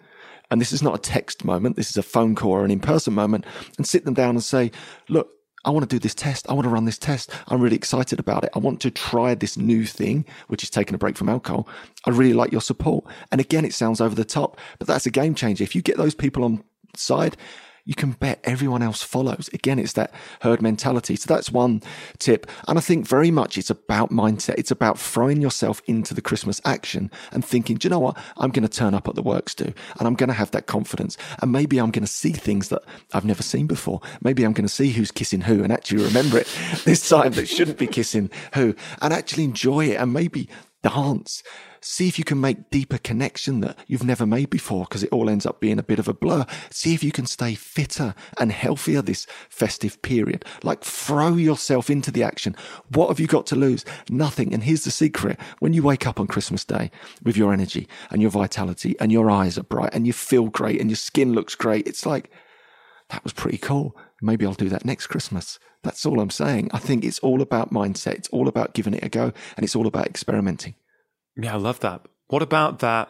And 0.51 0.59
this 0.59 0.73
is 0.73 0.83
not 0.83 0.95
a 0.95 1.01
text 1.01 1.45
moment. 1.45 1.77
This 1.77 1.89
is 1.89 1.95
a 1.95 2.03
phone 2.03 2.35
call 2.35 2.51
or 2.51 2.65
an 2.65 2.71
in-person 2.71 3.13
moment 3.13 3.45
and 3.77 3.87
sit 3.87 4.03
them 4.03 4.13
down 4.13 4.31
and 4.31 4.43
say, 4.43 4.69
look, 5.07 5.29
I 5.63 5.69
want 5.69 5.89
to 5.89 5.95
do 5.95 5.99
this 5.99 6.15
test. 6.15 6.49
I 6.49 6.53
want 6.53 6.65
to 6.65 6.69
run 6.69 6.85
this 6.85 6.97
test. 6.97 7.31
I'm 7.47 7.61
really 7.61 7.77
excited 7.77 8.19
about 8.19 8.43
it. 8.43 8.49
I 8.53 8.59
want 8.59 8.81
to 8.81 8.91
try 8.91 9.35
this 9.35 9.55
new 9.55 9.85
thing, 9.85 10.25
which 10.47 10.63
is 10.63 10.69
taking 10.69 10.95
a 10.95 10.97
break 10.97 11.15
from 11.15 11.29
alcohol. 11.29 11.67
I 12.05 12.09
really 12.09 12.33
like 12.33 12.51
your 12.51 12.61
support. 12.61 13.05
And 13.31 13.39
again, 13.39 13.63
it 13.63 13.73
sounds 13.73 14.01
over 14.01 14.15
the 14.15 14.25
top, 14.25 14.59
but 14.79 14.87
that's 14.87 15.05
a 15.05 15.11
game 15.11 15.33
changer. 15.33 15.63
If 15.63 15.75
you 15.75 15.81
get 15.81 15.97
those 15.97 16.15
people 16.15 16.43
on 16.43 16.63
side, 16.95 17.37
you 17.85 17.95
can 17.95 18.11
bet 18.11 18.39
everyone 18.43 18.81
else 18.81 19.01
follows. 19.01 19.49
Again, 19.53 19.79
it's 19.79 19.93
that 19.93 20.13
herd 20.41 20.61
mentality. 20.61 21.15
So 21.15 21.33
that's 21.33 21.51
one 21.51 21.81
tip. 22.19 22.47
And 22.67 22.77
I 22.77 22.81
think 22.81 23.07
very 23.07 23.31
much 23.31 23.57
it's 23.57 23.69
about 23.69 24.11
mindset. 24.11 24.55
It's 24.57 24.71
about 24.71 24.99
throwing 24.99 25.41
yourself 25.41 25.81
into 25.87 26.13
the 26.13 26.21
Christmas 26.21 26.61
action 26.65 27.09
and 27.31 27.43
thinking, 27.43 27.77
do 27.77 27.87
you 27.87 27.89
know 27.89 27.99
what? 27.99 28.17
I'm 28.37 28.51
going 28.51 28.67
to 28.67 28.69
turn 28.69 28.93
up 28.93 29.07
at 29.07 29.15
the 29.15 29.23
works 29.23 29.55
do 29.55 29.73
and 29.99 30.07
I'm 30.07 30.15
going 30.15 30.29
to 30.29 30.33
have 30.33 30.51
that 30.51 30.67
confidence. 30.67 31.17
And 31.41 31.51
maybe 31.51 31.79
I'm 31.79 31.91
going 31.91 32.05
to 32.05 32.11
see 32.11 32.31
things 32.31 32.69
that 32.69 32.83
I've 33.13 33.25
never 33.25 33.43
seen 33.43 33.67
before. 33.67 34.01
Maybe 34.21 34.43
I'm 34.43 34.53
going 34.53 34.67
to 34.67 34.73
see 34.73 34.91
who's 34.91 35.11
kissing 35.11 35.41
who 35.41 35.63
and 35.63 35.73
actually 35.73 36.03
remember 36.03 36.37
it 36.37 36.47
this 36.85 37.07
time 37.07 37.33
that 37.33 37.47
shouldn't 37.47 37.77
be 37.77 37.87
kissing 37.87 38.29
who 38.53 38.75
and 39.01 39.13
actually 39.13 39.43
enjoy 39.43 39.87
it 39.87 39.95
and 39.95 40.13
maybe 40.13 40.47
dance. 40.81 41.43
See 41.81 42.07
if 42.07 42.19
you 42.19 42.23
can 42.23 42.39
make 42.39 42.69
deeper 42.69 42.99
connection 42.99 43.61
that 43.61 43.77
you've 43.87 44.03
never 44.03 44.25
made 44.25 44.49
before 44.49 44.85
because 44.85 45.03
it 45.03 45.11
all 45.11 45.29
ends 45.29 45.45
up 45.45 45.59
being 45.59 45.79
a 45.79 45.83
bit 45.83 45.97
of 45.97 46.07
a 46.07 46.13
blur. 46.13 46.45
See 46.69 46.93
if 46.93 47.03
you 47.03 47.11
can 47.11 47.25
stay 47.25 47.55
fitter 47.55 48.13
and 48.39 48.51
healthier 48.51 49.01
this 49.01 49.25
festive 49.49 50.01
period. 50.01 50.45
Like 50.63 50.83
throw 50.83 51.35
yourself 51.35 51.89
into 51.89 52.11
the 52.11 52.23
action. 52.23 52.55
What 52.89 53.09
have 53.09 53.19
you 53.19 53.27
got 53.27 53.47
to 53.47 53.55
lose? 53.55 53.83
Nothing. 54.09 54.53
And 54.53 54.63
here's 54.63 54.83
the 54.83 54.91
secret. 54.91 55.39
When 55.59 55.73
you 55.73 55.81
wake 55.81 56.05
up 56.05 56.19
on 56.19 56.27
Christmas 56.27 56.63
Day 56.63 56.91
with 57.23 57.35
your 57.35 57.51
energy 57.51 57.87
and 58.11 58.21
your 58.21 58.31
vitality 58.31 58.95
and 58.99 59.11
your 59.11 59.31
eyes 59.31 59.57
are 59.57 59.63
bright 59.63 59.93
and 59.93 60.05
you 60.05 60.13
feel 60.13 60.47
great 60.47 60.79
and 60.79 60.89
your 60.89 60.97
skin 60.97 61.33
looks 61.33 61.55
great, 61.55 61.87
it's 61.87 62.05
like, 62.05 62.29
that 63.09 63.23
was 63.23 63.33
pretty 63.33 63.57
cool. 63.57 63.97
Maybe 64.21 64.45
I'll 64.45 64.53
do 64.53 64.69
that 64.69 64.85
next 64.85 65.07
Christmas. 65.07 65.59
That's 65.83 66.05
all 66.05 66.19
I'm 66.19 66.29
saying. 66.29 66.69
I 66.73 66.77
think 66.77 67.03
it's 67.03 67.19
all 67.19 67.41
about 67.41 67.73
mindset. 67.73 68.13
It's 68.13 68.29
all 68.29 68.47
about 68.47 68.73
giving 68.73 68.93
it 68.93 69.03
a 69.03 69.09
go 69.09 69.33
and 69.57 69.63
it's 69.63 69.75
all 69.75 69.87
about 69.87 70.05
experimenting. 70.05 70.75
Yeah, 71.35 71.55
I 71.55 71.57
love 71.57 71.79
that. 71.79 72.05
What 72.27 72.41
about 72.41 72.79
that 72.79 73.09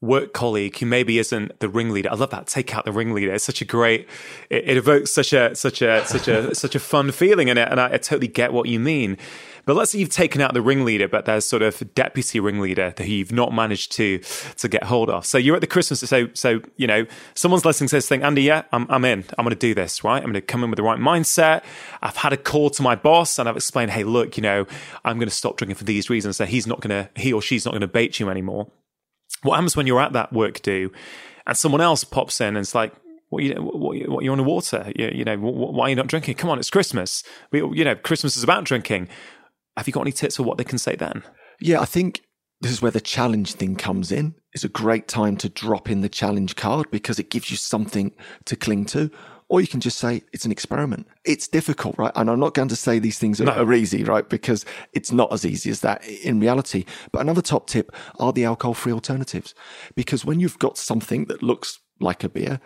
work 0.00 0.34
colleague 0.34 0.78
who 0.78 0.86
maybe 0.86 1.18
isn't 1.18 1.58
the 1.60 1.68
ringleader? 1.68 2.10
I 2.10 2.14
love 2.14 2.30
that. 2.30 2.46
Take 2.46 2.74
out 2.74 2.84
the 2.84 2.92
ringleader. 2.92 3.32
It's 3.32 3.44
such 3.44 3.62
a 3.62 3.64
great. 3.64 4.06
It, 4.50 4.68
it 4.68 4.76
evokes 4.76 5.10
such 5.10 5.32
a 5.32 5.54
such 5.54 5.80
a 5.80 6.04
such 6.06 6.28
a 6.28 6.54
such 6.54 6.74
a 6.74 6.80
fun 6.80 7.10
feeling 7.10 7.48
in 7.48 7.58
it, 7.58 7.68
and 7.70 7.80
I, 7.80 7.94
I 7.94 7.96
totally 7.96 8.28
get 8.28 8.52
what 8.52 8.68
you 8.68 8.78
mean. 8.78 9.16
But 9.66 9.76
let's 9.76 9.92
say 9.92 9.98
you've 9.98 10.10
taken 10.10 10.40
out 10.40 10.52
the 10.54 10.60
ringleader, 10.62 11.08
but 11.08 11.24
there's 11.24 11.44
sort 11.44 11.62
of 11.62 11.82
deputy 11.94 12.38
ringleader 12.40 12.92
that 12.96 13.08
you've 13.08 13.32
not 13.32 13.52
managed 13.52 13.92
to 13.92 14.18
to 14.58 14.68
get 14.68 14.84
hold 14.84 15.08
of. 15.10 15.24
So 15.24 15.38
you're 15.38 15.54
at 15.54 15.60
the 15.60 15.66
Christmas. 15.66 16.00
So 16.00 16.28
so 16.34 16.60
you 16.76 16.86
know 16.86 17.06
someone's 17.34 17.64
listening 17.64 17.88
to 17.88 17.96
this 17.96 18.08
thing. 18.08 18.22
Andy, 18.22 18.42
yeah, 18.42 18.62
I'm 18.72 18.86
I'm 18.90 19.04
in. 19.04 19.24
I'm 19.38 19.44
going 19.44 19.50
to 19.50 19.56
do 19.56 19.74
this. 19.74 20.04
Right. 20.04 20.18
I'm 20.18 20.24
going 20.24 20.34
to 20.34 20.40
come 20.42 20.62
in 20.64 20.70
with 20.70 20.76
the 20.76 20.82
right 20.82 20.98
mindset. 20.98 21.62
I've 22.02 22.16
had 22.16 22.32
a 22.32 22.36
call 22.36 22.70
to 22.70 22.82
my 22.82 22.94
boss 22.94 23.38
and 23.38 23.48
I've 23.48 23.56
explained, 23.56 23.90
hey, 23.92 24.04
look, 24.04 24.36
you 24.36 24.42
know, 24.42 24.66
I'm 25.04 25.18
going 25.18 25.28
to 25.28 25.34
stop 25.34 25.56
drinking 25.56 25.76
for 25.76 25.84
these 25.84 26.10
reasons. 26.10 26.36
So 26.36 26.44
he's 26.44 26.66
not 26.66 26.80
going 26.80 26.90
to 26.90 27.08
he 27.20 27.32
or 27.32 27.40
she's 27.40 27.64
not 27.64 27.72
going 27.72 27.80
to 27.80 27.88
bait 27.88 28.20
you 28.20 28.28
anymore. 28.28 28.70
What 29.42 29.54
happens 29.56 29.76
when 29.76 29.86
you're 29.86 30.00
at 30.00 30.12
that 30.14 30.32
work 30.32 30.62
do, 30.62 30.90
and 31.46 31.56
someone 31.56 31.80
else 31.80 32.04
pops 32.04 32.40
in 32.40 32.48
and 32.48 32.58
it's 32.58 32.74
like, 32.74 32.92
what 33.30 33.42
you 33.42 33.54
what, 33.54 33.96
you- 33.96 34.18
you're 34.22 34.32
on 34.32 34.38
the 34.38 34.44
water? 34.44 34.90
You, 34.94 35.10
you 35.12 35.24
know, 35.24 35.36
wh- 35.36 35.54
wh- 35.54 35.74
why 35.74 35.86
are 35.86 35.88
you 35.90 35.96
not 35.96 36.06
drinking? 36.06 36.34
Come 36.36 36.50
on, 36.50 36.58
it's 36.58 36.70
Christmas. 36.70 37.22
We, 37.50 37.58
you 37.60 37.84
know, 37.84 37.94
Christmas 37.96 38.36
is 38.36 38.44
about 38.44 38.64
drinking. 38.64 39.08
Have 39.76 39.86
you 39.86 39.92
got 39.92 40.02
any 40.02 40.12
tips 40.12 40.36
for 40.36 40.42
what 40.42 40.58
they 40.58 40.64
can 40.64 40.78
say 40.78 40.96
then? 40.96 41.22
Yeah, 41.60 41.80
I 41.80 41.84
think 41.84 42.22
this 42.60 42.72
is 42.72 42.80
where 42.80 42.90
the 42.90 43.00
challenge 43.00 43.54
thing 43.54 43.76
comes 43.76 44.12
in. 44.12 44.34
It's 44.52 44.64
a 44.64 44.68
great 44.68 45.08
time 45.08 45.36
to 45.38 45.48
drop 45.48 45.90
in 45.90 46.00
the 46.00 46.08
challenge 46.08 46.56
card 46.56 46.90
because 46.90 47.18
it 47.18 47.30
gives 47.30 47.50
you 47.50 47.56
something 47.56 48.12
to 48.46 48.56
cling 48.56 48.86
to. 48.86 49.10
Or 49.50 49.60
you 49.60 49.66
can 49.66 49.80
just 49.80 49.98
say 49.98 50.22
it's 50.32 50.46
an 50.46 50.52
experiment. 50.52 51.06
It's 51.24 51.46
difficult, 51.46 51.96
right? 51.98 52.12
And 52.14 52.30
I'm 52.30 52.40
not 52.40 52.54
going 52.54 52.68
to 52.68 52.76
say 52.76 52.98
these 52.98 53.18
things 53.18 53.40
are, 53.40 53.50
are 53.50 53.72
easy, 53.74 54.02
right? 54.02 54.26
Because 54.26 54.64
it's 54.94 55.12
not 55.12 55.32
as 55.32 55.44
easy 55.44 55.70
as 55.70 55.80
that 55.80 56.06
in 56.06 56.40
reality. 56.40 56.86
But 57.12 57.20
another 57.20 57.42
top 57.42 57.66
tip 57.66 57.94
are 58.18 58.32
the 58.32 58.44
alcohol 58.44 58.72
free 58.72 58.92
alternatives. 58.92 59.54
Because 59.94 60.24
when 60.24 60.40
you've 60.40 60.58
got 60.58 60.78
something 60.78 61.26
that 61.26 61.42
looks 61.42 61.78
like 62.00 62.24
a 62.24 62.28
beer 62.28 62.60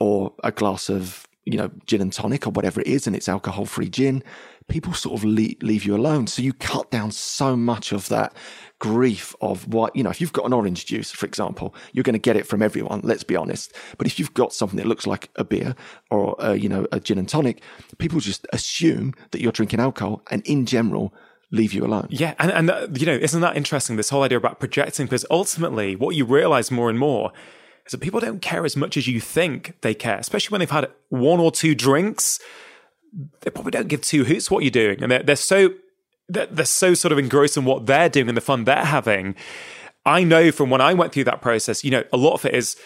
or 0.00 0.32
a 0.42 0.50
glass 0.50 0.88
of 0.88 1.26
you 1.44 1.58
know, 1.58 1.70
gin 1.86 2.00
and 2.00 2.12
tonic 2.12 2.46
or 2.46 2.50
whatever 2.50 2.80
it 2.80 2.86
is, 2.86 3.06
and 3.06 3.16
it's 3.16 3.28
alcohol 3.28 3.66
free 3.66 3.88
gin, 3.88 4.22
people 4.68 4.94
sort 4.94 5.18
of 5.18 5.24
leave, 5.24 5.62
leave 5.62 5.84
you 5.84 5.94
alone. 5.96 6.26
So 6.26 6.42
you 6.42 6.52
cut 6.52 6.90
down 6.90 7.10
so 7.10 7.56
much 7.56 7.92
of 7.92 8.08
that 8.08 8.34
grief 8.78 9.34
of 9.40 9.68
what, 9.68 9.94
you 9.94 10.02
know, 10.02 10.10
if 10.10 10.20
you've 10.20 10.32
got 10.32 10.46
an 10.46 10.52
orange 10.52 10.86
juice, 10.86 11.10
for 11.10 11.26
example, 11.26 11.74
you're 11.92 12.02
going 12.02 12.14
to 12.14 12.18
get 12.18 12.36
it 12.36 12.46
from 12.46 12.62
everyone, 12.62 13.00
let's 13.04 13.24
be 13.24 13.36
honest. 13.36 13.72
But 13.98 14.06
if 14.06 14.18
you've 14.18 14.34
got 14.34 14.52
something 14.52 14.76
that 14.78 14.86
looks 14.86 15.06
like 15.06 15.30
a 15.36 15.44
beer 15.44 15.74
or, 16.10 16.36
a, 16.38 16.56
you 16.56 16.68
know, 16.68 16.86
a 16.92 17.00
gin 17.00 17.18
and 17.18 17.28
tonic, 17.28 17.62
people 17.98 18.20
just 18.20 18.46
assume 18.52 19.14
that 19.30 19.40
you're 19.40 19.52
drinking 19.52 19.80
alcohol 19.80 20.22
and 20.30 20.46
in 20.46 20.66
general, 20.66 21.12
leave 21.52 21.72
you 21.72 21.84
alone. 21.84 22.08
Yeah, 22.10 22.34
and 22.38 22.50
and 22.50 22.70
uh, 22.70 22.88
you 22.94 23.06
know, 23.06 23.14
isn't 23.14 23.40
that 23.42 23.56
interesting? 23.56 23.96
This 23.96 24.08
whole 24.08 24.22
idea 24.22 24.38
about 24.38 24.58
projecting, 24.58 25.06
because 25.06 25.26
ultimately, 25.30 25.94
what 25.94 26.16
you 26.16 26.24
realize 26.24 26.70
more 26.70 26.88
and 26.88 26.98
more 26.98 27.30
is 27.84 27.92
that 27.92 28.00
people 28.00 28.20
don't 28.20 28.40
care 28.40 28.64
as 28.64 28.76
much 28.76 28.96
as 28.96 29.06
you 29.06 29.20
think 29.20 29.76
they 29.82 29.94
care, 29.94 30.18
especially 30.18 30.52
when 30.52 30.60
they've 30.60 30.70
had 30.70 30.90
one 31.10 31.38
or 31.38 31.52
two 31.52 31.74
drinks. 31.74 32.40
They 33.40 33.50
probably 33.50 33.70
don't 33.70 33.88
give 33.88 34.00
two 34.00 34.24
hoots 34.24 34.50
what 34.50 34.64
you're 34.64 34.70
doing, 34.70 35.02
and 35.02 35.12
they're, 35.12 35.22
they're 35.22 35.36
so 35.36 35.74
they're, 36.28 36.46
they're 36.46 36.64
so 36.64 36.94
sort 36.94 37.12
of 37.12 37.18
engrossed 37.18 37.56
in 37.56 37.64
what 37.64 37.86
they're 37.86 38.08
doing 38.08 38.28
and 38.28 38.36
the 38.36 38.42
fun 38.42 38.64
they're 38.64 38.84
having. 38.84 39.34
I 40.04 40.24
know 40.24 40.50
from 40.50 40.70
when 40.70 40.80
I 40.80 40.94
went 40.94 41.12
through 41.12 41.24
that 41.24 41.40
process, 41.40 41.84
you 41.84 41.90
know, 41.90 42.04
a 42.12 42.16
lot 42.16 42.34
of 42.34 42.44
it 42.44 42.54
is 42.54 42.76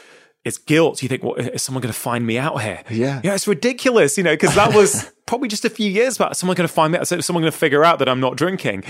it's 0.44 0.58
guilt. 0.58 1.02
You 1.02 1.08
think, 1.08 1.24
well, 1.24 1.34
is 1.34 1.62
someone 1.62 1.82
going 1.82 1.92
to 1.92 1.98
find 1.98 2.24
me 2.24 2.38
out 2.38 2.62
here? 2.62 2.84
Yeah. 2.88 3.20
Yeah, 3.24 3.34
it's 3.34 3.48
ridiculous, 3.48 4.16
you 4.16 4.22
know, 4.22 4.34
because 4.34 4.54
that 4.54 4.72
was 4.74 5.10
probably 5.26 5.48
just 5.48 5.64
a 5.64 5.70
few 5.70 5.90
years 5.90 6.18
back. 6.18 6.36
Someone 6.36 6.54
going 6.54 6.68
to 6.68 6.72
find 6.72 6.92
me 6.92 7.00
out. 7.00 7.08
So 7.08 7.20
someone 7.20 7.42
going 7.42 7.52
to 7.52 7.58
figure 7.58 7.84
out 7.84 7.98
that 7.98 8.08
I'm 8.08 8.20
not 8.20 8.36
drinking. 8.36 8.84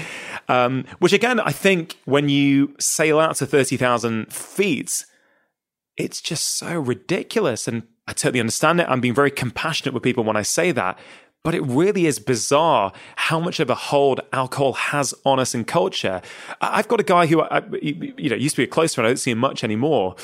Um, 0.49 0.85
which 0.99 1.15
again, 1.15 1.41
I 1.41 1.53
think 1.53 1.97
when 2.05 2.29
you 2.29 2.75
sail 2.79 3.19
out 3.19 3.37
to 3.37 3.47
30,000 3.47 4.31
feet, 4.31 5.07
it's 5.97 6.21
just 6.21 6.59
so 6.59 6.79
ridiculous. 6.79 7.67
And 7.67 7.85
I 8.07 8.13
totally 8.13 8.41
understand 8.41 8.81
it. 8.81 8.87
I'm 8.91 9.01
being 9.01 9.15
very 9.15 9.31
compassionate 9.31 9.95
with 9.95 10.03
people 10.03 10.25
when 10.25 10.37
I 10.37 10.43
say 10.43 10.73
that. 10.73 10.99
But 11.47 11.55
it 11.55 11.63
really 11.63 12.07
is 12.07 12.19
bizarre 12.19 12.93
how 13.15 13.39
much 13.39 13.61
of 13.61 13.71
a 13.71 13.77
hold 13.77 14.21
alcohol 14.33 14.73
has 14.73 15.15
on 15.25 15.39
us 15.39 15.55
in 15.55 15.65
culture. 15.65 16.21
I've 16.61 16.89
got 16.89 16.99
a 16.99 17.05
guy 17.05 17.27
who, 17.27 17.41
you 17.81 18.31
know, 18.31 18.35
used 18.35 18.57
to 18.57 18.63
be 18.63 18.65
a 18.65 18.67
close 18.67 18.97
friend. 18.97 19.07
I 19.07 19.11
don't 19.11 19.17
see 19.17 19.31
him 19.31 19.39
much 19.39 19.63
anymore. 19.63 20.17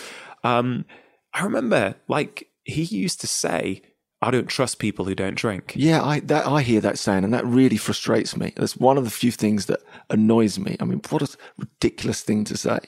Um, 0.43 0.85
I 1.33 1.45
remember, 1.45 1.95
like, 2.09 2.49
he 2.65 2.83
used 2.83 3.21
to 3.21 3.29
say, 3.29 3.83
I 4.21 4.33
don't 4.33 4.49
trust 4.49 4.81
people 4.81 5.05
who 5.05 5.15
don't 5.15 5.37
drink. 5.37 5.75
Yeah, 5.77 6.03
I 6.03 6.19
that 6.19 6.45
I 6.45 6.63
hear 6.63 6.81
that 6.81 6.99
saying, 6.99 7.23
and 7.23 7.33
that 7.33 7.47
really 7.47 7.77
frustrates 7.77 8.37
me. 8.37 8.53
That's 8.57 8.77
one 8.77 8.99
of 8.99 9.05
the 9.05 9.11
few 9.11 9.31
things 9.31 9.67
that 9.67 9.79
annoys 10.11 10.59
me. 10.59 10.77
I 10.81 10.85
mean, 10.85 11.03
what 11.09 11.23
a 11.23 11.29
ridiculous 11.57 12.23
thing 12.23 12.43
to 12.47 12.57
say. 12.57 12.81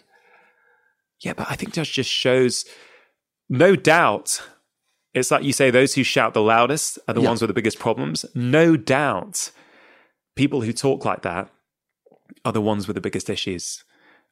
Yeah, 1.21 1.35
but 1.35 1.47
I 1.49 1.55
think 1.55 1.75
that 1.75 1.87
just 1.87 2.11
shows, 2.11 2.65
no 3.49 3.77
doubt, 3.77 4.43
it's 5.15 5.31
like 5.31 5.45
you 5.45 5.53
say, 5.53 5.71
those 5.71 5.95
who 5.95 6.03
shout 6.03 6.35
the 6.35 6.43
loudest 6.43 6.99
are 7.09 7.15
the 7.15 7.21
yeah. 7.21 7.29
ones 7.29 7.41
with 7.41 7.49
the 7.49 7.55
biggest 7.55 7.79
problems. 7.79 8.27
No 8.35 8.77
doubt, 8.77 9.51
people 10.37 10.63
who 10.63 10.73
talk 10.73 11.05
like 11.05 11.23
that 11.23 11.49
are 12.45 12.53
the 12.53 12.61
ones 12.61 12.87
with 12.87 12.97
the 12.97 13.01
biggest 13.01 13.31
issues. 13.31 13.85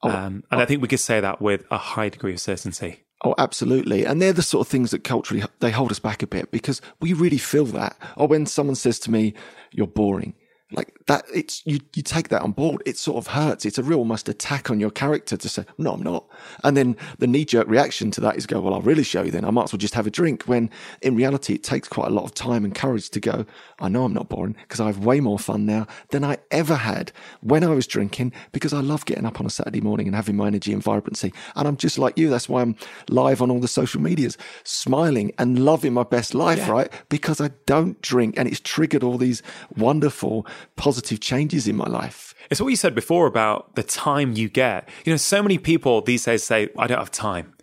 Oh, 0.03 0.11
um, 0.11 0.45
and 0.51 0.61
oh. 0.61 0.63
I 0.63 0.67
think 0.67 0.83
we 0.83 0.89
could 0.89 1.01
say 1.01 1.21
that 1.21 1.41
with 1.41 1.65
a 1.71 1.79
high 1.79 2.09
degree 2.09 2.33
of 2.33 2.41
certainty. 2.41 3.05
Oh, 3.25 3.37
absolutely. 3.39 4.05
And 4.05 4.21
they're 4.21 4.33
the 4.33 4.43
sort 4.43 4.67
of 4.67 4.71
things 4.71 4.91
that 4.91 5.05
culturally 5.05 5.45
they 5.61 5.71
hold 5.71 5.93
us 5.93 6.01
back 6.01 6.25
a 6.25 6.27
bit 6.27 6.51
because 6.51 6.81
we 7.01 7.13
really 7.13 7.39
feel 7.39 7.67
that. 7.67 7.97
Or 8.17 8.27
when 8.27 8.47
someone 8.47 8.75
says 8.75 8.99
to 9.01 9.13
me, 9.13 9.35
you're 9.71 9.87
boring, 9.87 10.35
like 10.73 10.95
that 11.07 11.25
it's 11.35 11.63
you 11.67 11.81
you 11.95 12.03
take 12.03 12.29
that 12.29 12.43
on 12.43 12.53
board. 12.53 12.83
It 12.87 12.97
sort 12.97 13.19
of 13.19 13.29
hurts. 13.29 13.65
It's 13.65 13.79
a 13.79 13.83
real 13.83 13.99
almost 13.99 14.29
attack 14.29 14.71
on 14.71 14.81
your 14.81 14.91
character 14.91 15.37
to 15.37 15.49
say 15.49 15.65
no 15.79 15.93
i'm 15.93 16.03
not. 16.03 16.27
And 16.65 16.77
then 16.77 16.97
the 17.19 17.27
knee-jerk 17.27 17.69
reaction 17.69 18.11
to 18.13 18.21
that 18.23 18.37
is 18.37 18.47
go 18.47 18.61
well 18.61 18.75
i'll 18.75 18.83
really 18.83 19.05
show 19.05 19.23
you 19.23 19.31
then. 19.31 19.45
I 19.45 19.51
might 19.51 19.65
as 19.65 19.73
well 19.73 19.79
just 19.79 19.95
have 19.95 20.07
a 20.07 20.11
drink 20.11 20.45
when 20.45 20.71
in 21.03 21.15
reality 21.15 21.55
it 21.55 21.63
takes 21.63 21.89
quite 21.89 22.09
a 22.09 22.15
lot 22.15 22.25
of 22.25 22.35
time 22.35 22.65
and 22.65 22.75
courage 22.75 23.11
to 23.11 23.21
go 23.21 23.47
i 23.81 23.89
know 23.89 24.05
i'm 24.05 24.13
not 24.13 24.29
boring 24.29 24.57
because 24.63 24.81
i 24.81 24.87
have 24.87 25.05
way 25.05 25.21
more 25.21 25.39
fun 25.39 25.67
now 25.67 25.87
than 26.11 26.25
i 26.25 26.37
ever 26.51 26.75
had 26.75 27.13
when 27.41 27.63
i 27.63 27.69
was 27.69 27.87
drinking 27.87 28.33
because 28.53 28.73
i 28.73 28.81
love 28.81 29.05
getting 29.05 29.25
up 29.25 29.39
on 29.41 29.47
a 29.47 29.51
saturday 29.51 29.81
morning 29.81 30.07
and 30.07 30.17
having 30.17 30.37
my 30.37 30.47
energy 30.47 30.73
and 30.73 30.83
vibrancy. 30.83 31.33
And 31.57 31.69
i'm 31.69 31.77
just 31.77 31.99
like 31.99 32.19
you. 32.19 32.29
That's 32.29 32.49
why 32.49 32.63
i'm 32.63 32.77
live 33.09 33.41
on 33.43 33.51
all 33.51 33.61
the 33.61 33.69
social 33.69 34.01
medias 34.01 34.37
smiling 34.65 35.33
and 35.39 35.65
loving 35.65 35.93
my 35.93 36.03
best 36.03 36.35
life 36.35 36.59
yeah. 36.59 36.71
right? 36.71 36.93
Because 37.09 37.41
i 37.41 37.51
don't 37.67 38.01
drink 38.03 38.35
and 38.37 38.49
it's 38.49 38.61
triggered 38.61 39.03
all 39.03 39.19
these 39.19 39.43
wonderful 39.77 40.47
positive 40.77 41.21
changes 41.21 41.69
in 41.69 41.77
my 41.77 41.87
life. 41.87 42.35
It's 42.51 42.61
what 42.61 42.69
you 42.69 42.77
said 42.77 42.95
before 42.95 43.27
about 43.27 43.75
the 43.75 43.83
time 43.83 44.33
you 44.33 44.49
get. 44.49 44.89
You 45.05 45.13
know, 45.13 45.17
so 45.17 45.43
many 45.43 45.59
people 45.59 46.03
these 46.03 46.25
days 46.25 46.43
say, 46.43 46.69
I 46.79 46.87
don't 46.87 46.99
have 46.99 47.11
time. 47.11 47.55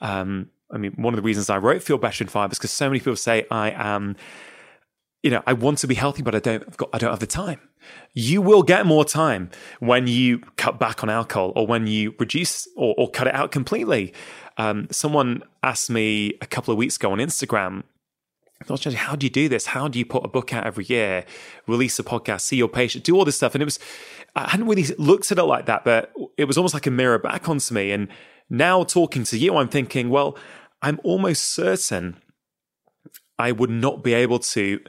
Um, 0.00 0.50
I 0.72 0.78
mean, 0.78 0.92
one 0.92 1.14
of 1.14 1.16
the 1.16 1.22
reasons 1.22 1.50
I 1.50 1.58
wrote 1.58 1.82
Feel 1.82 1.98
Better 1.98 2.24
in 2.24 2.28
Five 2.28 2.52
is 2.52 2.58
because 2.58 2.70
so 2.70 2.88
many 2.88 3.00
people 3.00 3.16
say, 3.16 3.46
I 3.50 3.70
am, 3.70 4.16
you 5.22 5.30
know, 5.30 5.42
I 5.46 5.52
want 5.52 5.78
to 5.78 5.86
be 5.86 5.94
healthy, 5.94 6.22
but 6.22 6.34
I 6.34 6.38
don't, 6.38 6.64
I've 6.66 6.76
got, 6.76 6.90
I 6.92 6.98
don't 6.98 7.10
have 7.10 7.20
the 7.20 7.26
time. 7.26 7.60
You 8.12 8.40
will 8.42 8.62
get 8.62 8.86
more 8.86 9.04
time 9.04 9.50
when 9.80 10.06
you 10.06 10.40
cut 10.56 10.78
back 10.78 11.02
on 11.02 11.10
alcohol 11.10 11.52
or 11.56 11.66
when 11.66 11.86
you 11.86 12.14
reduce 12.18 12.68
or, 12.76 12.94
or 12.96 13.10
cut 13.10 13.26
it 13.26 13.34
out 13.34 13.50
completely. 13.50 14.12
Um, 14.58 14.88
someone 14.90 15.42
asked 15.62 15.90
me 15.90 16.34
a 16.40 16.46
couple 16.46 16.72
of 16.72 16.78
weeks 16.78 16.96
ago 16.96 17.12
on 17.12 17.18
Instagram, 17.18 17.82
how 18.68 19.16
do 19.16 19.26
you 19.26 19.30
do 19.30 19.48
this? 19.48 19.66
How 19.66 19.88
do 19.88 19.98
you 19.98 20.04
put 20.04 20.24
a 20.24 20.28
book 20.28 20.52
out 20.52 20.66
every 20.66 20.84
year, 20.84 21.24
release 21.66 21.98
a 21.98 22.02
podcast, 22.02 22.42
see 22.42 22.56
your 22.56 22.68
patient, 22.68 23.04
do 23.04 23.16
all 23.16 23.24
this 23.24 23.36
stuff? 23.36 23.54
And 23.54 23.62
it 23.62 23.64
was, 23.64 23.78
I 24.36 24.50
hadn't 24.50 24.66
really 24.66 24.84
looked 24.98 25.32
at 25.32 25.38
it 25.38 25.44
like 25.44 25.66
that, 25.66 25.84
but 25.84 26.12
it 26.36 26.44
was 26.44 26.58
almost 26.58 26.74
like 26.74 26.86
a 26.86 26.90
mirror 26.90 27.18
back 27.18 27.48
onto 27.48 27.74
me. 27.74 27.90
And 27.90 28.08
now 28.48 28.84
talking 28.84 29.24
to 29.24 29.38
you, 29.38 29.56
I'm 29.56 29.68
thinking, 29.68 30.10
well, 30.10 30.36
I'm 30.82 31.00
almost 31.04 31.54
certain 31.54 32.20
I 33.38 33.52
would 33.52 33.70
not 33.70 34.04
be 34.04 34.12
able 34.12 34.38
to, 34.38 34.80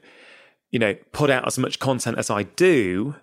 you 0.71 0.79
know, 0.79 0.95
put 1.13 1.29
out 1.29 1.47
as 1.47 1.57
much 1.57 1.79
content 1.79 2.17
as 2.17 2.29
I 2.29 2.43
do 2.43 3.15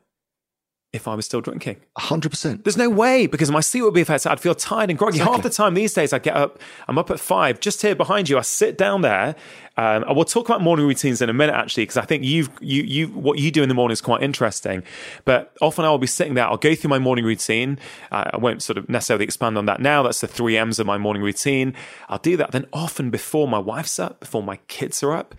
if 0.90 1.06
I 1.06 1.14
was 1.14 1.26
still 1.26 1.42
drinking. 1.42 1.76
100%. 1.98 2.64
There's 2.64 2.78
no 2.78 2.88
way 2.88 3.26
because 3.26 3.50
my 3.50 3.60
sleep 3.60 3.84
would 3.84 3.92
be 3.92 4.00
affected. 4.00 4.30
I'd 4.30 4.40
feel 4.40 4.54
tired 4.54 4.88
and 4.88 4.98
groggy. 4.98 5.18
Exactly. 5.18 5.34
Half 5.34 5.42
the 5.42 5.50
time 5.50 5.74
these 5.74 5.92
days, 5.92 6.14
I 6.14 6.18
get 6.18 6.34
up, 6.34 6.58
I'm 6.88 6.96
up 6.96 7.10
at 7.10 7.20
five, 7.20 7.60
just 7.60 7.82
here 7.82 7.94
behind 7.94 8.30
you. 8.30 8.38
I 8.38 8.40
sit 8.40 8.78
down 8.78 9.02
there. 9.02 9.36
Um, 9.76 10.04
I 10.08 10.12
will 10.12 10.24
talk 10.24 10.48
about 10.48 10.62
morning 10.62 10.86
routines 10.86 11.20
in 11.20 11.28
a 11.28 11.34
minute, 11.34 11.54
actually, 11.54 11.82
because 11.82 11.98
I 11.98 12.06
think 12.06 12.24
you've, 12.24 12.50
you, 12.60 12.82
you, 12.84 13.08
what 13.08 13.38
you 13.38 13.50
do 13.50 13.62
in 13.62 13.68
the 13.68 13.74
morning 13.74 13.92
is 13.92 14.00
quite 14.00 14.22
interesting. 14.22 14.82
But 15.26 15.54
often 15.60 15.84
I 15.84 15.90
will 15.90 15.98
be 15.98 16.06
sitting 16.06 16.34
there, 16.34 16.46
I'll 16.46 16.56
go 16.56 16.74
through 16.74 16.88
my 16.88 16.98
morning 16.98 17.24
routine. 17.26 17.78
Uh, 18.10 18.30
I 18.32 18.38
won't 18.38 18.62
sort 18.62 18.78
of 18.78 18.88
necessarily 18.88 19.24
expand 19.24 19.58
on 19.58 19.66
that 19.66 19.80
now. 19.82 20.02
That's 20.02 20.22
the 20.22 20.26
three 20.26 20.56
M's 20.56 20.78
of 20.78 20.86
my 20.86 20.96
morning 20.96 21.22
routine. 21.22 21.74
I'll 22.08 22.18
do 22.18 22.38
that. 22.38 22.52
Then 22.52 22.66
often 22.72 23.10
before 23.10 23.46
my 23.46 23.58
wife's 23.58 23.98
up, 23.98 24.20
before 24.20 24.42
my 24.42 24.56
kids 24.68 25.02
are 25.02 25.12
up, 25.12 25.34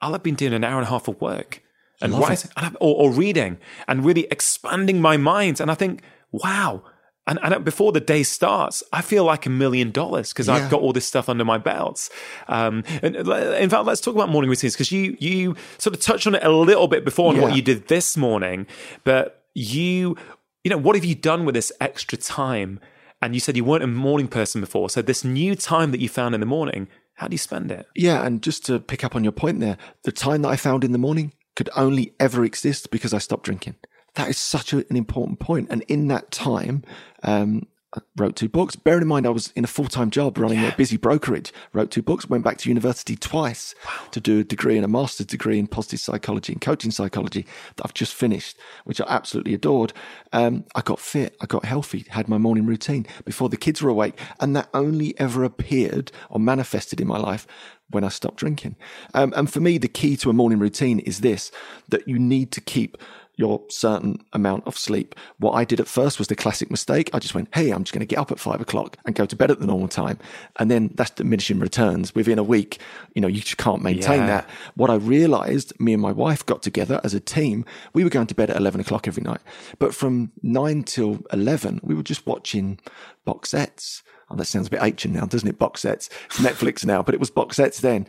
I'll 0.00 0.12
have 0.12 0.22
been 0.22 0.36
doing 0.36 0.52
an 0.52 0.62
hour 0.62 0.78
and 0.78 0.86
a 0.86 0.90
half 0.90 1.08
of 1.08 1.20
work 1.20 1.63
and 2.00 2.12
writing 2.14 2.50
and, 2.56 2.76
or, 2.80 2.96
or, 2.96 3.12
reading 3.12 3.58
and 3.88 4.04
really 4.04 4.26
expanding 4.30 5.00
my 5.00 5.16
mind. 5.16 5.60
And 5.60 5.70
I 5.70 5.74
think, 5.74 6.02
wow. 6.32 6.82
And, 7.26 7.38
and 7.42 7.64
before 7.64 7.92
the 7.92 8.00
day 8.00 8.22
starts, 8.22 8.82
I 8.92 9.00
feel 9.00 9.24
like 9.24 9.46
a 9.46 9.50
million 9.50 9.90
dollars 9.90 10.32
because 10.32 10.48
yeah. 10.48 10.54
I've 10.54 10.70
got 10.70 10.82
all 10.82 10.92
this 10.92 11.06
stuff 11.06 11.28
under 11.28 11.44
my 11.44 11.56
belts. 11.56 12.10
Um, 12.48 12.84
and 13.02 13.16
in 13.16 13.70
fact, 13.70 13.86
let's 13.86 14.00
talk 14.00 14.14
about 14.14 14.28
morning 14.28 14.50
routines 14.50 14.74
because 14.74 14.92
you 14.92 15.16
you 15.18 15.56
sort 15.78 15.96
of 15.96 16.02
touched 16.02 16.26
on 16.26 16.34
it 16.34 16.44
a 16.44 16.50
little 16.50 16.86
bit 16.86 17.04
before 17.04 17.30
on 17.30 17.36
yeah. 17.36 17.42
what 17.42 17.56
you 17.56 17.62
did 17.62 17.88
this 17.88 18.16
morning. 18.16 18.66
But 19.04 19.44
you, 19.54 20.16
you 20.64 20.70
know, 20.70 20.76
what 20.76 20.96
have 20.96 21.04
you 21.04 21.14
done 21.14 21.46
with 21.46 21.54
this 21.54 21.72
extra 21.80 22.18
time? 22.18 22.80
And 23.22 23.32
you 23.32 23.40
said 23.40 23.56
you 23.56 23.64
weren't 23.64 23.84
a 23.84 23.86
morning 23.86 24.28
person 24.28 24.60
before, 24.60 24.90
so 24.90 25.00
this 25.00 25.24
new 25.24 25.54
time 25.54 25.92
that 25.92 26.00
you 26.00 26.10
found 26.10 26.34
in 26.34 26.42
the 26.42 26.46
morning, 26.46 26.88
how 27.14 27.26
do 27.26 27.32
you 27.32 27.38
spend 27.38 27.70
it? 27.70 27.86
Yeah, 27.94 28.22
and 28.22 28.42
just 28.42 28.66
to 28.66 28.78
pick 28.78 29.02
up 29.02 29.16
on 29.16 29.24
your 29.24 29.32
point 29.32 29.60
there, 29.60 29.78
the 30.02 30.12
time 30.12 30.42
that 30.42 30.48
I 30.48 30.56
found 30.56 30.84
in 30.84 30.92
the 30.92 30.98
morning, 30.98 31.32
could 31.56 31.70
only 31.76 32.14
ever 32.18 32.44
exist 32.44 32.90
because 32.90 33.14
I 33.14 33.18
stopped 33.18 33.44
drinking. 33.44 33.76
That 34.14 34.28
is 34.28 34.38
such 34.38 34.72
an 34.72 34.84
important 34.90 35.40
point. 35.40 35.68
And 35.70 35.82
in 35.82 36.08
that 36.08 36.30
time, 36.30 36.84
um, 37.22 37.66
I 37.94 38.00
wrote 38.16 38.34
two 38.34 38.48
books. 38.48 38.74
Bearing 38.74 39.02
in 39.02 39.08
mind, 39.08 39.26
I 39.26 39.30
was 39.30 39.52
in 39.54 39.62
a 39.62 39.68
full 39.68 39.86
time 39.86 40.10
job 40.10 40.36
running 40.38 40.60
yeah. 40.60 40.72
a 40.72 40.76
busy 40.76 40.96
brokerage. 40.96 41.52
Wrote 41.72 41.90
two 41.90 42.02
books. 42.02 42.28
Went 42.28 42.44
back 42.44 42.58
to 42.58 42.68
university 42.68 43.16
twice 43.16 43.74
wow. 43.84 44.08
to 44.10 44.20
do 44.20 44.40
a 44.40 44.44
degree 44.44 44.76
and 44.76 44.84
a 44.84 44.88
master's 44.88 45.26
degree 45.26 45.58
in 45.58 45.66
positive 45.66 46.00
psychology 46.00 46.52
and 46.52 46.60
coaching 46.60 46.90
psychology 46.90 47.46
that 47.76 47.84
I've 47.84 47.94
just 47.94 48.14
finished, 48.14 48.56
which 48.84 49.00
I 49.00 49.04
absolutely 49.08 49.54
adored. 49.54 49.92
Um, 50.32 50.64
I 50.74 50.80
got 50.80 50.98
fit. 50.98 51.36
I 51.40 51.46
got 51.46 51.64
healthy. 51.64 52.04
Had 52.08 52.28
my 52.28 52.38
morning 52.38 52.66
routine 52.66 53.06
before 53.24 53.48
the 53.48 53.56
kids 53.56 53.80
were 53.80 53.90
awake, 53.90 54.18
and 54.40 54.56
that 54.56 54.68
only 54.74 55.18
ever 55.20 55.44
appeared 55.44 56.10
or 56.30 56.40
manifested 56.40 57.00
in 57.00 57.06
my 57.06 57.18
life 57.18 57.46
when 57.90 58.04
I 58.04 58.08
stopped 58.08 58.36
drinking. 58.36 58.76
Um, 59.12 59.32
and 59.36 59.50
for 59.50 59.60
me, 59.60 59.78
the 59.78 59.88
key 59.88 60.16
to 60.18 60.30
a 60.30 60.32
morning 60.32 60.58
routine 60.58 60.98
is 61.00 61.20
this 61.20 61.50
that 61.88 62.08
you 62.08 62.18
need 62.18 62.50
to 62.52 62.60
keep 62.60 62.96
your 63.36 63.62
certain 63.68 64.24
amount 64.32 64.66
of 64.66 64.78
sleep. 64.78 65.14
What 65.38 65.52
I 65.52 65.64
did 65.64 65.80
at 65.80 65.88
first 65.88 66.18
was 66.18 66.28
the 66.28 66.36
classic 66.36 66.70
mistake. 66.70 67.10
I 67.12 67.18
just 67.18 67.34
went, 67.34 67.48
Hey, 67.52 67.70
I'm 67.70 67.82
just 67.82 67.92
going 67.92 68.00
to 68.00 68.06
get 68.06 68.18
up 68.18 68.30
at 68.30 68.38
five 68.38 68.60
o'clock 68.60 68.96
and 69.04 69.14
go 69.14 69.26
to 69.26 69.36
bed 69.36 69.50
at 69.50 69.60
the 69.60 69.66
normal 69.66 69.88
time. 69.88 70.18
And 70.58 70.70
then 70.70 70.90
that's 70.94 71.10
diminishing 71.10 71.58
returns 71.58 72.14
within 72.14 72.38
a 72.38 72.44
week. 72.44 72.78
You 73.14 73.20
know, 73.20 73.28
you 73.28 73.40
just 73.40 73.56
can't 73.56 73.82
maintain 73.82 74.20
yeah. 74.20 74.26
that. 74.26 74.50
What 74.76 74.90
I 74.90 74.94
realized, 74.94 75.78
me 75.80 75.92
and 75.92 76.02
my 76.02 76.12
wife 76.12 76.46
got 76.46 76.62
together 76.62 77.00
as 77.02 77.14
a 77.14 77.20
team. 77.20 77.64
We 77.92 78.04
were 78.04 78.10
going 78.10 78.28
to 78.28 78.34
bed 78.34 78.50
at 78.50 78.56
11 78.56 78.80
o'clock 78.80 79.08
every 79.08 79.22
night, 79.22 79.40
but 79.78 79.94
from 79.94 80.30
nine 80.42 80.84
till 80.84 81.24
11, 81.32 81.80
we 81.82 81.94
were 81.94 82.02
just 82.02 82.26
watching 82.26 82.78
box 83.24 83.50
sets 83.50 84.02
Oh, 84.30 84.36
that 84.36 84.46
sounds 84.46 84.68
a 84.68 84.70
bit 84.70 84.82
ancient 84.82 85.14
now, 85.14 85.26
doesn't 85.26 85.48
it? 85.48 85.58
Box 85.58 85.82
sets. 85.82 86.08
It's 86.26 86.38
Netflix 86.40 86.84
now, 86.84 87.02
but 87.02 87.14
it 87.14 87.20
was 87.20 87.30
box 87.30 87.56
sets 87.56 87.80
then. 87.80 88.06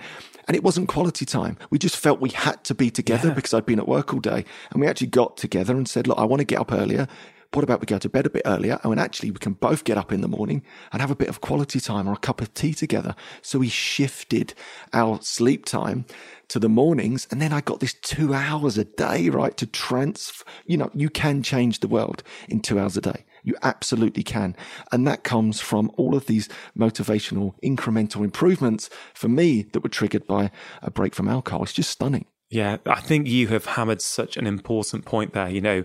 And 0.48 0.56
it 0.56 0.64
wasn't 0.64 0.88
quality 0.88 1.26
time. 1.26 1.58
We 1.72 1.78
just 1.80 1.98
felt 1.98 2.22
we 2.22 2.30
had 2.30 2.64
to 2.66 2.76
be 2.76 2.90
together 2.90 3.30
Yeah. 3.30 3.34
because 3.34 3.54
I'd 3.54 3.66
been 3.66 3.80
at 3.80 3.88
work 3.88 4.14
all 4.14 4.20
day. 4.20 4.46
And 4.72 4.80
we 4.82 4.88
actually 4.88 5.08
got 5.08 5.38
together 5.38 5.76
and 5.76 5.88
said, 5.88 6.08
look, 6.08 6.18
I 6.18 6.24
want 6.24 6.40
to 6.40 6.46
get 6.46 6.60
up 6.60 6.72
earlier. 6.72 7.08
What 7.54 7.64
about 7.64 7.80
we 7.80 7.86
go 7.86 7.98
to 7.98 8.10
bed 8.10 8.26
a 8.26 8.30
bit 8.30 8.42
earlier? 8.46 8.80
Oh, 8.84 8.92
and 8.92 9.00
actually, 9.00 9.32
we 9.32 9.38
can 9.38 9.54
both 9.54 9.86
get 9.86 9.98
up 9.98 10.12
in 10.12 10.20
the 10.20 10.28
morning 10.28 10.62
and 10.92 11.02
have 11.02 11.12
a 11.12 11.16
bit 11.16 11.30
of 11.30 11.40
quality 11.40 11.80
time 11.80 12.06
or 12.08 12.12
a 12.14 12.18
cup 12.18 12.42
of 12.42 12.54
tea 12.54 12.74
together. 12.74 13.16
So 13.42 13.60
we 13.60 13.70
shifted 13.70 14.54
our 14.92 15.20
sleep 15.22 15.64
time 15.64 16.06
to 16.50 16.60
the 16.60 16.68
mornings. 16.68 17.28
And 17.32 17.42
then 17.42 17.54
I 17.54 17.62
got 17.62 17.80
this 17.80 17.94
two 17.94 18.34
hours 18.34 18.78
a 18.78 18.84
day, 18.84 19.30
right? 19.30 19.56
To 19.58 19.66
transfer, 19.66 20.44
you 20.66 20.76
know, 20.76 20.90
you 20.94 21.10
can 21.10 21.44
change 21.44 21.80
the 21.80 21.88
world 21.88 22.24
in 22.50 22.60
two 22.60 22.78
hours 22.78 22.98
a 22.98 23.02
day. 23.02 23.24
You 23.46 23.56
absolutely 23.64 24.24
can. 24.24 24.56
And 24.92 25.08
that 25.08 25.24
comes 25.24 25.62
from 25.62 25.92
all 25.98 26.16
of 26.16 26.26
these 26.26 26.50
motivational 26.78 27.54
incremental 27.64 28.24
improvements 28.24 28.90
for 29.14 29.30
me 29.30 29.62
that 29.72 29.82
were 29.84 29.90
triggered 29.90 30.26
by 30.28 30.52
a 30.82 30.90
break 30.92 31.16
from 31.16 31.28
alcohol. 31.30 31.64
It's 31.64 31.72
just 31.72 31.92
stunning. 31.92 32.26
Yeah, 32.50 32.78
I 32.86 33.02
think 33.02 33.28
you 33.28 33.48
have 33.50 33.66
hammered 33.66 34.02
such 34.02 34.36
an 34.38 34.46
important 34.48 35.06
point 35.06 35.34
there. 35.34 35.50
You 35.50 35.62
know, 35.62 35.84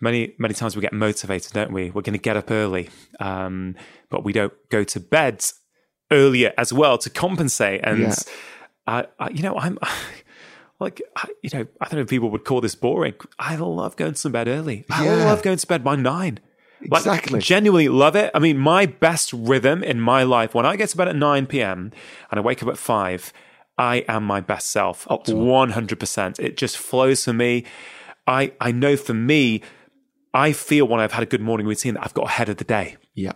many 0.00 0.34
many 0.38 0.54
times 0.54 0.74
we 0.76 0.82
get 0.82 0.92
motivated, 0.92 1.52
don't 1.52 1.72
we? 1.72 1.90
We're 1.90 2.02
going 2.02 2.12
to 2.14 2.18
get 2.18 2.36
up 2.36 2.50
early, 2.50 2.90
um, 3.20 3.76
but 4.10 4.24
we 4.24 4.32
don't 4.32 4.52
go 4.70 4.84
to 4.84 5.00
bed 5.00 5.44
earlier 6.10 6.52
as 6.58 6.72
well 6.72 6.98
to 6.98 7.10
compensate. 7.10 7.80
And 7.84 8.00
Yeah. 8.00 8.14
I, 8.86 9.06
I, 9.18 9.30
you 9.30 9.42
know, 9.42 9.56
I'm 9.56 9.78
like, 10.80 11.00
I, 11.16 11.28
you 11.42 11.50
know, 11.54 11.66
I 11.80 11.84
don't 11.86 11.94
know 11.94 12.00
if 12.00 12.08
people 12.08 12.30
would 12.30 12.44
call 12.44 12.60
this 12.60 12.74
boring. 12.74 13.14
I 13.38 13.56
love 13.56 13.96
going 13.96 14.14
to 14.14 14.30
bed 14.30 14.48
early. 14.48 14.84
I 14.90 15.04
Yeah. 15.04 15.24
love 15.26 15.42
going 15.42 15.58
to 15.58 15.66
bed 15.66 15.82
by 15.84 15.96
nine. 15.96 16.40
Like, 16.90 17.00
Exactly. 17.00 17.40
genuinely 17.40 17.88
love 17.88 18.16
it. 18.16 18.30
I 18.34 18.38
mean, 18.38 18.58
my 18.58 18.86
best 18.86 19.32
rhythm 19.32 19.82
in 19.82 20.00
my 20.00 20.22
life 20.22 20.54
when 20.54 20.66
I 20.66 20.76
get 20.76 20.88
to 20.90 20.96
bed 20.96 21.08
at 21.08 21.16
9 21.16 21.46
p.m. 21.46 21.92
and 22.30 22.38
I 22.38 22.42
wake 22.42 22.62
up 22.62 22.68
at 22.68 22.78
5, 22.78 23.32
I 23.78 24.04
am 24.08 24.24
my 24.24 24.40
best 24.40 24.68
self. 24.70 25.06
Optimal. 25.06 25.72
100%. 25.72 26.38
It 26.40 26.56
just 26.56 26.76
flows 26.76 27.24
for 27.24 27.32
me. 27.32 27.64
I, 28.26 28.52
I 28.60 28.72
know 28.72 28.96
for 28.96 29.14
me, 29.14 29.62
I 30.34 30.52
feel 30.52 30.86
when 30.86 31.00
I've 31.00 31.12
had 31.12 31.22
a 31.22 31.26
good 31.26 31.40
morning 31.40 31.66
routine 31.66 31.94
that 31.94 32.04
I've 32.04 32.14
got 32.14 32.26
ahead 32.26 32.48
of 32.48 32.56
the 32.58 32.64
day. 32.64 32.96
Yeah. 33.14 33.32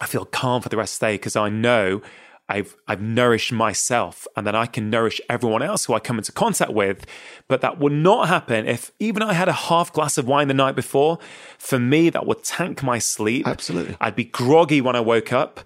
I 0.00 0.06
feel 0.06 0.24
calm 0.24 0.62
for 0.62 0.68
the 0.68 0.76
rest 0.76 0.94
of 0.96 1.00
the 1.00 1.06
day 1.06 1.14
because 1.14 1.36
I 1.36 1.48
know 1.48 2.02
I've 2.48 2.76
I've 2.86 3.02
nourished 3.02 3.52
myself 3.52 4.26
and 4.36 4.46
then 4.46 4.56
I 4.56 4.66
can 4.66 4.88
nourish 4.88 5.20
everyone 5.28 5.62
else 5.62 5.84
who 5.84 5.94
I 5.94 6.00
come 6.00 6.18
into 6.18 6.32
contact 6.32 6.72
with. 6.72 7.04
But 7.46 7.60
that 7.60 7.78
would 7.78 7.92
not 7.92 8.28
happen 8.28 8.66
if 8.66 8.90
even 8.98 9.22
I 9.22 9.34
had 9.34 9.48
a 9.48 9.52
half 9.52 9.92
glass 9.92 10.16
of 10.18 10.26
wine 10.26 10.48
the 10.48 10.54
night 10.54 10.74
before. 10.74 11.18
For 11.58 11.78
me, 11.78 12.10
that 12.10 12.26
would 12.26 12.42
tank 12.44 12.82
my 12.82 12.98
sleep. 12.98 13.46
Absolutely. 13.46 13.96
I'd 14.00 14.16
be 14.16 14.24
groggy 14.24 14.80
when 14.80 14.96
I 14.96 15.00
woke 15.00 15.32
up. 15.32 15.60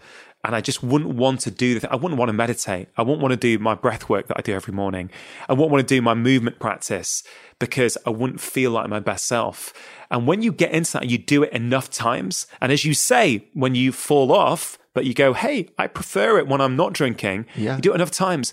And 0.45 0.57
I 0.57 0.61
just 0.61 0.83
wouldn't 0.83 1.15
want 1.15 1.39
to 1.43 1.53
do 1.53 1.79
the. 1.79 1.93
I 1.93 1.95
wouldn't 1.95 2.19
want 2.19 2.29
to 2.29 2.33
meditate. 2.33 2.89
I 2.97 3.03
wouldn't 3.03 3.21
want 3.21 3.31
to 3.31 3.37
do 3.37 3.61
my 3.61 3.77
breath 3.77 4.09
work 4.09 4.27
that 4.27 4.39
I 4.39 4.41
do 4.41 4.53
every 4.53 4.75
morning. 4.75 5.09
I 5.49 5.53
wouldn't 5.53 5.71
want 5.71 5.87
to 5.87 5.95
do 5.95 6.03
my 6.03 6.15
movement 6.15 6.59
practice 6.59 7.23
because 7.61 7.97
I 8.05 8.11
wouldn't 8.11 8.41
feel 8.41 8.73
like 8.73 8.89
my 8.89 8.99
best 8.99 9.27
self. 9.27 9.73
And 10.11 10.27
when 10.27 10.43
you 10.43 10.51
get 10.51 10.73
into 10.73 10.95
that, 10.95 11.09
you 11.09 11.17
do 11.17 11.45
it 11.45 11.53
enough 11.53 11.91
times. 11.91 12.49
And 12.61 12.73
as 12.73 12.85
you 12.85 12.93
say, 12.93 13.47
when 13.55 13.77
you 13.77 13.93
fall 13.93 14.33
off, 14.33 14.79
but 14.95 15.05
you 15.05 15.15
go, 15.15 15.33
hey, 15.33 15.69
I 15.79 15.87
prefer 15.87 16.39
it 16.39 16.47
when 16.47 16.61
I'm 16.61 16.77
not 16.77 16.93
drinking. 16.93 17.47
Yeah. 17.57 17.77
You 17.77 17.83
do 17.83 17.93
it 17.93 17.97
enough 17.97 18.11
times. 18.11 18.53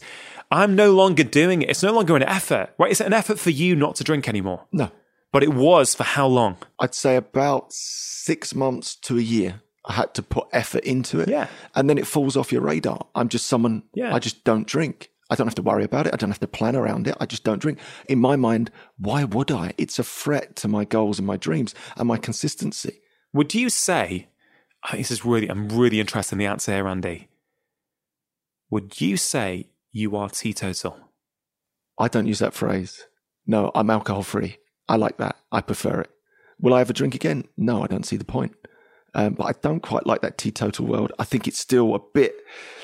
I'm 0.51 0.75
no 0.75 0.93
longer 0.93 1.23
doing 1.23 1.61
it. 1.61 1.69
It's 1.69 1.83
no 1.83 1.93
longer 1.93 2.15
an 2.15 2.23
effort, 2.23 2.73
right? 2.77 2.91
Is 2.91 3.01
it 3.01 3.07
an 3.07 3.13
effort 3.13 3.39
for 3.39 3.49
you 3.51 3.75
not 3.75 3.95
to 3.95 4.03
drink 4.03 4.27
anymore. 4.27 4.65
No. 4.71 4.91
But 5.31 5.43
it 5.43 5.53
was 5.53 5.93
for 5.93 6.03
how 6.03 6.25
long? 6.27 6.57
I'd 6.79 6.95
say 6.95 7.15
about 7.15 7.71
six 7.71 8.55
months 8.55 8.95
to 8.95 9.17
a 9.17 9.21
year. 9.21 9.61
I 9.85 9.93
had 9.93 10.13
to 10.15 10.23
put 10.23 10.47
effort 10.51 10.83
into 10.83 11.19
it. 11.19 11.29
Yeah. 11.29 11.47
And 11.75 11.89
then 11.89 11.97
it 11.97 12.07
falls 12.07 12.35
off 12.35 12.51
your 12.51 12.61
radar. 12.61 13.07
I'm 13.15 13.29
just 13.29 13.47
someone, 13.47 13.83
Yeah. 13.93 14.13
I 14.13 14.19
just 14.19 14.43
don't 14.43 14.67
drink. 14.67 15.09
I 15.29 15.35
don't 15.35 15.45
have 15.47 15.55
to 15.55 15.61
worry 15.61 15.83
about 15.83 16.07
it. 16.07 16.13
I 16.13 16.17
don't 16.17 16.31
have 16.31 16.39
to 16.39 16.47
plan 16.47 16.75
around 16.75 17.07
it. 17.07 17.15
I 17.19 17.27
just 17.27 17.43
don't 17.43 17.61
drink. 17.61 17.77
In 18.07 18.19
my 18.19 18.35
mind, 18.35 18.71
why 18.97 19.23
would 19.23 19.51
I? 19.51 19.73
It's 19.77 19.99
a 19.99 20.03
threat 20.03 20.55
to 20.57 20.67
my 20.67 20.85
goals 20.85 21.19
and 21.19 21.27
my 21.27 21.37
dreams 21.37 21.75
and 21.95 22.07
my 22.07 22.17
consistency. 22.17 22.99
Would 23.33 23.53
you 23.53 23.69
say, 23.69 24.29
I 24.83 24.91
think 24.91 25.01
this 25.01 25.11
is 25.11 25.25
really, 25.25 25.49
I'm 25.49 25.67
really 25.69 25.99
interested 25.99 26.35
in 26.35 26.39
the 26.39 26.45
answer 26.45 26.71
here, 26.73 26.87
Andy. 26.87 27.27
Would 28.69 29.01
you 29.01 29.17
say 29.17 29.69
you 29.91 30.15
are 30.15 30.29
teetotal? 30.29 30.97
I 31.97 32.07
don't 32.07 32.27
use 32.27 32.39
that 32.39 32.53
phrase. 32.53 33.05
No, 33.45 33.71
I'm 33.75 33.89
alcohol 33.89 34.23
free. 34.23 34.57
I 34.87 34.95
like 34.95 35.17
that. 35.17 35.35
I 35.51 35.61
prefer 35.61 36.01
it. 36.01 36.09
Will 36.61 36.73
I 36.73 36.81
ever 36.81 36.93
drink 36.93 37.15
again? 37.15 37.45
No, 37.57 37.83
I 37.83 37.87
don't 37.87 38.05
see 38.05 38.15
the 38.17 38.25
point. 38.25 38.55
Um, 39.15 39.33
but 39.33 39.45
I 39.45 39.53
don't 39.61 39.79
quite 39.81 40.05
like 40.05 40.21
that 40.21 40.37
teetotal 40.37 40.85
world. 40.85 41.11
I 41.17 41.23
think 41.23 41.47
it's 41.47 41.57
still 41.57 41.95
a 41.95 41.99
bit 42.13 42.35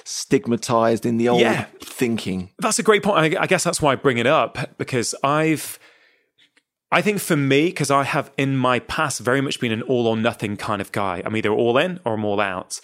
stigmatized 0.03 1.05
in 1.05 1.17
the 1.17 1.29
old 1.29 1.41
Yeah. 1.41 1.65
thinking. 1.81 2.51
That's 2.59 2.79
a 2.79 2.83
great 2.83 3.03
point. 3.03 3.35
I 3.35 3.41
I 3.43 3.47
guess 3.47 3.63
that's 3.63 3.81
why 3.81 3.91
I 3.93 3.95
bring 3.95 4.17
it 4.17 4.25
up 4.27 4.77
because 4.77 5.13
I've, 5.23 5.77
I 6.95 7.01
think 7.01 7.19
for 7.19 7.35
me, 7.35 7.65
because 7.65 7.91
I 7.91 8.05
have 8.05 8.31
in 8.37 8.55
my 8.55 8.79
past 8.79 9.19
very 9.19 9.41
much 9.41 9.59
been 9.59 9.73
an 9.73 9.81
all 9.81 10.07
or 10.07 10.15
nothing 10.15 10.55
kind 10.55 10.81
of 10.81 10.93
guy. 10.93 11.21
I'm 11.25 11.35
either 11.35 11.49
all 11.49 11.77
in 11.77 11.99
or 12.05 12.13
I'm 12.13 12.23
all 12.23 12.39
out. 12.39 12.79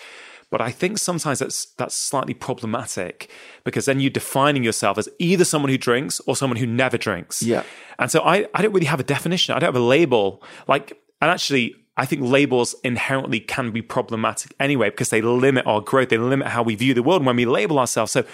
But 0.49 0.59
I 0.59 0.69
think 0.69 0.97
sometimes 0.97 1.39
that's 1.39 1.67
that's 1.77 1.95
slightly 1.95 2.33
problematic 2.33 3.31
because 3.63 3.85
then 3.85 4.01
you're 4.01 4.09
defining 4.09 4.65
yourself 4.65 4.97
as 4.97 5.07
either 5.17 5.45
someone 5.45 5.71
who 5.71 5.77
drinks 5.77 6.19
or 6.27 6.35
someone 6.35 6.57
who 6.57 6.65
never 6.65 6.97
drinks. 6.97 7.41
Yeah. 7.41 7.63
And 7.99 8.11
so 8.11 8.19
I, 8.19 8.47
I 8.53 8.61
don't 8.61 8.73
really 8.73 8.88
have 8.88 8.99
a 8.99 9.03
definition. 9.03 9.55
I 9.55 9.59
don't 9.59 9.73
have 9.73 9.81
a 9.81 9.85
label. 9.85 10.43
Like, 10.67 11.01
and 11.21 11.31
actually, 11.31 11.73
I 11.95 12.05
think 12.05 12.21
labels 12.21 12.75
inherently 12.83 13.39
can 13.39 13.71
be 13.71 13.81
problematic 13.81 14.53
anyway 14.59 14.89
because 14.89 15.07
they 15.07 15.21
limit 15.21 15.65
our 15.65 15.79
growth. 15.79 16.09
They 16.09 16.17
limit 16.17 16.47
how 16.47 16.63
we 16.63 16.75
view 16.75 16.93
the 16.93 17.03
world 17.03 17.25
when 17.25 17.38
we 17.38 17.45
label 17.45 17.79
ourselves. 17.79 18.11
So 18.11 18.25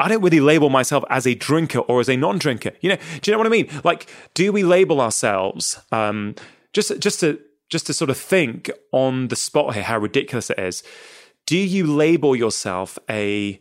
I 0.00 0.08
don't 0.08 0.22
really 0.22 0.40
label 0.40 0.70
myself 0.70 1.04
as 1.10 1.26
a 1.26 1.34
drinker 1.34 1.80
or 1.80 2.00
as 2.00 2.08
a 2.08 2.16
non-drinker. 2.16 2.72
You 2.80 2.90
know, 2.90 2.96
do 3.20 3.30
you 3.30 3.32
know 3.32 3.38
what 3.38 3.46
I 3.46 3.50
mean? 3.50 3.68
Like, 3.84 4.10
do 4.34 4.50
we 4.52 4.64
label 4.64 5.00
ourselves? 5.00 5.78
Um, 5.92 6.34
just, 6.72 6.98
just 6.98 7.20
to, 7.20 7.38
just 7.68 7.86
to 7.86 7.92
sort 7.92 8.10
of 8.10 8.16
think 8.16 8.70
on 8.92 9.28
the 9.28 9.36
spot 9.36 9.74
here, 9.74 9.84
how 9.84 9.98
ridiculous 9.98 10.50
it 10.50 10.58
is. 10.58 10.82
Do 11.46 11.56
you 11.56 11.86
label 11.86 12.34
yourself 12.34 12.98
a 13.08 13.60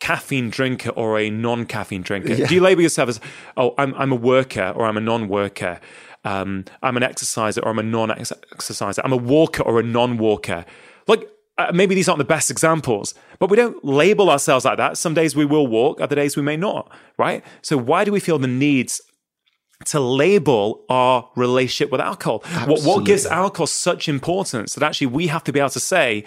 caffeine 0.00 0.50
drinker 0.50 0.90
or 0.90 1.18
a 1.18 1.30
non-caffeine 1.30 2.02
drinker? 2.02 2.34
Yeah. 2.34 2.46
Do 2.46 2.54
you 2.54 2.60
label 2.60 2.82
yourself 2.82 3.08
as, 3.08 3.20
oh, 3.56 3.74
I'm, 3.78 3.94
I'm 3.94 4.12
a 4.12 4.16
worker 4.16 4.72
or 4.76 4.86
I'm 4.86 4.96
a 4.96 5.00
non-worker? 5.00 5.80
Um, 6.24 6.64
I'm 6.82 6.96
an 6.96 7.02
exerciser 7.02 7.60
or 7.62 7.70
I'm 7.70 7.78
a 7.78 7.82
non-exerciser. 7.82 9.02
I'm 9.04 9.12
a 9.12 9.16
walker 9.16 9.62
or 9.62 9.80
a 9.80 9.82
non-walker. 9.82 10.64
Like, 11.06 11.28
uh, 11.56 11.70
maybe 11.72 11.94
these 11.94 12.08
aren't 12.08 12.18
the 12.18 12.24
best 12.24 12.50
examples, 12.50 13.14
but 13.38 13.48
we 13.48 13.56
don't 13.56 13.84
label 13.84 14.30
ourselves 14.30 14.64
like 14.64 14.76
that. 14.78 14.98
Some 14.98 15.14
days 15.14 15.36
we 15.36 15.44
will 15.44 15.66
walk, 15.66 16.00
other 16.00 16.16
days 16.16 16.36
we 16.36 16.42
may 16.42 16.56
not, 16.56 16.90
right? 17.18 17.44
So 17.62 17.76
why 17.76 18.04
do 18.04 18.12
we 18.12 18.20
feel 18.20 18.38
the 18.38 18.48
needs 18.48 19.00
to 19.86 20.00
label 20.00 20.84
our 20.88 21.30
relationship 21.36 21.92
with 21.92 22.00
alcohol? 22.00 22.42
What, 22.66 22.82
what 22.82 23.04
gives 23.04 23.26
alcohol 23.26 23.66
such 23.66 24.08
importance 24.08 24.74
that 24.74 24.84
actually 24.84 25.08
we 25.08 25.28
have 25.28 25.44
to 25.44 25.52
be 25.52 25.60
able 25.60 25.70
to 25.70 25.80
say, 25.80 26.24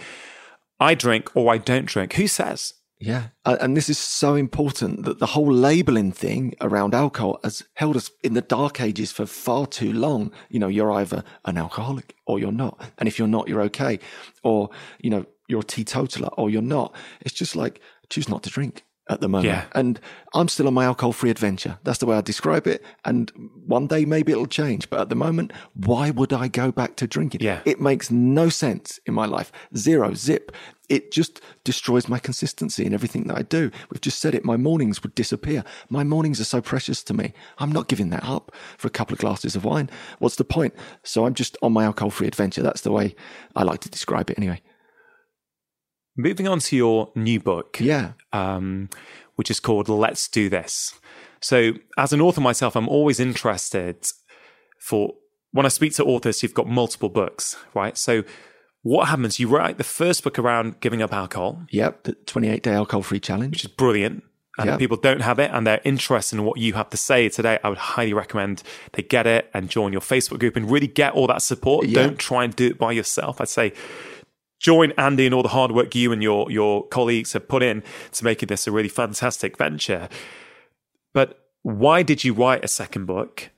I 0.80 0.94
drink 0.96 1.36
or 1.36 1.52
I 1.52 1.58
don't 1.58 1.86
drink? 1.86 2.14
Who 2.14 2.28
says? 2.28 2.74
Yeah. 3.00 3.28
And 3.46 3.78
this 3.78 3.90
is 3.90 3.98
so 4.00 4.36
important 4.36 5.04
that 5.06 5.20
the 5.20 5.28
whole 5.28 5.52
labeling 5.52 6.12
thing 6.12 6.56
around 6.62 6.96
alcohol 6.96 7.40
has 7.44 7.64
held 7.76 7.96
us 7.96 8.10
in 8.24 8.34
the 8.34 8.42
dark 8.42 8.82
ages 8.82 9.12
for 9.12 9.26
far 9.26 9.68
too 9.68 9.94
long. 9.94 10.32
You 10.50 10.60
know, 10.60 10.68
you're 10.68 10.92
either 10.92 11.24
an 11.46 11.58
alcoholic 11.58 12.16
or 12.26 12.40
you're 12.40 12.52
not. 12.52 12.82
And 12.98 13.08
if 13.08 13.20
you're 13.20 13.28
not, 13.28 13.48
you're 13.48 13.62
okay. 13.64 14.00
Or, 14.44 14.70
you 15.00 15.10
know, 15.10 15.26
you're 15.48 15.62
a 15.62 15.64
teetotaler 15.64 16.30
or 16.30 16.50
you're 16.50 16.62
not. 16.62 16.96
It's 17.22 17.36
just 17.36 17.56
like 17.56 17.82
choose 18.10 18.28
not 18.28 18.42
to 18.44 18.50
drink 18.50 18.84
at 19.10 19.22
the 19.22 19.30
moment. 19.30 19.48
Yeah. 19.48 19.66
And 19.74 20.00
I'm 20.34 20.50
still 20.50 20.68
on 20.68 20.74
my 20.74 20.84
alcohol 20.84 21.14
free 21.14 21.30
adventure. 21.30 21.80
That's 21.84 22.00
the 22.00 22.06
way 22.06 22.18
I 22.18 22.22
describe 22.22 22.68
it. 22.68 22.84
And 23.06 23.32
one 23.66 23.88
day 23.88 24.04
maybe 24.04 24.34
it'll 24.34 24.48
change. 24.48 24.90
But 24.90 25.00
at 25.00 25.10
the 25.10 25.16
moment, 25.16 25.54
why 25.74 26.10
would 26.10 26.34
I 26.34 26.50
go 26.50 26.72
back 26.74 26.98
to 26.98 27.08
drinking? 27.08 27.42
Yeah. 27.42 27.62
It 27.64 27.80
makes 27.80 28.12
no 28.12 28.50
sense 28.50 29.00
in 29.06 29.14
my 29.14 29.26
life. 29.26 29.52
Zero, 29.76 30.14
zip. 30.14 30.52
It 30.90 31.12
just 31.12 31.42
destroys 31.64 32.08
my 32.08 32.18
consistency 32.18 32.86
in 32.86 32.94
everything 32.94 33.26
that 33.26 33.38
I 33.38 33.42
do. 33.42 33.72
We've 33.90 34.02
just 34.02 34.20
said 34.20 34.34
it. 34.34 34.46
My 34.46 34.56
mornings 34.56 35.04
would 35.04 35.16
disappear. 35.16 35.64
My 35.90 36.04
mornings 36.04 36.40
are 36.40 36.46
so 36.46 36.62
precious 36.62 37.04
to 37.04 37.14
me. 37.14 37.34
I'm 37.58 37.72
not 37.72 37.90
giving 37.90 38.10
that 38.12 38.24
up 38.24 38.54
for 38.78 38.88
a 38.88 38.92
couple 38.92 39.14
of 39.14 39.20
glasses 39.20 39.56
of 39.56 39.66
wine. 39.66 39.90
What's 40.20 40.38
the 40.38 40.46
point? 40.46 40.74
So 41.04 41.26
I'm 41.26 41.34
just 41.34 41.58
on 41.62 41.74
my 41.74 41.84
alcohol 41.84 42.10
free 42.10 42.28
adventure. 42.28 42.62
That's 42.62 42.82
the 42.82 42.92
way 42.92 43.16
I 43.56 43.64
like 43.64 43.82
to 43.82 43.90
describe 43.90 44.30
it 44.30 44.38
anyway. 44.38 44.62
Moving 46.16 46.48
on 46.48 46.60
to 46.60 46.76
your 46.76 47.12
new 47.16 47.40
book. 47.40 47.78
Yeah. 47.80 48.14
um, 48.34 48.90
which 49.36 49.52
is 49.52 49.60
called 49.60 49.88
Let's 49.88 50.28
Do 50.28 50.50
This. 50.50 51.00
So, 51.40 51.74
as 51.98 52.12
an 52.12 52.22
author 52.22 52.42
myself, 52.42 52.76
I'm 52.76 52.90
always 52.90 53.20
interested 53.20 54.08
for 54.80 55.14
when 55.52 55.66
I 55.66 55.70
speak 55.70 55.94
to 55.96 56.04
authors 56.04 56.42
who've 56.42 56.54
got 56.54 56.68
multiple 56.68 57.10
books, 57.10 57.56
right? 57.76 57.96
So, 57.98 58.24
what 58.88 59.10
happens? 59.10 59.38
You 59.38 59.50
write 59.50 59.78
the 59.78 59.84
first 59.84 60.24
book 60.24 60.40
around 60.40 60.80
giving 60.80 61.02
up 61.02 61.14
alcohol, 61.14 61.64
Yep. 61.72 62.04
The 62.04 62.14
28 62.14 62.64
day 62.64 62.74
alcohol 62.74 63.04
free 63.04 63.20
challenge. 63.20 63.52
which 63.52 63.66
is 63.66 63.72
brilliant. 63.72 64.24
And 64.60 64.72
if 64.72 64.80
people 64.80 64.98
don't 64.98 65.22
have 65.22 65.38
it 65.38 65.52
and 65.54 65.68
they're 65.68 65.82
interested 65.84 66.40
in 66.40 66.44
what 66.44 66.58
you 66.58 66.74
have 66.74 66.90
to 66.90 66.98
say 66.98 67.30
today, 67.30 67.60
I 67.64 67.70
would 67.70 67.78
highly 67.78 68.14
recommend 68.14 68.64
they 68.94 69.04
get 69.04 69.28
it 69.28 69.52
and 69.54 69.70
join 69.70 69.92
your 69.92 70.02
Facebook 70.02 70.40
group 70.40 70.56
and 70.56 70.72
really 70.72 70.88
get 70.88 71.14
all 71.14 71.28
that 71.28 71.44
support. 71.44 71.86
Yeah. 71.86 72.02
Don't 72.08 72.18
try 72.18 72.44
and 72.44 72.56
do 72.56 72.66
it 72.68 72.80
by 72.80 72.92
yourself. 72.94 73.40
I'd 73.40 73.50
say 73.50 73.74
join 74.60 74.94
Andy 74.98 75.26
and 75.28 75.36
all 75.36 75.44
the 75.44 75.50
hard 75.50 75.74
work 75.74 75.94
you 75.94 76.12
and 76.12 76.24
your 76.24 76.50
your 76.50 76.88
colleagues 76.88 77.34
have 77.34 77.48
put 77.48 77.62
in 77.62 77.84
to 78.14 78.24
making 78.24 78.48
this 78.48 78.66
a 78.66 78.72
really 78.72 78.90
fantastic 78.90 79.58
venture. 79.58 80.10
But 81.14 81.38
why 81.62 82.02
did 82.02 82.24
you 82.24 82.34
write 82.34 82.64
a 82.64 82.68
second 82.68 83.06
book 83.06 83.50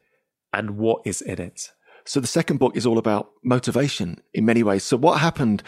and 0.52 0.72
what 0.72 1.02
is 1.06 1.22
in 1.22 1.40
it? 1.40 1.72
So 2.10 2.20
the 2.20 2.26
second 2.26 2.58
book 2.58 2.76
is 2.76 2.88
all 2.88 2.98
about 2.98 3.30
motivation 3.44 4.20
in 4.34 4.44
many 4.44 4.64
ways. 4.64 4.84
So 4.84 4.98
what 4.98 5.20
happened 5.20 5.62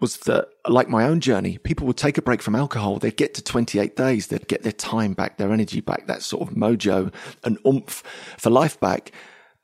was 0.00 0.16
that, 0.18 0.48
like 0.66 0.88
my 0.88 1.04
own 1.04 1.20
journey, 1.20 1.58
people 1.58 1.86
would 1.86 1.96
take 1.96 2.18
a 2.18 2.22
break 2.22 2.42
from 2.42 2.56
alcohol. 2.56 2.98
They'd 2.98 3.16
get 3.16 3.34
to 3.34 3.44
28 3.44 3.94
days. 3.94 4.26
They'd 4.26 4.48
get 4.48 4.64
their 4.64 4.72
time 4.72 5.12
back, 5.12 5.38
their 5.38 5.52
energy 5.52 5.80
back, 5.80 6.08
that 6.08 6.22
sort 6.22 6.42
of 6.42 6.56
mojo 6.56 7.14
and 7.44 7.56
oomph 7.64 8.02
for 8.36 8.50
life 8.50 8.80
back. 8.80 9.12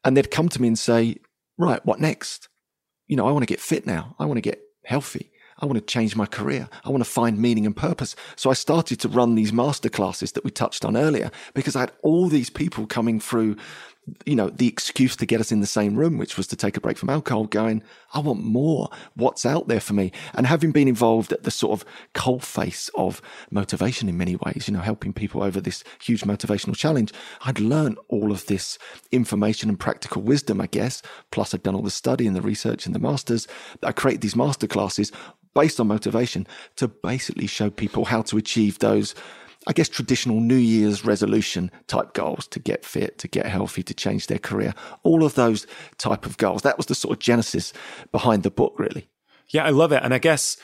And 0.04 0.16
they'd 0.16 0.30
come 0.30 0.48
to 0.50 0.62
me 0.62 0.68
and 0.68 0.78
say, 0.78 1.16
right, 1.58 1.84
what 1.84 1.98
next? 1.98 2.48
You 3.08 3.16
know, 3.16 3.26
I 3.26 3.32
want 3.32 3.42
to 3.42 3.52
get 3.52 3.58
fit 3.58 3.84
now. 3.84 4.14
I 4.20 4.26
want 4.26 4.36
to 4.36 4.42
get 4.42 4.62
healthy. 4.84 5.32
I 5.58 5.66
want 5.66 5.76
to 5.78 5.84
change 5.84 6.14
my 6.14 6.26
career. 6.26 6.68
I 6.84 6.90
want 6.90 7.04
to 7.04 7.10
find 7.10 7.38
meaning 7.38 7.66
and 7.66 7.76
purpose. 7.76 8.14
So 8.36 8.48
I 8.48 8.54
started 8.54 9.00
to 9.00 9.08
run 9.08 9.34
these 9.34 9.50
masterclasses 9.50 10.34
that 10.34 10.44
we 10.44 10.52
touched 10.52 10.84
on 10.84 10.96
earlier 10.96 11.32
because 11.54 11.74
I 11.74 11.80
had 11.80 11.92
all 12.02 12.28
these 12.28 12.50
people 12.50 12.86
coming 12.86 13.18
through 13.18 13.56
you 14.26 14.34
know, 14.34 14.50
the 14.50 14.66
excuse 14.66 15.14
to 15.16 15.26
get 15.26 15.40
us 15.40 15.52
in 15.52 15.60
the 15.60 15.66
same 15.66 15.94
room, 15.94 16.18
which 16.18 16.36
was 16.36 16.48
to 16.48 16.56
take 16.56 16.76
a 16.76 16.80
break 16.80 16.98
from 16.98 17.08
alcohol, 17.08 17.44
going, 17.44 17.82
I 18.12 18.18
want 18.18 18.42
more. 18.42 18.88
What's 19.14 19.46
out 19.46 19.68
there 19.68 19.80
for 19.80 19.92
me? 19.94 20.10
And 20.34 20.46
having 20.46 20.72
been 20.72 20.88
involved 20.88 21.32
at 21.32 21.44
the 21.44 21.52
sort 21.52 21.72
of 21.80 21.86
cold 22.12 22.42
face 22.42 22.90
of 22.96 23.22
motivation 23.50 24.08
in 24.08 24.18
many 24.18 24.36
ways, 24.36 24.64
you 24.66 24.74
know, 24.74 24.80
helping 24.80 25.12
people 25.12 25.42
over 25.42 25.60
this 25.60 25.84
huge 26.00 26.22
motivational 26.22 26.76
challenge, 26.76 27.12
I'd 27.42 27.60
learned 27.60 27.98
all 28.08 28.32
of 28.32 28.46
this 28.46 28.76
information 29.12 29.68
and 29.68 29.78
practical 29.78 30.22
wisdom, 30.22 30.60
I 30.60 30.66
guess. 30.66 31.00
Plus, 31.30 31.54
I'd 31.54 31.62
done 31.62 31.76
all 31.76 31.82
the 31.82 31.90
study 31.90 32.26
and 32.26 32.34
the 32.34 32.42
research 32.42 32.86
and 32.86 32.94
the 32.94 33.00
masters. 33.00 33.46
I 33.84 33.92
created 33.92 34.22
these 34.22 34.36
master 34.36 34.66
classes 34.66 35.12
based 35.54 35.78
on 35.78 35.86
motivation 35.86 36.46
to 36.76 36.88
basically 36.88 37.46
show 37.46 37.70
people 37.70 38.06
how 38.06 38.22
to 38.22 38.36
achieve 38.36 38.78
those 38.78 39.14
I 39.66 39.72
guess, 39.72 39.88
traditional 39.88 40.40
New 40.40 40.56
Year's 40.56 41.04
resolution 41.04 41.70
type 41.86 42.14
goals 42.14 42.46
to 42.48 42.58
get 42.58 42.84
fit, 42.84 43.18
to 43.18 43.28
get 43.28 43.46
healthy, 43.46 43.82
to 43.84 43.94
change 43.94 44.26
their 44.26 44.38
career, 44.38 44.74
all 45.02 45.24
of 45.24 45.34
those 45.34 45.66
type 45.98 46.26
of 46.26 46.36
goals. 46.36 46.62
That 46.62 46.76
was 46.76 46.86
the 46.86 46.94
sort 46.94 47.12
of 47.16 47.20
genesis 47.20 47.72
behind 48.10 48.42
the 48.42 48.50
book, 48.50 48.74
really. 48.78 49.08
Yeah, 49.48 49.64
I 49.64 49.70
love 49.70 49.92
it. 49.92 50.02
And 50.02 50.12
I 50.12 50.18
guess 50.18 50.56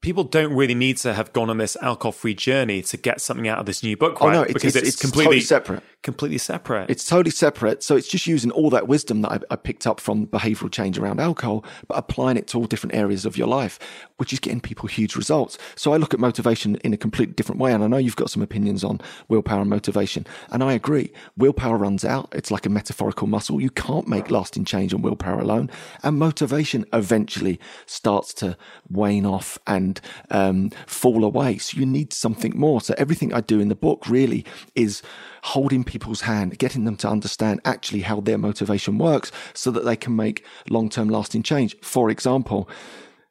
people 0.00 0.24
don't 0.24 0.52
really 0.52 0.74
need 0.74 0.96
to 0.98 1.14
have 1.14 1.32
gone 1.32 1.48
on 1.48 1.58
this 1.58 1.76
alcohol-free 1.80 2.34
journey 2.34 2.82
to 2.82 2.96
get 2.96 3.20
something 3.20 3.48
out 3.48 3.58
of 3.58 3.66
this 3.66 3.82
new 3.82 3.96
book, 3.96 4.20
right? 4.20 4.28
Oh 4.28 4.32
no, 4.32 4.42
it's, 4.42 4.52
because 4.52 4.76
it's, 4.76 4.88
it's, 4.88 5.00
completely 5.00 5.24
totally 5.24 5.40
separate. 5.40 5.82
Completely 6.02 6.38
separate. 6.38 6.90
It's 6.90 7.06
totally 7.06 7.30
separate. 7.30 7.84
So 7.84 7.94
it's 7.94 8.08
just 8.08 8.26
using 8.26 8.50
all 8.50 8.70
that 8.70 8.88
wisdom 8.88 9.22
that 9.22 9.30
I, 9.30 9.38
I, 9.52 9.56
picked 9.56 9.86
up 9.86 10.00
from 10.00 10.26
behavioral 10.26 10.68
change 10.68 10.98
around 10.98 11.20
alcohol, 11.20 11.64
but 11.86 11.96
applying 11.96 12.36
it 12.36 12.48
to 12.48 12.58
all 12.58 12.64
different 12.64 12.96
areas 12.96 13.24
of 13.24 13.36
your 13.36 13.46
life, 13.46 13.78
which 14.16 14.32
is 14.32 14.40
getting 14.40 14.60
people 14.60 14.88
huge 14.88 15.14
results. 15.14 15.58
So 15.76 15.92
I 15.92 15.98
look 15.98 16.12
at 16.12 16.18
motivation 16.18 16.74
in 16.82 16.92
a 16.92 16.96
completely 16.96 17.34
different 17.34 17.60
way, 17.60 17.72
and 17.72 17.84
I 17.84 17.86
know 17.86 17.98
you've 17.98 18.16
got 18.16 18.30
some 18.30 18.42
opinions 18.42 18.82
on 18.82 19.00
willpower 19.28 19.60
and 19.60 19.70
motivation, 19.70 20.26
and 20.50 20.64
I 20.64 20.72
agree. 20.72 21.12
Willpower 21.36 21.76
runs 21.76 22.04
out. 22.04 22.28
It's 22.32 22.50
like 22.50 22.66
a 22.66 22.70
metaphorical 22.70 23.28
muscle. 23.28 23.60
You 23.60 23.70
can't 23.70 24.08
make 24.08 24.28
lasting 24.28 24.64
change 24.64 24.92
on 24.92 25.02
willpower 25.02 25.38
alone, 25.38 25.70
and 26.02 26.18
motivation 26.18 26.84
eventually 26.92 27.60
starts 27.86 28.34
to 28.34 28.56
wane 28.90 29.24
off 29.24 29.56
and 29.68 30.00
um, 30.32 30.70
fall 30.84 31.22
away. 31.24 31.58
So 31.58 31.78
you 31.78 31.86
need 31.86 32.12
something 32.12 32.58
more. 32.58 32.80
So 32.80 32.92
everything 32.98 33.32
I 33.32 33.40
do 33.40 33.60
in 33.60 33.68
the 33.68 33.76
book 33.76 34.08
really 34.08 34.44
is 34.74 35.00
holding 35.42 35.84
people's 35.84 36.22
hand, 36.22 36.58
getting 36.58 36.84
them 36.84 36.96
to 36.96 37.08
understand 37.08 37.60
actually 37.64 38.00
how 38.00 38.20
their 38.20 38.38
motivation 38.38 38.98
works 38.98 39.32
so 39.54 39.70
that 39.70 39.84
they 39.84 39.96
can 39.96 40.14
make 40.16 40.44
long 40.70 40.88
term 40.88 41.08
lasting 41.08 41.42
change. 41.42 41.76
For 41.82 42.10
example, 42.10 42.68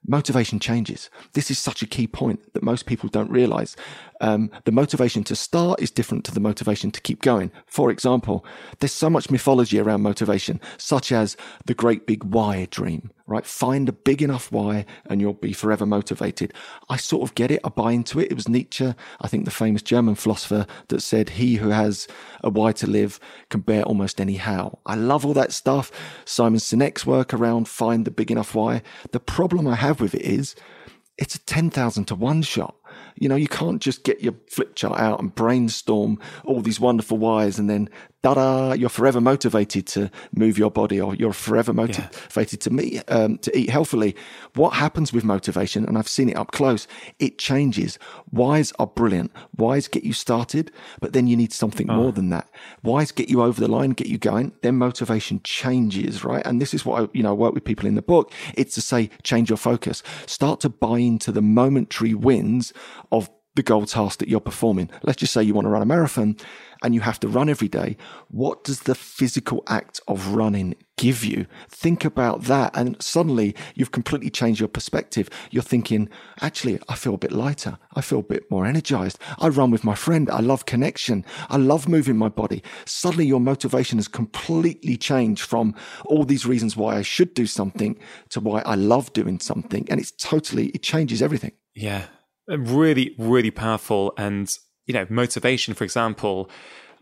motivation 0.05 0.59
changes. 0.59 1.09
This 1.33 1.51
is 1.51 1.59
such 1.59 1.81
a 1.81 1.87
key 1.87 2.07
point 2.07 2.53
that 2.53 2.63
most 2.63 2.85
people 2.85 3.09
don't 3.09 3.31
realize. 3.31 3.75
Um, 4.21 4.51
the 4.65 4.71
motivation 4.71 5.23
to 5.25 5.35
start 5.35 5.81
is 5.81 5.89
different 5.89 6.23
to 6.25 6.31
the 6.31 6.39
motivation 6.39 6.91
to 6.91 7.01
keep 7.01 7.21
going. 7.21 7.51
For 7.65 7.89
example, 7.89 8.45
there's 8.79 8.93
so 8.93 9.09
much 9.09 9.31
mythology 9.31 9.79
around 9.79 10.03
motivation, 10.03 10.61
such 10.77 11.11
as 11.11 11.35
the 11.65 11.73
great 11.73 12.05
big 12.05 12.23
why 12.23 12.67
dream, 12.69 13.09
right? 13.25 13.45
Find 13.45 13.89
a 13.89 13.93
big 13.93 14.21
enough 14.21 14.51
why 14.51 14.85
and 15.07 15.19
you'll 15.19 15.33
be 15.33 15.53
forever 15.53 15.87
motivated. 15.87 16.53
I 16.87 16.97
sort 16.97 17.27
of 17.27 17.33
get 17.33 17.49
it. 17.49 17.61
I 17.63 17.69
buy 17.69 17.93
into 17.93 18.19
it. 18.19 18.31
It 18.31 18.35
was 18.35 18.47
Nietzsche, 18.47 18.93
I 19.19 19.27
think 19.27 19.45
the 19.45 19.51
famous 19.51 19.81
German 19.81 20.13
philosopher 20.13 20.67
that 20.89 21.01
said, 21.01 21.31
he 21.31 21.55
who 21.55 21.69
has 21.69 22.07
a 22.43 22.49
why 22.51 22.73
to 22.73 22.87
live 22.87 23.19
can 23.49 23.61
bear 23.61 23.81
almost 23.83 24.21
any 24.21 24.35
how. 24.35 24.77
I 24.85 24.95
love 24.95 25.25
all 25.25 25.33
that 25.33 25.51
stuff. 25.51 25.91
Simon 26.25 26.59
Sinek's 26.59 27.07
work 27.07 27.33
around 27.33 27.67
find 27.67 28.05
the 28.05 28.11
big 28.11 28.29
enough 28.29 28.53
why. 28.53 28.83
The 29.13 29.19
problem 29.19 29.67
I 29.67 29.75
have 29.75 29.99
with 29.99 30.13
it 30.13 30.21
is 30.21 30.55
it's 31.17 31.35
a 31.35 31.39
10,000 31.39 32.05
to 32.05 32.15
one 32.15 32.41
shot. 32.41 32.75
You 33.15 33.29
know, 33.29 33.35
you 33.35 33.47
can't 33.47 33.81
just 33.81 34.03
get 34.03 34.21
your 34.21 34.33
flip 34.47 34.75
chart 34.75 34.99
out 34.99 35.19
and 35.19 35.33
brainstorm 35.33 36.19
all 36.43 36.61
these 36.61 36.79
wonderful 36.79 37.17
whys 37.17 37.59
and 37.59 37.69
then 37.69 37.89
da 38.21 38.73
you're 38.73 38.89
forever 38.89 39.19
motivated 39.19 39.87
to 39.87 40.09
move 40.33 40.57
your 40.57 40.71
body 40.71 40.99
or 40.99 41.15
you're 41.15 41.33
forever 41.33 41.73
motivated 41.73 42.59
yeah. 42.59 42.63
to 42.63 42.69
meet, 42.69 43.03
um, 43.07 43.37
to 43.39 43.57
eat 43.57 43.69
healthily. 43.69 44.15
What 44.55 44.71
happens 44.73 45.11
with 45.11 45.23
motivation, 45.23 45.85
and 45.85 45.97
I've 45.97 46.07
seen 46.07 46.29
it 46.29 46.37
up 46.37 46.51
close, 46.51 46.87
it 47.19 47.37
changes. 47.37 47.97
Whys 48.31 48.71
are 48.79 48.87
brilliant. 48.87 49.31
Whys 49.55 49.87
get 49.87 50.03
you 50.03 50.13
started, 50.13 50.71
but 50.99 51.13
then 51.13 51.27
you 51.27 51.35
need 51.35 51.53
something 51.53 51.89
oh. 51.89 51.95
more 51.95 52.11
than 52.11 52.29
that. 52.29 52.49
Whys 52.83 53.11
get 53.11 53.29
you 53.29 53.41
over 53.41 53.59
the 53.59 53.67
line, 53.67 53.91
get 53.91 54.07
you 54.07 54.17
going. 54.17 54.53
Then 54.61 54.77
motivation 54.77 55.41
changes, 55.43 56.23
right? 56.23 56.45
And 56.45 56.61
this 56.61 56.73
is 56.73 56.85
what 56.85 57.03
I, 57.03 57.09
you 57.13 57.23
know, 57.23 57.33
work 57.33 57.53
with 57.53 57.63
people 57.63 57.87
in 57.87 57.95
the 57.95 58.01
book. 58.01 58.31
It's 58.55 58.75
to 58.75 58.81
say, 58.81 59.09
change 59.23 59.49
your 59.49 59.57
focus. 59.57 60.03
Start 60.25 60.59
to 60.61 60.69
buy 60.69 60.99
into 60.99 61.31
the 61.31 61.41
momentary 61.41 62.13
wins 62.13 62.73
of 63.11 63.29
the 63.55 63.63
goal 63.63 63.85
task 63.85 64.19
that 64.19 64.29
you're 64.29 64.39
performing. 64.39 64.89
Let's 65.03 65.19
just 65.19 65.33
say 65.33 65.43
you 65.43 65.53
want 65.53 65.65
to 65.65 65.69
run 65.69 65.81
a 65.81 65.85
marathon 65.85 66.37
and 66.83 66.95
you 66.95 67.01
have 67.01 67.19
to 67.19 67.27
run 67.27 67.49
every 67.49 67.67
day. 67.67 67.97
What 68.29 68.63
does 68.63 68.81
the 68.81 68.95
physical 68.95 69.63
act 69.67 69.99
of 70.07 70.33
running 70.33 70.75
give 70.97 71.25
you? 71.25 71.45
Think 71.69 72.05
about 72.05 72.43
that. 72.43 72.71
And 72.75 72.99
suddenly 73.01 73.55
you've 73.75 73.91
completely 73.91 74.29
changed 74.29 74.61
your 74.61 74.69
perspective. 74.69 75.29
You're 75.51 75.63
thinking, 75.63 76.09
actually, 76.41 76.79
I 76.87 76.95
feel 76.95 77.13
a 77.13 77.19
bit 77.19 77.33
lighter. 77.33 77.77
I 77.93 78.01
feel 78.01 78.19
a 78.19 78.23
bit 78.23 78.49
more 78.49 78.65
energized. 78.65 79.19
I 79.37 79.49
run 79.49 79.69
with 79.69 79.83
my 79.83 79.95
friend. 79.95 80.29
I 80.29 80.39
love 80.39 80.65
connection. 80.65 81.25
I 81.49 81.57
love 81.57 81.89
moving 81.89 82.17
my 82.17 82.29
body. 82.29 82.63
Suddenly 82.85 83.25
your 83.25 83.41
motivation 83.41 83.97
has 83.97 84.07
completely 84.07 84.95
changed 84.95 85.43
from 85.43 85.75
all 86.05 86.23
these 86.23 86.45
reasons 86.45 86.77
why 86.77 86.95
I 86.95 87.01
should 87.01 87.33
do 87.33 87.45
something 87.45 87.99
to 88.29 88.39
why 88.39 88.61
I 88.61 88.75
love 88.75 89.11
doing 89.13 89.39
something. 89.39 89.85
And 89.89 89.99
it's 89.99 90.11
totally, 90.11 90.67
it 90.67 90.83
changes 90.83 91.21
everything. 91.21 91.51
Yeah 91.75 92.05
really, 92.57 93.15
really 93.17 93.51
powerful. 93.51 94.13
And, 94.17 94.49
you 94.85 94.93
know, 94.93 95.05
motivation, 95.09 95.73
for 95.73 95.83
example, 95.83 96.49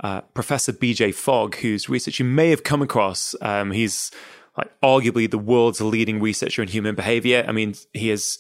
uh, 0.02 0.22
Professor 0.22 0.72
BJ 0.72 1.14
Fogg, 1.14 1.56
whose 1.58 1.90
research 1.90 2.20
you 2.20 2.26
may 2.26 2.50
have 2.50 2.64
come 2.64 2.82
across, 2.82 3.36
um, 3.42 3.72
he's 3.72 4.12
like 4.58 4.72
arguably 4.82 5.30
the 5.30 5.38
world's 5.38 5.82
leading 5.82 6.20
researcher 6.20 6.62
in 6.62 6.68
human 6.68 6.96
behavior. 6.96 7.46
I 7.48 7.52
mean, 7.52 7.76
he 7.94 8.12
is 8.12 8.40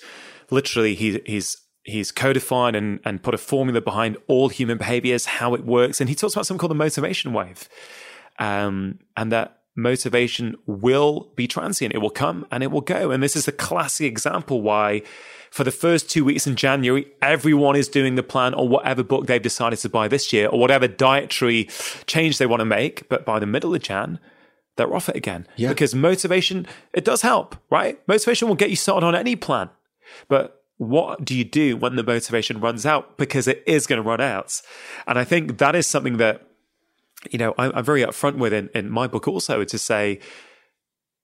literally, 0.49 0.95
he, 0.95 1.21
he's 1.25 1.57
he's 1.83 2.11
codified 2.11 2.75
and, 2.75 2.99
and 3.03 3.23
put 3.23 3.33
a 3.33 3.37
formula 3.37 3.81
behind 3.81 4.17
all 4.27 4.49
human 4.49 4.77
behaviors, 4.77 5.25
how 5.25 5.53
it 5.53 5.65
works. 5.65 5.99
And 5.99 6.09
he 6.09 6.15
talks 6.15 6.33
about 6.33 6.45
something 6.45 6.59
called 6.59 6.71
the 6.71 6.75
motivation 6.75 7.33
wave. 7.33 7.67
Um, 8.37 8.99
and 9.17 9.31
that 9.31 9.58
motivation 9.81 10.55
will 10.65 11.31
be 11.35 11.47
transient. 11.47 11.93
It 11.93 11.99
will 11.99 12.09
come 12.09 12.45
and 12.51 12.63
it 12.63 12.71
will 12.71 12.81
go. 12.81 13.11
And 13.11 13.23
this 13.23 13.35
is 13.35 13.47
a 13.47 13.51
classic 13.51 14.05
example 14.07 14.61
why 14.61 15.01
for 15.51 15.63
the 15.63 15.71
first 15.71 16.09
two 16.09 16.23
weeks 16.23 16.45
in 16.45 16.55
January, 16.55 17.07
everyone 17.21 17.75
is 17.75 17.87
doing 17.87 18.15
the 18.15 18.23
plan 18.23 18.53
or 18.53 18.67
whatever 18.67 19.03
book 19.03 19.25
they've 19.25 19.41
decided 19.41 19.79
to 19.79 19.89
buy 19.89 20.07
this 20.07 20.31
year 20.31 20.47
or 20.47 20.59
whatever 20.59 20.87
dietary 20.87 21.67
change 22.05 22.37
they 22.37 22.45
want 22.45 22.59
to 22.59 22.65
make. 22.65 23.09
But 23.09 23.25
by 23.25 23.39
the 23.39 23.45
middle 23.45 23.73
of 23.73 23.81
Jan, 23.81 24.19
they're 24.75 24.93
off 24.93 25.09
it 25.09 25.15
again. 25.15 25.47
Yeah. 25.55 25.69
Because 25.69 25.95
motivation, 25.95 26.67
it 26.93 27.03
does 27.03 27.21
help, 27.21 27.55
right? 27.69 27.99
Motivation 28.07 28.47
will 28.47 28.55
get 28.55 28.69
you 28.69 28.75
started 28.75 29.05
on 29.05 29.15
any 29.15 29.35
plan. 29.35 29.69
But 30.27 30.63
what 30.77 31.25
do 31.25 31.35
you 31.35 31.43
do 31.43 31.75
when 31.75 31.95
the 31.95 32.03
motivation 32.03 32.61
runs 32.61 32.85
out? 32.85 33.17
Because 33.17 33.47
it 33.47 33.63
is 33.67 33.87
going 33.87 34.01
to 34.01 34.07
run 34.07 34.21
out. 34.21 34.61
And 35.07 35.19
I 35.19 35.25
think 35.25 35.57
that 35.57 35.75
is 35.75 35.85
something 35.85 36.17
that, 36.17 36.48
you 37.29 37.39
know, 37.39 37.53
I'm, 37.57 37.83
very 37.83 38.01
upfront 38.01 38.37
with 38.37 38.53
in, 38.53 38.69
in 38.73 38.89
my 38.89 39.07
book 39.07 39.27
also 39.27 39.63
to 39.63 39.77
say, 39.77 40.19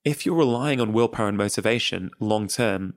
if 0.03 0.25
you're 0.25 0.35
relying 0.35 0.79
on 0.81 0.93
willpower 0.93 1.27
and 1.27 1.37
motivation 1.37 2.11
long 2.19 2.47
term, 2.47 2.95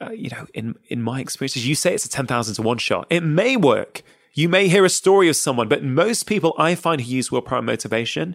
uh, 0.00 0.10
you 0.10 0.30
know, 0.30 0.46
in 0.54 0.76
in 0.88 1.02
my 1.02 1.20
experiences, 1.20 1.66
you 1.66 1.74
say 1.74 1.94
it's 1.94 2.06
a 2.06 2.08
ten 2.08 2.26
thousand 2.26 2.54
to 2.56 2.62
one 2.62 2.78
shot. 2.78 3.06
It 3.10 3.22
may 3.22 3.56
work. 3.56 4.02
You 4.34 4.48
may 4.48 4.68
hear 4.68 4.84
a 4.84 4.90
story 4.90 5.28
of 5.28 5.36
someone, 5.36 5.68
but 5.68 5.84
most 5.84 6.26
people 6.26 6.54
I 6.56 6.74
find 6.74 7.00
who 7.00 7.06
use 7.06 7.30
willpower 7.30 7.58
and 7.58 7.66
motivation 7.66 8.34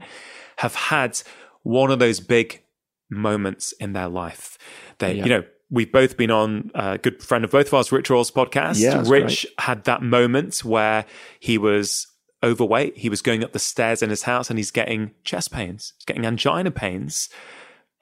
have 0.57 0.75
had 0.75 1.19
one 1.63 1.89
of 1.89 1.97
those 1.97 2.19
big 2.19 2.61
moments 3.09 3.71
in 3.73 3.93
their 3.93 4.07
life. 4.07 4.59
They, 4.99 5.13
yeah. 5.13 5.23
you 5.23 5.29
know, 5.29 5.43
we've 5.71 5.91
both 5.91 6.15
been 6.15 6.29
on 6.29 6.71
a 6.75 6.99
good 6.99 7.23
friend 7.23 7.43
of 7.43 7.51
both 7.51 7.67
of 7.67 7.73
us, 7.73 7.91
Rich 7.91 8.11
Roll's 8.11 8.29
podcast. 8.29 8.79
Yeah, 8.79 9.03
Rich 9.05 9.47
had 9.57 9.85
that 9.85 10.03
moment 10.03 10.63
where 10.63 11.05
he 11.39 11.57
was 11.57 12.07
overweight. 12.47 12.97
He 12.97 13.09
was 13.09 13.21
going 13.21 13.43
up 13.43 13.51
the 13.53 13.59
stairs 13.59 14.01
in 14.01 14.09
his 14.09 14.23
house 14.23 14.49
and 14.49 14.57
he's 14.57 14.71
getting 14.71 15.11
chest 15.23 15.51
pains, 15.51 15.93
he's 15.97 16.05
getting 16.05 16.25
angina 16.25 16.71
pains 16.71 17.29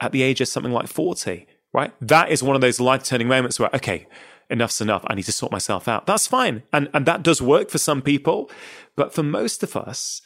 at 0.00 0.12
the 0.12 0.22
age 0.22 0.40
of 0.40 0.48
something 0.48 0.72
like 0.72 0.88
40 0.88 1.46
right? 1.76 1.92
That 2.00 2.30
is 2.30 2.42
one 2.42 2.56
of 2.56 2.62
those 2.62 2.80
life 2.80 3.04
turning 3.04 3.28
moments 3.28 3.60
where, 3.60 3.68
okay, 3.74 4.06
enough's 4.48 4.80
enough. 4.80 5.04
I 5.08 5.14
need 5.14 5.26
to 5.26 5.32
sort 5.32 5.52
myself 5.52 5.86
out. 5.86 6.06
That's 6.06 6.26
fine. 6.26 6.62
And, 6.72 6.88
and 6.94 7.04
that 7.04 7.22
does 7.22 7.42
work 7.42 7.68
for 7.68 7.76
some 7.76 8.00
people. 8.00 8.50
But 8.96 9.12
for 9.12 9.22
most 9.22 9.62
of 9.62 9.76
us, 9.76 10.22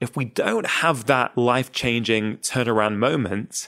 if 0.00 0.16
we 0.16 0.24
don't 0.24 0.66
have 0.66 1.06
that 1.06 1.36
life 1.36 1.72
changing 1.72 2.36
turnaround 2.36 2.98
moment, 2.98 3.66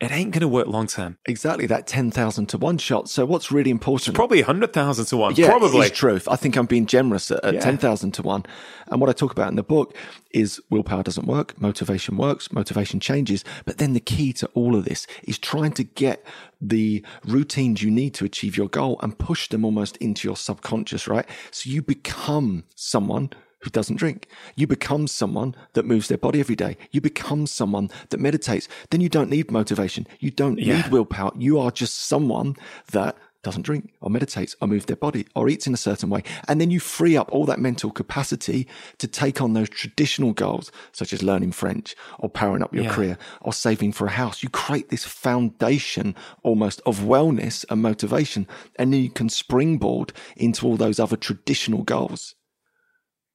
it 0.00 0.10
ain't 0.10 0.30
going 0.30 0.40
to 0.40 0.48
work 0.48 0.66
long 0.66 0.86
term. 0.86 1.18
Exactly 1.26 1.66
that 1.66 1.86
10,000 1.86 2.46
to 2.46 2.58
1 2.58 2.78
shot. 2.78 3.08
So 3.10 3.26
what's 3.26 3.52
really 3.52 3.70
important? 3.70 4.08
It's 4.08 4.16
probably 4.16 4.40
100,000 4.40 5.04
to 5.06 5.16
1. 5.16 5.34
Yeah, 5.36 5.48
probably. 5.48 5.86
It's 5.86 5.96
truth. 5.98 6.26
I 6.26 6.36
think 6.36 6.56
I'm 6.56 6.66
being 6.66 6.86
generous 6.86 7.30
at, 7.30 7.44
at 7.44 7.54
Yeah. 7.54 7.60
10,000 7.60 8.12
to 8.12 8.22
1. 8.22 8.46
And 8.86 9.00
what 9.00 9.10
I 9.10 9.12
talk 9.12 9.30
about 9.30 9.50
in 9.50 9.56
the 9.56 9.62
book 9.62 9.94
is 10.30 10.60
willpower 10.70 11.02
doesn't 11.02 11.26
work, 11.26 11.60
motivation 11.60 12.16
works, 12.16 12.50
motivation 12.50 12.98
changes. 12.98 13.44
But 13.66 13.76
then 13.76 13.92
the 13.92 14.00
key 14.00 14.32
to 14.34 14.46
all 14.54 14.74
of 14.74 14.86
this 14.86 15.06
is 15.24 15.38
trying 15.38 15.72
to 15.72 15.84
get 15.84 16.24
the 16.60 17.04
routines 17.24 17.82
you 17.82 17.90
need 17.90 18.14
to 18.14 18.24
achieve 18.24 18.56
your 18.56 18.68
goal 18.68 18.98
and 19.02 19.18
push 19.18 19.48
them 19.48 19.64
almost 19.64 19.96
into 19.98 20.26
your 20.26 20.36
subconscious, 20.36 21.08
right? 21.08 21.26
So 21.50 21.68
you 21.68 21.82
become 21.82 22.64
someone 22.74 23.30
who 23.60 23.70
doesn't 23.70 23.96
drink. 23.96 24.26
You 24.56 24.66
become 24.66 25.06
someone 25.06 25.54
that 25.74 25.84
moves 25.84 26.08
their 26.08 26.18
body 26.18 26.40
every 26.40 26.56
day. 26.56 26.76
You 26.90 27.00
become 27.00 27.46
someone 27.46 27.90
that 28.10 28.20
meditates. 28.20 28.68
Then 28.90 29.00
you 29.00 29.08
don't 29.08 29.30
need 29.30 29.50
motivation. 29.50 30.06
You 30.18 30.30
don't 30.30 30.58
Yeah. 30.58 30.76
need 30.76 30.88
willpower. 30.92 31.32
You 31.36 31.58
are 31.58 31.70
just 31.70 31.94
someone 32.06 32.56
that 32.92 33.16
doesn't 33.42 33.62
drink 33.62 33.94
or 34.02 34.10
meditates 34.10 34.54
or 34.60 34.68
move 34.68 34.84
their 34.84 34.96
body 34.96 35.24
or 35.34 35.48
eats 35.48 35.66
in 35.66 35.72
a 35.72 35.76
certain 35.78 36.10
way. 36.10 36.22
And 36.46 36.60
then 36.60 36.70
you 36.70 36.78
free 36.78 37.16
up 37.16 37.32
all 37.32 37.46
that 37.46 37.58
mental 37.58 37.90
capacity 37.90 38.66
to 38.98 39.06
take 39.06 39.40
on 39.40 39.54
those 39.54 39.70
traditional 39.70 40.34
goals, 40.34 40.70
such 40.92 41.14
as 41.14 41.22
learning 41.22 41.52
French 41.52 41.96
or 42.18 42.28
powering 42.28 42.62
up 42.62 42.74
your 42.74 42.84
Yeah. 42.84 42.92
career 42.94 43.18
or 43.40 43.54
saving 43.54 43.92
for 43.92 44.06
a 44.06 44.10
house. 44.10 44.42
You 44.42 44.50
create 44.50 44.90
this 44.90 45.04
foundation 45.04 46.14
almost 46.42 46.82
of 46.84 47.00
wellness 47.00 47.64
and 47.70 47.80
motivation. 47.80 48.46
And 48.76 48.92
then 48.92 49.02
you 49.02 49.10
can 49.10 49.30
springboard 49.30 50.12
into 50.36 50.66
all 50.66 50.76
those 50.76 51.00
other 51.00 51.16
traditional 51.16 51.82
goals. 51.82 52.34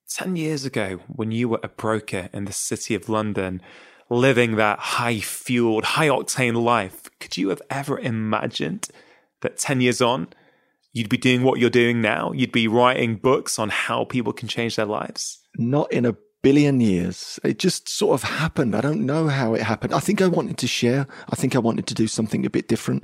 10 0.09 0.35
years 0.35 0.65
ago, 0.65 0.99
when 1.07 1.31
you 1.31 1.49
were 1.49 1.59
a 1.63 1.67
broker 1.67 2.29
in 2.33 2.45
the 2.45 2.53
city 2.53 2.95
of 2.95 3.09
London, 3.09 3.61
living 4.09 4.55
that 4.55 4.79
high 4.79 5.19
fueled, 5.19 5.83
high 5.83 6.07
octane 6.07 6.61
life, 6.61 7.09
could 7.19 7.37
you 7.37 7.49
have 7.49 7.61
ever 7.69 7.97
imagined 7.99 8.89
that 9.41 9.57
10 9.57 9.81
years 9.81 10.01
on, 10.01 10.27
you'd 10.93 11.09
be 11.09 11.17
doing 11.17 11.43
what 11.43 11.59
you're 11.59 11.69
doing 11.69 12.01
now? 12.01 12.31
You'd 12.31 12.51
be 12.51 12.67
writing 12.67 13.15
books 13.15 13.57
on 13.57 13.69
how 13.69 14.05
people 14.05 14.33
can 14.33 14.47
change 14.47 14.75
their 14.75 14.85
lives? 14.85 15.39
not 15.57 15.91
in 15.91 16.05
a 16.05 16.15
billion 16.41 16.79
years. 16.79 17.39
It 17.43 17.59
just 17.59 17.89
sort 17.89 18.21
of 18.21 18.29
happened. 18.29 18.75
I 18.75 18.81
don't 18.81 19.05
know 19.05 19.27
how 19.27 19.53
it 19.53 19.61
happened. 19.61 19.93
I 19.93 19.99
think 19.99 20.21
I 20.21 20.27
wanted 20.27 20.57
to 20.59 20.67
share. 20.67 21.07
I 21.29 21.35
think 21.35 21.55
I 21.55 21.59
wanted 21.59 21.87
to 21.87 21.93
do 21.93 22.07
something 22.07 22.45
a 22.45 22.49
bit 22.49 22.67
different. 22.67 23.03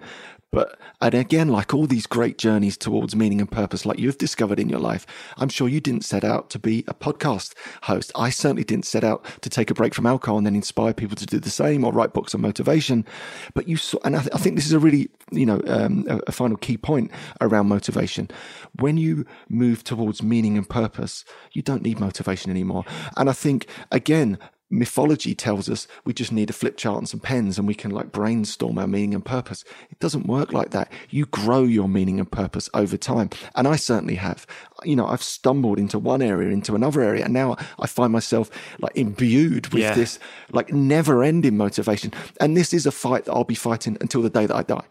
But, 0.52 0.78
and 1.00 1.14
again, 1.14 1.48
like 1.48 1.74
all 1.74 1.88
these 1.88 2.06
great 2.06 2.38
journeys 2.38 2.78
towards 2.78 3.16
meaning 3.16 3.40
and 3.40 3.50
purpose, 3.50 3.86
like 3.86 4.00
you've 4.00 4.18
discovered 4.18 4.60
in 4.60 4.68
your 4.68 4.80
life, 4.80 5.08
I'm 5.38 5.48
sure 5.48 5.70
you 5.70 5.80
didn't 5.80 6.04
set 6.04 6.26
out 6.26 6.50
to 6.50 6.60
be 6.60 6.84
a 6.90 6.94
podcast 6.94 7.54
host. 7.84 8.12
I 8.16 8.30
certainly 8.30 8.66
didn't 8.66 8.86
set 8.86 9.04
out 9.06 9.26
to 9.42 9.50
take 9.50 9.72
a 9.72 9.74
break 9.74 9.94
from 9.94 10.06
alcohol 10.06 10.38
and 10.38 10.46
then 10.46 10.56
inspire 10.56 10.94
people 10.94 11.16
to 11.16 11.26
do 11.26 11.40
the 11.40 11.50
same 11.50 11.86
or 11.86 11.94
write 11.94 12.14
books 12.14 12.36
on 12.36 12.42
motivation. 12.42 13.06
But 13.54 13.70
you 13.70 13.78
saw, 13.78 14.00
and 14.04 14.16
I, 14.16 14.20
th- 14.20 14.32
I 14.34 14.38
think 14.38 14.58
this 14.58 14.66
is 14.66 14.74
a 14.74 14.80
really, 14.80 15.10
you 15.32 15.46
know, 15.46 15.62
um, 15.68 16.06
a, 16.10 16.20
a 16.28 16.32
final 16.34 16.58
key 16.58 16.78
point 16.78 17.12
around 17.40 17.70
motivation. 17.70 18.30
When 18.78 18.98
you 18.98 19.26
move 19.48 19.86
towards 19.86 20.22
meaning 20.22 20.58
and 20.58 20.68
purpose, 20.68 21.24
you 21.54 21.62
don't 21.62 21.82
need 21.82 22.00
motivation 22.00 22.52
anymore. 22.52 22.84
And 23.16 23.30
I 23.30 23.34
think, 23.34 23.68
again, 23.90 24.38
mythology 24.72 25.36
tells 25.36 25.70
us 25.70 25.88
we 26.06 26.14
just 26.14 26.32
need 26.32 26.50
a 26.50 26.54
flip 26.54 26.78
chart 26.78 26.98
and 27.00 27.10
some 27.10 27.20
pens 27.20 27.58
and 27.60 27.68
we 27.68 27.74
can 27.74 27.92
like 27.92 28.12
brainstorm 28.12 28.78
our 28.78 28.88
meaning 28.88 29.14
and 29.14 29.26
purpose. 29.26 29.64
It 29.90 30.00
doesn't 30.00 30.26
work 30.28 30.54
like 30.54 30.72
that. 30.72 30.92
You 31.10 31.26
grow 31.26 31.64
your 31.64 31.90
meaning 31.90 32.20
and 32.20 32.32
purpose 32.32 32.70
over 32.74 32.98
time. 32.98 33.30
And 33.56 33.68
I 33.68 33.76
certainly 33.76 34.16
have. 34.16 34.48
You 34.84 34.96
know, 34.96 35.06
I've 35.08 35.22
stumbled 35.22 35.78
into 35.78 36.00
one 36.00 36.22
area, 36.22 36.50
into 36.50 36.74
another 36.74 37.02
area, 37.02 37.26
and 37.26 37.34
now 37.34 37.58
I 37.80 37.88
find 37.88 38.12
myself 38.12 38.50
like 38.80 38.96
imbued 38.96 39.68
with 39.74 39.84
Yeah. 39.84 39.94
this 39.94 40.18
like 40.52 40.72
never 40.74 41.24
ending 41.24 41.58
motivation. 41.58 42.14
And 42.40 42.56
this 42.56 42.74
is 42.74 42.86
a 42.86 42.92
fight 42.92 43.26
that 43.26 43.34
I'll 43.34 43.44
be 43.44 43.56
fighting 43.56 43.98
until 44.02 44.22
the 44.22 44.30
day 44.30 44.46
that 44.46 44.56
I 44.56 44.64
die. 44.64 44.86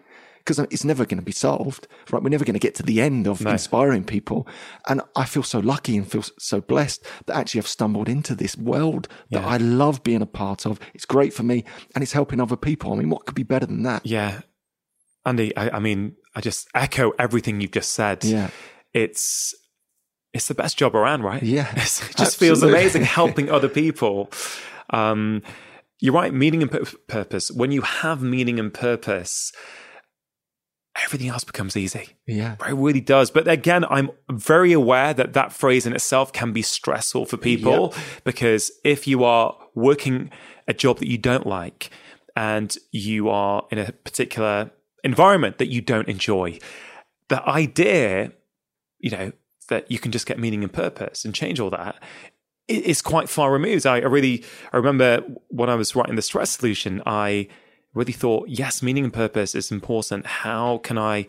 Because 0.56 0.66
it's 0.72 0.85
never 0.85 1.05
going 1.06 1.18
to 1.18 1.24
be 1.24 1.32
solved, 1.32 1.86
right? 2.10 2.22
We're 2.22 2.28
never 2.31 2.44
going 2.44 2.55
to 2.55 2.60
get 2.60 2.74
to 2.77 2.82
the 2.82 3.01
end 3.01 3.27
of 3.27 3.40
No. 3.40 3.51
inspiring 3.52 4.05
people. 4.05 4.47
And 4.89 5.01
I 5.16 5.24
feel 5.24 5.43
so 5.43 5.59
lucky 5.60 5.97
and 5.97 6.10
feel 6.10 6.24
so 6.39 6.60
blessed 6.60 7.05
that 7.27 7.36
actually 7.36 7.60
I've 7.60 7.68
stumbled 7.68 8.09
into 8.09 8.35
this 8.35 8.56
world 8.56 9.09
that 9.31 9.43
Yeah. 9.43 9.48
I 9.48 9.56
love 9.59 10.02
being 10.02 10.22
a 10.22 10.27
part 10.27 10.66
of. 10.66 10.81
It's 10.94 11.05
great 11.05 11.32
for 11.32 11.43
me 11.44 11.64
and 11.94 12.02
it's 12.02 12.12
helping 12.12 12.40
other 12.40 12.56
people. 12.56 12.93
I 12.93 12.97
mean, 12.97 13.10
what 13.10 13.27
could 13.27 13.35
be 13.36 13.43
better 13.44 13.66
than 13.66 13.82
that? 13.85 14.05
Yeah. 14.05 14.40
Andy, 15.24 15.56
I, 15.56 15.77
I 15.77 15.78
mean, 15.81 16.16
I 16.35 16.40
just 16.40 16.68
echo 16.74 17.12
everything 17.18 17.60
you've 17.60 17.72
just 17.72 17.93
said. 17.93 18.24
Yeah. 18.24 18.51
It's 18.93 19.55
it's 20.32 20.47
the 20.48 20.55
best 20.55 20.78
job 20.78 20.94
around, 20.94 21.22
right? 21.22 21.43
Yeah, 21.43 21.68
It's- 21.72 22.09
it 22.09 22.16
just 22.16 22.36
feels 22.39 22.62
amazing 22.62 23.02
helping 23.18 23.51
other 23.51 23.68
people. 23.68 24.31
Um, 24.90 25.43
you're 26.01 26.14
right, 26.14 26.32
meaning 26.32 26.62
and 26.62 26.70
pur- 26.70 26.85
purpose. 27.09 27.51
When 27.51 27.72
you 27.72 27.82
have 27.82 28.22
meaning 28.22 28.59
and 28.59 28.72
purpose, 28.72 29.52
everything 31.02 31.28
else 31.28 31.44
becomes 31.44 31.76
easy. 31.76 32.10
Yeah. 32.26 32.56
It 32.68 32.74
really 32.74 33.00
does. 33.00 33.30
But 33.30 33.46
again, 33.48 33.84
I'm 33.88 34.10
very 34.30 34.72
aware 34.72 35.14
that 35.14 35.32
that 35.34 35.52
phrase 35.52 35.86
in 35.86 35.92
itself 35.92 36.32
can 36.32 36.52
be 36.52 36.62
stressful 36.62 37.26
for 37.26 37.36
people 37.36 37.94
because 38.24 38.70
if 38.84 39.06
you 39.06 39.24
are 39.24 39.56
working 39.74 40.30
a 40.68 40.74
job 40.74 40.98
that 40.98 41.08
you 41.08 41.18
don't 41.18 41.46
like 41.46 41.90
and 42.36 42.76
you 42.90 43.28
are 43.28 43.66
in 43.70 43.78
a 43.78 43.92
particular 43.92 44.70
environment 45.04 45.58
that 45.58 45.68
you 45.68 45.80
don't 45.80 46.08
enjoy, 46.08 46.58
the 47.28 47.42
idea, 47.48 48.32
you 48.98 49.10
know, 49.10 49.32
that 49.68 49.90
you 49.90 49.98
can 49.98 50.10
just 50.10 50.26
get 50.26 50.38
meaning 50.38 50.64
and 50.64 50.72
purpose 50.72 51.24
and 51.24 51.32
change 51.34 51.60
all 51.60 51.70
that 51.70 51.94
i- 52.68 52.94
quite 53.04 53.28
far 53.28 53.52
removed. 53.52 53.86
I, 53.86 53.96
I 53.96 54.06
really, 54.06 54.44
I 54.72 54.76
remember 54.76 55.22
when 55.48 55.70
I 55.70 55.76
was 55.76 55.94
writing 55.94 56.16
the 56.16 56.22
stress 56.22 56.50
solution, 56.50 57.00
I 57.06 57.48
really 57.94 58.12
thought, 58.12 58.48
yes, 58.48 58.82
meaning 58.82 59.04
and 59.04 59.12
purpose 59.12 59.54
is 59.54 59.70
important. 59.70 60.26
How 60.26 60.78
can 60.78 60.98
I 60.98 61.26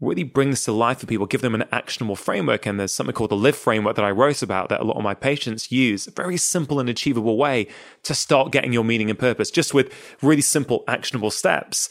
really 0.00 0.22
bring 0.22 0.50
this 0.50 0.64
to 0.64 0.72
life 0.72 0.98
for 0.98 1.06
people, 1.06 1.26
give 1.26 1.42
them 1.42 1.54
an 1.54 1.64
actionable 1.70 2.16
framework? 2.16 2.66
And 2.66 2.80
there's 2.80 2.92
something 2.92 3.14
called 3.14 3.30
the 3.30 3.36
Live 3.36 3.56
framework 3.56 3.96
that 3.96 4.04
I 4.04 4.10
wrote 4.10 4.42
about 4.42 4.68
that 4.70 4.80
a 4.80 4.84
lot 4.84 4.96
of 4.96 5.02
my 5.02 5.14
patients 5.14 5.70
use. 5.70 6.06
A 6.06 6.10
very 6.10 6.36
simple 6.36 6.80
and 6.80 6.88
achievable 6.88 7.36
way 7.36 7.68
to 8.02 8.14
start 8.14 8.52
getting 8.52 8.72
your 8.72 8.84
meaning 8.84 9.10
and 9.10 9.18
purpose, 9.18 9.50
just 9.50 9.74
with 9.74 9.92
really 10.22 10.42
simple, 10.42 10.84
actionable 10.88 11.30
steps. 11.30 11.88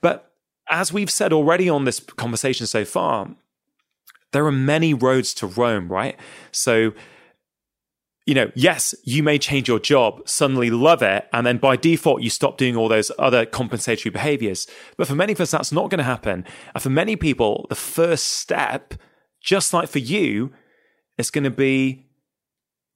But 0.00 0.32
as 0.68 0.92
we've 0.92 1.10
said 1.10 1.32
already 1.32 1.68
on 1.68 1.84
this 1.84 2.00
conversation 2.00 2.66
so 2.66 2.84
far, 2.84 3.34
there 4.32 4.46
are 4.46 4.52
many 4.52 4.94
roads 4.94 5.32
to 5.34 5.46
Rome, 5.46 5.88
right? 5.88 6.18
So, 6.50 6.92
you 8.26 8.34
know, 8.34 8.50
yes, 8.54 8.94
you 9.04 9.22
may 9.22 9.38
change 9.38 9.66
your 9.68 9.80
job, 9.80 10.20
suddenly 10.28 10.70
love 10.70 11.02
it, 11.02 11.28
and 11.32 11.46
then 11.46 11.58
by 11.58 11.76
default, 11.76 12.22
you 12.22 12.30
stop 12.30 12.56
doing 12.56 12.76
all 12.76 12.88
those 12.88 13.10
other 13.18 13.44
compensatory 13.44 14.10
behaviors. 14.10 14.66
But 14.96 15.08
for 15.08 15.14
many 15.14 15.32
of 15.32 15.40
us, 15.40 15.50
that's 15.50 15.72
not 15.72 15.90
going 15.90 15.98
to 15.98 16.04
happen. 16.04 16.44
And 16.74 16.82
for 16.82 16.90
many 16.90 17.16
people, 17.16 17.66
the 17.68 17.74
first 17.74 18.26
step, 18.28 18.94
just 19.42 19.72
like 19.72 19.88
for 19.88 19.98
you, 19.98 20.52
is 21.18 21.30
going 21.30 21.44
to 21.44 21.50
be 21.50 22.06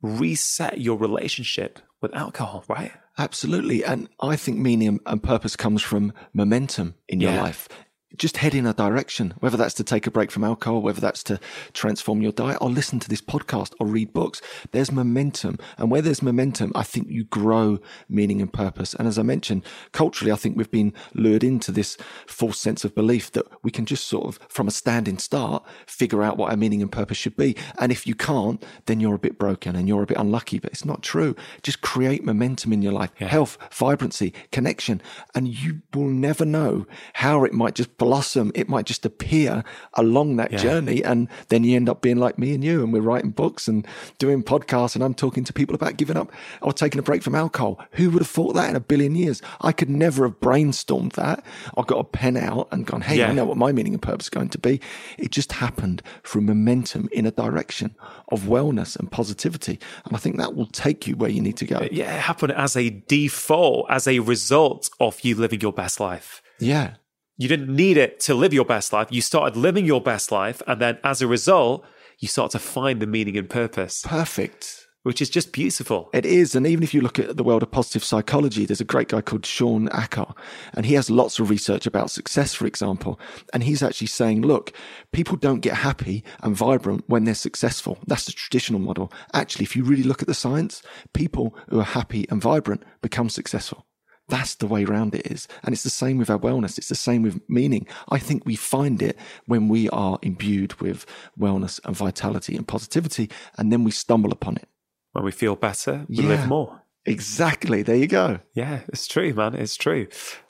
reset 0.03 0.81
your 0.81 0.97
relationship 0.97 1.81
with 2.01 2.15
alcohol, 2.15 2.65
right? 2.69 2.93
Absolutely. 3.19 3.82
And 3.85 4.09
I 4.20 4.36
think 4.36 4.59
meaning 4.59 5.01
and 5.07 5.23
purpose 5.23 5.57
comes 5.57 5.82
from 5.82 6.12
momentum 6.35 6.94
in 7.09 7.20
your 7.20 7.32
Yeah. 7.32 7.43
life. 7.43 7.69
Just 8.16 8.36
head 8.36 8.54
in 8.54 8.66
a 8.66 8.72
direction, 8.72 9.34
whether 9.40 9.56
that's 9.56 9.74
to 9.74 9.84
take 9.84 10.06
a 10.06 10.12
break 10.12 10.30
from 10.30 10.44
alcohol, 10.44 10.80
whether 10.80 11.00
that's 11.00 11.24
to 11.24 11.40
transform 11.72 12.22
your 12.22 12.30
diet 12.30 12.58
or 12.60 12.70
listen 12.70 13.00
to 13.00 13.08
this 13.08 13.20
podcast 13.20 13.74
or 13.80 13.86
read 13.86 14.12
books. 14.12 14.40
There's 14.70 14.92
momentum. 14.92 15.58
And 15.76 15.90
where 15.90 16.00
there's 16.00 16.22
momentum, 16.22 16.70
I 16.76 16.84
think 16.84 17.08
you 17.10 17.24
grow 17.24 17.80
meaning 18.08 18.40
and 18.40 18.52
purpose. 18.52 18.94
And 18.94 19.08
as 19.08 19.18
I 19.18 19.22
mentioned, 19.22 19.64
culturally, 19.90 20.30
I 20.30 20.36
think 20.36 20.56
we've 20.56 20.70
been 20.70 20.94
lured 21.14 21.42
into 21.42 21.72
this 21.72 21.96
false 22.26 22.58
sense 22.58 22.84
of 22.84 22.94
belief 22.94 23.32
that 23.32 23.44
we 23.64 23.72
can 23.72 23.86
just 23.86 24.06
sort 24.06 24.26
of, 24.26 24.38
from 24.48 24.68
a 24.68 24.70
standing 24.70 25.18
start, 25.18 25.64
figure 25.86 26.22
out 26.22 26.36
what 26.36 26.50
our 26.50 26.56
meaning 26.56 26.82
and 26.82 26.92
purpose 26.92 27.18
should 27.18 27.36
be. 27.36 27.56
And 27.80 27.90
if 27.90 28.06
you 28.06 28.14
can't, 28.14 28.64
then 28.86 29.00
you're 29.00 29.16
a 29.16 29.18
bit 29.18 29.36
broken 29.36 29.74
and 29.74 29.88
you're 29.88 30.04
a 30.04 30.06
bit 30.06 30.16
unlucky, 30.16 30.60
but 30.60 30.70
it's 30.70 30.84
not 30.84 31.02
true. 31.02 31.34
Just 31.62 31.80
create 31.80 32.24
momentum 32.24 32.72
in 32.72 32.82
your 32.82 32.92
life, 32.92 33.12
health, 33.16 33.58
vibrancy, 33.72 34.32
connection, 34.52 35.02
and 35.34 35.48
you 35.48 35.82
will 35.92 36.08
never 36.08 36.44
know 36.44 36.86
how 37.14 37.42
it 37.42 37.52
might 37.52 37.74
just 37.74 37.95
blossom. 37.98 38.52
It 38.55 38.68
might 38.68 38.86
just 38.86 39.05
appear 39.05 39.64
along 39.94 40.36
that 40.36 40.51
journey. 40.52 41.02
And 41.02 41.28
then 41.48 41.64
you 41.64 41.77
end 41.77 41.89
up 41.89 42.02
being 42.02 42.18
like 42.18 42.39
me 42.39 42.55
and 42.55 42.62
you, 42.62 42.82
and 42.82 42.93
we're 42.93 43.01
writing 43.01 43.31
books 43.31 43.68
and 43.68 43.86
doing 44.18 44.43
podcasts, 44.43 44.94
and 44.94 45.05
I'm 45.05 45.14
talking 45.14 45.44
to 45.44 45.52
people 45.52 45.74
about 45.74 45.97
giving 45.97 46.16
up 46.16 46.32
or 46.62 46.73
taking 46.73 46.98
a 46.98 47.02
break 47.02 47.23
from 47.23 47.35
alcohol. 47.35 47.81
Who 47.93 48.10
would 48.10 48.23
have 48.23 48.31
thought 48.31 48.55
that 48.55 48.70
in 48.70 48.77
a 48.77 48.81
billion 48.81 49.14
years? 49.14 49.43
I 49.60 49.73
could 49.73 49.90
never 49.90 50.27
have 50.28 50.40
brainstormed 50.40 51.14
that. 51.14 51.44
I 51.77 51.82
got 51.82 51.98
a 51.98 52.05
pen 52.05 52.36
out 52.36 52.68
and 52.70 52.86
gone, 52.86 53.02
hey, 53.02 53.18
Yeah. 53.18 53.28
I 53.28 53.32
know 53.32 53.44
what 53.44 53.56
my 53.56 53.73
meaning 53.73 53.93
and 53.94 54.02
purpose 54.02 54.27
is 54.27 54.31
going 54.31 54.48
to 54.51 54.59
be. 54.59 54.81
It 55.18 55.31
just 55.31 55.52
happened 55.52 56.02
through 56.24 56.43
momentum 56.43 57.09
in 57.12 57.27
a 57.27 57.31
direction 57.31 57.94
of 58.28 58.43
wellness 58.43 58.97
and 58.98 59.10
positivity. 59.10 59.78
And 60.05 60.14
I 60.14 60.18
think 60.18 60.36
that 60.39 60.55
will 60.55 60.66
take 60.66 61.06
you 61.06 61.16
where 61.16 61.31
you 61.31 61.40
need 61.40 61.56
to 61.59 61.66
go. 61.66 61.86
Yeah, 61.90 62.14
it 62.14 62.20
happened 62.20 62.52
as 62.52 62.77
a 62.77 62.90
default, 62.90 63.86
as 63.90 64.06
a 64.06 64.18
result 64.20 64.90
of 65.01 65.20
you 65.20 65.35
living 65.35 65.60
your 65.60 65.73
best 65.73 66.01
life. 66.01 66.43
Yeah. 66.59 66.94
You 67.36 67.48
didn't 67.48 67.74
need 67.74 67.96
it 67.96 68.20
to 68.20 68.34
live 68.34 68.52
your 68.52 68.64
best 68.64 68.92
life. 68.92 69.08
You 69.10 69.20
started 69.20 69.56
living 69.56 69.84
your 69.84 70.00
best 70.00 70.32
life. 70.32 70.62
And 70.66 70.80
then 70.80 70.98
as 71.04 71.22
a 71.22 71.26
result, 71.26 71.84
you 72.18 72.28
start 72.28 72.50
to 72.52 72.58
find 72.58 73.00
the 73.00 73.06
meaning 73.06 73.36
and 73.36 73.48
purpose. 73.48 74.02
Perfect 74.06 74.86
which 75.06 75.22
is 75.22 75.30
just 75.30 75.52
beautiful. 75.52 76.10
It 76.12 76.26
is. 76.26 76.56
And 76.56 76.66
even 76.66 76.82
if 76.82 76.92
you 76.92 77.00
look 77.00 77.20
at 77.20 77.36
the 77.36 77.44
world 77.44 77.62
of 77.62 77.70
positive 77.70 78.02
psychology, 78.02 78.66
there's 78.66 78.80
a 78.80 78.84
great 78.84 79.06
guy 79.06 79.20
called 79.20 79.46
Shawn 79.46 79.88
Achor, 79.94 80.26
and 80.74 80.84
he 80.84 80.94
has 80.94 81.08
lots 81.08 81.38
of 81.38 81.48
research 81.48 81.86
about 81.86 82.10
success, 82.10 82.54
for 82.54 82.66
example. 82.66 83.20
And 83.54 83.62
he's 83.62 83.84
actually 83.84 84.08
saying, 84.08 84.42
look, 84.42 84.72
people 85.12 85.36
don't 85.36 85.60
get 85.60 85.76
happy 85.76 86.24
and 86.40 86.56
vibrant 86.56 87.04
when 87.06 87.22
they're 87.22 87.36
successful. 87.36 87.98
That's 88.08 88.24
the 88.24 88.32
traditional 88.32 88.80
model. 88.80 89.12
Actually, 89.32 89.66
if 89.66 89.76
you 89.76 89.84
really 89.84 90.02
look 90.02 90.22
at 90.22 90.26
the 90.26 90.34
science, 90.34 90.82
people 91.12 91.56
who 91.68 91.78
are 91.78 91.84
happy 91.84 92.26
and 92.28 92.42
vibrant 92.42 92.82
become 93.00 93.28
successful. 93.28 93.86
That's 94.28 94.57
the 94.57 94.66
way 94.66 94.85
around 94.85 95.15
it 95.15 95.31
is. 95.31 95.47
And 95.62 95.73
it's 95.73 95.85
the 95.85 95.90
same 95.90 96.19
with 96.19 96.31
our 96.31 96.39
wellness. 96.39 96.78
It's 96.78 96.89
the 96.89 96.94
same 96.94 97.23
with 97.23 97.40
meaning. 97.48 97.86
I 98.09 98.19
think 98.19 98.44
we 98.44 98.57
find 98.57 99.01
it 99.01 99.16
when 99.47 99.69
we 99.69 99.89
are 99.90 100.19
imbued 100.23 100.81
with 100.81 101.07
wellness 101.39 101.81
and 101.85 101.97
vitality 101.97 102.57
and 102.57 102.66
positivity, 102.66 103.31
and 103.57 103.73
then 103.73 103.85
we 103.85 103.90
stumble 103.93 104.32
upon 104.32 104.57
it 104.57 104.69
when 105.16 105.24
we 105.24 105.32
feel 105.32 105.57
better, 105.57 106.05
we 106.11 106.16
yeah, 106.16 106.28
live 106.28 106.47
more. 106.47 106.82
Exactly. 107.07 107.81
There 107.81 107.97
you 107.97 108.07
go. 108.07 108.40
Yeah, 108.53 108.81
it's 108.89 109.07
true, 109.07 109.32
man. 109.32 109.55
It's 109.55 109.74
true. 109.74 110.09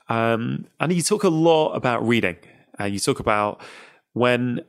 Um, 0.08 0.66
and 0.80 0.92
you 0.92 1.02
talk 1.02 1.22
a 1.22 1.28
lot 1.28 1.74
about 1.74 2.04
reading. 2.04 2.36
Uh, 2.80 2.86
you 2.86 2.98
talk 2.98 3.20
about 3.20 3.60
when 4.14 4.62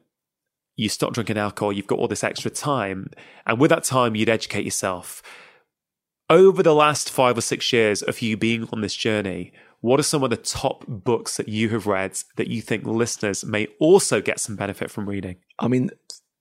you 0.76 0.88
stop 0.88 1.14
drinking 1.14 1.40
alcohol, 1.40 1.74
you've 1.74 1.88
got 1.88 1.98
all 1.98 2.08
this 2.08 2.24
extra 2.24 2.52
time. 2.52 3.10
And 3.48 3.60
with 3.60 3.70
that 3.70 3.86
time, 3.86 4.16
you'd 4.16 4.30
educate 4.30 4.66
yourself. 4.66 5.24
Over 6.30 6.62
the 6.62 6.76
last 6.76 7.10
five 7.10 7.38
or 7.38 7.42
six 7.42 7.72
years 7.72 8.02
of 8.02 8.22
you 8.22 8.36
being 8.36 8.68
on 8.74 8.82
this 8.82 8.96
journey, 8.96 9.54
what 9.80 9.98
are 9.98 10.04
some 10.04 10.24
of 10.24 10.30
the 10.30 10.36
top 10.36 10.84
books 10.86 11.38
that 11.38 11.48
you 11.48 11.70
have 11.70 11.88
read 11.88 12.20
that 12.36 12.50
you 12.50 12.62
think 12.62 12.86
listeners 12.86 13.46
may 13.46 13.68
also 13.80 14.20
get 14.20 14.42
some 14.42 14.58
benefit 14.58 14.92
from 14.92 15.08
reading? 15.08 15.38
I 15.58 15.70
mean, 15.70 15.90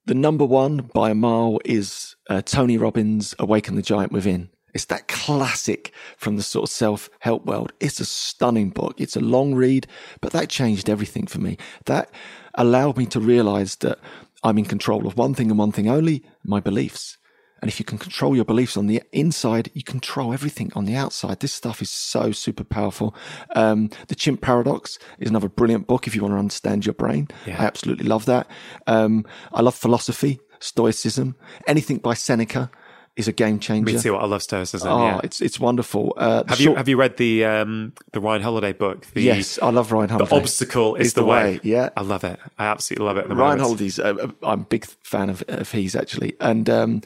the 0.05 0.13
number 0.13 0.43
one 0.43 0.89
by 0.93 1.11
a 1.11 1.15
mile 1.15 1.59
is 1.63 2.17
uh, 2.29 2.41
Tony 2.41 2.77
Robbins' 2.77 3.33
Awaken 3.39 3.75
the 3.75 3.81
Giant 3.81 4.11
Within. 4.11 4.49
It's 4.73 4.83
that 4.85 5.07
classic 5.07 5.93
from 6.17 6.35
the 6.35 6.43
sort 6.43 6.69
of 6.69 6.73
self 6.73 7.09
help 7.19 7.45
world. 7.45 7.71
It's 7.79 8.01
a 8.01 8.05
stunning 8.05 8.71
book. 8.71 8.99
It's 8.99 9.15
a 9.15 9.21
long 9.21 9.55
read, 9.55 9.87
but 10.19 10.33
that 10.33 10.49
changed 10.49 10.89
everything 10.89 11.27
for 11.27 11.39
me. 11.39 11.57
That 11.85 12.11
allowed 12.55 12.97
me 12.97 13.05
to 13.05 13.21
realize 13.21 13.77
that 13.77 13.99
I'm 14.43 14.57
in 14.57 14.65
control 14.65 15.07
of 15.07 15.15
one 15.15 15.33
thing 15.33 15.49
and 15.49 15.57
one 15.57 15.71
thing 15.71 15.87
only 15.87 16.25
my 16.43 16.59
beliefs. 16.59 17.17
And 17.61 17.69
if 17.69 17.79
you 17.79 17.85
can 17.85 17.97
control 17.97 18.35
your 18.35 18.45
beliefs 18.45 18.77
on 18.77 18.87
the 18.87 19.01
inside, 19.11 19.71
you 19.73 19.83
control 19.83 20.33
everything 20.33 20.71
on 20.75 20.85
the 20.85 20.95
outside. 20.95 21.39
This 21.39 21.53
stuff 21.53 21.81
is 21.81 21.89
so 21.89 22.31
super 22.31 22.63
powerful. 22.63 23.15
Um, 23.55 23.89
the 24.07 24.15
Chimp 24.15 24.41
Paradox 24.41 24.99
is 25.19 25.29
another 25.29 25.49
brilliant 25.49 25.87
book 25.87 26.07
if 26.07 26.15
you 26.15 26.21
want 26.21 26.33
to 26.33 26.39
understand 26.39 26.85
your 26.85 26.93
brain. 26.93 27.27
Yeah. 27.45 27.61
I 27.61 27.65
absolutely 27.65 28.05
love 28.05 28.25
that. 28.25 28.47
Um, 28.85 29.25
I 29.51 29.61
love 29.61 29.75
philosophy, 29.75 30.39
Stoicism, 30.59 31.35
anything 31.67 31.97
by 31.97 32.13
Seneca 32.13 32.69
is 33.15 33.27
a 33.27 33.31
game 33.31 33.59
changer. 33.59 33.93
Me 33.93 33.99
too. 33.99 34.15
I 34.15 34.25
love 34.25 34.43
Stoicism. 34.43 34.87
Oh, 34.87 35.05
yeah. 35.05 35.21
it's 35.23 35.41
it's 35.41 35.59
wonderful. 35.59 36.13
Uh, 36.15 36.43
have 36.47 36.57
short... 36.57 36.59
you 36.59 36.75
have 36.75 36.87
you 36.87 36.97
read 36.97 37.17
the 37.17 37.45
um, 37.45 37.93
the 38.13 38.19
Ryan 38.19 38.43
Holiday 38.43 38.73
book? 38.73 39.07
The, 39.13 39.23
yes, 39.23 39.59
I 39.61 39.71
love 39.71 39.91
Ryan 39.91 40.09
Holiday. 40.09 40.29
The 40.29 40.35
obstacle 40.35 40.95
is, 40.95 41.07
is 41.07 41.13
the, 41.13 41.21
the 41.21 41.27
way. 41.27 41.43
way. 41.43 41.59
Yeah, 41.63 41.89
I 41.97 42.01
love 42.01 42.23
it. 42.23 42.39
I 42.59 42.67
absolutely 42.67 43.07
love 43.07 43.17
it. 43.17 43.27
Ryan 43.27 43.37
moment. 43.37 43.61
Holiday's. 43.61 43.99
Uh, 43.99 44.31
I'm 44.43 44.61
a 44.61 44.63
big 44.63 44.85
fan 44.85 45.29
of, 45.29 45.43
of 45.47 45.71
his 45.71 45.95
actually, 45.95 46.35
and 46.39 46.69
um, 46.69 47.01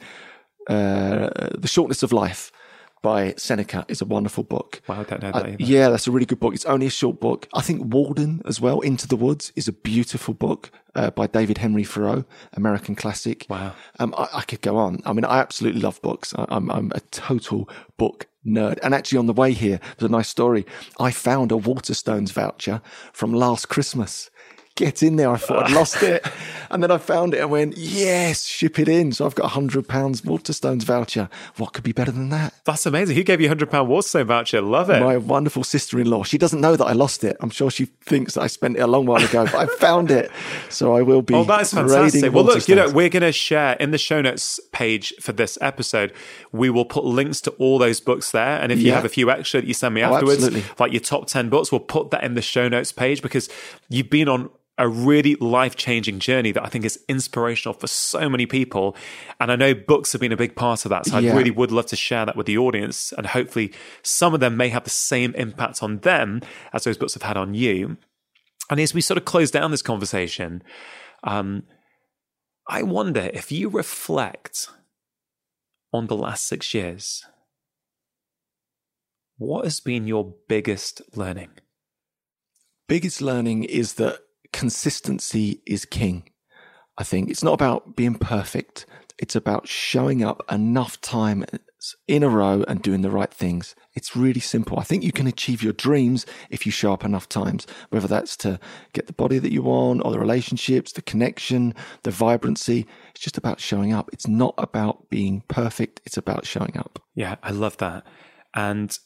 uh, 0.68 1.50
The 1.54 1.68
Shortness 1.68 2.02
of 2.02 2.12
Life 2.12 2.52
by 3.02 3.34
Seneca 3.36 3.84
is 3.88 4.00
a 4.00 4.04
wonderful 4.04 4.44
book. 4.44 4.80
Wow, 4.86 5.00
I 5.00 5.02
don't 5.04 5.22
know 5.22 5.32
that. 5.32 5.46
Uh, 5.46 5.56
yeah, 5.58 5.88
that's 5.88 6.06
a 6.06 6.12
really 6.12 6.24
good 6.24 6.38
book. 6.38 6.54
It's 6.54 6.64
only 6.64 6.86
a 6.86 6.90
short 6.90 7.20
book. 7.20 7.48
I 7.52 7.60
think 7.60 7.92
Walden 7.92 8.40
as 8.46 8.60
well, 8.60 8.80
Into 8.80 9.08
the 9.08 9.16
Woods, 9.16 9.52
is 9.56 9.66
a 9.66 9.72
beautiful 9.72 10.34
book 10.34 10.70
uh, 10.94 11.10
by 11.10 11.26
David 11.26 11.58
Henry 11.58 11.84
Thoreau, 11.84 12.24
American 12.52 12.94
classic. 12.94 13.46
Wow. 13.50 13.74
Um, 13.98 14.14
I, 14.16 14.28
I, 14.34 14.42
could 14.42 14.60
go 14.60 14.76
on. 14.76 15.02
I 15.04 15.12
mean, 15.12 15.24
I 15.24 15.40
absolutely 15.40 15.80
love 15.80 16.00
books. 16.00 16.32
I, 16.36 16.46
I'm, 16.48 16.70
I'm 16.70 16.92
a 16.94 17.00
total 17.00 17.68
book 17.96 18.28
nerd. 18.46 18.78
And 18.82 18.94
actually, 18.94 19.18
on 19.18 19.26
the 19.26 19.32
way 19.32 19.52
here, 19.52 19.80
there's 19.98 20.08
a 20.08 20.12
nice 20.12 20.28
story. 20.28 20.64
I 21.00 21.10
found 21.10 21.50
a 21.50 21.56
Waterstones 21.56 22.32
voucher 22.32 22.82
from 23.12 23.32
last 23.32 23.68
Christmas 23.68 24.30
get 24.74 25.02
in 25.02 25.16
there. 25.16 25.30
I 25.30 25.36
thought 25.36 25.64
I'd 25.64 25.72
lost 25.72 26.02
it. 26.02 26.26
And 26.72 26.82
then 26.82 26.90
I 26.90 26.96
found 26.96 27.34
it 27.34 27.40
and 27.40 27.50
went, 27.50 27.76
yes, 27.76 28.46
ship 28.46 28.78
it 28.78 28.88
in. 28.88 29.12
So 29.12 29.26
I've 29.26 29.34
got 29.34 29.44
a 29.44 29.48
hundred 29.48 29.86
pounds 29.86 30.22
Waterstones 30.22 30.84
voucher. 30.84 31.28
What 31.58 31.74
could 31.74 31.84
be 31.84 31.92
better 31.92 32.10
than 32.10 32.30
that? 32.30 32.54
That's 32.64 32.86
amazing. 32.86 33.14
Who 33.14 33.22
gave 33.22 33.42
you 33.42 33.46
a 33.46 33.50
hundred 33.50 33.70
pound 33.70 33.90
Waterstone 33.90 34.26
voucher? 34.26 34.62
Love 34.62 34.88
it. 34.88 34.98
My 35.00 35.18
wonderful 35.18 35.64
sister-in-law. 35.64 36.22
She 36.22 36.38
doesn't 36.38 36.62
know 36.62 36.74
that 36.74 36.86
I 36.86 36.92
lost 36.92 37.24
it. 37.24 37.36
I'm 37.40 37.50
sure 37.50 37.70
she 37.70 37.84
thinks 37.84 38.34
that 38.34 38.40
I 38.40 38.46
spent 38.46 38.78
it 38.78 38.80
a 38.80 38.86
long 38.86 39.04
while 39.04 39.22
ago, 39.22 39.44
but 39.44 39.54
I 39.54 39.66
found 39.66 40.10
it. 40.10 40.30
So 40.70 40.96
I 40.96 41.02
will 41.02 41.20
be. 41.20 41.34
Oh, 41.34 41.44
that's 41.44 41.74
fantastic. 41.74 42.32
Well, 42.32 42.44
look, 42.44 42.66
you 42.66 42.74
know, 42.74 42.88
we're 42.88 43.10
going 43.10 43.22
to 43.22 43.32
share 43.32 43.74
in 43.74 43.90
the 43.90 43.98
show 43.98 44.22
notes 44.22 44.58
page 44.72 45.12
for 45.20 45.32
this 45.32 45.58
episode. 45.60 46.14
We 46.52 46.70
will 46.70 46.86
put 46.86 47.04
links 47.04 47.42
to 47.42 47.50
all 47.52 47.78
those 47.78 48.00
books 48.00 48.30
there. 48.30 48.58
And 48.62 48.72
if 48.72 48.80
you 48.80 48.92
have 48.92 49.04
a 49.04 49.10
few 49.10 49.30
extra 49.30 49.60
that 49.60 49.66
you 49.66 49.74
send 49.74 49.94
me 49.94 50.02
oh, 50.02 50.14
afterwards, 50.14 50.48
like 50.80 50.92
your 50.92 51.00
top 51.00 51.26
10 51.26 51.50
books, 51.50 51.70
we'll 51.70 51.80
put 51.80 52.12
that 52.12 52.24
in 52.24 52.32
the 52.32 52.40
show 52.40 52.66
notes 52.66 52.92
page 52.92 53.20
because 53.20 53.50
you've 53.90 54.08
been 54.08 54.28
on 54.28 54.48
a 54.78 54.88
really 54.88 55.34
life 55.36 55.76
changing 55.76 56.18
journey 56.18 56.50
that 56.52 56.64
I 56.64 56.68
think 56.68 56.84
is 56.84 56.98
inspirational 57.08 57.74
for 57.74 57.86
so 57.86 58.28
many 58.28 58.46
people. 58.46 58.96
And 59.38 59.52
I 59.52 59.56
know 59.56 59.74
books 59.74 60.12
have 60.12 60.20
been 60.20 60.32
a 60.32 60.36
big 60.36 60.56
part 60.56 60.84
of 60.84 60.88
that. 60.88 61.06
So 61.06 61.18
yeah. 61.18 61.32
I 61.32 61.36
really 61.36 61.50
would 61.50 61.70
love 61.70 61.86
to 61.86 61.96
share 61.96 62.24
that 62.24 62.36
with 62.36 62.46
the 62.46 62.56
audience. 62.56 63.12
And 63.16 63.26
hopefully, 63.26 63.72
some 64.02 64.32
of 64.32 64.40
them 64.40 64.56
may 64.56 64.70
have 64.70 64.84
the 64.84 64.90
same 64.90 65.34
impact 65.34 65.82
on 65.82 65.98
them 65.98 66.40
as 66.72 66.84
those 66.84 66.96
books 66.96 67.14
have 67.14 67.22
had 67.22 67.36
on 67.36 67.54
you. 67.54 67.98
And 68.70 68.80
as 68.80 68.94
we 68.94 69.02
sort 69.02 69.18
of 69.18 69.24
close 69.24 69.50
down 69.50 69.70
this 69.70 69.82
conversation, 69.82 70.62
um, 71.22 71.64
I 72.66 72.82
wonder 72.82 73.30
if 73.34 73.52
you 73.52 73.68
reflect 73.68 74.68
on 75.92 76.06
the 76.06 76.16
last 76.16 76.46
six 76.46 76.72
years, 76.72 77.24
what 79.36 79.64
has 79.64 79.80
been 79.80 80.06
your 80.06 80.34
biggest 80.48 81.02
learning? 81.14 81.50
Biggest 82.88 83.20
learning 83.20 83.64
is 83.64 83.94
that 83.94 84.20
consistency 84.52 85.62
is 85.66 85.84
king. 85.84 86.28
I 86.98 87.04
think 87.04 87.30
it's 87.30 87.42
not 87.42 87.54
about 87.54 87.96
being 87.96 88.14
perfect. 88.14 88.86
It's 89.18 89.36
about 89.36 89.68
showing 89.68 90.22
up 90.22 90.42
enough 90.50 91.00
time 91.00 91.44
in 92.06 92.22
a 92.22 92.28
row 92.28 92.64
and 92.68 92.82
doing 92.82 93.02
the 93.02 93.10
right 93.10 93.32
things. 93.32 93.74
It's 93.94 94.16
really 94.16 94.40
simple. 94.40 94.78
I 94.78 94.84
think 94.84 95.02
you 95.02 95.12
can 95.12 95.26
achieve 95.26 95.62
your 95.62 95.72
dreams 95.72 96.26
if 96.50 96.64
you 96.64 96.72
show 96.72 96.92
up 96.92 97.04
enough 97.04 97.28
times, 97.28 97.66
whether 97.90 98.08
that's 98.08 98.36
to 98.38 98.58
get 98.92 99.06
the 99.06 99.12
body 99.12 99.38
that 99.38 99.52
you 99.52 99.62
want 99.62 100.02
or 100.04 100.12
the 100.12 100.18
relationships, 100.18 100.92
the 100.92 101.02
connection, 101.02 101.74
the 102.02 102.10
vibrancy. 102.10 102.86
It's 103.10 103.20
just 103.20 103.38
about 103.38 103.60
showing 103.60 103.92
up. 103.92 104.10
It's 104.12 104.26
not 104.26 104.54
about 104.58 105.08
being 105.10 105.42
perfect. 105.48 106.00
It's 106.04 106.16
about 106.16 106.46
showing 106.46 106.76
up. 106.76 106.98
Yeah, 107.14 107.36
I 107.42 107.50
love 107.50 107.76
that. 107.78 108.04
And 108.54 108.96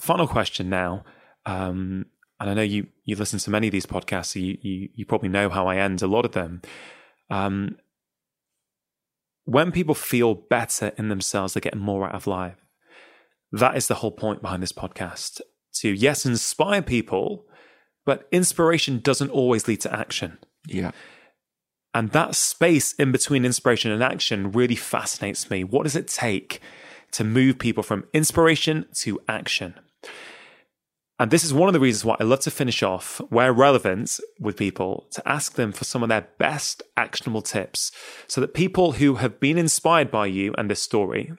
final 0.00 0.26
question 0.26 0.68
now. 0.68 1.04
Um, 1.46 2.06
and 2.40 2.48
I 2.50 2.54
know 2.54 2.62
you 2.62 2.86
you 3.04 3.16
listen 3.16 3.38
to 3.38 3.50
many 3.50 3.68
of 3.68 3.72
these 3.72 3.86
podcasts, 3.86 4.32
so 4.32 4.38
you 4.38 4.58
you, 4.62 4.88
you 4.94 5.06
probably 5.06 5.28
know 5.28 5.48
how 5.50 5.66
I 5.66 5.76
end 5.76 6.02
a 6.02 6.06
lot 6.06 6.24
of 6.24 6.32
them. 6.32 6.62
Um, 7.28 7.76
when 9.44 9.72
people 9.72 9.94
feel 9.94 10.34
better 10.34 10.92
in 10.96 11.08
themselves, 11.08 11.54
they 11.54 11.60
get 11.60 11.76
more 11.76 12.06
out 12.06 12.14
of 12.14 12.26
life. 12.26 12.64
That 13.52 13.76
is 13.76 13.88
the 13.88 13.96
whole 13.96 14.10
point 14.10 14.42
behind 14.42 14.62
this 14.62 14.72
podcast. 14.72 15.40
To 15.74 15.88
yes, 15.88 16.24
inspire 16.24 16.82
people, 16.82 17.46
but 18.06 18.26
inspiration 18.32 19.00
doesn't 19.00 19.30
always 19.30 19.68
lead 19.68 19.80
to 19.82 19.92
action. 19.92 20.38
Yeah. 20.66 20.92
And 21.92 22.10
that 22.12 22.36
space 22.36 22.92
in 22.94 23.10
between 23.12 23.44
inspiration 23.44 23.90
and 23.90 24.02
action 24.02 24.52
really 24.52 24.76
fascinates 24.76 25.50
me. 25.50 25.64
What 25.64 25.82
does 25.82 25.96
it 25.96 26.06
take 26.06 26.60
to 27.12 27.24
move 27.24 27.58
people 27.58 27.82
from 27.82 28.04
inspiration 28.12 28.86
to 28.94 29.20
action? 29.28 29.74
And 31.20 31.30
this 31.30 31.44
is 31.44 31.52
one 31.52 31.68
of 31.68 31.74
the 31.74 31.80
reasons 31.80 32.02
why 32.02 32.16
I 32.18 32.24
love 32.24 32.40
to 32.40 32.50
finish 32.50 32.82
off, 32.82 33.20
where 33.28 33.52
relevant, 33.52 34.18
with 34.40 34.56
people 34.56 35.06
to 35.10 35.28
ask 35.28 35.52
them 35.52 35.70
for 35.70 35.84
some 35.84 36.02
of 36.02 36.08
their 36.08 36.26
best 36.38 36.82
actionable 36.96 37.42
tips 37.42 37.92
so 38.26 38.40
that 38.40 38.54
people 38.54 38.92
who 38.92 39.16
have 39.16 39.38
been 39.38 39.58
inspired 39.58 40.10
by 40.10 40.24
you 40.24 40.54
and 40.56 40.70
this 40.70 40.80
story 40.80 41.30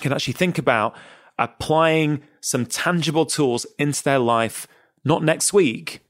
can 0.00 0.10
actually 0.10 0.32
think 0.32 0.56
about 0.56 0.96
applying 1.38 2.22
some 2.40 2.64
tangible 2.64 3.26
tools 3.26 3.66
into 3.78 4.02
their 4.02 4.18
life, 4.18 4.66
not 5.04 5.22
next 5.22 5.52
week, 5.52 6.00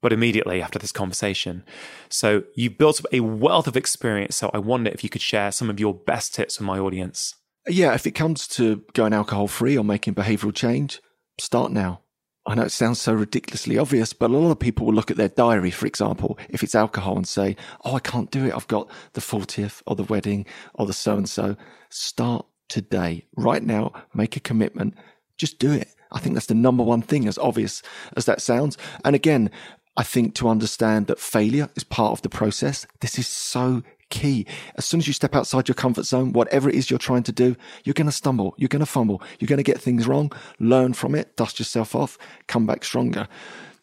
but 0.00 0.12
immediately 0.12 0.60
after 0.60 0.80
this 0.80 0.90
conversation. 0.90 1.62
So 2.08 2.42
you've 2.56 2.76
built 2.76 2.98
up 2.98 3.06
a 3.12 3.20
wealth 3.20 3.68
of 3.68 3.76
experience. 3.76 4.34
So 4.34 4.50
I 4.52 4.58
wonder 4.58 4.90
if 4.90 5.04
you 5.04 5.10
could 5.10 5.22
share 5.22 5.52
some 5.52 5.70
of 5.70 5.78
your 5.78 5.94
best 5.94 6.34
tips 6.34 6.58
with 6.58 6.66
my 6.66 6.80
audience. 6.80 7.36
Yeah, 7.68 7.94
if 7.94 8.04
it 8.04 8.16
comes 8.16 8.48
to 8.48 8.82
going 8.94 9.12
alcohol 9.12 9.46
free 9.46 9.78
or 9.78 9.84
making 9.84 10.16
behavioral 10.16 10.52
change, 10.52 11.00
start 11.38 11.70
now. 11.70 12.00
I 12.44 12.54
know 12.54 12.62
it 12.62 12.72
sounds 12.72 13.00
so 13.00 13.12
ridiculously 13.12 13.78
obvious, 13.78 14.12
but 14.12 14.30
a 14.30 14.36
lot 14.36 14.50
of 14.50 14.58
people 14.58 14.86
will 14.86 14.94
look 14.94 15.10
at 15.10 15.16
their 15.16 15.28
diary, 15.28 15.70
for 15.70 15.86
example, 15.86 16.38
if 16.48 16.62
it's 16.62 16.74
alcohol 16.74 17.16
and 17.16 17.26
say, 17.26 17.56
Oh, 17.84 17.94
I 17.94 18.00
can't 18.00 18.30
do 18.30 18.44
it. 18.46 18.54
I've 18.54 18.66
got 18.68 18.90
the 19.12 19.20
40th 19.20 19.82
or 19.86 19.94
the 19.94 20.02
wedding 20.04 20.46
or 20.74 20.86
the 20.86 20.92
so 20.92 21.16
and 21.16 21.28
so. 21.28 21.56
Start 21.88 22.46
today, 22.68 23.26
right 23.36 23.62
now, 23.62 23.92
make 24.14 24.36
a 24.36 24.40
commitment. 24.40 24.94
Just 25.36 25.58
do 25.58 25.70
it. 25.70 25.88
I 26.10 26.18
think 26.18 26.34
that's 26.34 26.46
the 26.46 26.54
number 26.54 26.82
one 26.82 27.02
thing, 27.02 27.28
as 27.28 27.38
obvious 27.38 27.82
as 28.16 28.24
that 28.26 28.42
sounds. 28.42 28.76
And 29.04 29.14
again, 29.14 29.50
I 29.96 30.02
think 30.02 30.34
to 30.36 30.48
understand 30.48 31.06
that 31.06 31.20
failure 31.20 31.68
is 31.76 31.84
part 31.84 32.12
of 32.12 32.22
the 32.22 32.28
process. 32.28 32.86
This 33.00 33.18
is 33.18 33.26
so 33.26 33.82
key. 34.12 34.46
As 34.76 34.84
soon 34.84 35.00
as 35.00 35.06
you 35.08 35.14
step 35.14 35.34
outside 35.34 35.66
your 35.66 35.74
comfort 35.74 36.04
zone, 36.04 36.32
whatever 36.32 36.68
it 36.68 36.76
is 36.76 36.90
you're 36.90 36.98
trying 36.98 37.24
to 37.24 37.32
do, 37.32 37.56
you're 37.82 37.94
going 37.94 38.06
to 38.06 38.12
stumble, 38.12 38.54
you're 38.58 38.68
going 38.68 38.80
to 38.80 38.86
fumble, 38.86 39.22
you're 39.40 39.48
going 39.48 39.56
to 39.56 39.64
get 39.64 39.80
things 39.80 40.06
wrong, 40.06 40.30
learn 40.60 40.92
from 40.92 41.14
it, 41.14 41.34
dust 41.36 41.58
yourself 41.58 41.96
off, 41.96 42.18
come 42.46 42.66
back 42.66 42.84
stronger. 42.84 43.26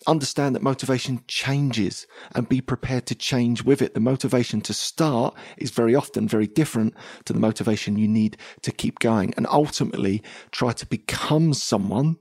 Understand 0.08 0.56
that 0.56 0.62
motivation 0.62 1.22
changes 1.28 2.08
and 2.34 2.48
be 2.48 2.62
prepared 2.62 3.06
to 3.08 3.16
change 3.16 3.64
with 3.64 3.82
it. 3.82 3.96
The 3.96 4.00
motivation 4.00 4.62
to 4.62 4.74
start 4.74 5.36
is 5.58 5.72
very 5.72 5.94
often 5.94 6.26
very 6.26 6.48
different 6.48 6.94
to 7.26 7.34
the 7.34 7.40
motivation 7.40 7.98
you 7.98 8.08
need 8.08 8.38
to 8.62 8.72
keep 8.72 9.00
going 9.00 9.34
and 9.36 9.46
ultimately 9.48 10.24
try 10.52 10.72
to 10.72 10.86
become 10.86 11.54
someone 11.54 12.18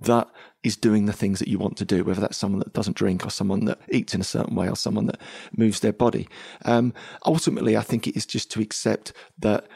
that 0.00 0.28
is 0.64 0.76
doing 0.76 1.06
the 1.06 1.12
things 1.12 1.38
that 1.38 1.48
you 1.48 1.58
want 1.58 1.76
to 1.76 1.84
do, 1.84 2.04
whether 2.04 2.20
that's 2.20 2.36
someone 2.36 2.60
that 2.60 2.72
doesn't 2.72 2.96
drink 2.96 3.26
or 3.26 3.30
someone 3.30 3.64
that 3.64 3.80
eats 3.90 4.14
in 4.14 4.20
a 4.20 4.24
certain 4.24 4.54
way 4.54 4.68
or 4.68 4.76
someone 4.76 5.06
that 5.06 5.20
moves 5.56 5.80
their 5.80 5.92
body. 5.92 6.28
Um, 6.64 6.92
ultimately, 7.26 7.76
I 7.76 7.82
think 7.82 8.06
it 8.06 8.16
is 8.16 8.26
just 8.26 8.50
to 8.52 8.60
accept 8.60 9.12
that 9.38 9.66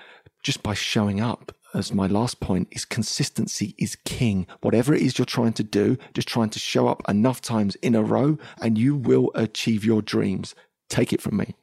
just 0.43 0.63
by 0.63 0.75
showing 0.75 1.21
up, 1.21 1.53
as 1.75 1.93
my 1.93 2.07
last 2.07 2.41
point, 2.41 2.69
is 2.71 2.85
consistency 2.85 3.75
is 3.79 3.97
king. 4.05 4.47
Whatever 4.61 4.95
it 4.95 5.03
is 5.03 5.19
you're 5.19 5.27
trying 5.27 5.55
to 5.55 5.65
do, 5.65 5.99
just 6.15 6.29
trying 6.29 6.51
to 6.51 6.59
show 6.59 6.89
up 6.89 7.03
enough 7.09 7.41
times 7.41 7.75
in 7.77 7.95
a 7.95 8.03
row 8.03 8.39
and 8.61 8.79
you 8.79 8.95
will 8.95 9.31
achieve 9.35 9.85
your 9.85 10.03
dreams. 10.03 10.55
Take 10.89 11.13
it 11.13 11.21
from 11.21 11.37
me. 11.37 11.57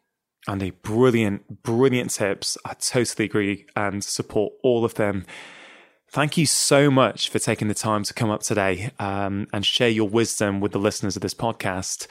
Andy, 0.47 0.71
brilliant, 0.71 1.63
brilliant 1.63 2.11
tips. 2.11 2.57
I 2.65 2.73
totally 2.73 3.25
agree 3.25 3.65
and 3.75 4.03
support 4.03 4.53
all 4.61 4.83
of 4.83 4.95
them. 4.95 5.25
Thank 6.13 6.37
you 6.37 6.45
so 6.45 6.91
much 6.91 7.29
for 7.29 7.39
taking 7.39 7.69
the 7.69 7.73
time 7.73 8.03
to 8.03 8.13
come 8.13 8.29
up 8.29 8.43
today 8.43 8.91
um, 8.99 9.47
and 9.51 9.65
share 9.65 9.89
your 9.89 10.07
wisdom 10.07 10.59
with 10.59 10.71
the 10.71 10.77
listeners 10.77 11.15
of 11.15 11.23
this 11.23 11.33
podcast. 11.33 12.05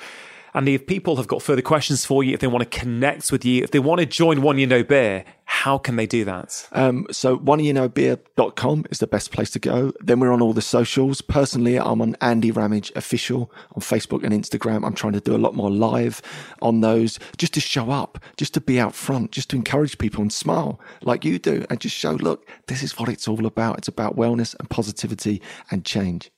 And 0.55 0.69
if 0.69 0.87
people 0.87 1.17
have 1.17 1.27
got 1.27 1.43
further 1.43 1.63
questions 1.63 2.05
for 2.05 2.23
you, 2.23 2.35
if 2.35 2.41
they 2.41 2.47
want 2.47 2.71
to 2.71 2.79
connect 2.79 3.33
with 3.33 3.45
you, 3.45 3.63
if 3.63 3.71
they 3.71 3.79
want 3.79 4.01
to 4.01 4.07
join 4.07 4.43
One 4.43 4.59
Year 4.59 4.67
No 4.67 4.83
Beer, 4.83 5.25
how 5.45 5.79
can 5.79 5.97
they 5.97 6.07
do 6.07 6.25
that? 6.25 6.69
Um, 6.73 7.07
so 7.11 7.39
oneyearnobeer.com 7.39 8.87
is 8.91 8.99
the 8.99 9.07
best 9.07 9.33
place 9.33 9.51
to 9.51 9.59
go. 9.59 9.93
Then 10.01 10.21
we're 10.21 10.33
on 10.33 10.43
all 10.43 10.53
the 10.53 10.63
socials. 10.63 11.21
Personally, 11.21 11.79
I'm 11.79 12.03
on 12.03 12.17
Andy 12.21 12.51
Ramage 12.51 12.93
Official 12.97 13.51
on 13.73 13.81
Facebook 13.81 14.25
and 14.25 14.33
Instagram. 14.33 14.85
I'm 14.85 14.95
trying 14.95 15.15
to 15.15 15.21
do 15.21 15.35
a 15.35 15.39
lot 15.39 15.55
more 15.55 15.71
live 15.71 16.21
on 16.61 16.81
those 16.81 17.19
just 17.39 17.55
to 17.55 17.61
show 17.61 17.91
up, 17.91 18.19
just 18.37 18.55
to 18.55 18.61
be 18.61 18.79
out 18.79 18.95
front, 18.95 19.31
just 19.31 19.51
to 19.51 19.57
encourage 19.57 19.99
people 19.99 20.21
and 20.21 20.33
smile 20.33 20.81
like 21.03 21.25
you 21.25 21.39
do 21.39 21.65
and 21.71 21.81
just 21.81 21.97
show, 21.97 22.13
look, 22.13 22.47
this 22.67 22.83
is 22.83 22.99
what 22.99 23.09
it's 23.09 23.29
all 23.29 23.47
about. 23.47 23.79
It's 23.79 23.89
about 23.89 24.17
wellness 24.17 24.55
and 24.59 24.69
positivity 24.69 25.41
and 25.71 25.85
change. 25.85 26.31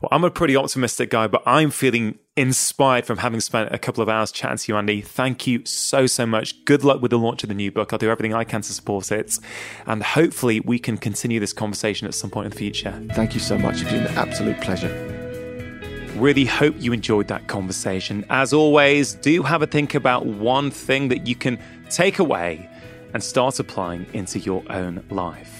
Well, 0.00 0.10
I'm 0.12 0.22
a 0.22 0.30
pretty 0.30 0.54
optimistic 0.54 1.10
guy, 1.10 1.26
but 1.26 1.42
I'm 1.44 1.72
feeling 1.72 2.20
inspired 2.36 3.04
from 3.04 3.18
having 3.18 3.40
spent 3.40 3.74
a 3.74 3.78
couple 3.78 4.00
of 4.00 4.08
hours 4.08 4.30
chatting 4.30 4.58
to 4.58 4.72
you, 4.72 4.78
Andy. 4.78 5.00
Thank 5.00 5.48
you 5.48 5.64
so, 5.64 6.06
so 6.06 6.24
much. 6.24 6.64
Good 6.64 6.84
luck 6.84 7.02
with 7.02 7.10
the 7.10 7.18
launch 7.18 7.42
of 7.42 7.48
the 7.48 7.54
new 7.56 7.72
book. 7.72 7.92
I'll 7.92 7.98
do 7.98 8.08
everything 8.08 8.32
I 8.32 8.44
can 8.44 8.62
to 8.62 8.72
support 8.72 9.10
it. 9.10 9.40
And 9.86 10.00
hopefully, 10.00 10.60
we 10.60 10.78
can 10.78 10.98
continue 10.98 11.40
this 11.40 11.52
conversation 11.52 12.06
at 12.06 12.14
some 12.14 12.30
point 12.30 12.44
in 12.44 12.50
the 12.50 12.56
future. 12.56 12.92
Thank 13.10 13.34
you 13.34 13.40
so 13.40 13.58
much. 13.58 13.82
It's 13.82 13.90
been 13.90 14.06
an 14.06 14.16
absolute 14.16 14.60
pleasure. 14.60 14.94
Really 16.14 16.44
hope 16.44 16.76
you 16.78 16.92
enjoyed 16.92 17.26
that 17.26 17.48
conversation. 17.48 18.24
As 18.30 18.52
always, 18.52 19.14
do 19.14 19.42
have 19.42 19.62
a 19.62 19.66
think 19.66 19.96
about 19.96 20.26
one 20.26 20.70
thing 20.70 21.08
that 21.08 21.26
you 21.26 21.34
can 21.34 21.58
take 21.90 22.20
away 22.20 22.70
and 23.14 23.20
start 23.20 23.58
applying 23.58 24.06
into 24.12 24.38
your 24.38 24.62
own 24.70 25.02
life. 25.10 25.57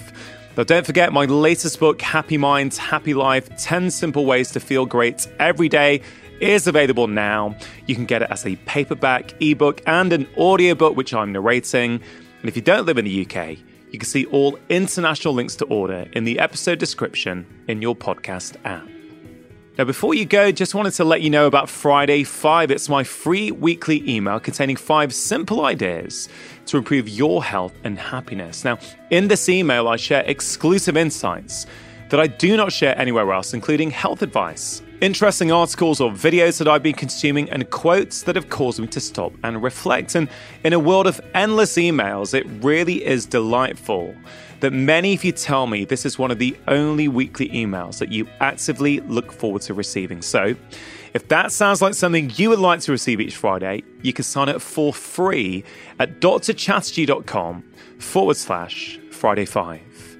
Now, 0.59 0.65
don't 0.65 0.85
forget 0.85 1.13
my 1.13 1.23
latest 1.23 1.79
book, 1.79 2.01
Happy 2.01 2.37
Minds, 2.37 2.77
Happy 2.77 3.13
Life 3.13 3.47
10 3.55 3.89
Simple 3.91 4.25
Ways 4.25 4.51
to 4.51 4.59
Feel 4.59 4.85
Great 4.85 5.25
Every 5.39 5.69
Day, 5.69 6.01
is 6.41 6.67
available 6.67 7.07
now. 7.07 7.55
You 7.85 7.95
can 7.95 8.03
get 8.03 8.23
it 8.23 8.29
as 8.29 8.45
a 8.45 8.57
paperback, 8.65 9.41
ebook, 9.41 9.81
and 9.87 10.11
an 10.11 10.27
audiobook, 10.37 10.97
which 10.97 11.13
I'm 11.13 11.31
narrating. 11.31 12.01
And 12.41 12.49
if 12.49 12.57
you 12.57 12.61
don't 12.61 12.85
live 12.85 12.97
in 12.97 13.05
the 13.05 13.25
UK, 13.25 13.57
you 13.91 13.99
can 13.99 14.05
see 14.05 14.25
all 14.25 14.59
international 14.67 15.33
links 15.33 15.55
to 15.55 15.65
order 15.67 16.09
in 16.11 16.25
the 16.25 16.39
episode 16.39 16.77
description 16.77 17.47
in 17.69 17.81
your 17.81 17.95
podcast 17.95 18.57
app. 18.65 18.85
Now, 19.79 19.85
before 19.85 20.13
you 20.13 20.25
go, 20.25 20.51
just 20.51 20.75
wanted 20.75 20.91
to 20.95 21.05
let 21.05 21.21
you 21.21 21.29
know 21.29 21.47
about 21.47 21.69
Friday 21.69 22.25
5. 22.25 22.69
It's 22.69 22.89
my 22.89 23.05
free 23.05 23.49
weekly 23.49 24.03
email 24.13 24.37
containing 24.37 24.75
five 24.75 25.15
simple 25.15 25.63
ideas 25.63 26.27
to 26.65 26.77
improve 26.77 27.07
your 27.07 27.41
health 27.41 27.71
and 27.85 27.97
happiness. 27.97 28.65
Now, 28.65 28.77
in 29.09 29.29
this 29.29 29.47
email, 29.47 29.87
I 29.87 29.95
share 29.95 30.25
exclusive 30.25 30.97
insights 30.97 31.65
that 32.09 32.19
I 32.19 32.27
do 32.27 32.57
not 32.57 32.73
share 32.73 32.97
anywhere 32.99 33.31
else, 33.31 33.53
including 33.53 33.89
health 33.89 34.21
advice, 34.21 34.81
interesting 34.99 35.49
articles 35.49 36.01
or 36.01 36.11
videos 36.11 36.57
that 36.57 36.67
I've 36.67 36.83
been 36.83 36.93
consuming, 36.93 37.49
and 37.49 37.69
quotes 37.69 38.23
that 38.23 38.35
have 38.35 38.49
caused 38.49 38.81
me 38.81 38.87
to 38.87 38.99
stop 38.99 39.31
and 39.45 39.63
reflect. 39.63 40.13
And 40.13 40.27
in 40.65 40.73
a 40.73 40.79
world 40.79 41.07
of 41.07 41.21
endless 41.33 41.77
emails, 41.77 42.33
it 42.33 42.45
really 42.61 43.05
is 43.05 43.25
delightful 43.25 44.13
that 44.61 44.73
many 44.73 45.13
of 45.13 45.23
you 45.23 45.31
tell 45.31 45.67
me 45.67 45.85
this 45.85 46.05
is 46.05 46.19
one 46.19 46.31
of 46.31 46.39
the 46.39 46.55
only 46.67 47.07
weekly 47.07 47.49
emails 47.49 47.99
that 47.99 48.11
you 48.11 48.27
actively 48.39 48.99
look 49.01 49.31
forward 49.31 49.61
to 49.63 49.73
receiving. 49.73 50.21
So, 50.21 50.55
if 51.13 51.27
that 51.29 51.51
sounds 51.51 51.81
like 51.81 51.95
something 51.95 52.31
you 52.35 52.49
would 52.49 52.59
like 52.59 52.81
to 52.81 52.91
receive 52.91 53.19
each 53.19 53.35
Friday, 53.35 53.83
you 54.03 54.13
can 54.13 54.23
sign 54.23 54.47
up 54.47 54.61
for 54.61 54.93
free 54.93 55.63
at 55.97 56.19
drchatterjee.com 56.19 57.63
forward 57.97 58.37
slash 58.37 58.99
Friday 59.11 59.45
5. 59.45 60.17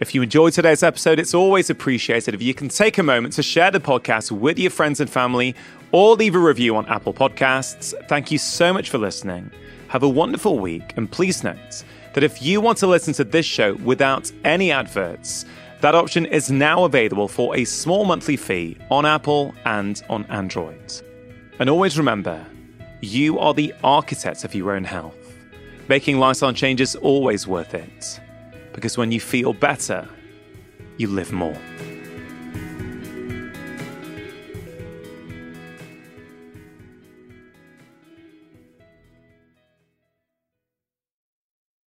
If 0.00 0.14
you 0.14 0.22
enjoyed 0.22 0.54
today's 0.54 0.82
episode, 0.82 1.18
it's 1.18 1.34
always 1.34 1.68
appreciated 1.68 2.34
if 2.34 2.40
you 2.40 2.54
can 2.54 2.68
take 2.68 2.96
a 2.96 3.02
moment 3.02 3.34
to 3.34 3.42
share 3.42 3.70
the 3.70 3.80
podcast 3.80 4.30
with 4.30 4.58
your 4.58 4.70
friends 4.70 4.98
and 4.98 5.10
family 5.10 5.54
or 5.92 6.14
leave 6.14 6.34
a 6.34 6.38
review 6.38 6.74
on 6.76 6.86
Apple 6.86 7.12
Podcasts. 7.12 7.92
Thank 8.08 8.30
you 8.30 8.38
so 8.38 8.72
much 8.72 8.88
for 8.88 8.96
listening. 8.96 9.50
Have 9.88 10.02
a 10.02 10.08
wonderful 10.08 10.58
week, 10.58 10.94
and 10.96 11.10
please 11.10 11.44
note 11.44 11.84
that 12.14 12.24
if 12.24 12.42
you 12.42 12.60
want 12.60 12.78
to 12.78 12.86
listen 12.86 13.14
to 13.14 13.24
this 13.24 13.46
show 13.46 13.74
without 13.76 14.30
any 14.44 14.70
adverts, 14.70 15.44
that 15.80 15.94
option 15.94 16.26
is 16.26 16.50
now 16.50 16.84
available 16.84 17.28
for 17.28 17.56
a 17.56 17.64
small 17.64 18.04
monthly 18.04 18.36
fee 18.36 18.76
on 18.90 19.06
Apple 19.06 19.54
and 19.64 20.02
on 20.10 20.24
Android. 20.26 20.92
And 21.58 21.70
always 21.70 21.96
remember, 21.96 22.44
you 23.00 23.38
are 23.38 23.54
the 23.54 23.72
architect 23.82 24.44
of 24.44 24.54
your 24.54 24.72
own 24.72 24.84
health. 24.84 25.16
Making 25.88 26.18
lifestyle 26.18 26.52
changes 26.52 26.96
always 26.96 27.46
worth 27.46 27.74
it. 27.74 28.20
Because 28.72 28.98
when 28.98 29.10
you 29.10 29.20
feel 29.20 29.52
better, 29.52 30.08
you 30.98 31.08
live 31.08 31.32
more. 31.32 31.56